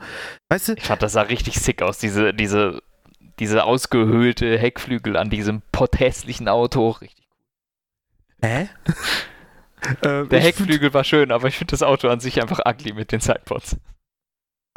weißt 0.49 0.69
du. 0.69 0.73
Ich 0.73 0.83
fand, 0.85 1.03
das 1.03 1.13
sah 1.13 1.21
richtig 1.21 1.59
sick 1.59 1.83
aus, 1.83 1.99
diese, 1.99 2.33
diese, 2.33 2.81
diese 3.37 3.63
ausgehöhlte 3.63 4.57
Heckflügel 4.57 5.15
an 5.15 5.29
diesem 5.29 5.61
potthässlichen 5.71 6.47
Auto. 6.47 6.89
Richtig 6.89 7.27
cool. 8.41 8.49
Hä? 8.49 8.69
der 10.31 10.39
Heckflügel 10.39 10.91
war 10.95 11.03
schön, 11.03 11.31
aber 11.31 11.47
ich 11.47 11.57
finde 11.57 11.71
das 11.71 11.83
Auto 11.83 12.09
an 12.09 12.19
sich 12.19 12.41
einfach 12.41 12.61
ugly 12.65 12.93
mit 12.93 13.11
den 13.11 13.19
Sidepods. 13.19 13.77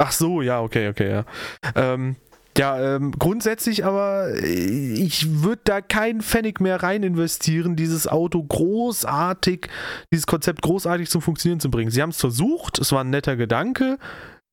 Ach 0.01 0.11
so, 0.11 0.41
ja, 0.41 0.61
okay, 0.61 0.87
okay, 0.89 1.09
ja. 1.11 1.25
Ähm, 1.75 2.15
ja, 2.57 2.95
ähm, 2.95 3.11
grundsätzlich 3.17 3.85
aber, 3.85 4.31
äh, 4.33 4.45
ich 4.45 5.43
würde 5.43 5.61
da 5.63 5.81
keinen 5.81 6.21
Pfennig 6.21 6.59
mehr 6.59 6.81
rein 6.81 7.03
investieren, 7.03 7.75
dieses 7.75 8.07
Auto 8.07 8.43
großartig, 8.43 9.69
dieses 10.11 10.25
Konzept 10.25 10.61
großartig 10.61 11.09
zum 11.09 11.21
Funktionieren 11.21 11.59
zu 11.59 11.69
bringen. 11.69 11.91
Sie 11.91 12.01
haben 12.01 12.09
es 12.09 12.19
versucht, 12.19 12.79
es 12.79 12.91
war 12.91 13.03
ein 13.03 13.09
netter 13.09 13.35
Gedanke. 13.35 13.97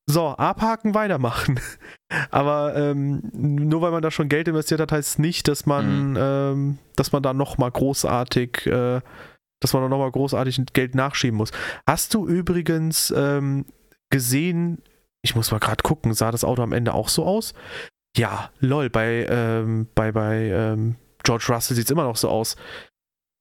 So, 0.08 0.28
abhaken, 0.28 0.94
weitermachen. 0.94 1.58
Aber 2.30 2.76
ähm, 2.76 3.22
nur 3.32 3.82
weil 3.82 3.90
man 3.90 4.02
da 4.02 4.12
schon 4.12 4.28
Geld 4.28 4.46
investiert 4.46 4.80
hat, 4.80 4.92
heißt 4.92 5.08
es 5.08 5.18
nicht, 5.18 5.48
dass 5.48 5.66
man, 5.66 6.10
mhm. 6.10 6.16
ähm, 6.20 6.78
dass 6.94 7.10
man 7.10 7.24
da 7.24 7.34
nochmal 7.34 7.72
großartig, 7.72 8.66
äh, 8.66 9.00
dass 9.60 9.72
man 9.72 9.82
da 9.82 9.88
nochmal 9.88 10.12
großartig 10.12 10.60
Geld 10.74 10.94
nachschieben 10.94 11.36
muss. 11.36 11.50
Hast 11.88 12.14
du 12.14 12.28
übrigens 12.28 13.12
ähm, 13.16 13.64
gesehen, 14.10 14.80
ich 15.26 15.34
muss 15.34 15.50
mal 15.50 15.58
gerade 15.58 15.82
gucken, 15.82 16.14
sah 16.14 16.30
das 16.30 16.44
Auto 16.44 16.62
am 16.62 16.72
Ende 16.72 16.94
auch 16.94 17.08
so 17.08 17.24
aus? 17.24 17.52
Ja, 18.16 18.50
lol, 18.60 18.88
bei, 18.88 19.26
ähm, 19.28 19.88
bei, 19.94 20.12
bei 20.12 20.44
ähm, 20.46 20.96
George 21.24 21.46
Russell 21.48 21.76
sieht 21.76 21.86
es 21.86 21.90
immer 21.90 22.04
noch 22.04 22.16
so 22.16 22.28
aus. 22.28 22.56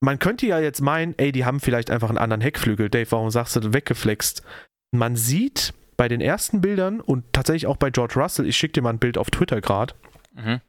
Man 0.01 0.19
könnte 0.19 0.47
ja 0.47 0.59
jetzt 0.59 0.81
meinen, 0.81 1.13
ey, 1.17 1.31
die 1.31 1.45
haben 1.45 1.59
vielleicht 1.59 1.91
einfach 1.91 2.09
einen 2.09 2.17
anderen 2.17 2.41
Heckflügel. 2.41 2.89
Dave, 2.89 3.11
warum 3.11 3.29
sagst 3.29 3.55
du 3.55 3.73
weggeflext? 3.73 4.43
Man 4.91 5.15
sieht 5.15 5.73
bei 5.95 6.07
den 6.07 6.21
ersten 6.21 6.59
Bildern 6.59 6.99
und 6.99 7.23
tatsächlich 7.31 7.67
auch 7.67 7.77
bei 7.77 7.91
George 7.91 8.15
Russell, 8.15 8.47
ich 8.47 8.57
schicke 8.57 8.73
dir 8.73 8.81
mal 8.81 8.89
ein 8.89 8.99
Bild 8.99 9.17
auf 9.17 9.29
Twitter 9.29 9.61
gerade, 9.61 9.93
mhm. 10.33 10.59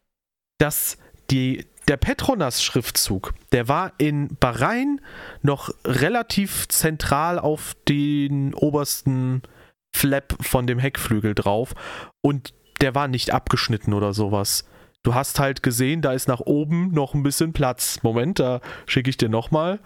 dass 0.58 0.98
die, 1.30 1.66
der 1.88 1.96
Petronas-Schriftzug, 1.96 3.32
der 3.52 3.66
war 3.66 3.92
in 3.98 4.36
Bahrain 4.36 5.00
noch 5.42 5.70
relativ 5.84 6.68
zentral 6.68 7.38
auf 7.38 7.74
den 7.88 8.54
obersten 8.54 9.42
Flap 9.96 10.36
von 10.40 10.66
dem 10.66 10.78
Heckflügel 10.78 11.34
drauf 11.34 11.74
und 12.22 12.52
der 12.80 12.94
war 12.94 13.08
nicht 13.08 13.32
abgeschnitten 13.32 13.94
oder 13.94 14.12
sowas. 14.12 14.64
Du 15.02 15.14
hast 15.14 15.38
halt 15.38 15.62
gesehen, 15.62 16.02
da 16.02 16.12
ist 16.12 16.28
nach 16.28 16.40
oben 16.40 16.92
noch 16.92 17.14
ein 17.14 17.22
bisschen 17.22 17.52
Platz. 17.52 18.00
Moment, 18.02 18.40
da 18.40 18.60
schicke 18.86 19.08
ich 19.08 19.16
dir 19.16 19.28
nochmal. 19.28 19.78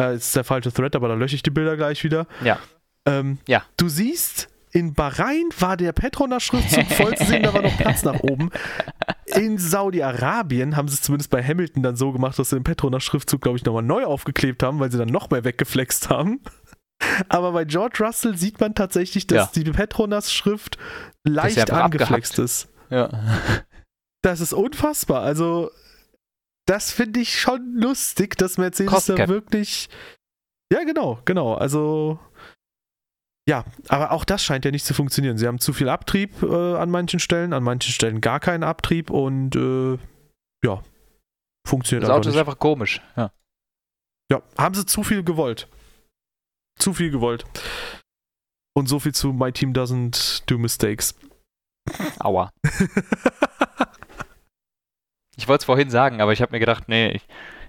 Äh, 0.00 0.16
ist 0.16 0.34
der 0.34 0.44
falsche 0.44 0.72
Thread, 0.72 0.96
aber 0.96 1.08
da 1.08 1.14
lösche 1.14 1.36
ich 1.36 1.42
die 1.42 1.50
Bilder 1.50 1.76
gleich 1.76 2.02
wieder. 2.04 2.26
Ja. 2.42 2.58
Ähm, 3.06 3.38
ja. 3.46 3.62
Du 3.76 3.88
siehst, 3.88 4.48
in 4.70 4.94
Bahrain 4.94 5.44
war 5.58 5.76
der 5.76 5.92
Petronas-Schriftzug 5.92 6.86
voll 6.86 7.14
zu 7.16 7.26
sehen, 7.26 7.42
da 7.42 7.52
war 7.52 7.60
noch 7.60 7.76
Platz 7.76 8.02
nach 8.04 8.20
oben. 8.20 8.48
In 9.26 9.58
Saudi-Arabien 9.58 10.76
haben 10.76 10.88
sie 10.88 10.94
es 10.94 11.02
zumindest 11.02 11.30
bei 11.30 11.42
Hamilton 11.42 11.82
dann 11.82 11.96
so 11.96 12.10
gemacht, 12.10 12.38
dass 12.38 12.48
sie 12.50 12.56
den 12.56 12.64
Petronas-Schriftzug, 12.64 13.42
glaube 13.42 13.58
ich, 13.58 13.64
nochmal 13.64 13.82
neu 13.82 14.04
aufgeklebt 14.04 14.62
haben, 14.62 14.80
weil 14.80 14.90
sie 14.90 14.96
dann 14.96 15.08
noch 15.08 15.28
mehr 15.28 15.44
weggeflext 15.44 16.08
haben. 16.08 16.40
Aber 17.28 17.52
bei 17.52 17.64
George 17.64 18.04
Russell 18.04 18.36
sieht 18.36 18.60
man 18.60 18.74
tatsächlich, 18.74 19.26
dass 19.26 19.54
ja. 19.54 19.62
die 19.62 19.70
Petronas-Schrift 19.70 20.78
leicht 21.24 21.70
angeflext 21.70 22.38
ist. 22.38 22.68
Ja. 22.90 23.10
Das 24.22 24.40
ist 24.40 24.52
unfassbar. 24.52 25.22
Also, 25.22 25.70
das 26.66 26.92
finde 26.92 27.20
ich 27.20 27.40
schon 27.40 27.74
lustig, 27.74 28.36
dass 28.36 28.58
Mercedes 28.58 29.06
da 29.06 29.28
wirklich. 29.28 29.88
Ja, 30.72 30.84
genau, 30.84 31.18
genau. 31.24 31.54
Also. 31.54 32.18
Ja, 33.48 33.64
aber 33.88 34.12
auch 34.12 34.24
das 34.24 34.44
scheint 34.44 34.64
ja 34.64 34.70
nicht 34.70 34.84
zu 34.86 34.94
funktionieren. 34.94 35.36
Sie 35.36 35.48
haben 35.48 35.58
zu 35.58 35.72
viel 35.72 35.88
Abtrieb 35.88 36.42
äh, 36.44 36.76
an 36.76 36.90
manchen 36.90 37.18
Stellen, 37.18 37.52
an 37.52 37.64
manchen 37.64 37.90
Stellen 37.90 38.20
gar 38.20 38.38
keinen 38.38 38.62
Abtrieb 38.62 39.10
und 39.10 39.56
äh, 39.56 39.98
ja, 40.64 40.80
funktioniert 41.66 42.04
Das 42.04 42.10
Auto 42.10 42.28
nicht. 42.28 42.36
ist 42.36 42.40
einfach 42.40 42.60
komisch, 42.60 43.02
ja. 43.16 43.32
Ja, 44.30 44.42
haben 44.56 44.76
sie 44.76 44.86
zu 44.86 45.02
viel 45.02 45.24
gewollt 45.24 45.68
zu 46.78 46.94
viel 46.94 47.10
gewollt. 47.10 47.44
Und 48.74 48.88
so 48.88 48.98
viel 48.98 49.12
zu 49.14 49.32
My 49.32 49.52
Team 49.52 49.72
Doesn't 49.72 50.42
Do 50.46 50.58
Mistakes. 50.58 51.14
Aua. 52.18 52.50
ich 55.36 55.48
wollte 55.48 55.62
es 55.62 55.66
vorhin 55.66 55.90
sagen, 55.90 56.20
aber 56.20 56.32
ich 56.32 56.40
habe 56.40 56.52
mir 56.52 56.60
gedacht, 56.60 56.88
nee, 56.88 57.10
ich, 57.12 57.26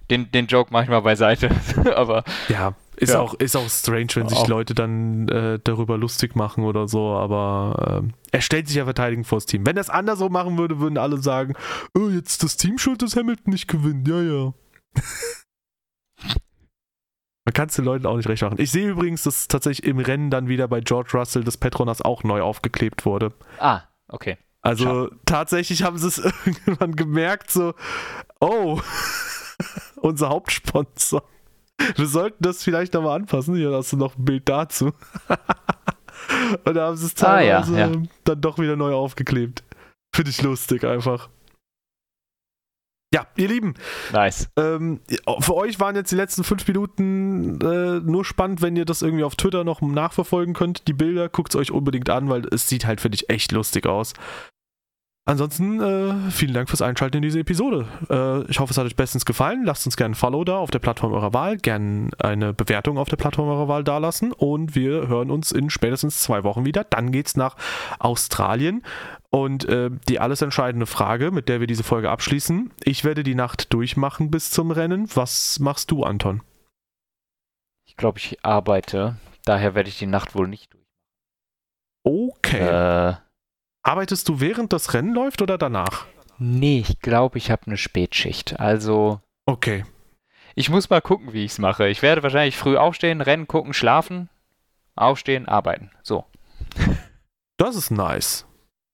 den, 0.09 0.31
den 0.31 0.47
Joke 0.47 0.71
mache 0.71 0.83
ich 0.83 0.89
mal 0.89 1.01
beiseite. 1.01 1.49
aber 1.95 2.23
ja, 2.47 2.75
Ist, 2.95 3.11
Ja. 3.13 3.19
auch, 3.19 3.33
ist 3.33 3.55
auch 3.55 3.69
strange, 3.69 4.09
wenn 4.15 4.29
sich 4.29 4.37
Auch. 4.37 4.47
Leute 4.47 4.73
dann 4.75 5.27
äh, 5.29 5.59
darüber 5.63 5.97
lustig 5.97 6.35
machen 6.35 6.63
oder 6.63 6.87
so, 6.87 7.13
aber 7.13 7.99
ähm, 8.03 8.13
er 8.31 8.41
stellt 8.41 8.67
sich 8.67 8.77
ja 8.77 8.85
verteidigend 8.85 9.27
vors 9.27 9.45
Team. 9.45 9.65
Wenn 9.65 9.77
er 9.77 9.81
es 9.81 9.89
andersrum 9.89 10.31
machen 10.31 10.57
würde, 10.57 10.79
würden 10.79 10.97
alle 10.97 11.17
sagen, 11.17 11.53
oh, 11.97 12.09
jetzt 12.09 12.43
das 12.43 12.55
Team 12.57 12.77
schuld, 12.77 13.01
dass 13.01 13.15
Hamilton 13.15 13.51
nicht 13.51 13.67
gewinnt. 13.67 14.07
Ja, 14.07 14.21
ja. 14.21 14.53
Man 17.45 17.53
kann 17.53 17.67
es 17.67 17.75
den 17.75 17.85
Leuten 17.85 18.05
auch 18.05 18.15
nicht 18.15 18.29
recht 18.29 18.41
machen. 18.41 18.59
Ich 18.59 18.71
sehe 18.71 18.89
übrigens, 18.89 19.23
dass 19.23 19.47
tatsächlich 19.47 19.85
im 19.85 19.99
Rennen 19.99 20.29
dann 20.29 20.47
wieder 20.47 20.67
bei 20.67 20.79
George 20.79 21.11
Russell 21.13 21.43
das 21.43 21.57
Petronas 21.57 22.01
auch 22.01 22.23
neu 22.23 22.41
aufgeklebt 22.41 23.05
wurde. 23.05 23.33
Ah, 23.59 23.81
okay. 24.07 24.37
Also 24.61 25.09
tatsächlich 25.25 25.83
haben 25.83 25.97
sie 25.97 26.07
es 26.07 26.17
irgendwann 26.45 26.95
gemerkt, 26.95 27.51
so, 27.51 27.73
oh, 28.39 28.79
unser 29.97 30.29
Hauptsponsor. 30.29 31.23
Wir 31.95 32.07
sollten 32.07 32.41
das 32.41 32.63
vielleicht 32.63 32.93
nochmal 32.93 33.17
anpassen. 33.17 33.55
Hier 33.55 33.71
hast 33.71 33.91
du 33.91 33.97
noch 33.97 34.15
ein 34.15 34.23
Bild 34.23 34.47
dazu. 34.47 34.93
Und 36.65 36.73
da 36.73 36.87
haben 36.87 36.95
sie 36.95 37.07
es 37.07 37.23
Ah, 37.23 37.41
ja, 37.41 37.61
teilweise 37.61 37.77
ja. 37.77 37.91
dann 38.23 38.41
doch 38.41 38.57
wieder 38.57 38.77
neu 38.77 38.93
aufgeklebt. 38.93 39.63
Finde 40.15 40.31
ich 40.31 40.41
lustig 40.41 40.85
einfach. 40.85 41.29
Ja, 43.13 43.27
ihr 43.35 43.47
Lieben, 43.47 43.75
Nice. 44.11 44.49
ähm, 44.57 44.99
für 45.39 45.53
euch 45.53 45.79
waren 45.79 45.95
jetzt 45.95 46.11
die 46.11 46.15
letzten 46.15 46.43
fünf 46.43 46.67
Minuten 46.67 47.61
äh, 47.61 47.99
nur 47.99 48.25
spannend, 48.25 48.63
wenn 48.63 48.75
ihr 48.75 48.85
das 48.85 49.03
irgendwie 49.03 49.23
auf 49.23 49.35
Twitter 49.35 49.63
noch 49.63 49.81
nachverfolgen 49.81 50.55
könnt. 50.55 50.87
Die 50.87 50.93
Bilder, 50.93 51.29
guckt 51.29 51.53
es 51.53 51.59
euch 51.59 51.71
unbedingt 51.71 52.09
an, 52.09 52.27
weil 52.29 52.45
es 52.51 52.67
sieht 52.67 52.87
halt, 52.87 53.01
finde 53.01 53.15
ich, 53.15 53.29
echt 53.29 53.51
lustig 53.51 53.85
aus. 53.85 54.13
Ansonsten 55.25 55.79
äh, 55.79 56.31
vielen 56.31 56.53
Dank 56.53 56.67
fürs 56.67 56.81
Einschalten 56.81 57.17
in 57.17 57.21
diese 57.23 57.39
Episode. 57.39 57.87
Äh, 58.09 58.51
ich 58.51 58.59
hoffe, 58.59 58.71
es 58.71 58.77
hat 58.77 58.85
euch 58.85 58.97
bestens 58.97 59.23
gefallen. 59.23 59.63
Lasst 59.63 59.85
uns 59.85 59.95
gerne 59.95 60.11
ein 60.11 60.15
Follow 60.15 60.43
da 60.43 60.57
auf 60.57 60.69
der 60.69 60.79
Plattform 60.79 61.13
eurer 61.13 61.33
Wahl, 61.33 61.55
gerne 61.55 62.09
eine 62.19 62.53
Bewertung 62.53 62.97
auf 62.97 63.07
der 63.07 63.15
Plattform 63.15 63.47
eurer 63.47 63.69
Wahl 63.69 63.85
dalassen 63.85 64.33
und 64.33 64.75
wir 64.75 65.07
hören 65.07 65.31
uns 65.31 65.53
in 65.53 65.69
spätestens 65.69 66.19
zwei 66.19 66.43
Wochen 66.43 66.65
wieder. 66.65 66.83
Dann 66.83 67.13
geht's 67.13 67.37
nach 67.37 67.55
Australien 67.99 68.83
und 69.29 69.63
äh, 69.63 69.91
die 70.09 70.19
alles 70.19 70.41
entscheidende 70.41 70.87
Frage, 70.87 71.31
mit 71.31 71.47
der 71.47 71.61
wir 71.61 71.67
diese 71.67 71.83
Folge 71.83 72.09
abschließen. 72.09 72.71
Ich 72.83 73.05
werde 73.05 73.23
die 73.23 73.35
Nacht 73.35 73.71
durchmachen 73.71 74.29
bis 74.29 74.51
zum 74.51 74.71
Rennen. 74.71 75.07
Was 75.13 75.57
machst 75.59 75.89
du, 75.91 76.03
Anton? 76.03 76.41
Ich 77.85 77.95
glaube, 77.95 78.19
ich 78.19 78.43
arbeite. 78.43 79.15
Daher 79.45 79.73
werde 79.73 79.87
ich 79.87 79.97
die 79.99 80.05
Nacht 80.05 80.35
wohl 80.35 80.49
nicht 80.49 80.73
durch. 80.73 80.83
Okay. 82.03 82.57
Äh, 83.11 83.15
Arbeitest 83.83 84.29
du 84.29 84.39
während 84.39 84.73
das 84.73 84.93
Rennen 84.93 85.13
läuft 85.13 85.41
oder 85.41 85.57
danach? 85.57 86.05
nee, 86.39 86.79
ich 86.87 86.99
glaube, 86.99 87.37
ich 87.37 87.51
habe 87.51 87.67
eine 87.67 87.77
Spätschicht. 87.77 88.59
Also, 88.59 89.21
Okay. 89.45 89.85
ich 90.55 90.69
muss 90.69 90.89
mal 90.89 91.01
gucken, 91.01 91.31
wie 91.33 91.45
ich 91.45 91.51
es 91.51 91.59
mache. 91.59 91.87
Ich 91.87 92.01
werde 92.01 92.23
wahrscheinlich 92.23 92.57
früh 92.57 92.75
aufstehen, 92.75 93.21
Rennen 93.21 93.47
gucken, 93.47 93.73
schlafen, 93.73 94.29
aufstehen, 94.95 95.47
arbeiten. 95.47 95.91
So, 96.01 96.25
Das 97.57 97.75
ist 97.75 97.91
nice. 97.91 98.45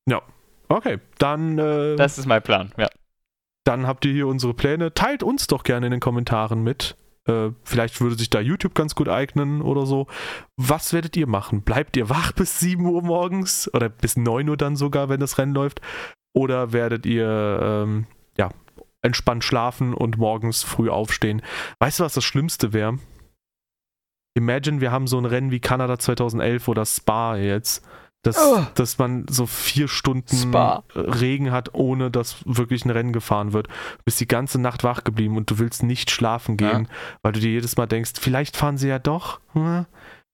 Ja. 0.08 0.22
Okay, 0.68 1.00
dann, 1.18 1.58
äh, 1.58 1.96
das 1.96 2.18
ist 2.18 2.26
mein 2.26 2.42
Plan. 2.44 2.72
Ja. 2.78 2.88
dann 3.64 3.88
habt 3.88 4.06
ihr 4.06 4.12
hier 4.14 4.28
unsere 4.28 4.54
Pläne. 4.54 4.94
Teilt 4.94 5.24
uns 5.24 5.48
doch 5.48 5.64
gerne 5.64 5.88
in 5.88 5.92
den 5.92 6.00
Kommentaren 6.02 6.62
mit. 6.64 6.96
Äh, 7.30 7.52
vielleicht 7.64 8.02
würde 8.02 8.18
sich 8.18 8.30
da 8.30 8.40
YouTube 8.40 8.74
ganz 8.74 8.96
gut 8.96 9.08
eignen 9.08 9.62
oder 9.62 9.86
so. 9.86 10.08
Was 10.58 10.94
werdet 10.94 11.16
ihr 11.16 11.28
machen? 11.28 11.62
Bleibt 11.62 11.96
ihr 11.96 12.10
wach 12.10 12.32
bis 12.32 12.60
7 12.60 12.86
Uhr 12.86 13.04
morgens 13.04 13.72
oder 13.74 13.90
bis 13.90 14.18
9 14.18 14.50
Uhr 14.50 14.58
dann 14.58 14.76
sogar, 14.76 15.10
wenn 15.10 15.20
das 15.20 15.38
Rennen 15.38 15.54
läuft? 15.54 15.82
Oder 16.34 16.74
werdet 16.74 17.06
ihr 17.06 17.60
ähm, 17.62 18.08
ja, 18.38 18.50
entspannt 19.02 19.44
schlafen 19.44 19.94
und 19.94 20.18
morgens 20.18 20.64
früh 20.64 20.90
aufstehen? 20.90 21.42
Weißt 21.80 22.00
du, 22.00 22.04
was 22.04 22.14
das 22.14 22.24
Schlimmste 22.24 22.74
wäre? 22.74 22.98
Imagine, 24.36 24.82
wir 24.82 24.92
haben 24.92 25.08
so 25.08 25.18
ein 25.18 25.26
Rennen 25.26 25.52
wie 25.52 25.60
Kanada 25.60 26.00
2011 26.00 26.68
oder 26.68 26.86
Spa 26.86 27.36
jetzt. 27.36 27.86
Dass, 28.24 28.38
Oh. 28.38 28.66
dass 28.76 28.98
man 28.98 29.26
so 29.30 29.46
vier 29.46 29.88
Stunden 29.88 30.36
Spa. 30.36 30.84
Regen 30.94 31.52
hat, 31.52 31.74
ohne 31.74 32.12
dass 32.12 32.36
wirklich 32.46 32.84
ein 32.84 32.90
Rennen 32.90 33.14
gefahren 33.14 33.54
wird. 33.54 33.68
Du 33.68 34.04
bist 34.04 34.20
die 34.20 34.28
ganze 34.28 34.60
Nacht 34.60 34.84
wach 34.84 35.06
geblieben 35.06 35.38
und 35.38 35.50
du 35.50 35.58
willst 35.58 35.84
nicht 35.84 36.12
schlafen 36.12 36.58
gehen, 36.58 36.90
weil 37.22 37.32
du 37.32 37.40
dir 37.40 37.52
jedes 37.52 37.78
Mal 37.78 37.86
denkst, 37.88 38.12
vielleicht 38.20 38.58
fahren 38.58 38.78
sie 38.78 38.90
ja 38.90 39.00
doch. 39.00 39.40
Hm? 39.54 39.86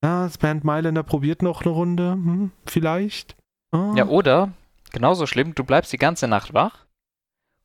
Ja, 0.02 0.24
das 0.24 0.36
Bernd 0.38 0.64
Mailänder 0.64 1.04
probiert 1.04 1.42
noch 1.42 1.62
eine 1.62 1.70
Runde. 1.70 2.12
Hm? 2.12 2.50
Vielleicht. 2.66 3.36
Ah. 3.70 3.92
Ja, 3.94 4.06
oder, 4.06 4.50
genauso 4.92 5.26
schlimm, 5.26 5.54
du 5.54 5.62
bleibst 5.62 5.92
die 5.92 5.96
ganze 5.98 6.26
Nacht 6.26 6.54
wach, 6.54 6.86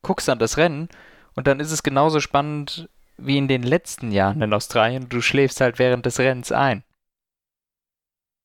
guckst 0.03 0.27
dann 0.27 0.37
das 0.39 0.55
Rennen 0.57 0.87
und 1.35 1.47
dann 1.47 1.59
ist 1.59 1.71
es 1.71 1.81
genauso 1.81 2.19
spannend 2.19 2.89
wie 3.17 3.37
in 3.37 3.47
den 3.47 3.63
letzten 3.63 4.11
Jahren 4.11 4.41
in 4.43 4.53
Australien. 4.53 5.09
Du 5.09 5.21
schläfst 5.21 5.61
halt 5.61 5.79
während 5.79 6.05
des 6.05 6.19
Rennens 6.19 6.51
ein. 6.51 6.83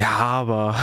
Ja, 0.00 0.18
aber 0.18 0.76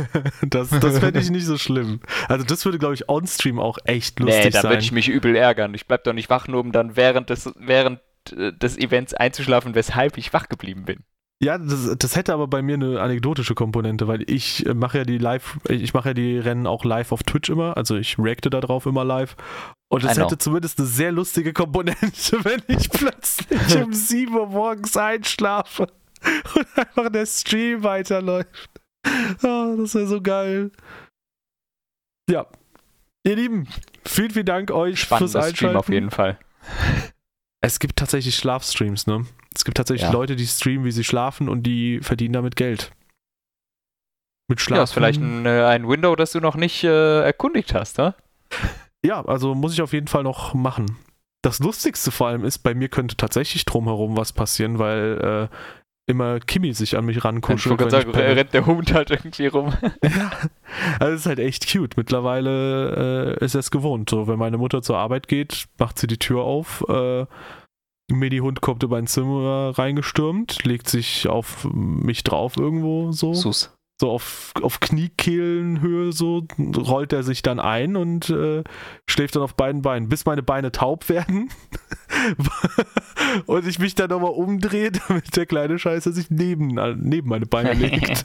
das, 0.42 0.70
das 0.70 0.98
fände 1.00 1.18
ich 1.18 1.30
nicht 1.30 1.46
so 1.46 1.58
schlimm. 1.58 2.00
Also 2.28 2.44
das 2.44 2.64
würde, 2.64 2.78
glaube 2.78 2.94
ich, 2.94 3.08
on-stream 3.08 3.58
auch 3.58 3.78
echt 3.84 4.20
lustig 4.20 4.44
nee, 4.44 4.50
da 4.50 4.62
sein. 4.62 4.70
würde 4.70 4.82
ich 4.82 4.92
mich 4.92 5.08
übel 5.08 5.34
ärgern. 5.34 5.74
Ich 5.74 5.86
bleib 5.86 6.04
doch 6.04 6.12
nicht 6.12 6.30
wach, 6.30 6.46
nur 6.46 6.60
um 6.60 6.70
dann 6.70 6.96
während 6.96 7.30
des, 7.30 7.52
während 7.58 8.00
äh, 8.36 8.52
des 8.52 8.78
Events 8.78 9.12
einzuschlafen, 9.12 9.74
weshalb 9.74 10.18
ich 10.18 10.32
wach 10.32 10.48
geblieben 10.48 10.84
bin. 10.84 11.02
Ja, 11.42 11.56
das, 11.56 11.96
das 11.96 12.16
hätte 12.16 12.34
aber 12.34 12.48
bei 12.48 12.60
mir 12.60 12.74
eine 12.74 13.00
anekdotische 13.00 13.54
Komponente, 13.54 14.06
weil 14.06 14.30
ich 14.30 14.66
äh, 14.66 14.74
mache 14.74 14.98
ja 14.98 15.04
die 15.04 15.18
live, 15.18 15.58
ich 15.68 15.94
mache 15.94 16.10
ja 16.10 16.14
die 16.14 16.38
Rennen 16.38 16.66
auch 16.66 16.84
live 16.84 17.12
auf 17.12 17.22
Twitch 17.22 17.48
immer, 17.48 17.78
also 17.78 17.96
ich 17.96 18.18
reacte 18.18 18.50
da 18.50 18.60
drauf 18.60 18.84
immer 18.84 19.04
live. 19.04 19.36
Und 19.88 20.04
es 20.04 20.16
hätte 20.18 20.38
zumindest 20.38 20.78
eine 20.78 20.86
sehr 20.86 21.10
lustige 21.10 21.52
Komponente, 21.54 21.98
wenn 22.44 22.62
ich 22.68 22.90
plötzlich 22.90 23.82
um 23.82 23.92
7 23.92 24.32
Uhr 24.34 24.46
morgens 24.48 24.96
einschlafe 24.96 25.88
und 26.54 26.66
einfach 26.78 27.10
der 27.10 27.26
Stream 27.26 27.82
weiterläuft. 27.82 28.70
Ah, 29.42 29.74
das 29.78 29.94
wäre 29.94 30.06
so 30.06 30.20
geil. 30.20 30.70
Ja. 32.28 32.46
Ihr 33.24 33.36
Lieben, 33.36 33.68
vielen, 34.06 34.30
vielen 34.30 34.46
Dank 34.46 34.70
euch 34.70 35.00
fürs 35.00 35.06
Spannender 35.06 35.38
Einschalten. 35.38 35.56
Stream 35.56 35.76
auf 35.76 35.88
jeden 35.88 36.10
Fall. 36.10 36.38
Es 37.62 37.78
gibt 37.78 37.96
tatsächlich 37.96 38.36
Schlafstreams, 38.36 39.06
ne? 39.06 39.26
Es 39.54 39.66
gibt 39.66 39.76
tatsächlich 39.76 40.08
Ja. 40.08 40.12
Leute, 40.12 40.34
die 40.34 40.46
streamen, 40.46 40.86
wie 40.86 40.92
sie 40.92 41.04
schlafen 41.04 41.46
und 41.50 41.64
die 41.64 42.00
verdienen 42.00 42.32
damit 42.32 42.56
Geld. 42.56 42.90
Mit 44.48 44.62
Schlafen. 44.62 44.78
Ja, 44.78 44.84
ist 44.84 44.92
vielleicht 44.94 45.20
ein, 45.20 45.44
äh, 45.44 45.64
ein 45.66 45.86
Window, 45.86 46.16
das 46.16 46.32
du 46.32 46.40
noch 46.40 46.56
nicht 46.56 46.84
äh, 46.84 47.20
erkundigt 47.22 47.74
hast, 47.74 47.98
ne? 47.98 48.14
Ja, 49.04 49.22
also 49.26 49.54
muss 49.54 49.74
ich 49.74 49.82
auf 49.82 49.92
jeden 49.92 50.06
Fall 50.08 50.22
noch 50.22 50.54
machen. 50.54 50.96
Das 51.42 51.58
Lustigste 51.58 52.10
vor 52.10 52.28
allem 52.28 52.44
ist, 52.44 52.58
bei 52.58 52.74
mir 52.74 52.88
könnte 52.88 53.16
tatsächlich 53.16 53.64
drumherum 53.66 54.16
was 54.16 54.32
passieren, 54.32 54.78
weil 54.78 55.48
äh, 55.50 55.54
immer 56.10 56.40
Kimi 56.40 56.72
sich 56.74 56.96
an 56.96 57.06
mich 57.06 57.16
Ich 57.18 57.24
rankuschelt. 57.24 57.70
wollte 57.78 57.84
wenn 57.84 57.90
gerade 58.02 58.10
ich 58.10 58.16
sagen, 58.16 58.34
rennt 58.38 58.52
der 58.54 58.66
Hund 58.66 58.92
halt 58.92 59.10
irgendwie 59.10 59.46
rum. 59.46 59.72
Ja, 60.04 60.30
also 60.98 61.14
ist 61.14 61.26
halt 61.26 61.38
echt 61.38 61.70
cute. 61.72 61.96
Mittlerweile 61.96 63.36
äh, 63.40 63.44
ist 63.44 63.54
es 63.54 63.70
gewohnt. 63.70 64.10
So, 64.10 64.28
wenn 64.28 64.38
meine 64.38 64.58
Mutter 64.58 64.82
zur 64.82 64.98
Arbeit 64.98 65.28
geht, 65.28 65.66
macht 65.78 65.98
sie 65.98 66.06
die 66.06 66.18
Tür 66.18 66.42
auf. 66.42 66.84
Äh, 66.88 67.26
Mini-Hund 68.12 68.60
kommt 68.60 68.82
über 68.82 68.96
ein 68.96 69.06
Zimmer 69.06 69.72
reingestürmt, 69.76 70.64
legt 70.64 70.88
sich 70.88 71.28
auf 71.28 71.66
mich 71.72 72.24
drauf 72.24 72.56
irgendwo 72.56 73.12
so. 73.12 73.34
Sus. 73.34 73.72
So 74.00 74.12
auf, 74.12 74.52
auf 74.62 74.80
Kniekehlenhöhe 74.80 76.12
so, 76.12 76.46
rollt 76.58 77.12
er 77.12 77.22
sich 77.22 77.42
dann 77.42 77.60
ein 77.60 77.96
und 77.96 78.30
äh, 78.30 78.64
schläft 79.06 79.36
dann 79.36 79.42
auf 79.42 79.56
beiden 79.56 79.82
Beinen, 79.82 80.08
bis 80.08 80.24
meine 80.24 80.42
Beine 80.42 80.72
taub 80.72 81.10
werden. 81.10 81.50
und 83.44 83.66
ich 83.66 83.78
mich 83.78 83.94
dann 83.94 84.08
nochmal 84.08 84.30
umdrehe, 84.30 84.90
damit 85.08 85.36
der 85.36 85.44
kleine 85.44 85.78
Scheiße 85.78 86.14
sich 86.14 86.30
neben, 86.30 86.68
neben 86.98 87.28
meine 87.28 87.44
Beine 87.44 87.74
legt. 87.74 88.24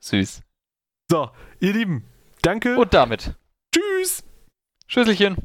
Süß. 0.00 0.42
so, 1.08 1.30
ihr 1.60 1.72
Lieben, 1.72 2.08
danke. 2.42 2.76
Und 2.76 2.92
damit. 2.92 3.36
Tschüss. 3.72 4.24
Schüsselchen. 4.88 5.36